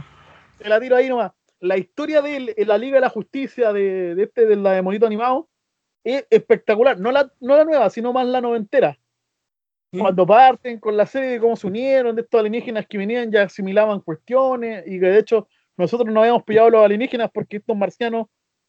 Te 0.58 0.68
la 0.68 0.80
tiro 0.80 0.96
ahí 0.96 1.08
nomás. 1.08 1.32
La 1.60 1.78
historia 1.78 2.22
de 2.22 2.36
él 2.36 2.54
en 2.58 2.68
la 2.68 2.78
Liga 2.78 2.96
de 2.96 3.02
la 3.02 3.10
Justicia 3.10 3.72
de, 3.72 4.16
de 4.16 4.24
este, 4.24 4.46
de 4.48 4.56
la 4.56 4.74
de 4.74 4.82
Monito 4.82 5.06
Animado, 5.06 5.48
es 6.04 6.26
espectacular. 6.30 7.00
No 7.00 7.12
la, 7.12 7.32
no 7.40 7.56
la 7.56 7.64
nueva, 7.64 7.90
sino 7.90 8.12
más 8.12 8.26
la 8.26 8.42
noventera. 8.42 8.98
Cuando 9.96 10.26
parten 10.26 10.80
con 10.80 10.98
la 10.98 11.06
serie 11.06 11.30
de 11.30 11.40
cómo 11.40 11.56
se 11.56 11.68
unieron, 11.68 12.16
de 12.16 12.24
estos 12.24 12.40
alienígenas 12.40 12.88
que 12.88 12.98
venían 12.98 13.32
ya 13.32 13.44
asimilaban 13.44 14.02
cuestiones 14.02 14.84
y 14.88 15.00
que 15.00 15.06
de 15.06 15.20
hecho 15.20 15.48
nosotros 15.78 16.12
no 16.12 16.22
habíamos 16.22 16.44
pillado 16.44 16.68
a 16.70 16.72
los 16.72 16.86
alienígenas 16.86 17.30
porque 17.32 17.58
estos 17.58 17.78
marcianos 17.78 18.26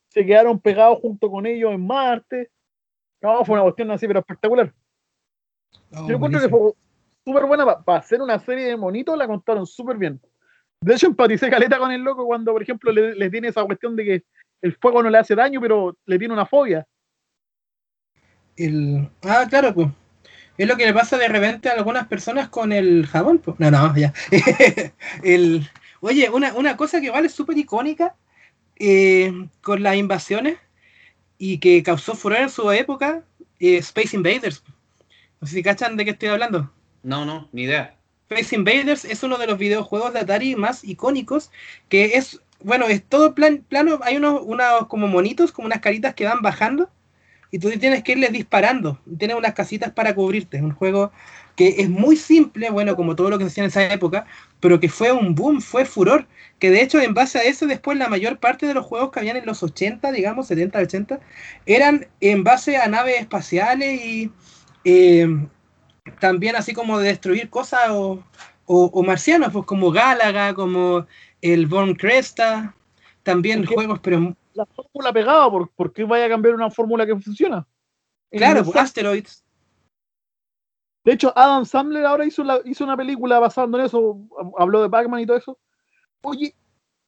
se 0.08 0.26
quedaron 0.26 0.60
pegados 0.60 0.98
junto 1.00 1.30
con 1.30 1.46
ellos 1.46 1.72
en 1.72 1.86
Marte. 1.86 2.50
No, 3.24 3.42
fue 3.42 3.54
una 3.54 3.62
cuestión 3.62 3.90
así, 3.90 4.06
pero 4.06 4.20
espectacular. 4.20 4.70
Yo 5.90 6.14
encuentro 6.14 6.42
que 6.42 6.48
fue 6.50 6.72
súper 7.24 7.46
buena 7.46 7.82
para 7.82 7.98
hacer 7.98 8.20
una 8.20 8.38
serie 8.38 8.66
de 8.66 8.76
monitos, 8.76 9.16
la 9.16 9.26
contaron 9.26 9.66
súper 9.66 9.96
bien. 9.96 10.20
De 10.78 10.94
hecho, 10.94 11.06
empaticé 11.06 11.48
caleta 11.48 11.78
con 11.78 11.90
el 11.90 12.02
loco 12.02 12.26
cuando, 12.26 12.52
por 12.52 12.62
ejemplo, 12.62 12.92
le, 12.92 13.14
le 13.14 13.30
tiene 13.30 13.48
esa 13.48 13.64
cuestión 13.64 13.96
de 13.96 14.04
que 14.04 14.24
el 14.60 14.76
fuego 14.76 15.02
no 15.02 15.08
le 15.08 15.16
hace 15.16 15.34
daño, 15.34 15.58
pero 15.58 15.96
le 16.04 16.18
tiene 16.18 16.34
una 16.34 16.44
fobia. 16.44 16.86
El... 18.58 19.08
Ah, 19.22 19.46
claro, 19.48 19.72
pues. 19.72 19.88
Es 20.58 20.68
lo 20.68 20.76
que 20.76 20.84
le 20.84 20.92
pasa 20.92 21.16
de 21.16 21.28
repente 21.28 21.70
a 21.70 21.72
algunas 21.72 22.06
personas 22.06 22.50
con 22.50 22.74
el 22.74 23.06
jabón, 23.06 23.38
pues. 23.38 23.58
No, 23.58 23.70
no, 23.70 23.96
ya. 23.96 24.12
el... 25.22 25.66
Oye, 26.02 26.28
una, 26.28 26.52
una 26.52 26.76
cosa 26.76 27.00
que 27.00 27.08
es 27.08 27.32
súper 27.32 27.56
icónica 27.56 28.16
eh, 28.78 29.32
con 29.62 29.82
las 29.82 29.96
invasiones 29.96 30.58
y 31.44 31.58
que 31.58 31.82
causó 31.82 32.14
furor 32.14 32.38
en 32.38 32.48
su 32.48 32.72
época, 32.72 33.22
eh, 33.60 33.76
Space 33.76 34.16
Invaders. 34.16 34.62
No 35.42 35.46
sé 35.46 35.56
si 35.56 35.62
cachan 35.62 35.94
de 35.94 36.06
qué 36.06 36.12
estoy 36.12 36.30
hablando. 36.30 36.72
No, 37.02 37.26
no, 37.26 37.50
ni 37.52 37.64
idea. 37.64 37.98
Space 38.30 38.56
Invaders 38.56 39.04
es 39.04 39.22
uno 39.22 39.36
de 39.36 39.46
los 39.46 39.58
videojuegos 39.58 40.14
de 40.14 40.20
Atari 40.20 40.56
más 40.56 40.82
icónicos, 40.84 41.50
que 41.90 42.16
es, 42.16 42.40
bueno, 42.62 42.86
es 42.86 43.04
todo 43.04 43.34
plan, 43.34 43.62
plano, 43.68 44.00
hay 44.04 44.16
unos, 44.16 44.40
unos 44.42 44.86
como 44.88 45.06
monitos, 45.06 45.52
como 45.52 45.66
unas 45.66 45.80
caritas 45.80 46.14
que 46.14 46.24
van 46.24 46.40
bajando, 46.40 46.88
y 47.50 47.58
tú 47.58 47.68
tienes 47.72 48.02
que 48.02 48.12
irles 48.12 48.32
disparando, 48.32 48.98
tienes 49.18 49.36
unas 49.36 49.52
casitas 49.52 49.92
para 49.92 50.14
cubrirte, 50.14 50.62
un 50.62 50.72
juego 50.72 51.12
que 51.56 51.76
es 51.78 51.88
muy 51.90 52.16
simple, 52.16 52.70
bueno, 52.70 52.96
como 52.96 53.14
todo 53.16 53.30
lo 53.30 53.38
que 53.38 53.44
se 53.44 53.50
hacía 53.50 53.64
en 53.64 53.68
esa 53.68 53.92
época, 53.92 54.26
pero 54.60 54.80
que 54.80 54.88
fue 54.88 55.12
un 55.12 55.34
boom, 55.34 55.60
fue 55.60 55.84
furor, 55.84 56.26
que 56.58 56.70
de 56.70 56.82
hecho 56.82 57.00
en 57.00 57.14
base 57.14 57.38
a 57.38 57.42
eso 57.42 57.66
después 57.66 57.96
la 57.98 58.08
mayor 58.08 58.38
parte 58.38 58.66
de 58.66 58.74
los 58.74 58.84
juegos 58.86 59.10
que 59.12 59.20
habían 59.20 59.36
en 59.36 59.46
los 59.46 59.62
80, 59.62 60.10
digamos, 60.12 60.46
70, 60.48 60.80
80, 60.80 61.20
eran 61.66 62.08
en 62.20 62.44
base 62.44 62.76
a 62.76 62.88
naves 62.88 63.20
espaciales 63.20 64.00
y... 64.04 64.32
eh, 64.84 65.28
también 66.20 66.56
así 66.56 66.72
como 66.74 66.98
de 66.98 67.08
destruir 67.08 67.50
cosas 67.50 67.90
o, 67.90 68.22
o- 68.66 68.90
o 68.92 69.02
marcianos, 69.02 69.52
pues 69.52 69.64
como 69.66 69.90
Gálaga, 69.90 70.54
como 70.54 71.06
el 71.40 71.66
Born 71.66 71.94
Cresta, 71.94 72.74
también 73.22 73.64
juegos, 73.66 74.00
pero 74.00 74.36
La 74.54 74.66
fórmula 74.66 75.12
pegada, 75.12 75.50
¿por, 75.50 75.70
por 75.72 75.92
qué 75.92 76.04
vaya 76.04 76.26
a 76.26 76.28
cambiar 76.28 76.54
una 76.54 76.70
fórmula 76.70 77.06
que 77.06 77.16
funciona? 77.20 77.66
claro, 78.30 78.64
pues, 78.64 78.76
Asteroids. 78.76 79.43
De 81.04 81.12
hecho, 81.12 81.32
Adam 81.36 81.64
Sandler 81.66 82.06
ahora 82.06 82.24
hizo, 82.24 82.42
la- 82.42 82.60
una 82.80 82.96
película 82.96 83.38
basada 83.38 83.66
en 83.78 83.84
eso, 83.84 84.18
habló 84.58 84.82
de 84.82 84.88
Pac-Man 84.88 85.20
y 85.20 85.26
todo 85.26 85.36
eso. 85.36 85.58
Oye, 86.22 86.54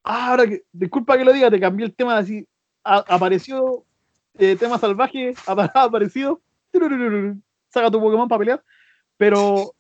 ahora 0.05 0.47
que, 0.47 0.65
disculpa 0.73 1.17
que 1.17 1.25
lo 1.25 1.33
diga, 1.33 1.51
te 1.51 1.59
cambié 1.59 1.87
el 1.87 1.95
tema 1.95 2.19
así. 2.19 2.47
a- 2.85 3.05
apareció 3.09 3.85
eh, 4.39 4.55
tema 4.57 4.79
salvaje, 4.79 5.35
ha 5.47 5.83
aparecido. 5.83 6.41
Saca 7.71 7.91
tu 7.91 8.01
Pokémon 8.01 8.29
para 8.29 8.39
pelear. 8.39 8.65
Pero 9.17 9.73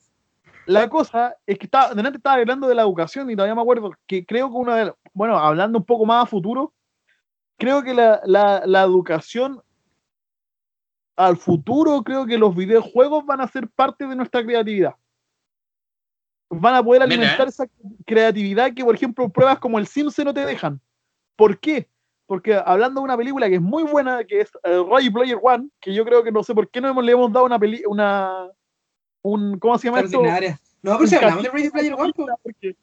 la 0.64 0.88
cosa 0.88 1.36
es 1.46 1.58
que 1.58 1.66
estaba, 1.66 1.94
delante 1.94 2.16
estaba 2.16 2.36
hablando 2.36 2.66
de 2.66 2.74
la 2.74 2.82
educación 2.82 3.30
y 3.30 3.36
todavía 3.36 3.54
me 3.54 3.60
acuerdo 3.60 3.92
que 4.06 4.24
creo 4.24 4.48
que 4.48 4.56
una 4.56 4.76
de 4.76 4.84
las- 4.86 4.94
bueno, 5.12 5.38
hablando 5.38 5.78
un 5.78 5.84
poco 5.84 6.06
más 6.06 6.24
a 6.24 6.26
futuro, 6.26 6.72
creo 7.58 7.82
que 7.82 7.94
la, 7.94 8.20
la, 8.24 8.62
la 8.66 8.82
educación 8.82 9.60
al 11.16 11.36
futuro, 11.36 12.02
creo 12.02 12.26
que 12.26 12.38
los 12.38 12.54
videojuegos 12.54 13.24
van 13.24 13.40
a 13.40 13.48
ser 13.48 13.68
parte 13.68 14.06
de 14.06 14.14
nuestra 14.14 14.44
creatividad. 14.44 14.94
Van 16.50 16.74
a 16.74 16.82
poder 16.82 17.02
alimentar 17.02 17.46
¿eh? 17.46 17.50
esa 17.50 17.66
creatividad 18.04 18.72
que, 18.72 18.84
por 18.84 18.94
ejemplo, 18.94 19.28
pruebas 19.28 19.58
como 19.58 19.78
el 19.78 19.86
Sims 19.86 20.18
no 20.24 20.32
te 20.32 20.44
dejan. 20.44 20.80
¿Por 21.34 21.58
qué? 21.58 21.88
Porque 22.26 22.54
hablando 22.54 23.00
de 23.00 23.04
una 23.04 23.16
película 23.16 23.48
que 23.48 23.56
es 23.56 23.60
muy 23.60 23.84
buena, 23.84 24.24
que 24.24 24.40
es 24.40 24.50
eh, 24.64 24.84
Ready 24.88 25.10
Player 25.10 25.38
One, 25.40 25.70
que 25.80 25.94
yo 25.94 26.04
creo 26.04 26.22
que 26.22 26.32
no 26.32 26.42
sé 26.42 26.54
por 26.54 26.68
qué 26.70 26.80
no 26.80 26.88
hemos, 26.88 27.04
le 27.04 27.12
hemos 27.12 27.32
dado 27.32 27.46
una 27.46 27.58
peli, 27.58 27.82
una 27.86 28.48
un 29.22 29.58
¿cómo 29.58 29.78
se 29.78 29.88
llama 29.88 30.00
esto? 30.00 30.22
No, 30.82 30.98
pero 30.98 31.06
si 31.08 31.16
hablamos 31.16 31.42
de 31.42 31.50
Ready 31.50 31.70
Player 31.70 31.94
One, 31.94 32.12
pues, 32.14 32.28
porque- 32.42 32.76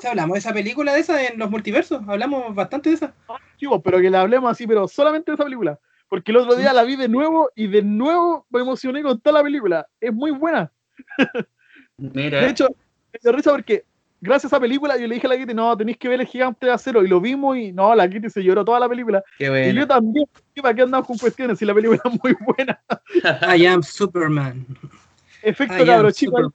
si 0.00 0.06
hablamos 0.06 0.34
de 0.34 0.38
esa 0.38 0.52
película 0.52 0.92
de 0.92 1.00
esa 1.00 1.22
en 1.22 1.38
los 1.38 1.50
multiversos, 1.50 2.02
hablamos 2.08 2.54
bastante 2.54 2.90
de 2.90 2.96
esa. 2.96 3.14
chicos, 3.56 3.80
pero 3.84 4.00
que 4.00 4.10
la 4.10 4.22
hablemos 4.22 4.50
así, 4.50 4.66
pero 4.66 4.88
solamente 4.88 5.30
de 5.30 5.34
esa 5.34 5.44
película. 5.44 5.78
Porque 6.08 6.30
el 6.32 6.38
otro 6.38 6.56
día 6.56 6.72
la 6.72 6.84
vi 6.84 6.96
de 6.96 7.08
nuevo 7.08 7.50
y 7.54 7.66
de 7.66 7.82
nuevo 7.82 8.46
me 8.50 8.60
emocioné 8.60 9.02
con 9.02 9.20
toda 9.20 9.38
la 9.38 9.42
película. 9.44 9.86
Es 10.00 10.12
muy 10.12 10.30
buena. 10.30 10.70
Mira, 11.96 12.40
De 12.40 12.48
hecho, 12.48 12.68
me 13.12 13.18
dio 13.22 13.32
risa 13.32 13.50
porque 13.50 13.84
gracias 14.20 14.52
a 14.52 14.56
esa 14.56 14.60
película 14.60 14.96
yo 14.96 15.06
le 15.06 15.14
dije 15.14 15.26
a 15.26 15.30
la 15.30 15.36
Kitty, 15.36 15.54
no, 15.54 15.76
tenéis 15.76 15.98
que 15.98 16.08
ver 16.08 16.20
el 16.20 16.26
gigante 16.26 16.66
de 16.66 16.72
acero. 16.72 17.04
Y 17.04 17.08
lo 17.08 17.20
vimos 17.20 17.56
y 17.56 17.72
no, 17.72 17.94
la 17.94 18.08
Kitty 18.08 18.30
se 18.30 18.42
lloró 18.42 18.64
toda 18.64 18.80
la 18.80 18.88
película. 18.88 19.22
qué 19.38 19.46
Y 19.70 19.74
yo 19.74 19.86
también, 19.86 20.26
¿qué 20.54 20.62
¿para 20.62 20.74
qué 20.74 20.82
andamos 20.82 21.06
con 21.06 21.18
cuestiones 21.18 21.58
si 21.58 21.64
la 21.64 21.74
película 21.74 22.00
es 22.04 22.18
muy 22.22 22.36
buena? 22.46 22.80
I 23.56 23.66
am 23.66 23.82
Superman. 23.82 24.66
Efecto 25.42 25.74
cabro 25.86 26.10
chico. 26.10 26.52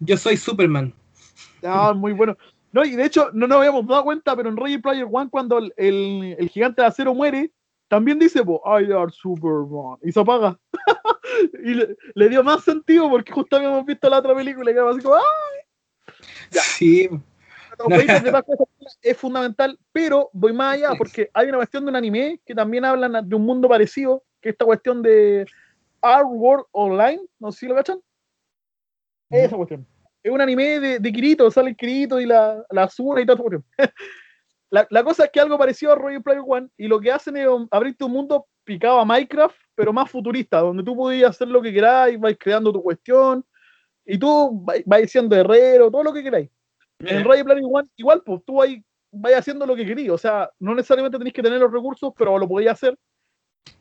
Yo 0.00 0.16
soy 0.16 0.36
Superman. 0.36 0.92
Ah, 1.62 1.92
muy 1.94 2.12
bueno. 2.12 2.36
No, 2.72 2.84
y 2.84 2.90
de 2.94 3.04
hecho, 3.06 3.30
no 3.32 3.46
nos 3.46 3.58
habíamos 3.58 3.86
dado 3.86 4.04
cuenta, 4.04 4.36
pero 4.36 4.50
en 4.50 4.56
Ready 4.56 4.78
Player 4.78 5.06
One, 5.10 5.30
cuando 5.30 5.58
el, 5.58 5.72
el- 5.76 6.36
el 6.38 6.48
gigante 6.50 6.82
de 6.82 6.88
acero 6.88 7.14
muere, 7.14 7.50
también 7.88 8.18
dice, 8.18 8.40
I 8.40 8.92
are 8.92 9.10
Superman, 9.10 9.98
y 10.02 10.12
se 10.12 10.20
apaga. 10.20 10.58
y 11.64 11.74
le, 11.74 11.96
le 12.14 12.28
dio 12.28 12.42
más 12.42 12.64
sentido 12.64 13.08
porque 13.08 13.32
justo 13.32 13.56
habíamos 13.56 13.84
visto 13.84 14.08
la 14.08 14.18
otra 14.18 14.34
película 14.34 14.70
y 14.70 14.74
quedamos 14.74 14.96
así 14.96 15.04
como, 15.04 15.16
¡ah! 15.16 15.22
Ya. 16.50 16.62
Sí, 16.62 17.08
es 19.02 19.16
fundamental, 19.16 19.78
pero 19.92 20.30
voy 20.32 20.52
más 20.52 20.74
allá 20.74 20.90
porque 20.96 21.30
hay 21.32 21.48
una 21.48 21.58
cuestión 21.58 21.84
de 21.84 21.90
un 21.90 21.96
anime 21.96 22.40
que 22.44 22.54
también 22.54 22.84
hablan 22.84 23.28
de 23.28 23.36
un 23.36 23.44
mundo 23.44 23.68
parecido, 23.68 24.22
que 24.40 24.50
es 24.50 24.52
esta 24.54 24.64
cuestión 24.64 25.02
de 25.02 25.46
Our 26.02 26.26
World 26.26 26.64
Online, 26.72 27.20
no 27.38 27.52
sé 27.52 27.60
si 27.60 27.66
lo 27.66 27.74
cachan. 27.74 28.00
Esa 29.30 29.56
cuestión. 29.56 29.86
Es 30.22 30.32
un 30.32 30.40
anime 30.40 30.80
de, 30.80 30.98
de 30.98 31.12
Kirito, 31.12 31.50
sale 31.50 31.74
Kirito 31.74 32.20
y 32.20 32.26
la, 32.26 32.64
la 32.70 32.84
Asuna 32.84 33.20
y 33.20 33.26
toda 33.26 33.34
esa 33.34 33.42
cuestión. 33.42 33.64
la, 34.76 34.86
la 34.90 35.02
cosa 35.02 35.24
es 35.24 35.30
que 35.30 35.40
algo 35.40 35.56
parecido 35.56 35.92
a 35.92 35.94
Royal 35.94 36.22
Player 36.22 36.42
One 36.46 36.68
y 36.76 36.86
lo 36.86 37.00
que 37.00 37.10
hacen 37.10 37.34
es 37.38 37.48
um, 37.48 37.66
abrirte 37.70 38.04
un 38.04 38.12
mundo 38.12 38.46
picado 38.62 39.00
a 39.00 39.06
Minecraft, 39.06 39.56
pero 39.74 39.90
más 39.90 40.10
futurista, 40.10 40.60
donde 40.60 40.82
tú 40.82 40.94
podías 40.94 41.30
hacer 41.30 41.48
lo 41.48 41.62
que 41.62 41.72
queráis, 41.72 42.20
vais 42.20 42.36
creando 42.38 42.70
tu 42.70 42.82
cuestión 42.82 43.42
y 44.04 44.18
tú 44.18 44.60
vais, 44.64 44.82
vais 44.84 45.10
siendo 45.10 45.34
herrero, 45.34 45.90
todo 45.90 46.02
lo 46.02 46.12
que 46.12 46.22
queráis. 46.22 46.50
En 46.98 47.24
Ready 47.24 47.42
Player 47.42 47.64
One, 47.64 47.88
igual, 47.96 48.22
pues 48.22 48.42
tú 48.44 48.60
ahí 48.60 48.84
vas 49.10 49.32
haciendo 49.32 49.64
lo 49.64 49.74
que 49.74 49.86
querías. 49.86 50.12
O 50.12 50.18
sea, 50.18 50.50
no 50.58 50.74
necesariamente 50.74 51.16
tenéis 51.16 51.34
que 51.34 51.42
tener 51.42 51.58
los 51.58 51.72
recursos, 51.72 52.12
pero 52.14 52.38
lo 52.38 52.46
podéis 52.46 52.70
hacer. 52.70 52.98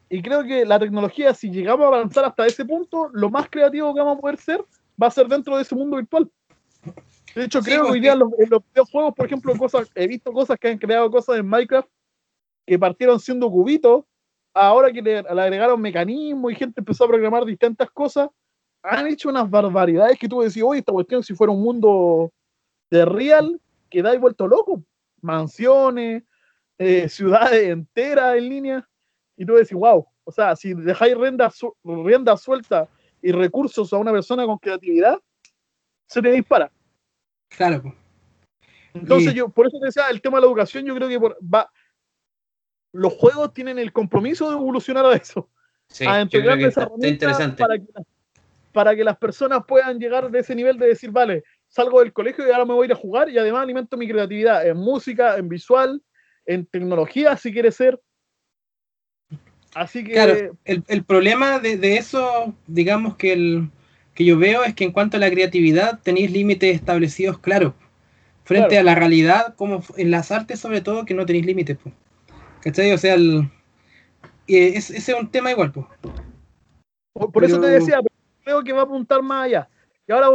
Y 0.09 0.21
creo 0.21 0.43
que 0.43 0.65
la 0.65 0.79
tecnología, 0.79 1.33
si 1.33 1.49
llegamos 1.49 1.83
a 1.83 1.87
avanzar 1.87 2.23
hasta 2.23 2.45
ese 2.45 2.63
punto, 2.63 3.09
lo 3.11 3.29
más 3.29 3.49
creativo 3.49 3.93
que 3.93 3.99
vamos 3.99 4.17
a 4.17 4.21
poder 4.21 4.37
ser 4.37 4.63
va 5.01 5.07
a 5.07 5.11
ser 5.11 5.27
dentro 5.27 5.57
de 5.57 5.63
ese 5.63 5.75
mundo 5.75 5.97
virtual. 5.97 6.29
De 7.35 7.43
hecho, 7.43 7.61
Sí, 7.61 7.71
creo 7.71 7.83
que 7.85 7.91
hoy 7.91 7.99
día 7.99 8.13
en 8.13 8.19
los, 8.19 8.29
en 8.39 8.49
los 8.49 8.61
videojuegos, 8.73 9.13
por 9.13 9.25
ejemplo, 9.25 9.53
cosas, 9.57 9.91
he 9.93 10.07
visto 10.07 10.31
cosas 10.31 10.57
que 10.57 10.69
han 10.69 10.77
creado 10.77 11.11
cosas 11.11 11.37
en 11.37 11.45
Minecraft 11.47 11.87
que 12.65 12.79
partieron 12.79 13.19
siendo 13.19 13.49
cubitos, 13.51 14.05
ahora 14.53 14.91
que 14.91 15.01
le, 15.01 15.21
le 15.21 15.41
agregaron 15.41 15.79
mecanismos 15.81 16.51
y 16.51 16.55
gente 16.55 16.79
empezó 16.79 17.03
a 17.03 17.07
programar 17.07 17.45
distintas 17.45 17.91
cosas, 17.91 18.29
han 18.81 19.07
hecho 19.07 19.29
unas 19.29 19.49
barbaridades 19.49 20.17
que 20.17 20.27
tú 20.29 20.41
decís, 20.41 20.63
oye, 20.63 20.79
esta 20.79 20.91
cuestión 20.93 21.23
si 21.23 21.35
fuera 21.35 21.51
un 21.51 21.61
mundo 21.61 22.31
de 22.89 23.03
real, 23.05 23.59
que 23.89 24.01
da 24.01 24.17
vuelto 24.17 24.47
loco. 24.47 24.81
Mansiones, 25.21 26.23
eh, 26.77 27.09
ciudades 27.09 27.69
enteras 27.69 28.35
en 28.37 28.49
línea, 28.49 28.89
y 29.35 29.45
tú 29.45 29.53
decís, 29.55 29.73
wow, 29.73 30.07
o 30.23 30.31
sea, 30.31 30.55
si 30.55 30.73
dejáis 30.73 31.17
rienda, 31.17 31.49
su- 31.49 31.75
rienda 31.83 32.37
suelta 32.37 32.87
y 33.21 33.31
recursos 33.31 33.91
a 33.91 33.97
una 33.97 34.11
persona 34.11 34.45
con 34.45 34.57
creatividad, 34.57 35.19
se 36.07 36.21
te 36.21 36.31
dispara. 36.31 36.71
Claro. 37.55 37.95
Entonces 38.93 39.33
Y- 39.33 39.37
yo, 39.37 39.49
por 39.49 39.67
eso 39.67 39.77
te 39.79 39.87
decía, 39.87 40.09
el 40.09 40.21
tema 40.21 40.37
de 40.37 40.41
la 40.41 40.47
educación, 40.47 40.85
yo 40.85 40.95
creo 40.95 41.09
que 41.09 41.19
por- 41.19 41.37
va, 41.41 41.69
los 42.93 43.13
juegos 43.13 43.53
tienen 43.53 43.77
el 43.77 43.91
compromiso 43.91 44.49
de 44.49 44.55
evolucionar 44.55 45.05
a 45.05 45.13
eso, 45.15 45.49
Sí, 45.89 46.05
a 46.05 46.21
entregar 46.21 46.57
esa 46.59 46.67
está, 46.67 46.81
está 46.81 46.83
herramienta 46.83 47.09
interesante. 47.09 47.63
para 47.63 47.77
que, 47.77 47.85
para 48.71 48.95
que 48.95 49.03
las 49.03 49.17
personas 49.17 49.63
puedan 49.67 49.99
llegar 49.99 50.29
de 50.31 50.39
ese 50.39 50.55
nivel 50.55 50.77
de 50.77 50.87
decir, 50.87 51.11
vale, 51.11 51.43
salgo 51.67 51.99
del 51.99 52.13
colegio 52.13 52.47
y 52.47 52.51
ahora 52.51 52.65
me 52.65 52.73
voy 52.73 52.85
a 52.85 52.87
ir 52.87 52.93
a 52.93 52.97
jugar 52.97 53.29
y 53.29 53.37
además 53.37 53.63
alimento 53.63 53.97
mi 53.97 54.07
creatividad 54.07 54.65
en 54.67 54.77
música, 54.77 55.37
en 55.37 55.49
visual, 55.49 56.01
en 56.45 56.65
tecnología, 56.65 57.35
si 57.37 57.51
quiere 57.51 57.71
ser. 57.71 57.99
Así 59.73 60.03
que 60.05 60.13
Claro, 60.13 60.57
el, 60.63 60.83
el 60.87 61.03
problema 61.03 61.59
de, 61.59 61.75
de 61.77 61.97
eso, 61.97 62.55
digamos 62.65 63.17
que 63.17 63.33
el 63.33 63.69
que 64.15 64.25
yo 64.25 64.37
veo 64.39 64.63
es 64.63 64.73
que 64.73 64.85
en 64.85 64.91
cuanto 64.91 65.17
a 65.17 65.19
la 65.19 65.29
creatividad 65.29 65.99
tenéis 66.01 66.31
límites 66.31 66.73
establecidos 66.75 67.37
claros. 67.37 67.73
Frente 68.43 68.69
Claro. 68.69 68.81
a 68.81 68.83
la 68.93 68.95
realidad, 68.95 69.55
como 69.55 69.83
en 69.97 70.11
las 70.11 70.31
artes 70.31 70.59
sobre 70.59 70.81
todo, 70.81 71.05
que 71.05 71.13
no 71.13 71.25
tenéis 71.25 71.45
límites. 71.45 71.77
po. 71.77 71.91
¿Cachai? 72.61 72.91
O 72.93 72.97
sea, 72.97 73.15
el, 73.15 73.49
eh, 74.47 74.73
es- 74.75 74.89
ese 74.91 75.11
es 75.11 75.19
un 75.19 75.29
tema 75.29 75.51
igual. 75.51 75.71
po. 75.71 75.87
Por, 77.13 77.31
por 77.31 77.43
eso 77.43 77.59
te 77.59 77.67
decía, 77.67 77.97
pero 78.01 78.15
creo 78.43 78.63
que 78.63 78.73
va 78.73 78.81
a 78.81 78.85
apuntar 78.85 79.21
más 79.21 79.45
allá. 79.45 79.69
Y 80.07 80.11
ahora 80.11 80.27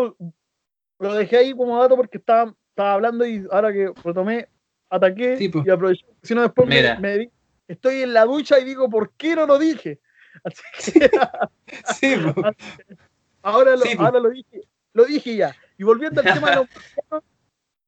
lo 0.98 1.14
dejé 1.14 1.36
ahí 1.38 1.52
como 1.54 1.78
dato 1.80 1.96
porque 1.96 2.18
estaba, 2.18 2.54
estaba 2.70 2.94
hablando 2.94 3.24
y 3.26 3.46
ahora 3.50 3.72
que 3.72 3.92
retomé, 4.04 4.48
ataqué 4.90 5.36
Sí, 5.36 5.50
y 5.64 5.70
aproveché. 5.70 6.04
Si 6.22 6.34
no, 6.34 6.42
después 6.42 6.68
me, 6.68 6.98
me 6.98 7.18
di- 7.18 7.30
estoy 7.68 8.02
en 8.02 8.12
la 8.12 8.24
ducha 8.24 8.58
y 8.58 8.64
digo, 8.64 8.90
¿por 8.90 9.12
qué 9.14 9.34
no 9.36 9.46
lo 9.46 9.58
dije? 9.58 10.00
Así 10.44 10.62
que 10.98 11.10
Sí, 11.94 12.16
po. 12.16 12.42
ahora, 13.42 13.72
lo, 13.76 13.82
Sí, 13.82 13.94
ahora 13.98 14.20
lo 14.20 14.30
dije, 14.30 14.60
lo 14.92 15.04
dije 15.04 15.36
ya. 15.36 15.56
Y 15.78 15.84
volviendo 15.84 16.20
al 16.20 16.32
tema 16.34 16.50
de 16.50 16.56
los 16.56 16.66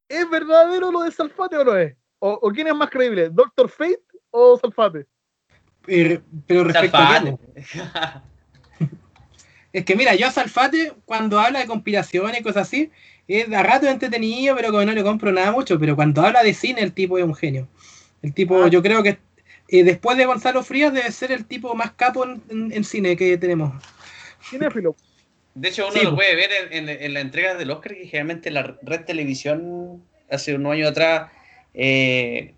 ¿es 0.09 0.30
verdadero 0.30 0.90
lo 0.92 1.03
de 1.03 1.11
Salfate 1.12 1.57
o 1.59 1.64
no 1.64 1.76
es? 1.76 1.94
¿O, 2.18 2.38
o 2.42 2.50
quién 2.50 2.66
es 2.68 2.74
más 2.74 2.90
creíble, 2.90 3.28
Doctor 3.30 3.68
Fate 3.68 4.00
o 4.30 4.59
Salfate? 4.59 5.07
Eh, 5.88 6.20
pero 6.46 6.64
respecto 6.64 6.96
a 6.96 7.07
Salfate. 7.18 7.32
po. 7.32 8.22
Es 9.72 9.86
que 9.86 9.96
mira, 9.96 10.14
yo 10.14 10.26
a 10.26 10.30
Salfate, 10.30 10.92
cuando 11.07 11.40
habla 11.40 11.61
de 11.61 11.66
conspiraciones 11.66 12.38
y 12.38 12.42
cosas 12.42 12.68
así, 12.68 12.90
es 13.26 13.48
de 13.48 13.57
a 13.57 13.62
rato 13.62 13.86
entretenido, 13.86 14.55
pero 14.55 14.68
como 14.70 14.84
no 14.84 14.92
le 14.92 15.03
compro 15.03 15.32
nada 15.32 15.50
mucho. 15.50 15.78
Pero 15.78 15.96
cuando 15.96 16.20
habla 16.20 16.42
de 16.42 16.53
cine, 16.53 16.82
el 16.82 16.92
tipo 16.92 17.16
es 17.16 17.24
un 17.24 17.34
genio. 17.34 17.68
El 18.20 18.34
tipo, 18.34 18.64
Ah. 18.64 18.68
yo 18.68 18.82
creo 18.82 19.03
que 19.03 19.18
eh, 19.68 19.82
después 19.82 20.18
de 20.18 20.26
Gonzalo 20.26 20.62
Frías, 20.62 20.92
debe 20.92 21.11
ser 21.11 21.32
el 21.32 21.46
tipo 21.46 21.74
más 21.74 21.92
capo 21.92 22.24
en, 22.26 22.42
en- 22.50 22.70
en 22.72 22.84
cine 22.84 23.16
que 23.16 23.38
tenemos. 23.38 23.72
Cinéfilo. 24.42 24.94
De 25.55 25.68
hecho, 25.68 25.84
uno 25.86 25.92
Sí, 25.98 26.05
lo 26.05 26.14
puede 26.14 26.34
ver 26.34 26.50
en, 26.70 26.88
en- 26.88 27.03
en 27.03 27.14
la 27.14 27.20
entrega 27.20 27.55
del 27.55 27.70
Oscar, 27.70 27.92
que 27.94 28.07
generalmente 28.07 28.50
la 28.50 28.76
red 28.82 29.05
televisión 29.05 30.03
hace 30.30 30.55
unos 30.55 30.72
años 30.72 30.90
atrás 30.90 31.30
eh, 31.74 32.55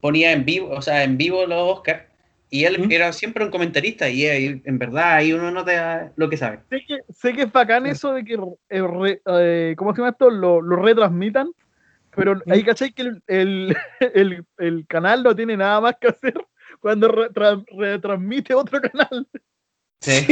ponía 0.00 0.32
en 0.32 0.44
vivo, 0.44 0.70
o 0.70 0.82
sea, 0.82 1.04
en 1.04 1.16
vivo 1.16 1.46
los 1.46 1.78
Oscars, 1.78 2.04
y 2.50 2.64
él 2.64 2.86
¿Mm? 2.86 2.92
era 2.92 3.12
siempre 3.12 3.44
un 3.44 3.50
comentarista, 3.50 4.08
y 4.08 4.26
ahí, 4.26 4.62
en 4.64 4.78
verdad 4.78 5.14
ahí 5.14 5.32
uno 5.32 5.50
nota 5.50 6.12
lo 6.16 6.28
que 6.28 6.36
sabe. 6.36 6.60
Sé 6.70 6.84
que, 6.86 6.98
sé 7.12 7.32
que 7.32 7.42
es 7.42 7.52
bacán 7.52 7.86
eso 7.86 8.12
de 8.12 8.24
que, 8.24 8.34
eh, 8.34 8.82
re- 8.82 9.22
eh, 9.26 9.74
¿cómo 9.76 9.92
se 9.94 9.98
llama 9.98 10.10
esto? 10.10 10.30
Lo, 10.30 10.60
lo 10.60 10.76
retransmitan, 10.76 11.50
pero 12.14 12.40
ahí 12.50 12.62
cachai 12.62 12.92
que 12.92 13.02
el, 13.02 13.22
el, 13.26 13.76
el- 14.14 14.44
el 14.58 14.86
canal 14.86 15.22
no 15.22 15.34
tiene 15.34 15.56
nada 15.56 15.80
más 15.80 15.96
que 16.00 16.08
hacer 16.08 16.34
cuando 16.80 17.10
retra- 17.10 17.64
retransmite 17.76 18.54
otro 18.54 18.80
canal. 18.80 19.26
Sí. 20.00 20.26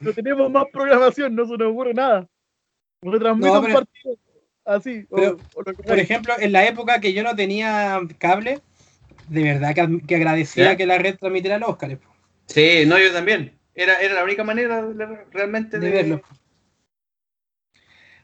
No 0.00 0.12
tenemos 0.12 0.50
más 0.50 0.64
programación, 0.72 1.34
no 1.34 1.46
se 1.46 1.56
nos 1.56 1.70
ocurre 1.72 1.94
nada. 1.94 2.28
Retransmite 3.02 3.52
No, 3.52 3.60
un 3.60 3.72
partido 3.72 4.16
así. 4.64 5.06
o- 5.10 5.16
pero, 5.16 5.38
o 5.54 5.62
lo 5.62 5.74
que 5.74 5.82
Por 5.82 5.98
ejemplo, 5.98 6.34
en 6.38 6.52
la 6.52 6.66
época 6.66 7.00
que 7.00 7.12
yo 7.12 7.22
no 7.22 7.34
tenía 7.36 8.00
cable, 8.18 8.60
de 9.28 9.42
verdad 9.42 9.74
que, 9.74 10.06
que 10.06 10.16
agradecía 10.16 10.76
que 10.76 10.86
la 10.86 10.98
red 10.98 11.16
transmitiera 11.18 11.58
los 11.58 11.70
Oscars. 11.70 11.96
po, 11.96 12.10
Sí, 12.46 12.84
no, 12.86 12.98
yo 12.98 13.12
también. 13.12 13.52
Era, 13.74 14.00
era 14.00 14.14
la 14.14 14.24
única 14.24 14.44
manera 14.44 14.82
de- 14.82 15.24
realmente 15.30 15.78
De 15.78 15.86
de, 15.86 15.92
verlo. 15.92 16.22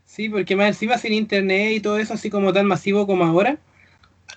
Sí, 0.04 0.28
porque 0.28 0.56
más 0.56 0.68
encima 0.68 0.98
sin 0.98 1.12
internet 1.12 1.72
y 1.72 1.80
todo 1.80 1.98
eso, 1.98 2.14
así 2.14 2.30
como 2.30 2.52
tan 2.52 2.66
masivo 2.66 3.06
como 3.06 3.24
ahora. 3.24 3.58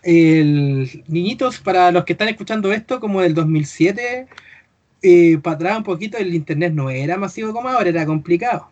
El, 0.04 1.04
niñitos, 1.08 1.60
para 1.60 1.92
los 1.92 2.06
que 2.06 2.14
están 2.14 2.30
escuchando 2.30 2.72
esto, 2.72 3.00
como 3.00 3.22
del 3.22 3.34
2007, 3.34 4.28
eh, 5.02 5.38
para 5.42 5.56
atrás 5.56 5.78
un 5.78 5.84
poquito, 5.84 6.18
el 6.18 6.34
internet 6.34 6.74
no 6.74 6.90
era 6.90 7.18
masivo 7.18 7.54
como 7.54 7.70
ahora, 7.70 7.90
era 7.90 8.06
complicado. 8.06 8.70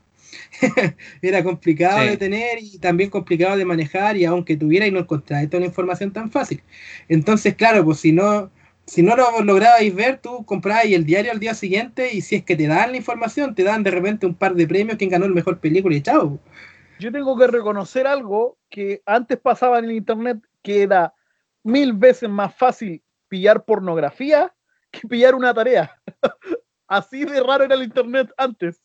era 1.22 1.44
complicado 1.44 2.02
Sí. 2.02 2.10
de 2.10 2.18
tener 2.18 2.60
y 2.62 2.78
también 2.80 3.10
complicado 3.10 3.58
de 3.58 3.66
manejar, 3.66 4.18
y 4.18 4.26
aunque 4.26 4.58
tuviera 4.58 4.86
y 4.88 4.92
no 4.92 5.00
encontráis 5.00 5.50
toda 5.50 5.62
la 5.62 5.68
información 5.68 6.12
tan 6.12 6.32
fácil. 6.32 6.62
Entonces, 7.08 7.56
claro, 7.56 7.84
pues 7.86 8.00
si 8.00 8.12
no, 8.12 8.50
si 8.86 9.02
no 9.04 9.16
lo 9.16 9.42
lograbais 9.44 9.94
ver, 9.94 10.20
tú 10.20 10.46
comprabas 10.46 10.86
el 10.86 11.06
diario 11.06 11.32
al 11.32 11.40
día 11.40 11.54
siguiente, 11.54 12.14
y 12.14 12.22
si 12.22 12.36
es 12.36 12.44
que 12.44 12.56
te 12.56 12.68
dan 12.68 12.92
la 12.92 12.98
información, 12.98 13.56
te 13.56 13.64
dan 13.64 13.84
de 13.84 13.92
repente 13.92 14.26
un 14.26 14.36
par 14.36 14.54
de 14.56 14.68
premios, 14.68 14.98
quien 14.98 15.10
ganó 15.10 15.26
el 15.26 15.34
mejor 15.34 15.60
película 15.60 15.96
y 15.96 16.02
chao. 16.02 16.40
Yo 17.00 17.12
tengo 17.12 17.38
que 17.38 17.48
reconocer 17.48 18.08
algo 18.08 18.58
que 18.70 19.02
antes 19.06 19.38
pasaba 19.38 19.80
en 19.80 19.86
el 19.86 19.92
internet, 19.92 20.40
que 20.64 20.82
era 20.84 21.14
mil 21.64 21.94
veces 21.94 22.30
más 22.30 22.56
fácil 22.56 23.02
pillar 23.28 23.66
pornografía 23.66 24.54
que 25.00 25.08
pillar 25.08 25.36
una 25.36 25.54
tarea. 25.54 25.96
Así 26.88 27.26
de 27.26 27.42
raro 27.44 27.64
era 27.66 27.76
el 27.76 27.84
internet 27.84 28.30
antes. 28.38 28.82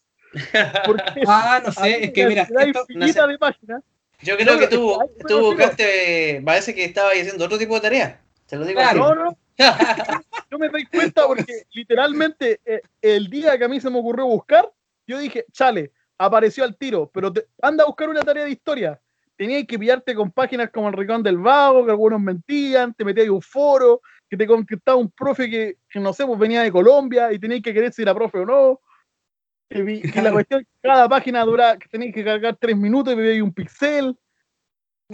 Porque 0.86 1.02
Ah, 1.26 1.62
no 1.64 1.72
sé, 1.72 2.04
es 2.04 2.12
que 2.12 2.26
mira, 2.26 2.42
esto, 2.42 3.26
de 3.26 3.38
páginas. 3.38 3.82
Yo 4.22 4.36
creo 4.36 4.54
No, 4.54 4.60
que 4.60 4.68
tú, 4.68 4.98
tú 5.26 5.40
buscaste, 5.40 6.40
parece 6.44 6.74
que 6.74 6.84
estabas 6.84 7.14
haciendo 7.14 7.44
otro 7.44 7.58
tipo 7.58 7.74
de 7.74 7.80
tarea. 7.80 8.20
Te 8.46 8.56
lo 8.56 8.64
digo 8.64 8.80
Claro. 8.80 9.04
así. 9.04 9.14
No, 9.18 9.24
no, 9.24 9.38
no 10.50 10.58
me 10.58 10.68
doy 10.68 10.86
cuenta 10.86 11.26
porque 11.26 11.64
literalmente 11.72 12.60
eh, 12.64 12.82
el 13.00 13.28
día 13.28 13.58
que 13.58 13.64
a 13.64 13.68
mí 13.68 13.80
se 13.80 13.90
me 13.90 13.98
ocurrió 13.98 14.26
buscar, 14.26 14.70
yo 15.06 15.18
dije, 15.18 15.44
chale, 15.52 15.92
apareció 16.18 16.62
al 16.64 16.76
tiro, 16.76 17.10
pero 17.12 17.32
te- 17.32 17.46
anda 17.60 17.84
a 17.84 17.86
buscar 17.86 18.08
una 18.08 18.22
tarea 18.22 18.44
de 18.44 18.50
historia. 18.50 19.00
Tenías 19.36 19.64
que 19.66 19.78
pillarte 19.78 20.14
con 20.14 20.30
páginas 20.30 20.70
como 20.70 20.88
el 20.88 20.94
Rincón 20.94 21.22
del 21.22 21.38
Vago, 21.38 21.84
que 21.84 21.90
algunos 21.90 22.20
mentían, 22.20 22.94
te 22.94 23.04
metías 23.04 23.26
en 23.26 23.32
un 23.32 23.42
foro, 23.42 24.00
que 24.28 24.36
te 24.36 24.46
contestaba 24.46 24.96
un 24.98 25.10
profe 25.10 25.50
que 25.50 25.78
no 26.00 26.12
sé, 26.12 26.26
pues 26.26 26.38
venía 26.38 26.62
de 26.62 26.72
Colombia 26.72 27.32
y 27.32 27.38
tenías 27.38 27.62
que 27.62 27.74
querer 27.74 27.92
si 27.92 28.02
era 28.02 28.14
profe 28.14 28.38
o 28.38 28.46
no. 28.46 28.80
Que 29.68 30.20
la 30.22 30.32
cuestión, 30.32 30.66
cada 30.82 31.08
página 31.08 31.44
dura, 31.44 31.78
que 31.78 31.88
tenías 31.88 32.14
que 32.14 32.22
cargar 32.24 32.56
tres 32.60 32.76
minutos 32.76 33.14
y 33.14 33.16
veías 33.16 33.42
un 33.42 33.54
pixel. 33.54 34.16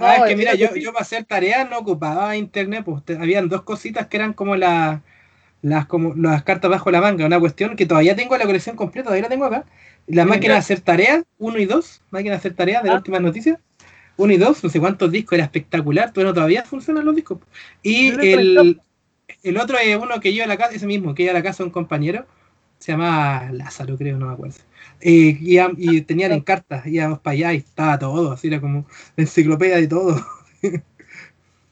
Ah, 0.01 0.16
es 0.16 0.24
que 0.24 0.37
mira, 0.37 0.55
yo, 0.55 0.74
yo 0.74 0.93
para 0.93 1.03
hacer 1.03 1.24
tareas 1.24 1.68
no 1.68 1.79
ocupaba 1.79 2.37
internet, 2.37 2.83
pues 2.85 3.05
te- 3.05 3.16
habían 3.16 3.49
dos 3.49 3.62
cositas 3.62 4.07
que 4.07 4.16
eran 4.16 4.33
como 4.33 4.57
la 4.57 5.03
las, 5.61 5.87
como, 5.87 6.14
las 6.14 6.45
cartas 6.45 6.70
bajo 6.70 6.89
la 6.93 7.01
manga, 7.01 7.26
una 7.26 7.41
cuestión 7.41 7.74
que 7.74 7.85
todavía 7.85 8.14
tengo 8.14 8.37
la 8.37 8.47
colección 8.47 8.76
completa, 8.76 9.07
todavía 9.07 9.24
la 9.24 9.29
tengo 9.29 9.45
acá. 9.45 9.64
La 10.07 10.24
máquina 10.24 10.55
de 10.55 10.61
hacer 10.61 10.81
tareas, 10.81 11.24
1 11.39 11.59
y 11.59 11.64
2, 11.66 12.01
máquina 12.11 12.33
de 12.33 12.39
hacer 12.39 12.55
tareas 12.55 12.83
de 12.85 12.89
las 12.89 12.95
Ah. 12.95 12.99
últimas 12.99 13.20
noticias. 13.22 13.59
1 14.16 14.33
y 14.33 14.37
2, 14.37 14.62
no 14.62 14.70
sé 14.70 14.79
cuántos 14.79 15.11
discos, 15.11 15.33
era 15.35 15.45
espectacular, 15.45 16.12
pero 16.14 16.33
todavía 16.33 16.62
funcionan 16.64 17.05
los 17.05 17.14
discos. 17.16 17.39
Y 17.83 18.11
el, 18.11 18.81
el 19.43 19.57
otro 19.57 19.78
es 19.78 19.97
uno 19.97 20.20
que 20.20 20.32
lleva 20.32 20.45
a 20.45 20.49
la 20.49 20.57
casa, 20.57 20.74
ese 20.74 20.86
mismo, 20.86 21.14
que 21.14 21.22
lleva 21.22 21.39
a 21.39 21.41
la 21.41 21.45
casa 21.45 21.64
un 21.64 21.70
compañero, 21.70 22.26
se 22.78 22.93
llama 22.93 23.51
Lázaro, 23.53 23.97
creo, 23.97 24.18
no 24.18 24.26
me 24.26 24.32
acuerdo. 24.32 24.57
Eh, 25.01 25.36
y, 25.41 25.59
y 25.76 26.01
tenían 26.03 26.32
en 26.32 26.41
cartas, 26.41 26.86
íbamos 26.86 27.20
para 27.20 27.32
allá 27.32 27.55
y 27.55 27.59
estaba 27.59 27.99
todo, 27.99 28.32
así 28.32 28.49
era 28.49 28.61
como 28.61 28.86
la 29.16 29.24
enciclopedia 29.24 29.76
de 29.76 29.89
todo. 29.89 30.16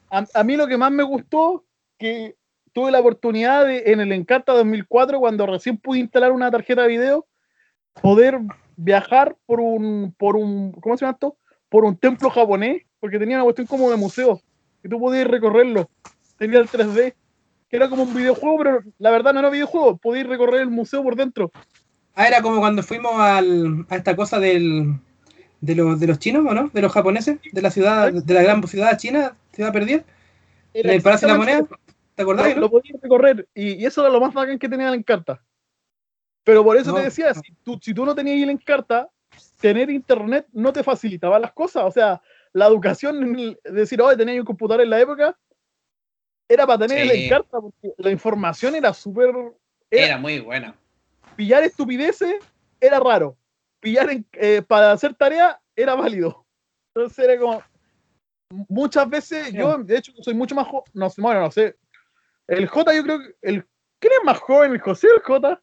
A, 0.08 0.24
a 0.34 0.44
mí 0.44 0.56
lo 0.56 0.68
que 0.68 0.78
más 0.78 0.92
me 0.92 1.02
gustó, 1.02 1.64
que 1.98 2.36
tuve 2.72 2.92
la 2.92 3.00
oportunidad 3.00 3.66
de, 3.66 3.82
en 3.86 4.00
el 4.00 4.12
Encarta 4.12 4.52
2004, 4.52 5.18
cuando 5.18 5.46
recién 5.46 5.78
pude 5.78 5.98
instalar 5.98 6.30
una 6.30 6.50
tarjeta 6.50 6.82
de 6.82 6.88
video, 6.88 7.26
poder 8.02 8.38
viajar 8.76 9.36
por 9.46 9.60
un, 9.60 10.14
por 10.16 10.36
un, 10.36 10.72
¿cómo 10.72 10.96
se 10.96 11.04
llama 11.04 11.14
esto? 11.14 11.36
Por 11.68 11.84
un 11.84 11.96
templo 11.96 12.30
japonés, 12.30 12.82
porque 13.00 13.18
tenía 13.18 13.36
una 13.36 13.44
cuestión 13.44 13.66
como 13.66 13.90
de 13.90 13.96
museo, 13.96 14.40
que 14.82 14.88
tú 14.88 15.00
podías 15.00 15.26
recorrerlo. 15.26 15.90
Tenía 16.38 16.58
el 16.58 16.68
3D, 16.68 17.14
que 17.68 17.76
era 17.76 17.88
como 17.88 18.04
un 18.04 18.14
videojuego, 18.14 18.58
pero 18.58 18.82
la 18.98 19.10
verdad 19.10 19.32
no 19.32 19.40
era 19.40 19.50
videojuego, 19.50 19.96
podías 19.96 20.26
recorrer 20.26 20.60
el 20.62 20.70
museo 20.70 21.02
por 21.02 21.16
dentro. 21.16 21.50
Ah, 22.14 22.26
era 22.28 22.40
como 22.42 22.60
cuando 22.60 22.82
fuimos 22.82 23.12
al, 23.14 23.84
a 23.88 23.96
esta 23.96 24.16
cosa 24.16 24.38
del, 24.38 24.94
de, 25.60 25.74
los, 25.74 26.00
de 26.00 26.06
los 26.06 26.18
chinos, 26.18 26.46
¿o 26.48 26.54
no? 26.54 26.70
De 26.72 26.80
los 26.80 26.92
japoneses, 26.92 27.38
de 27.52 27.62
la 27.62 27.70
ciudad, 27.70 28.12
de 28.12 28.34
la 28.34 28.42
gran 28.42 28.66
ciudad 28.66 28.96
china, 28.96 29.36
ciudad 29.52 29.72
perdida, 29.72 30.04
en 30.72 30.90
el 30.90 31.02
Palacio 31.02 31.28
de 31.28 31.34
la 31.34 31.38
Moneda. 31.38 31.66
¿Te 32.14 32.22
acordás? 32.22 32.54
lo, 32.54 32.60
lo 32.62 32.70
podías 32.70 33.00
recorrer 33.02 33.46
y, 33.54 33.74
y 33.74 33.84
eso 33.86 34.00
era 34.00 34.10
lo 34.10 34.20
más 34.20 34.32
bacán 34.32 34.58
que 34.58 34.68
tenía 34.68 34.88
el 34.88 34.94
Encarta. 34.94 35.42
Pero 36.44 36.62
por 36.64 36.76
eso 36.76 36.92
No, 36.92 36.96
te 36.98 37.02
decía, 37.02 37.32
no. 37.34 37.42
si 37.42 37.52
tú, 37.64 37.78
si 37.82 37.92
tú 37.92 38.06
no 38.06 38.14
tenías 38.14 38.40
el 38.42 38.50
Encarta, 38.50 39.10
tener 39.60 39.90
internet 39.90 40.46
no 40.52 40.72
te 40.72 40.82
facilitaba 40.82 41.38
las 41.38 41.52
cosas. 41.52 41.84
O 41.84 41.90
sea, 41.90 42.22
la 42.52 42.66
educación, 42.66 43.56
decir, 43.64 44.00
oye, 44.00 44.16
tenía 44.16 44.40
un 44.40 44.46
computador 44.46 44.82
en 44.82 44.90
la 44.90 45.00
época, 45.00 45.36
era 46.48 46.66
para 46.66 46.86
tener 46.86 47.02
el 47.02 47.10
Sí. 47.10 47.24
Encarta, 47.26 47.60
porque 47.60 47.92
la 47.98 48.10
información 48.10 48.74
era 48.74 48.92
súper... 48.94 49.30
Era, 49.90 50.06
Era 50.06 50.18
muy 50.18 50.40
bueno. 50.40 50.74
pillar 51.36 51.62
estupideces 51.64 52.36
era 52.80 52.98
raro. 53.00 53.36
Pillar 53.80 54.10
en- 54.10 54.26
eh, 54.32 54.62
para 54.66 54.92
hacer 54.92 55.14
tarea 55.14 55.60
era 55.74 55.94
válido. 55.94 56.44
Entonces 56.94 57.18
era 57.24 57.38
como... 57.38 57.62
Muchas 58.68 59.08
veces, 59.10 59.52
yo 59.52 59.76
de 59.78 59.96
hecho 59.98 60.12
soy 60.20 60.32
mucho 60.34 60.54
más 60.54 60.68
joven, 60.68 60.84
no 60.94 61.10
sé, 61.10 61.20
bueno, 61.20 61.40
no 61.40 61.50
sé. 61.50 61.74
El 62.46 62.66
J 62.68 62.94
yo 62.94 63.02
creo 63.02 63.18
que... 63.20 63.34
El, 63.42 63.66
¿Quién 63.98 64.12
es 64.20 64.24
más 64.24 64.38
joven, 64.38 64.72
el 64.72 64.80
José 64.80 65.08
o 65.08 65.14
el 65.16 65.22
J? 65.22 65.62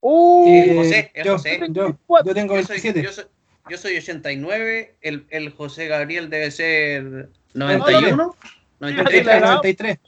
Uh, 0.00 0.44
Eh, 0.48 0.74
José, 0.76 1.10
es 1.12 1.24
yo, 1.24 1.32
José. 1.32 1.60
Yo, 1.70 1.98
yo 2.24 2.34
tengo 2.34 2.54
Yo 2.56 2.62
soy, 2.62 2.80
27. 2.80 3.02
yo, 3.02 3.12
soy, 3.12 3.24
yo 3.68 3.76
soy 3.76 3.96
89, 3.98 4.96
el, 5.02 5.26
el 5.30 5.50
José 5.52 5.86
Gabriel 5.88 6.30
debe 6.30 6.50
ser 6.50 7.28
91, 7.54 8.36
Sí, 8.40 8.48
93, 8.80 9.26
la 9.26 9.36
edad. 9.38 9.46
93. 9.56 9.98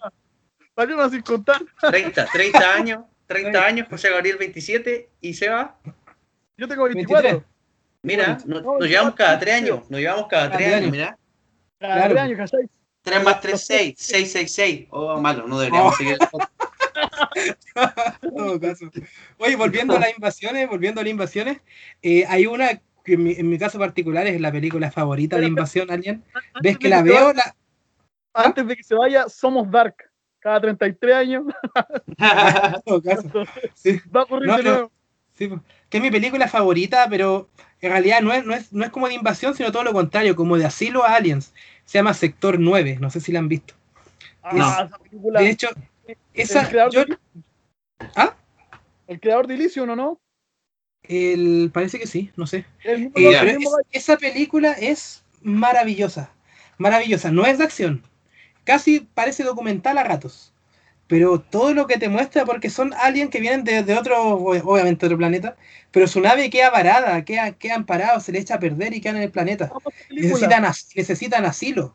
¿Para 0.75 0.89
qué 0.89 0.97
no 0.97 1.11
sin 1.11 1.23
contar? 1.23 1.61
30, 1.81 2.27
30 2.27 2.59
años, 2.75 3.05
30 3.27 3.65
años, 3.65 3.87
José 3.91 4.11
Gabriel 4.11 4.37
27 4.39 5.09
y 5.21 5.35
Seba. 5.35 5.79
Yo 6.57 6.69
tengo 6.69 6.85
24. 6.85 7.23
23. 7.23 7.51
Mira, 8.03 8.39
nos, 8.47 8.63
No, 8.63 8.79
nos 8.79 8.89
llevamos 8.89 9.15
cada 9.15 9.39
3 9.39 9.55
años, 9.57 9.91
nos 9.91 10.01
llevamos 10.01 10.27
cada 10.29 10.45
Cada 10.47 10.57
3 10.57 10.67
tres 10.69 10.77
años, 10.81 10.91
mira. 10.91 11.19
Cada 11.79 11.95
Claro. 11.95 12.11
tres 12.15 12.23
años, 12.25 12.39
¿cachai? 12.39 12.69
3 13.03 13.25
más 13.25 13.41
3, 13.41 13.67
6, 13.67 13.95
6, 13.99 14.33
6, 14.33 14.53
6. 14.53 14.87
Oh, 14.91 15.21
malo, 15.21 15.47
no 15.47 15.59
deberíamos 15.59 15.95
Oh. 15.95 15.97
seguir. 15.97 16.17
En 18.23 18.35
todo 18.35 18.61
caso. 18.61 18.91
Oye, 19.39 19.57
volviendo 19.57 19.97
a 19.97 20.01
las 20.01 20.15
invasiones, 20.15 20.69
volviendo 20.69 21.01
a 21.01 21.05
las 21.05 21.11
invasiones, 21.11 21.59
eh, 22.03 22.25
hay 22.29 22.47
una 22.47 22.81
que 23.05 23.15
en 23.15 23.25
mi, 23.25 23.33
en 23.33 23.49
mi 23.49 23.59
caso 23.59 23.79
particular 23.79 24.27
es 24.27 24.41
la 24.41 24.53
película 24.53 24.91
favorita 24.91 25.39
de 25.39 25.47
invasión 25.47 25.91
alien. 25.91 26.23
Ves 26.63 26.79
que 26.79 26.89
la 26.89 27.03
veo, 27.03 27.33
la, 27.33 27.55
Antes 28.33 28.67
de 28.67 28.77
que 28.77 28.83
se 28.85 28.95
vaya, 28.95 29.29
somos 29.29 29.71
Dark. 29.71 29.97
Cada 30.41 30.61
33 30.63 31.15
años 31.15 31.45
sí. 33.75 34.01
va 34.15 34.21
a 34.21 34.25
ocurrir 34.25 34.49
No, 34.49 34.57
de 34.57 34.63
nuevo. 34.63 34.93
Sí, 35.35 35.51
que 35.89 35.99
es 35.99 36.03
mi 36.03 36.11
película 36.11 36.49
favorita, 36.49 37.07
pero 37.11 37.49
en 37.81 37.91
realidad 37.91 38.21
no 38.23 38.33
es, 38.33 38.45
no, 38.45 38.55
es, 38.55 38.73
no 38.73 38.85
es 38.85 38.91
como 38.91 39.09
de 39.09 39.15
invasión, 39.15 39.55
sino 39.55 39.71
todo 39.73 39.85
lo 39.85 39.93
contrario, 39.93 40.37
como 40.37 40.57
de 40.57 40.65
asilo 40.67 41.05
a 41.05 41.15
aliens. 41.15 41.53
Se 41.85 41.99
llama 41.99 42.15
Sector 42.15 42.59
9, 42.59 42.99
no 43.01 43.11
sé 43.11 43.21
si 43.21 43.33
la 43.33 43.39
han 43.41 43.49
visto. 43.49 43.75
Ah, 44.43 44.87
esa 44.87 44.99
película. 44.99 45.41
De 45.41 45.51
hecho, 45.51 45.69
esa, 46.35 46.63
el, 46.63 46.69
creador 46.69 46.93
yo- 46.93 47.05
de, 47.05 47.19
¿Ah? 48.17 48.35
el 49.07 49.21
creador 49.21 49.47
de 49.47 49.55
Elysium, 49.55 49.87
¿no? 49.89 49.97
no? 49.97 50.21
el, 51.03 51.71
parece 51.73 51.99
que 51.99 52.07
sí, 52.07 52.31
no 52.37 52.47
sé. 52.47 52.65
El 52.85 53.13
Eh, 53.15 53.57
es- 53.59 53.69
esa 53.93 54.17
película 54.17 54.73
es 54.73 55.25
maravillosa, 55.43 56.31
maravillosa, 56.79 57.31
no 57.31 57.45
es 57.47 57.59
de 57.59 57.65
acción, 57.65 58.03
casi 58.65 59.01
parece 59.15 59.45
documental 59.45 59.99
a 59.99 60.05
ratos, 60.05 60.53
pero 61.07 61.41
todo 61.41 61.75
lo 61.75 61.87
que 61.87 61.99
te 61.99 62.09
muestra, 62.09 62.45
porque 62.45 62.71
son 62.71 62.95
aliens 62.95 63.31
que 63.31 63.41
vienen 63.41 63.65
de, 63.65 63.83
de 63.83 63.97
otro, 63.97 64.23
obviamente 64.35 65.07
otro 65.07 65.19
planeta, 65.19 65.57
pero 65.91 66.07
su 66.07 66.21
nave 66.21 66.51
queda 66.51 66.71
varada, 66.71 67.25
queda, 67.25 67.53
quedan 67.53 67.85
parados, 67.87 68.25
se 68.25 68.33
le 68.33 68.39
echa 68.39 68.55
a 68.57 68.61
perder 68.61 68.95
y 68.95 69.01
quedan 69.01 69.17
en 69.17 69.23
el 69.25 69.31
planeta. 69.31 69.73
necesitan, 70.11 70.65
as- 70.65 70.89
necesitan 70.95 71.45
asilo. 71.45 71.95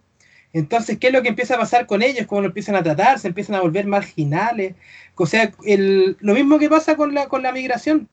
Entonces, 0.54 0.98
¿qué 1.00 1.08
es 1.08 1.14
lo 1.14 1.22
que 1.22 1.30
empieza 1.30 1.56
a 1.56 1.60
pasar 1.60 1.86
con 1.86 2.02
ellos? 2.02 2.28
¿Cómo 2.28 2.42
lo 2.42 2.48
empiezan 2.48 2.76
a 2.76 2.84
tratar? 2.84 3.20
Se 3.20 3.28
empiezan 3.28 3.56
a 3.56 3.62
volver 3.62 3.88
marginales. 3.88 4.76
O 5.16 5.26
sea, 5.26 5.52
el, 5.66 6.16
lo 6.22 6.34
mismo 6.34 6.60
que 6.60 6.70
pasa 6.70 6.96
con 6.96 7.14
la, 7.14 7.28
con 7.28 7.44
la 7.44 7.52
migración. 7.52 8.08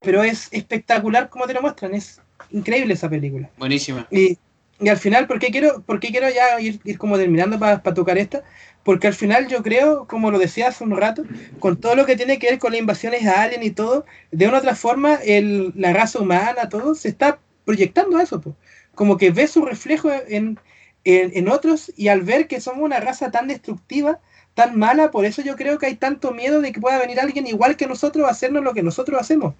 Pero 0.00 0.24
es 0.24 0.48
espectacular 0.52 1.28
como 1.28 1.46
te 1.46 1.54
lo 1.54 1.62
muestran. 1.62 1.94
Es 1.94 2.20
increíble 2.50 2.94
esa 2.94 3.08
película. 3.08 3.50
Buenísima. 3.56 4.06
Y, 4.10 4.38
y 4.80 4.88
al 4.88 4.96
final, 4.98 5.26
¿por 5.26 5.38
qué 5.38 5.48
quiero, 5.50 5.82
por 5.82 6.00
qué 6.00 6.08
quiero 6.10 6.28
ya 6.30 6.60
ir, 6.60 6.80
ir 6.84 6.98
como 6.98 7.18
terminando 7.18 7.58
para 7.58 7.82
tocar 7.82 8.18
esta? 8.18 8.42
Porque 8.82 9.06
al 9.06 9.14
final 9.14 9.46
yo 9.48 9.62
creo, 9.62 10.06
como 10.06 10.30
lo 10.30 10.38
decía 10.38 10.68
hace 10.68 10.84
un 10.84 10.96
rato, 10.96 11.24
con 11.58 11.76
todo 11.78 11.94
lo 11.94 12.06
que 12.06 12.16
tiene 12.16 12.38
que 12.38 12.48
ver 12.50 12.58
con 12.58 12.72
las 12.72 12.80
invasiones 12.80 13.26
a 13.26 13.42
alien 13.42 13.62
y 13.62 13.70
todo, 13.70 14.06
de 14.30 14.48
una 14.48 14.56
u 14.56 14.60
otra 14.60 14.74
forma, 14.74 15.16
el, 15.16 15.72
la 15.76 15.92
raza 15.92 16.18
humana, 16.20 16.68
todo, 16.70 16.94
se 16.94 17.08
está 17.08 17.38
proyectando 17.64 18.16
a 18.16 18.22
eso. 18.22 18.40
po. 18.40 18.56
Como 18.94 19.16
que 19.18 19.30
ve 19.30 19.46
su 19.46 19.64
reflejo 19.64 20.10
en, 20.28 20.58
en, 21.04 21.30
en 21.34 21.48
otros 21.48 21.92
y 21.96 22.08
al 22.08 22.22
ver 22.22 22.46
que 22.48 22.60
somos 22.60 22.82
una 22.82 23.00
raza 23.00 23.30
tan 23.30 23.48
destructiva, 23.48 24.18
tan 24.54 24.78
mala, 24.78 25.10
por 25.10 25.24
eso 25.26 25.42
yo 25.42 25.56
creo 25.56 25.78
que 25.78 25.86
hay 25.86 25.96
tanto 25.96 26.32
miedo 26.32 26.60
de 26.60 26.72
que 26.72 26.80
pueda 26.80 26.98
venir 26.98 27.20
alguien 27.20 27.46
igual 27.46 27.76
que 27.76 27.86
nosotros 27.86 28.26
a 28.26 28.30
hacernos 28.30 28.64
lo 28.64 28.72
que 28.72 28.82
nosotros 28.82 29.20
hacemos. 29.20 29.54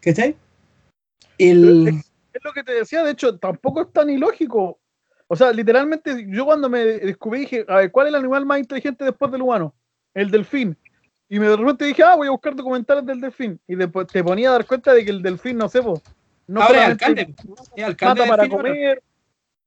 ¿Cachai? 0.00 0.36
El... 1.38 2.02
Es 2.38 2.44
lo 2.44 2.52
que 2.52 2.62
te 2.62 2.72
decía, 2.72 3.02
de 3.02 3.10
hecho, 3.10 3.36
tampoco 3.36 3.82
es 3.82 3.92
tan 3.92 4.08
ilógico. 4.08 4.78
O 5.26 5.34
sea, 5.34 5.52
literalmente, 5.52 6.24
yo 6.28 6.44
cuando 6.44 6.68
me 6.68 6.84
descubrí 6.84 7.40
dije, 7.40 7.64
a 7.66 7.78
ver, 7.78 7.90
¿cuál 7.90 8.06
es 8.06 8.14
el 8.14 8.20
animal 8.20 8.46
más 8.46 8.60
inteligente 8.60 9.04
después 9.04 9.32
del 9.32 9.42
humano? 9.42 9.74
El 10.14 10.30
delfín. 10.30 10.76
Y 11.28 11.40
me 11.40 11.48
de 11.48 11.56
repente 11.56 11.84
dije, 11.84 12.04
ah, 12.04 12.14
voy 12.14 12.28
a 12.28 12.30
buscar 12.30 12.54
documentales 12.54 13.04
del 13.04 13.20
delfín. 13.20 13.60
Y 13.66 13.74
después 13.74 14.06
te 14.06 14.22
ponía 14.22 14.50
a 14.50 14.52
dar 14.52 14.66
cuenta 14.66 14.94
de 14.94 15.04
que 15.04 15.10
el 15.10 15.20
delfín, 15.20 15.58
no 15.58 15.68
sé, 15.68 15.82
po, 15.82 16.00
no 16.46 16.62
Ahora 16.62 16.84
es 16.84 16.90
alcalde. 16.90 17.34
Es 17.74 17.84
alcalde 17.84 18.20
mata 18.20 18.30
para 18.30 18.48
comer, 18.48 19.02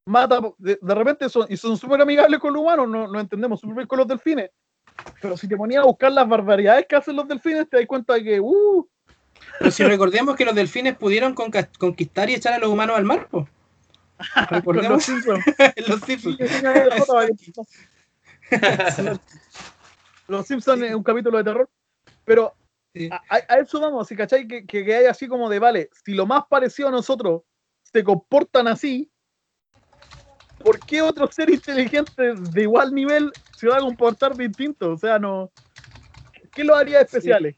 mata, 0.05 0.41
de, 0.57 0.79
de 0.81 0.95
repente 0.95 1.27
son, 1.27 1.45
y 1.49 1.57
son 1.57 1.77
súper 1.77 2.01
amigables 2.01 2.39
con 2.39 2.53
los 2.53 2.61
humanos, 2.63 2.87
no, 2.87 3.05
no 3.07 3.19
entendemos 3.19 3.59
súper 3.59 3.75
bien 3.75 3.87
con 3.87 3.99
los 3.99 4.07
delfines. 4.07 4.49
Pero 5.21 5.35
si 5.35 5.47
te 5.47 5.57
ponía 5.57 5.81
a 5.81 5.85
buscar 5.85 6.11
las 6.11 6.27
barbaridades 6.27 6.85
que 6.87 6.95
hacen 6.95 7.17
los 7.17 7.27
delfines, 7.27 7.69
te 7.69 7.77
das 7.77 7.85
cuenta 7.85 8.13
de 8.13 8.23
que, 8.23 8.39
uh, 8.39 8.87
Pero 9.61 9.69
si 9.71 9.83
recordemos 9.83 10.35
que 10.35 10.43
los 10.43 10.55
delfines 10.55 10.97
pudieron 10.97 11.35
conquistar 11.35 12.27
y 12.31 12.33
echar 12.33 12.53
a 12.53 12.57
los 12.57 12.69
humanos 12.69 12.97
al 12.97 13.05
mar, 13.05 13.27
los 13.31 14.49
recordemos 14.49 15.03
Simpsons. 15.03 15.45
los 15.87 16.01
Simpsons. 16.01 16.39
Los 20.27 20.47
Simpsons 20.47 20.81
es 20.83 20.95
un 20.95 21.03
capítulo 21.03 21.37
de 21.37 21.43
terror. 21.43 21.69
Pero 22.25 22.55
Sí. 22.93 23.07
a, 23.11 23.21
a- 23.29 23.53
a 23.53 23.59
eso 23.59 23.79
vamos, 23.79 24.07
si 24.07 24.15
cachai 24.15 24.47
que, 24.47 24.65
que, 24.65 24.83
que 24.83 24.95
hay 24.95 25.05
así 25.05 25.27
como 25.27 25.47
de, 25.49 25.59
vale, 25.59 25.89
si 26.03 26.13
lo 26.13 26.25
más 26.25 26.43
parecido 26.49 26.89
a 26.89 26.91
nosotros 26.91 27.43
se 27.83 28.03
comportan 28.03 28.67
así, 28.67 29.09
¿por 30.57 30.81
qué 30.83 31.01
otro 31.01 31.31
ser 31.31 31.49
inteligente 31.51 32.33
de 32.35 32.61
igual 32.63 32.93
nivel 32.93 33.33
se 33.55 33.67
va 33.67 33.77
a 33.77 33.81
comportar 33.81 34.35
distinto? 34.35 34.91
O 34.91 34.97
sea, 34.97 35.19
no. 35.19 35.51
¿Qué 36.53 36.63
lo 36.63 36.75
haría 36.75 36.99
especiales? 37.01 37.55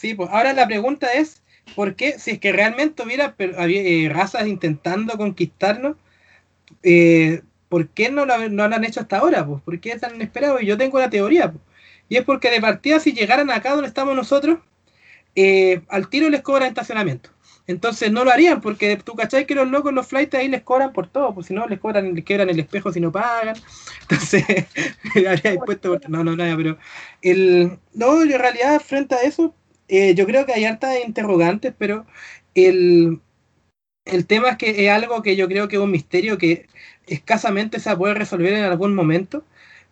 Sí, 0.00 0.14
pues 0.14 0.30
ahora 0.30 0.54
la 0.54 0.66
pregunta 0.66 1.12
es, 1.12 1.42
¿por 1.76 1.94
qué 1.94 2.18
si 2.18 2.30
es 2.30 2.38
que 2.38 2.52
realmente 2.52 3.02
hubiera 3.02 3.34
eh, 3.38 4.08
razas 4.10 4.46
intentando 4.48 5.18
conquistarnos, 5.18 5.96
eh, 6.82 7.42
¿por 7.68 7.88
qué 7.90 8.10
no 8.10 8.24
lo, 8.24 8.48
no 8.48 8.66
lo 8.66 8.74
han 8.74 8.84
hecho 8.86 9.00
hasta 9.00 9.18
ahora? 9.18 9.46
Pues? 9.46 9.60
¿Por 9.62 9.78
qué 9.78 9.98
tan 9.98 10.14
inesperado? 10.14 10.58
Y 10.58 10.64
yo 10.64 10.78
tengo 10.78 10.98
la 10.98 11.10
teoría, 11.10 11.52
pues. 11.52 11.62
y 12.08 12.16
es 12.16 12.24
porque 12.24 12.50
de 12.50 12.62
partida 12.62 12.98
si 12.98 13.12
llegaran 13.12 13.50
acá 13.50 13.72
donde 13.72 13.88
estamos 13.88 14.16
nosotros, 14.16 14.60
eh, 15.36 15.82
al 15.88 16.08
tiro 16.08 16.30
les 16.30 16.40
cobran 16.40 16.68
estacionamiento. 16.68 17.28
Entonces 17.66 18.10
no 18.10 18.24
lo 18.24 18.30
harían, 18.30 18.62
porque 18.62 18.96
tú 18.96 19.14
cachai 19.14 19.46
que 19.46 19.54
los 19.54 19.68
locos, 19.68 19.92
los 19.92 20.06
flights 20.06 20.34
ahí 20.34 20.48
les 20.48 20.62
cobran 20.62 20.94
por 20.94 21.08
todo, 21.08 21.34
pues 21.34 21.48
si 21.48 21.52
no 21.54 21.66
les 21.66 21.78
cobran, 21.78 22.14
les 22.14 22.24
quebran 22.24 22.48
el 22.48 22.58
espejo 22.58 22.90
si 22.90 23.00
no 23.00 23.12
pagan. 23.12 23.56
Entonces, 24.08 24.44
haría 25.28 25.52
impuesto. 25.52 26.00
No, 26.08 26.24
no, 26.24 26.34
nada, 26.36 26.56
pero 26.56 26.78
el. 27.20 27.78
No, 27.92 28.22
en 28.22 28.38
realidad, 28.38 28.80
frente 28.80 29.14
a 29.14 29.22
eso, 29.22 29.54
eh, 29.90 30.14
yo 30.14 30.26
creo 30.26 30.46
que 30.46 30.52
hay 30.52 30.64
hartas 30.64 30.96
interrogantes, 31.04 31.74
pero 31.76 32.06
el, 32.54 33.20
el 34.04 34.26
tema 34.26 34.50
es 34.50 34.56
que 34.56 34.84
es 34.86 34.90
algo 34.90 35.22
que 35.22 35.36
yo 35.36 35.48
creo 35.48 35.68
que 35.68 35.76
es 35.76 35.82
un 35.82 35.90
misterio 35.90 36.38
que 36.38 36.66
escasamente 37.06 37.80
se 37.80 37.96
puede 37.96 38.14
resolver 38.14 38.52
en 38.52 38.64
algún 38.64 38.94
momento. 38.94 39.44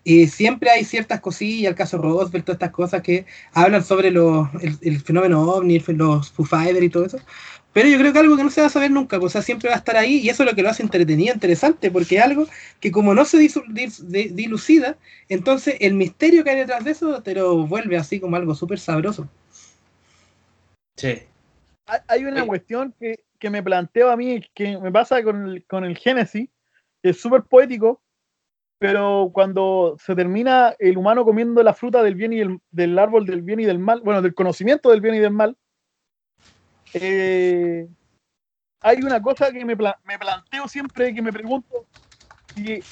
Y 0.04 0.28
siempre 0.28 0.70
hay 0.70 0.84
ciertas 0.84 1.20
cosillas, 1.20 1.70
el 1.70 1.76
caso 1.76 1.98
Roswell, 1.98 2.44
todas 2.44 2.56
estas 2.56 2.70
cosas 2.70 3.02
que 3.02 3.26
hablan 3.52 3.84
sobre 3.84 4.10
los, 4.10 4.48
el, 4.80 5.00
fenómeno 5.00 5.42
ovni, 5.42 5.80
los 5.88 6.30
Foo 6.32 6.46
Fighters 6.46 6.84
y 6.84 6.88
todo 6.88 7.06
eso. 7.06 7.18
Pero 7.72 7.88
yo 7.88 7.98
creo 7.98 8.12
que 8.12 8.18
algo 8.18 8.36
que 8.36 8.44
no 8.44 8.50
se 8.50 8.60
va 8.60 8.68
a 8.68 8.70
saber 8.70 8.90
nunca, 8.90 9.20
pues, 9.20 9.32
o 9.32 9.32
sea, 9.34 9.42
siempre 9.42 9.68
va 9.68 9.74
a 9.76 9.78
estar 9.78 9.96
ahí 9.96 10.18
y 10.18 10.30
eso 10.30 10.42
es 10.42 10.50
lo 10.50 10.56
que 10.56 10.62
lo 10.62 10.70
hace 10.70 10.82
entretenido, 10.82 11.34
interesante, 11.34 11.90
porque 11.90 12.16
es 12.16 12.22
algo 12.22 12.46
que 12.80 12.90
como 12.90 13.14
no 13.14 13.24
se 13.24 13.38
dilucida, 13.38 14.96
entonces 15.28 15.76
el 15.80 15.94
misterio 15.94 16.42
que 16.42 16.50
hay 16.50 16.56
detrás 16.56 16.84
de 16.84 16.92
eso 16.92 17.22
te 17.22 17.34
lo 17.34 17.66
vuelve 17.66 17.96
así 17.98 18.20
como 18.20 18.36
algo 18.36 18.54
súper 18.54 18.78
sabroso. 18.78 19.28
Sí. 20.98 21.22
Hay 22.08 22.24
una 22.24 22.44
cuestión 22.44 22.92
que, 22.98 23.24
que, 23.38 23.48
me 23.48 23.62
planteo 23.62 24.10
a 24.10 24.16
mí, 24.16 24.42
que 24.52 24.76
me 24.78 24.92
pasa 24.92 25.22
con 25.22 25.48
el, 25.48 25.64
con 25.66 25.84
el 25.84 25.96
Génesis, 25.96 26.50
que 27.02 27.10
es 27.10 27.20
súper 27.20 27.44
poético, 27.44 28.02
pero 28.78 29.30
cuando 29.32 29.96
se 30.04 30.14
termina 30.14 30.74
el 30.78 30.98
humano 30.98 31.24
comiendo 31.24 31.62
la 31.62 31.72
fruta 31.72 32.02
del 32.02 32.16
bien 32.16 32.32
y 32.32 32.40
el, 32.40 32.58
del 32.70 32.98
árbol 32.98 33.26
del 33.26 33.42
bien 33.42 33.60
y 33.60 33.64
del 33.64 33.78
mal, 33.78 34.00
bueno, 34.00 34.20
del 34.20 34.34
conocimiento 34.34 34.90
del 34.90 35.00
bien 35.00 35.14
y 35.14 35.18
del 35.20 35.30
mal, 35.30 35.56
eh, 36.94 37.88
hay 38.80 38.98
una 38.98 39.22
cosa 39.22 39.52
que 39.52 39.64
me, 39.64 39.76
me, 39.76 40.18
planteo 40.18 40.66
siempre, 40.66 41.14
que 41.14 41.22
me 41.22 41.32
pregunto, 41.32 41.86
si 42.54 42.82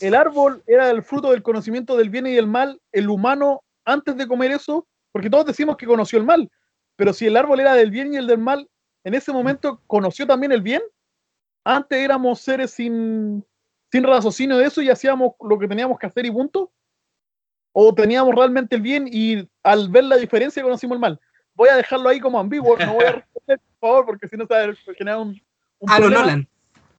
el 0.00 0.14
árbol 0.14 0.62
era 0.68 0.88
el 0.90 1.02
fruto 1.02 1.32
del 1.32 1.42
conocimiento 1.42 1.96
del 1.96 2.10
bien 2.10 2.28
y 2.28 2.34
del 2.34 2.46
mal, 2.46 2.80
el 2.92 3.08
humano 3.08 3.64
antes 3.84 4.16
de 4.16 4.28
comer 4.28 4.52
eso, 4.52 4.86
porque 5.10 5.30
todos 5.30 5.46
decimos 5.46 5.76
que 5.76 5.86
conoció 5.86 6.18
el 6.18 6.24
mal, 6.24 6.48
pero 6.96 7.12
si 7.12 7.26
el 7.26 7.36
árbol 7.36 7.60
era 7.60 7.74
del 7.74 7.90
bien 7.90 8.12
y 8.12 8.16
el 8.16 8.26
del 8.26 8.38
mal, 8.38 8.68
en 9.04 9.14
ese 9.14 9.32
momento 9.32 9.82
conoció 9.86 10.26
también 10.26 10.52
el 10.52 10.62
bien. 10.62 10.82
Antes 11.64 11.98
éramos 11.98 12.40
seres 12.40 12.72
sin, 12.72 13.44
sin 13.92 14.04
raciocinio 14.04 14.56
de 14.58 14.66
eso 14.66 14.82
y 14.82 14.90
hacíamos 14.90 15.32
lo 15.40 15.58
que 15.58 15.68
teníamos 15.68 15.98
que 15.98 16.06
hacer 16.06 16.26
y 16.26 16.30
punto. 16.30 16.72
O 17.72 17.94
teníamos 17.94 18.34
realmente 18.34 18.76
el 18.76 18.82
bien 18.82 19.08
y 19.10 19.48
al 19.62 19.88
ver 19.88 20.04
la 20.04 20.16
diferencia 20.16 20.62
conocimos 20.62 20.96
el 20.96 21.00
mal 21.00 21.20
voy 21.56 21.70
a 21.70 21.76
dejarlo 21.76 22.08
ahí 22.08 22.20
como 22.20 22.38
ambiguo, 22.38 22.76
no 22.76 22.94
voy 22.94 23.04
a 23.04 23.12
responder, 23.12 23.58
por 23.58 23.88
favor, 23.88 24.06
porque 24.06 24.28
si 24.28 24.36
no 24.36 24.46
se 24.46 24.54
va 24.54 24.60
a 24.60 24.94
generar 24.96 25.18
un, 25.18 25.40
un 25.80 25.90
a 25.90 25.98
lo 25.98 26.10
Nolan. 26.10 26.48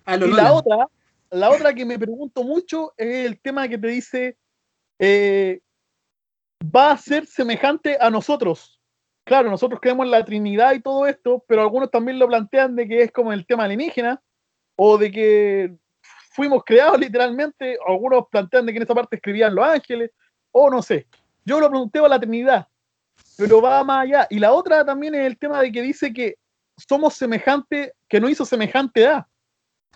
A 0.05 0.17
lo 0.17 0.27
y 0.27 0.33
la 0.33 0.51
otra, 0.51 0.87
la 1.29 1.49
otra 1.51 1.73
que 1.73 1.85
me 1.85 1.99
pregunto 1.99 2.43
mucho 2.43 2.93
es 2.97 3.25
el 3.25 3.39
tema 3.39 3.67
que 3.67 3.77
te 3.77 3.87
dice, 3.87 4.37
eh, 4.99 5.61
va 6.63 6.91
a 6.91 6.97
ser 6.97 7.25
semejante 7.27 7.97
a 7.99 8.09
nosotros. 8.09 8.76
Claro, 9.27 9.49
nosotros 9.49 9.81
creemos 9.81 10.05
en 10.05 10.11
la 10.11 10.23
Trinidad 10.23 10.71
y 10.73 10.79
todo 10.79 11.05
esto, 11.05 11.43
pero 11.49 11.61
algunos 11.61 11.91
también 11.91 12.17
lo 12.17 12.27
plantean 12.27 12.77
de 12.77 12.87
que 12.87 13.01
es 13.01 13.11
como 13.11 13.33
el 13.33 13.45
tema 13.45 13.65
alienígena, 13.65 14.21
o 14.77 14.97
de 14.97 15.11
que 15.11 15.75
fuimos 16.31 16.63
creados 16.63 16.97
literalmente, 16.97 17.77
algunos 17.85 18.23
plantean 18.31 18.65
de 18.65 18.71
que 18.71 18.77
en 18.77 18.83
esa 18.83 18.95
parte 18.95 19.17
escribían 19.17 19.53
los 19.53 19.67
ángeles, 19.67 20.11
o 20.53 20.69
no 20.69 20.81
sé. 20.81 21.07
Yo 21.43 21.59
lo 21.59 21.69
planteo 21.69 22.05
a 22.05 22.09
la 22.09 22.21
Trinidad, 22.21 22.69
pero 23.37 23.61
va 23.61 23.83
más 23.83 24.05
allá. 24.05 24.27
Y 24.29 24.39
la 24.39 24.53
otra 24.53 24.85
también 24.85 25.13
es 25.13 25.27
el 25.27 25.37
tema 25.37 25.61
de 25.61 25.73
que 25.73 25.81
dice 25.81 26.13
que 26.13 26.35
somos 26.77 27.13
semejante, 27.15 27.91
que 28.07 28.21
no 28.21 28.29
hizo 28.29 28.45
semejante 28.45 29.07
a. 29.07 29.27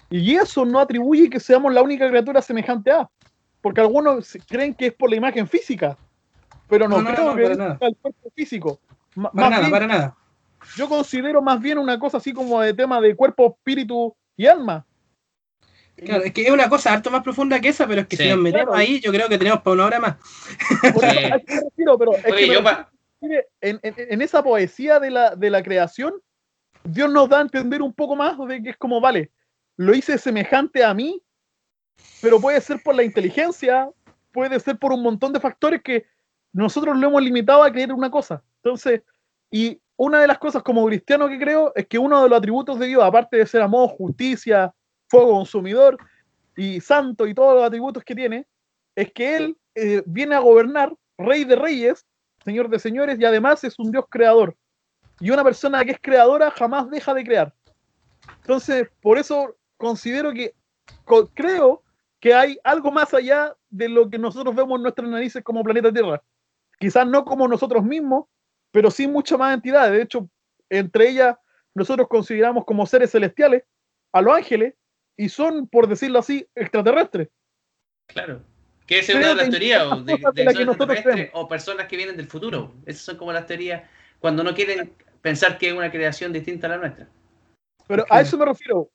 Y 0.09 0.35
eso 0.35 0.65
no 0.65 0.77
atribuye 0.77 1.29
que 1.29 1.39
seamos 1.39 1.73
la 1.73 1.81
única 1.81 2.09
criatura 2.09 2.41
semejante 2.41 2.91
a. 2.91 3.09
Porque 3.61 3.79
algunos 3.79 4.37
creen 4.45 4.73
que 4.73 4.87
es 4.87 4.93
por 4.93 5.09
la 5.09 5.15
imagen 5.15 5.47
física, 5.47 5.97
pero 6.67 6.89
no, 6.89 6.97
creo 6.97 7.33
que 7.33 7.43
es 7.43 7.57
el 7.79 7.95
cuerpo 7.95 8.29
físico. 8.35 8.79
Para 9.15 9.49
nada, 9.49 9.69
para 9.69 9.87
nada. 9.87 10.17
Yo 10.75 10.87
considero 10.87 11.41
más 11.41 11.59
bien 11.59 11.77
una 11.77 11.97
cosa 11.99 12.17
así 12.17 12.33
como 12.33 12.61
de 12.61 12.73
tema 12.73 13.01
de 13.01 13.15
cuerpo, 13.15 13.55
espíritu 13.57 14.15
y 14.37 14.47
alma. 14.47 14.85
Claro, 15.95 16.23
es 16.23 16.33
que 16.33 16.43
es 16.43 16.51
una 16.51 16.69
cosa 16.69 16.93
harto 16.93 17.11
más 17.11 17.21
profunda 17.21 17.59
que 17.59 17.69
esa, 17.69 17.87
pero 17.87 18.01
es 18.01 18.07
que 18.07 18.17
si 18.17 18.29
nos 18.29 18.39
metemos 18.39 18.75
ahí, 18.75 18.99
yo 18.99 19.11
creo 19.11 19.27
que 19.29 19.37
tenemos 19.37 19.61
para 19.61 19.73
una 19.73 19.85
hora 19.85 19.99
más. 19.99 20.15
pero 21.99 22.15
es 22.15 22.33
que 22.33 22.47
yo 22.47 22.63
en, 23.61 24.21
esa 24.21 24.43
poesía 24.43 24.99
de 24.99 25.11
la, 25.11 25.35
de 25.35 25.49
la 25.49 25.61
creación, 25.61 26.13
Dios 26.83 27.11
nos 27.11 27.29
da 27.29 27.39
a 27.39 27.41
entender 27.41 27.81
un 27.81 27.93
poco 27.93 28.15
más 28.15 28.35
de 28.47 28.63
que 28.63 28.71
es 28.71 28.77
como, 28.77 28.99
vale, 28.99 29.31
lo 29.77 29.93
hice 29.93 30.17
semejante 30.17 30.83
a 30.83 30.93
mí, 30.93 31.21
pero 32.21 32.39
puede 32.39 32.59
ser 32.61 32.81
por 32.81 32.95
la 32.95 33.03
inteligencia, 33.03 33.89
puede 34.31 34.59
ser 34.59 34.77
por 34.77 34.91
un 34.91 35.03
montón 35.03 35.33
de 35.33 35.39
factores 35.39 35.81
que 35.83 36.05
nosotros 36.51 36.97
lo 36.97 37.07
hemos 37.07 37.21
limitado 37.21 37.63
a 37.63 37.71
creer 37.71 37.93
una 37.93 38.09
cosa. 38.09 38.43
Entonces, 38.63 39.01
y 39.49 39.79
una 39.97 40.19
de 40.21 40.27
las 40.27 40.39
cosas 40.39 40.63
como 40.63 40.85
cristiano 40.85 41.27
que 41.27 41.39
creo 41.39 41.71
es 41.75 41.87
que 41.87 41.99
uno 41.99 42.23
de 42.23 42.29
los 42.29 42.37
atributos 42.37 42.79
de 42.79 42.87
Dios, 42.87 43.03
aparte 43.03 43.37
de 43.37 43.45
ser 43.45 43.61
amor, 43.61 43.89
justicia, 43.89 44.73
fuego 45.07 45.33
consumidor 45.33 45.97
y 46.55 46.79
santo 46.81 47.27
y 47.27 47.33
todos 47.33 47.55
los 47.55 47.63
atributos 47.63 48.03
que 48.03 48.15
tiene, 48.15 48.47
es 48.95 49.11
que 49.13 49.37
Él 49.37 49.57
eh, 49.75 50.03
viene 50.05 50.35
a 50.35 50.39
gobernar, 50.39 50.93
rey 51.17 51.43
de 51.43 51.55
reyes, 51.55 52.05
Señor 52.43 52.69
de 52.69 52.79
señores, 52.79 53.19
y 53.19 53.25
además 53.25 53.63
es 53.63 53.77
un 53.77 53.91
Dios 53.91 54.05
creador. 54.09 54.55
Y 55.19 55.29
una 55.29 55.43
persona 55.43 55.85
que 55.85 55.91
es 55.91 55.99
creadora 56.01 56.49
jamás 56.49 56.89
deja 56.89 57.13
de 57.13 57.23
crear. 57.23 57.53
Entonces, 58.37 58.87
por 59.01 59.19
eso 59.19 59.55
considero 59.77 60.33
que, 60.33 60.55
creo 61.33 61.83
que 62.19 62.33
hay 62.33 62.57
algo 62.63 62.91
más 62.91 63.13
allá 63.13 63.55
de 63.69 63.89
lo 63.89 64.09
que 64.09 64.17
nosotros 64.17 64.55
vemos 64.55 64.77
en 64.77 64.83
nuestras 64.83 65.07
narices 65.07 65.43
como 65.43 65.63
planeta 65.63 65.93
Tierra. 65.93 66.21
Quizás 66.79 67.05
no 67.05 67.23
como 67.23 67.47
nosotros 67.47 67.83
mismos, 67.83 68.25
pero 68.71 68.89
sí 68.89 69.07
muchas 69.07 69.37
más 69.37 69.53
entidades. 69.53 69.91
De 69.91 70.01
hecho, 70.01 70.29
entre 70.69 71.09
ellas, 71.09 71.35
nosotros 71.73 72.07
consideramos 72.07 72.65
como 72.65 72.85
seres 72.85 73.11
celestiales 73.11 73.63
a 74.11 74.21
los 74.21 74.35
ángeles 74.35 74.73
y 75.17 75.29
son, 75.29 75.67
por 75.67 75.87
decirlo 75.87 76.19
así, 76.19 76.47
extraterrestres. 76.55 77.29
Claro. 78.07 78.43
Que 78.87 78.99
es 78.99 79.09
una 79.09 79.29
de 79.29 79.35
las 79.35 79.49
teorías 79.49 79.83
o, 79.83 80.01
de, 80.01 81.29
o 81.33 81.47
personas 81.47 81.87
que 81.87 81.95
vienen 81.95 82.17
del 82.17 82.27
futuro. 82.27 82.73
Esas 82.85 83.03
son 83.03 83.17
como 83.17 83.31
las 83.31 83.45
teorías 83.45 83.83
cuando 84.19 84.43
no 84.43 84.53
quieren 84.53 84.93
pensar 85.21 85.57
que 85.57 85.69
es 85.69 85.73
una 85.73 85.91
creación 85.91 86.33
distinta 86.33 86.67
a 86.67 86.71
la 86.71 86.77
nuestra. 86.77 87.07
Pero 87.87 88.05
a 88.09 88.21
eso 88.21 88.37
me 88.37 88.45
refiero. 88.45 88.89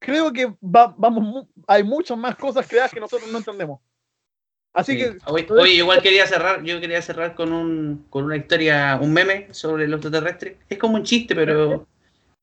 Creo 0.00 0.32
que 0.32 0.52
vamos, 0.60 1.46
hay 1.66 1.82
muchas 1.82 2.16
más 2.16 2.36
cosas 2.36 2.66
creadas 2.68 2.92
que 2.92 3.00
nosotros 3.00 3.30
no 3.30 3.38
entendemos. 3.38 3.80
Así 4.72 4.96
que. 4.96 5.16
Oye, 5.26 5.74
igual 5.74 6.02
quería 6.02 6.26
cerrar, 6.26 6.62
yo 6.62 6.80
quería 6.80 7.02
cerrar 7.02 7.34
con 7.34 7.52
un, 7.52 8.06
con 8.10 8.24
una 8.24 8.36
historia, 8.36 8.98
un 9.00 9.12
meme 9.12 9.48
sobre 9.50 9.88
los 9.88 9.98
extraterrestres. 9.98 10.56
Es 10.68 10.78
como 10.78 10.96
un 10.96 11.04
chiste, 11.04 11.34
pero 11.34 11.86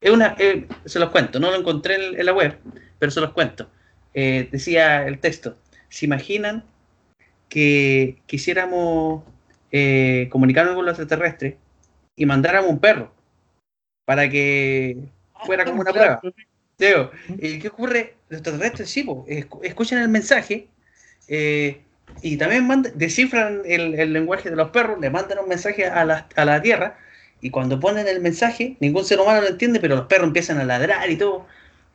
es 0.02 0.12
una, 0.12 0.36
eh, 0.38 0.68
se 0.86 1.00
los 1.00 1.10
cuento, 1.10 1.40
no 1.40 1.52
lo 1.52 1.58
encontré 1.58 1.96
en, 2.20 2.26
la 2.26 2.34
web, 2.34 2.58
pero 3.00 3.12
se 3.12 3.22
los 3.22 3.32
cuento. 3.32 3.70
Eh, 4.14 4.48
decía 4.52 5.08
el 5.08 5.20
texto, 5.20 5.58
¿se 5.90 6.06
imaginan 6.06 6.64
que 7.50 8.22
quisiéramos 8.26 9.24
eh, 9.72 10.28
comunicarnos 10.32 10.76
con 10.76 10.86
los 10.86 11.00
extraterrestres 11.00 11.56
y 12.16 12.26
mandáramos 12.26 12.70
un 12.70 12.80
perro 12.80 13.14
para 14.06 14.30
que 14.30 14.98
fuera 15.46 15.66
como 15.66 15.82
una 15.82 15.92
prueba. 15.94 16.22
¿qué 16.78 17.68
ocurre? 17.72 18.16
Los 18.30 18.42
extraterrestres 18.42 18.90
sí, 18.90 19.08
escuchan 19.64 20.02
el 20.02 20.10
mensaje 20.10 20.68
eh, 21.28 21.82
y 22.22 22.38
también 22.38 22.68
descifran 22.96 23.62
el, 23.66 24.14
lenguaje 24.14 24.50
de 24.50 24.56
los 24.56 24.72
perros, 24.72 25.00
le 25.00 25.10
mandan 25.10 25.40
un 25.40 25.50
mensaje 25.50 25.86
a 25.86 26.06
la, 26.06 26.28
a 26.36 26.46
la 26.46 26.62
Tierra 26.62 26.98
y 27.42 27.50
cuando 27.52 27.80
ponen 27.80 28.08
el 28.08 28.22
mensaje, 28.22 28.78
ningún 28.80 29.06
ser 29.06 29.20
humano 29.20 29.42
lo 29.42 29.48
entiende, 29.48 29.80
pero 29.80 29.96
los 29.96 30.08
perros 30.08 30.28
empiezan 30.28 30.58
a 30.58 30.64
ladrar 30.64 31.10
y 31.10 31.18
todo. 31.18 31.46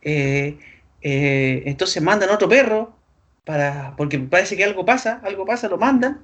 Eh, 0.01 0.57
entonces 1.01 2.01
mandan 2.01 2.29
otro 2.29 2.47
perro 2.47 2.95
para, 3.43 3.95
porque 3.97 4.19
parece 4.19 4.55
que 4.55 4.63
algo 4.63 4.85
pasa, 4.85 5.19
algo 5.23 5.45
pasa, 5.45 5.67
lo 5.67 5.77
mandan, 5.77 6.21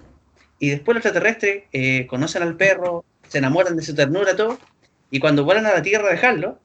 y 0.59 0.69
después 0.69 0.95
los 0.95 1.05
extraterrestres 1.05 1.63
eh, 1.73 2.07
conocen 2.07 2.43
al 2.43 2.55
perro, 2.55 3.05
se 3.27 3.39
enamoran 3.39 3.75
de 3.75 3.83
su 3.83 3.95
ternura, 3.95 4.35
todo, 4.35 4.59
y 5.11 5.19
cuando 5.19 5.43
vuelan 5.43 5.65
a 5.65 5.73
la 5.73 5.81
Tierra 5.81 6.07
a 6.07 6.11
dejarlo, 6.11 6.59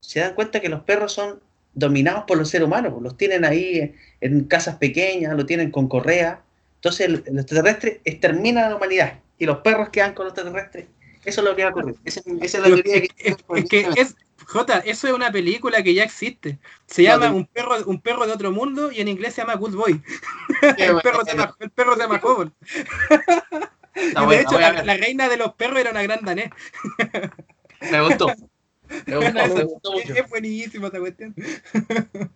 se 0.00 0.20
dan 0.20 0.34
cuenta 0.34 0.60
que 0.60 0.68
los 0.68 0.82
perros 0.82 1.12
son 1.12 1.40
dominados 1.74 2.24
por 2.26 2.38
los 2.38 2.48
seres 2.50 2.66
humanos, 2.66 2.94
los 3.02 3.16
tienen 3.16 3.44
ahí 3.44 3.94
en 4.20 4.44
casas 4.44 4.76
pequeñas, 4.76 5.36
lo 5.36 5.46
tienen 5.46 5.70
con 5.70 5.88
correa, 5.88 6.42
entonces 6.78 7.10
los 7.10 7.20
extraterrestres 7.26 7.98
exterminan 8.04 8.64
a 8.64 8.70
la 8.70 8.76
humanidad, 8.76 9.18
y 9.36 9.46
los 9.46 9.58
perros 9.58 9.88
quedan 9.90 10.14
con 10.14 10.26
los 10.26 10.32
extraterrestres. 10.32 10.86
Eso 11.24 11.40
es 11.40 11.44
lo 11.44 11.56
que 11.56 11.62
va 11.62 11.68
a 11.68 11.72
ocurrir. 11.72 11.96
Esa, 12.04 12.20
es 12.20 12.54
la 12.54 12.64
teoría 12.64 13.00
que... 13.02 13.10
Es, 13.18 13.68
que 13.68 13.88
es, 13.96 14.16
Jota, 14.46 14.78
eso 14.78 15.08
es 15.08 15.12
una 15.12 15.30
película 15.30 15.82
que 15.82 15.92
ya 15.92 16.04
existe. 16.04 16.58
Se 16.86 17.02
llama 17.02 17.30
un 17.30 17.44
perro, 17.46 17.76
un 17.86 18.00
perro 18.00 18.26
de 18.26 18.32
otro 18.32 18.50
mundo 18.52 18.90
y 18.90 19.00
en 19.00 19.08
inglés 19.08 19.34
se 19.34 19.42
llama 19.42 19.56
Good 19.56 19.74
Boy. 19.74 20.00
el, 20.78 21.00
perro 21.02 21.24
se 21.24 21.32
llama, 21.32 21.56
el 21.58 21.70
perro 21.70 21.94
se 21.96 22.00
llama 22.00 22.20
Cobol. 22.20 22.52
de 23.94 24.40
hecho, 24.40 24.58
la, 24.58 24.96
reina 24.96 25.28
de 25.28 25.36
los 25.36 25.52
perros 25.54 25.80
era 25.80 25.90
una 25.90 26.02
gran 26.02 26.24
danés. 26.24 26.50
Me 27.90 28.00
gustó. 28.00 28.28
Me 29.06 29.18
me 29.32 29.44
Es, 29.44 29.54
mucho. 29.54 30.14
es 30.14 30.28
buenísimo 30.28 30.86
esta 30.86 30.98
cuestión. 30.98 31.34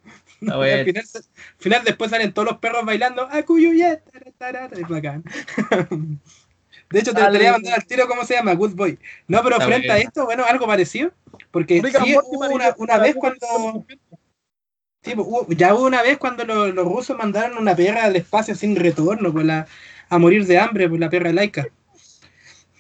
Al 0.51 0.85
final, 0.85 1.05
al 1.15 1.23
final 1.59 1.83
después 1.85 2.11
salen 2.11 2.33
todos 2.33 2.49
los 2.49 2.59
perros 2.59 2.85
bailando. 2.85 3.23
¡Acuyuyet! 3.31 4.03
Es 4.73 4.89
bacán. 4.89 5.23
De 6.91 6.99
hecho, 6.99 7.13
te, 7.15 7.21
te 7.21 7.27
Al- 7.27 7.37
voy 7.37 7.47
a 7.47 7.53
mandar 7.53 7.75
al 7.75 7.87
tiro 7.87 8.07
cómo 8.07 8.25
se 8.25 8.35
llama, 8.35 8.53
Good 8.55 8.75
Boy. 8.75 8.99
No, 9.29 9.43
pero 9.43 9.57
Está 9.57 9.67
frente 9.67 9.91
a 9.91 9.99
esto, 9.99 10.25
bueno, 10.27 10.45
algo 10.45 10.67
parecido. 10.67 11.11
Porque 11.51 11.81
sí, 11.81 12.17
hubo 12.17 12.49
una, 12.77 12.99
vez 12.99 13.15
cuando. 13.15 13.87
sí, 15.03 15.15
pues, 15.15 15.27
hubo- 15.27 15.47
ya 15.49 15.75
hubo 15.75 15.87
una 15.87 16.03
vez 16.03 16.19
cuando 16.19 16.45
los, 16.45 16.75
los 16.75 16.85
rusos 16.85 17.17
mandaron 17.17 17.57
una 17.57 17.75
perra 17.75 18.05
al 18.05 18.17
espacio 18.17 18.55
sin 18.55 18.77
retorno, 18.77 19.33
pues 19.33 19.47
la, 19.47 19.67
a 20.11 20.19
morir 20.19 20.45
de 20.47 20.59
hambre, 20.59 20.87
por 20.89 20.99
la 21.01 21.09
perra 21.09 21.33
laica. 21.33 21.67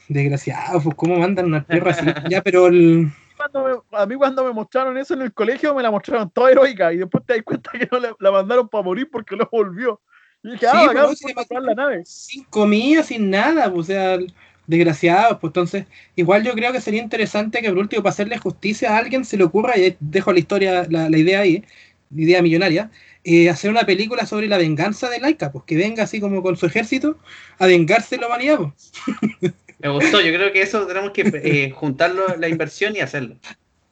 Desgraciado, 0.08 0.82
pues 0.82 0.94
cómo 0.96 1.16
mandan 1.16 1.46
una 1.46 1.64
perra 1.64 1.92
así. 1.92 2.04
Ya, 2.28 2.42
pero 2.42 2.66
el, 2.66 3.10
Cuando 3.50 3.84
me- 3.90 3.98
a 3.98 4.06
mí 4.06 4.14
cuando 4.16 4.44
me 4.44 4.52
mostraron 4.52 4.96
eso 4.98 5.14
en 5.14 5.22
el 5.22 5.32
colegio 5.32 5.74
me 5.74 5.82
la 5.82 5.90
mostraron 5.90 6.30
toda 6.30 6.50
heroica 6.50 6.92
y 6.92 6.98
después 6.98 7.24
te 7.26 7.34
das 7.34 7.42
cuenta 7.42 7.70
que 7.72 7.88
no 7.90 7.98
la, 7.98 8.14
la 8.18 8.30
mandaron 8.30 8.68
para 8.68 8.84
morir 8.84 9.08
porque 9.10 9.36
no 9.36 9.48
volvió. 9.50 10.00
Y 10.42 10.52
dije, 10.52 10.66
Sí, 10.66 10.76
ah, 10.76 10.90
pues, 10.92 11.04
acá 11.04 11.14
si 11.14 11.26
le 11.54 11.60
la 11.66 11.74
nave. 11.74 12.02
sin 12.04 12.44
comida, 12.44 13.02
sin 13.02 13.30
nada, 13.30 13.72
pues, 13.72 13.80
o 13.88 13.92
sea, 13.92 14.18
desgraciados, 14.66 15.38
pues 15.40 15.50
entonces, 15.50 15.86
igual 16.16 16.44
yo 16.44 16.52
creo 16.52 16.72
que 16.72 16.80
sería 16.80 17.02
interesante 17.02 17.60
que 17.62 17.68
por 17.68 17.78
último, 17.78 18.02
para 18.02 18.12
hacerle 18.12 18.38
justicia 18.38 18.92
a 18.94 18.98
alguien, 18.98 19.24
se 19.24 19.36
le 19.36 19.44
ocurra, 19.44 19.76
y 19.76 19.96
dejo 20.00 20.32
la 20.32 20.38
historia, 20.38 20.86
la, 20.88 21.08
la 21.08 21.18
idea 21.18 21.40
ahí, 21.40 21.64
la 22.10 22.22
idea 22.22 22.42
millonaria, 22.42 22.90
eh, 23.24 23.48
hacer 23.50 23.70
una 23.70 23.84
película 23.84 24.26
sobre 24.26 24.48
la 24.48 24.58
venganza 24.58 25.08
de 25.08 25.20
Laika, 25.20 25.52
pues 25.52 25.64
que 25.64 25.76
venga 25.76 26.02
así 26.04 26.20
como 26.20 26.42
con 26.42 26.56
su 26.56 26.66
ejército 26.66 27.18
a 27.58 27.66
vengarse 27.66 28.16
de 28.16 28.20
la 28.22 28.26
humanidad, 28.28 28.58
pues. 28.58 28.92
Me 29.82 29.88
gustó. 29.88 30.20
Yo 30.20 30.32
creo 30.32 30.52
que 30.52 30.62
eso 30.62 30.86
tenemos 30.86 31.10
que 31.10 31.22
eh, 31.42 31.70
juntarlo, 31.70 32.36
la 32.36 32.48
inversión 32.48 32.94
y 32.94 33.00
hacerlo. 33.00 33.36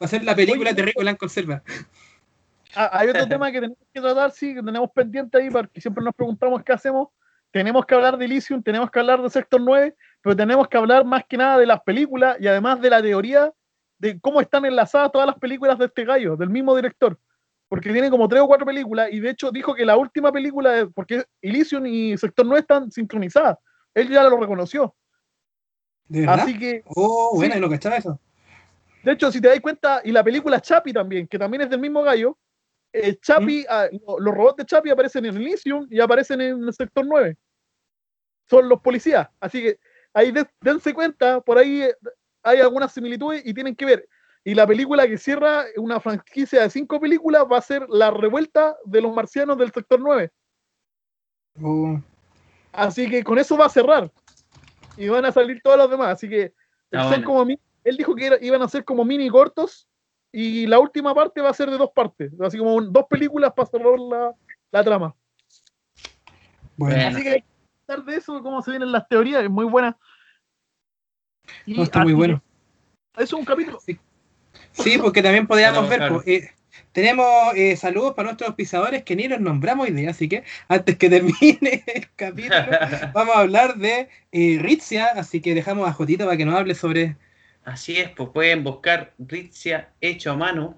Va 0.01 0.05
a 0.05 0.07
ser 0.07 0.23
la 0.23 0.35
película 0.35 0.73
de 0.73 0.81
Rico 0.81 1.01
en 1.01 1.15
conserva. 1.15 1.61
Ah, 2.73 2.89
hay 2.93 3.09
otro 3.09 3.27
tema 3.27 3.51
que 3.51 3.59
tenemos 3.59 3.77
que 3.93 3.99
tratar, 4.01 4.31
sí, 4.31 4.55
que 4.55 4.63
tenemos 4.63 4.89
pendiente 4.91 5.37
ahí, 5.37 5.49
porque 5.49 5.81
siempre 5.81 6.03
nos 6.03 6.15
preguntamos 6.15 6.63
qué 6.63 6.71
hacemos. 6.71 7.09
Tenemos 7.51 7.85
que 7.85 7.93
hablar 7.93 8.17
de 8.17 8.25
Elysium, 8.25 8.63
tenemos 8.63 8.89
que 8.89 8.99
hablar 8.99 9.21
de 9.21 9.29
Sector 9.29 9.59
9, 9.59 9.93
pero 10.21 10.35
tenemos 10.35 10.69
que 10.69 10.77
hablar 10.77 11.03
más 11.03 11.25
que 11.27 11.35
nada 11.35 11.57
de 11.57 11.65
las 11.65 11.81
películas 11.81 12.37
y 12.39 12.47
además 12.47 12.79
de 12.79 12.89
la 12.89 13.01
teoría 13.01 13.51
de 13.99 14.19
cómo 14.21 14.39
están 14.39 14.65
enlazadas 14.65 15.11
todas 15.11 15.27
las 15.27 15.37
películas 15.37 15.77
de 15.77 15.85
este 15.85 16.05
gallo, 16.05 16.37
del 16.37 16.49
mismo 16.49 16.73
director. 16.75 17.19
Porque 17.67 17.91
tiene 17.91 18.09
como 18.09 18.27
tres 18.29 18.41
o 18.41 18.47
cuatro 18.47 18.65
películas 18.65 19.09
y 19.11 19.19
de 19.19 19.31
hecho 19.31 19.51
dijo 19.51 19.75
que 19.75 19.85
la 19.85 19.97
última 19.97 20.31
película, 20.31 20.89
porque 20.95 21.25
Elysium 21.41 21.85
y 21.85 22.17
Sector 22.17 22.45
9 22.45 22.61
están 22.61 22.91
sincronizadas. 22.91 23.57
Él 23.93 24.09
ya 24.09 24.23
lo 24.23 24.37
reconoció. 24.37 24.95
¿De 26.07 26.21
verdad? 26.21 26.39
Así 26.41 26.57
que, 26.57 26.83
Oh, 26.95 27.31
bueno, 27.35 27.53
Sí. 27.53 27.57
y 27.57 27.61
no 27.61 27.69
cachaba 27.69 27.97
eso. 27.97 28.19
de 29.03 29.11
hecho, 29.13 29.31
si 29.31 29.41
te 29.41 29.47
das 29.47 29.59
cuenta, 29.59 30.01
y 30.03 30.11
la 30.11 30.23
película 30.23 30.59
Chapi 30.61 30.93
también, 30.93 31.27
que 31.27 31.39
también 31.39 31.61
es 31.61 31.69
del 31.69 31.79
mismo 31.79 32.03
gallo, 32.03 32.37
eh, 32.93 33.15
Chapi, 33.19 33.65
ah, 33.69 33.87
lo- 34.05 34.19
los 34.19 34.33
robots 34.35 34.57
de 34.57 34.65
Chapi 34.65 34.89
aparecen 34.89 35.25
en 35.25 35.37
Elysium 35.37 35.87
y 35.89 35.99
aparecen 35.99 36.41
en 36.41 36.63
el 36.63 36.73
sector 36.73 37.05
9. 37.05 37.37
Son 38.49 38.67
los 38.67 38.81
policías. 38.81 39.27
Así 39.39 39.61
que 39.61 39.79
ahí 40.13 40.31
de- 40.31 40.45
dense 40.59 40.93
cuenta, 40.93 41.39
por 41.41 41.57
ahí 41.57 41.83
eh, 41.83 41.95
hay 42.43 42.59
algunas 42.59 42.91
similitudes 42.93 43.41
y 43.45 43.53
tienen 43.53 43.75
que 43.75 43.85
ver. 43.85 44.07
Y 44.43 44.53
la 44.55 44.67
película 44.67 45.07
que 45.07 45.17
cierra 45.17 45.65
una 45.77 45.99
franquicia 45.99 46.63
de 46.63 46.69
cinco 46.69 46.99
películas 46.99 47.43
va 47.49 47.57
a 47.59 47.61
ser 47.61 47.85
La 47.89 48.11
Revuelta 48.11 48.75
de 48.85 49.01
los 49.01 49.13
Marcianos 49.15 49.57
del 49.57 49.71
sector 49.71 49.99
9. 49.99 50.31
Oh, 51.61 51.99
Así 52.73 53.09
que 53.09 53.23
con 53.23 53.37
eso 53.37 53.57
va 53.57 53.65
a 53.65 53.69
cerrar. 53.69 54.11
Y 54.97 55.07
van 55.07 55.25
a 55.25 55.31
salir 55.31 55.61
todos 55.63 55.77
los 55.77 55.89
demás. 55.89 56.09
Así 56.09 56.27
que 56.29 56.53
Está 56.85 57.01
son 57.03 57.09
bueno. 57.09 57.25
como 57.27 57.45
él 57.83 57.97
dijo 57.97 58.15
que 58.15 58.25
era- 58.25 58.37
iban 58.41 58.61
a 58.61 58.67
ser 58.69 58.83
como 58.85 59.03
mini 59.05 59.29
cortos. 59.29 59.87
Y 60.33 60.65
la 60.67 60.79
última 60.79 61.13
parte 61.13 61.41
va 61.41 61.49
a 61.49 61.53
ser 61.53 61.69
de 61.69 61.77
dos 61.77 61.91
partes. 61.93 62.31
Así 62.41 62.57
como 62.57 62.75
un- 62.75 62.91
dos 62.93 63.05
películas 63.09 63.51
para 63.53 63.67
cerrar 63.69 63.99
la, 63.99 64.33
la 64.71 64.83
trama. 64.83 65.15
bueno. 66.77 67.07
Así 67.09 67.23
que 67.23 67.29
hay 67.29 67.41
que 67.41 67.47
hablar 67.87 68.05
de 68.05 68.15
eso, 68.15 68.41
cómo 68.41 68.61
se 68.61 68.71
vienen 68.71 68.91
las 68.91 69.07
teorías. 69.07 69.43
Es 69.43 69.49
muy 69.49 69.65
buena. 69.65 69.97
Y 71.65 71.73
no, 71.73 71.83
está 71.83 71.99
muy 71.99 72.11
así 72.13 72.17
bueno. 72.17 72.41
Eso 73.15 73.23
es 73.23 73.33
un 73.33 73.45
capítulo. 73.45 73.79
Sí, 74.71 74.97
porque 74.97 75.21
también 75.21 75.45
podríamos 75.47 75.85
Claro, 75.85 75.89
ver, 75.89 75.97
claro. 75.99 76.13
pues, 76.15 76.27
eh, 76.27 76.49
tenemos 76.91 77.25
eh, 77.55 77.75
saludos 77.75 78.13
para 78.15 78.27
nuestros 78.27 78.55
pisadores 78.55 79.03
que 79.03 79.15
ni 79.15 79.27
los 79.27 79.39
nombramos 79.39 79.87
hoy 79.87 79.93
día, 79.93 80.11
así 80.11 80.27
que 80.29 80.43
antes 80.67 80.97
que 80.97 81.09
termine 81.09 81.83
el 81.87 82.09
capítulo, 82.15 82.65
vamos 83.13 83.35
a 83.35 83.39
hablar 83.39 83.75
de 83.75 84.09
eh, 84.31 84.57
Ritzia, 84.61 85.07
así 85.15 85.41
que 85.41 85.53
dejamos 85.55 85.87
a 85.87 85.93
Jotito 85.93 86.25
para 86.25 86.37
que 86.37 86.45
nos 86.45 86.55
hable 86.55 86.75
sobre... 86.75 87.15
Así 87.63 87.97
es, 87.97 88.09
pues 88.09 88.29
pueden 88.33 88.63
buscar 88.63 89.13
Ritzia 89.19 89.89
hecho 90.01 90.31
a 90.31 90.35
mano, 90.37 90.77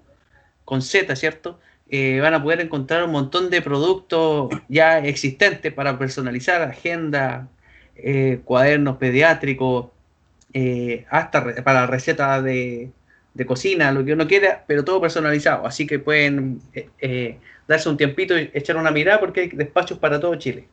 con 0.64 0.82
Z, 0.82 1.14
¿cierto? 1.16 1.58
Eh, 1.88 2.20
van 2.20 2.34
a 2.34 2.42
poder 2.42 2.60
encontrar 2.60 3.04
un 3.04 3.10
montón 3.12 3.50
de 3.50 3.62
productos 3.62 4.50
ya 4.68 4.98
existentes 4.98 5.72
para 5.72 5.98
personalizar, 5.98 6.60
agenda, 6.62 7.48
eh, 7.96 8.40
cuadernos 8.44 8.96
pediátricos, 8.98 9.86
hasta 11.10 11.40
re- 11.40 11.62
para 11.62 11.86
recetas 11.86 12.42
de, 12.44 12.90
de 13.34 13.46
cocina, 13.46 13.92
lo 13.92 14.04
que 14.04 14.12
uno 14.12 14.26
quiera, 14.26 14.64
pero 14.66 14.84
todo 14.84 15.00
personalizado. 15.00 15.66
Así 15.66 15.86
que 15.86 15.98
pueden 15.98 16.60
eh, 16.72 16.88
eh, 17.00 17.38
darse 17.68 17.88
un 17.88 17.96
tiempito 17.96 18.38
y 18.38 18.50
echar 18.54 18.76
una 18.76 18.90
mirada 18.90 19.20
porque 19.20 19.40
hay 19.40 19.48
despachos 19.48 19.98
para 19.98 20.20
todo 20.20 20.36
Chile. 20.36 20.68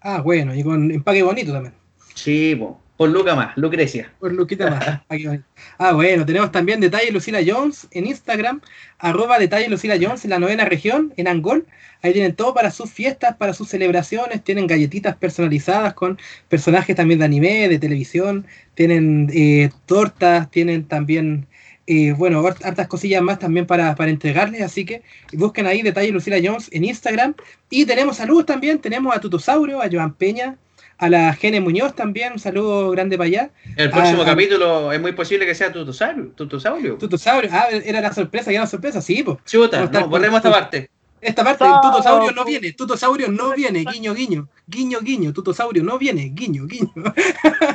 Ah, 0.00 0.20
bueno, 0.20 0.54
y 0.54 0.62
con 0.62 0.90
empaque 0.90 1.22
bonito 1.22 1.52
también. 1.52 1.74
Sí, 2.14 2.56
po, 2.56 2.82
por 2.96 3.10
Luca 3.10 3.34
más, 3.34 3.56
Lucrecia. 3.56 4.12
Por 4.18 4.32
Luquita 4.32 4.70
más. 4.70 5.00
Ah, 5.78 5.92
bueno, 5.92 6.24
tenemos 6.24 6.52
también 6.52 6.80
Detalle 6.80 7.10
Lucila 7.10 7.40
Jones 7.44 7.88
en 7.90 8.06
Instagram, 8.06 8.60
arroba 8.98 9.38
Detalle 9.38 9.68
Lucila 9.68 9.96
Jones 10.00 10.24
en 10.24 10.30
la 10.30 10.38
novena 10.38 10.64
región, 10.64 11.12
en 11.16 11.26
Angol. 11.28 11.66
Ahí 12.02 12.12
tienen 12.12 12.34
todo 12.34 12.52
para 12.54 12.70
sus 12.70 12.90
fiestas, 12.90 13.36
para 13.36 13.54
sus 13.54 13.68
celebraciones, 13.68 14.42
tienen 14.42 14.66
galletitas 14.66 15.16
personalizadas 15.16 15.94
con 15.94 16.18
personajes 16.48 16.94
también 16.94 17.20
de 17.20 17.24
anime, 17.24 17.68
de 17.68 17.78
televisión, 17.78 18.46
tienen 18.74 19.30
eh, 19.32 19.70
tortas, 19.86 20.50
tienen 20.50 20.84
también, 20.84 21.46
eh, 21.86 22.12
bueno, 22.16 22.40
hart- 22.42 22.64
hartas 22.64 22.86
cosillas 22.88 23.22
más 23.22 23.38
también 23.38 23.66
para, 23.66 23.94
para 23.94 24.10
entregarles, 24.10 24.62
así 24.62 24.84
que 24.84 25.02
busquen 25.32 25.66
ahí 25.66 25.82
Detalle 25.82 26.10
Lucila 26.10 26.38
Jones 26.42 26.68
en 26.72 26.84
Instagram. 26.84 27.34
Y 27.70 27.84
tenemos 27.86 28.16
saludos 28.18 28.46
también, 28.46 28.78
tenemos 28.78 29.14
a 29.14 29.20
Tutosaurio, 29.20 29.82
a 29.82 29.88
Joan 29.90 30.14
Peña, 30.14 30.56
a 30.98 31.08
la 31.08 31.32
Gene 31.34 31.60
Muñoz 31.60 31.96
también, 31.96 32.34
un 32.34 32.38
saludo 32.38 32.90
grande 32.92 33.18
para 33.18 33.26
allá. 33.26 33.50
El 33.76 33.90
próximo 33.90 34.24
capítulo 34.24 34.92
es 34.92 35.00
muy 35.00 35.12
posible 35.12 35.44
que 35.44 35.54
sea 35.54 35.72
Tutosaurio. 35.72 36.26
Tutosaurio. 36.36 36.94
Tutosaurio, 36.96 37.50
ah, 37.52 37.66
era 37.70 38.00
la 38.00 38.12
sorpresa, 38.12 38.52
ya 38.52 38.60
la 38.60 38.66
sorpresa, 38.68 39.02
sí, 39.02 39.22
pues. 39.24 39.38
Chuta, 39.44 39.78
¿Cómo 39.78 39.84
está 39.86 40.00
no, 40.00 40.08
borremos 40.08 40.36
esta 40.38 40.50
parte. 40.52 40.90
Esta 41.20 41.42
parte. 41.44 41.64
Tutosaurio 41.82 42.30
no 42.32 42.44
viene, 42.44 42.72
Tutosaurio 42.72 43.28
no 43.28 43.52
viene, 43.54 43.84
guiño, 43.84 44.14
guiño, 44.14 44.48
guiño, 44.66 45.00
guiño, 45.00 45.32
Tutosaurio 45.32 45.82
no 45.82 45.98
viene, 45.98 46.30
guiño, 46.34 46.66
guiño. 46.66 46.92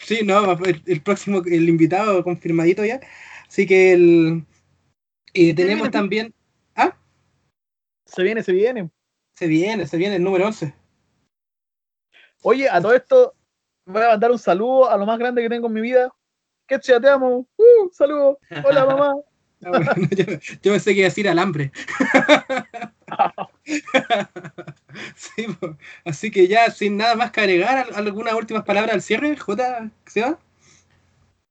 sí, 0.00 0.20
no, 0.24 0.52
el, 0.64 0.82
el 0.86 1.02
próximo, 1.02 1.42
el 1.46 1.68
invitado 1.68 2.22
confirmadito 2.24 2.84
ya. 2.84 3.00
Así 3.48 3.66
que 3.66 3.92
el, 3.92 4.44
eh, 5.34 5.54
tenemos 5.54 5.82
viene? 5.82 5.90
también, 5.90 6.34
Se 8.06 8.22
viene, 8.22 8.42
se 8.42 8.52
viene. 8.52 8.90
se 9.34 9.46
viene, 9.46 9.86
se 9.86 9.96
viene 9.96 10.16
el 10.16 10.22
número 10.22 10.46
11. 10.46 10.74
Oye, 12.42 12.68
a 12.68 12.80
todo 12.80 12.94
esto 12.94 13.34
voy 13.86 14.02
a 14.02 14.08
mandar 14.08 14.30
un 14.30 14.38
saludo 14.38 14.90
a 14.90 14.96
lo 14.96 15.06
más 15.06 15.18
grande 15.18 15.42
que 15.42 15.48
tengo 15.48 15.68
en 15.68 15.72
mi 15.72 15.80
vida. 15.80 16.10
Que 16.66 16.78
te 16.78 17.08
amo. 17.08 17.46
Uh, 17.56 17.90
saludo. 17.92 18.38
Hola, 18.64 18.84
mamá. 18.84 19.14
Ah, 19.64 19.70
bueno, 19.70 19.92
yo, 20.10 20.24
yo 20.60 20.72
pensé 20.72 20.90
que 20.90 20.98
iba 20.98 21.06
a 21.06 21.10
decir 21.10 21.28
alambre. 21.28 21.70
sí, 25.14 25.46
así 26.04 26.30
que 26.30 26.46
ya 26.48 26.70
sin 26.70 26.96
nada 26.96 27.14
más 27.14 27.30
que 27.30 27.40
agregar, 27.40 27.86
¿al- 27.88 28.06
algunas 28.06 28.34
últimas 28.34 28.64
palabras 28.64 28.94
al 28.94 29.02
cierre, 29.02 29.36
J, 29.36 29.90
¿se 30.06 30.20
va? 30.22 30.38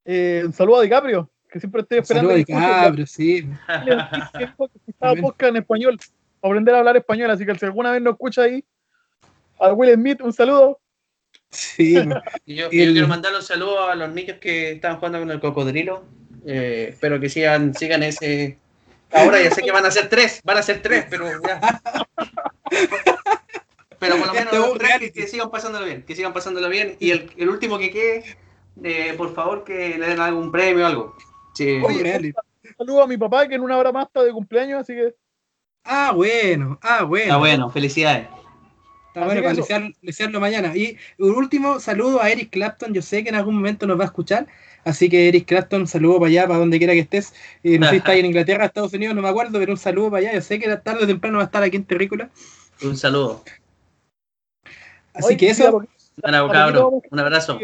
Eh, 0.06 0.44
un 0.46 0.54
saludo 0.54 0.80
a 0.80 0.84
DiCaprio, 0.84 1.30
que 1.50 1.60
siempre 1.60 1.82
estoy 1.82 2.00
esperando. 2.00 2.30
Que 2.30 2.36
de 2.36 2.42
escuche. 2.42 2.60
cabros, 2.60 3.12
sí. 3.12 3.48
Tiene 3.86 4.04
tiempo 4.38 4.68
que 4.68 4.78
escuchaba 4.78 5.16
podcast 5.22 5.50
en 5.50 5.58
español, 5.58 6.00
aprender 6.42 6.76
a 6.76 6.80
hablar 6.80 6.98
español, 6.98 7.30
así 7.32 7.46
que 7.46 7.56
si 7.56 7.66
alguna 7.66 7.92
vez 7.92 8.02
nos 8.02 8.14
escucha 8.14 8.44
ahí, 8.44 8.64
a 9.60 9.74
Will 9.74 9.94
Smith, 9.94 10.22
un 10.22 10.34
saludo. 10.34 10.80
Sí. 11.50 11.96
Y 12.46 12.56
yo, 12.56 12.68
El- 12.72 12.88
yo 12.88 12.92
quiero 12.94 13.08
mandar 13.08 13.34
un 13.36 13.42
saludo 13.44 13.88
a 13.90 13.96
los 13.96 14.10
niños 14.12 14.38
que 14.40 14.72
estaban 14.74 14.98
jugando 14.98 15.20
con 15.20 15.32
el 15.32 15.40
cocodrilo. 15.40 16.04
Eh, 16.46 16.88
espero 16.92 17.20
que 17.20 17.30
sigan, 17.30 17.74
sigan 17.76 18.02
ese. 18.02 18.58
Ahora 19.14 19.42
ya 19.42 19.52
sé 19.52 19.62
que 19.62 19.72
van 19.72 19.86
a 19.86 19.92
ser 19.92 20.10
tres, 20.10 20.42
van 20.44 20.58
a 20.58 20.64
ser 20.64 20.82
tres, 20.82 21.06
pero 21.10 21.28
ya. 21.42 21.60
Pero 24.00 24.18
por 24.18 24.28
lo 24.28 24.34
menos 24.34 24.54
los 24.54 24.78
tres 24.80 25.12
que, 25.12 25.28
sigan 25.28 25.52
pasándolo 25.52 25.86
bien, 25.86 26.04
que 26.04 26.16
sigan 26.16 26.34
pasándolo 26.34 26.70
bien. 26.70 26.96
Y 27.00 27.12
el, 27.12 27.32
el 27.38 27.50
último 27.50 27.78
que 27.78 27.92
quede, 27.92 28.38
eh, 28.84 29.14
por 29.16 29.34
favor, 29.36 29.64
que 29.64 29.98
le 29.98 30.08
den 30.08 30.20
algún 30.20 30.52
premio 30.52 30.86
o 30.86 30.88
algo. 30.88 31.16
Sí. 31.54 31.80
Oye, 31.86 32.34
saludo 32.78 33.04
a 33.04 33.08
mi 33.08 33.18
papá, 33.18 33.48
que 33.48 33.56
en 33.56 33.62
una 33.62 33.78
hora 33.78 33.92
más 33.92 34.08
está 34.08 34.24
de 34.24 34.32
cumpleaños, 34.32 34.82
así 34.82 34.94
que 34.94 35.14
Ah, 35.84 36.12
bueno, 36.16 36.80
ah, 36.82 37.04
bueno. 37.04 37.26
Está 37.26 37.38
bueno, 37.38 37.70
felicidades. 37.70 38.28
Está 39.08 39.26
bueno 39.26 39.42
para 39.42 39.54
desearlo, 39.56 39.90
desearlo 40.02 40.40
mañana. 40.40 40.76
Y 40.76 40.98
un 41.18 41.32
último 41.32 41.80
saludo 41.80 42.22
a 42.22 42.30
Eric 42.30 42.52
Clapton. 42.52 42.94
Yo 42.94 43.02
sé 43.02 43.24
que 43.24 43.30
en 43.30 43.36
algún 43.36 43.56
momento 43.56 43.88
nos 43.88 44.00
va 44.00 44.04
a 44.04 44.06
escuchar. 44.06 44.48
Así 44.84 45.10
que 45.10 45.28
Eric 45.28 45.48
Clapton, 45.48 45.88
saludo 45.88 46.20
para 46.20 46.30
allá, 46.30 46.48
para 46.48 46.60
donde 46.60 46.78
quiera 46.78 46.94
que 46.94 47.00
estés. 47.00 47.34
Eh, 47.64 47.78
no 47.78 47.86
sé 47.86 47.92
si 47.92 47.98
está 47.98 48.12
ahí 48.12 48.20
en 48.20 48.28
Inglaterra, 48.28 48.66
Estados 48.66 48.94
Unidos, 48.94 49.16
no 49.16 49.22
me 49.22 49.30
acuerdo, 49.30 49.60
pero 49.60 49.72
un 49.72 49.78
saludo 49.78 50.12
para 50.12 50.22
allá. 50.22 50.34
Yo 50.34 50.42
sé 50.42 50.60
que 50.60 50.76
tarde 50.78 51.04
o 51.04 51.08
temprano 51.08 51.38
va 51.38 51.44
a 51.44 51.46
estar 51.46 51.64
aquí 51.64 51.78
en 51.78 51.86
Terrícola. 51.86 52.30
Un 52.84 52.98
saludo. 52.98 53.44
Así 55.14 55.38
que 55.38 55.50
eso. 55.50 55.84
Bueno, 56.22 56.50
cabrón, 56.50 57.02
un 57.10 57.20
abrazo. 57.20 57.60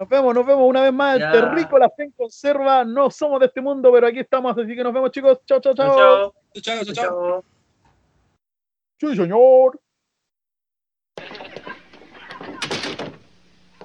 Nos 0.00 0.08
vemos, 0.08 0.32
nos 0.32 0.46
vemos 0.46 0.68
una 0.68 0.82
vez 0.82 0.92
más. 0.92 1.18
Ya. 1.18 1.32
El 1.32 1.40
Terrícola 1.40 1.92
en 1.98 2.10
conserva. 2.12 2.84
No 2.84 3.10
somos 3.10 3.40
de 3.40 3.46
este 3.46 3.60
mundo, 3.60 3.90
pero 3.92 4.06
aquí 4.06 4.20
estamos. 4.20 4.56
Así 4.56 4.74
que 4.74 4.82
nos 4.82 4.92
vemos, 4.92 5.10
chicos. 5.10 5.40
Chao, 5.44 5.60
chao, 5.60 5.74
chao. 5.74 6.34
Chao, 6.60 6.84
Chao, 6.84 6.94
chao. 6.94 7.44
Sí, 9.00 9.16
señor. 9.16 9.80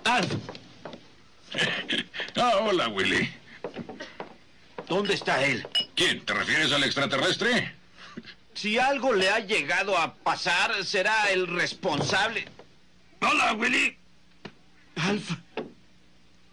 Alf, 0.06 0.36
Ah, 2.36 2.58
hola, 2.62 2.88
Willy. 2.88 3.32
¿dónde 4.88 5.14
está 5.14 5.44
él? 5.44 5.68
¿Quién? 5.96 6.26
¿Te 6.26 6.34
refieres 6.34 6.72
al 6.72 6.84
extraterrestre? 6.84 7.74
Si 8.54 8.78
algo 8.78 9.14
le 9.14 9.30
ha 9.30 9.40
llegado 9.40 9.98
a 9.98 10.14
pasar, 10.14 10.84
será 10.84 11.32
el 11.32 11.48
responsable. 11.48 12.46
Hola, 13.22 13.54
Willy. 13.54 13.98
Alf, 14.96 15.32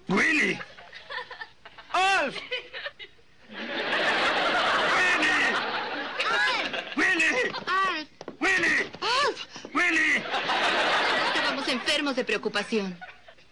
Willy. 0.08 0.58
Alf. 1.92 2.36
Willy. 6.96 7.26
Alf, 7.66 8.08
Willy. 8.40 8.90
Alf, 9.00 9.46
Willy. 9.74 10.22
estábamos 11.34 11.68
enfermos 11.68 12.16
de 12.16 12.24
preocupación. 12.24 12.98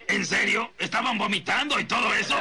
¿En 0.08 0.24
serio? 0.24 0.70
¿Estaban 0.78 1.18
vomitando 1.18 1.78
y 1.78 1.84
todo 1.84 2.12
eso? 2.14 2.34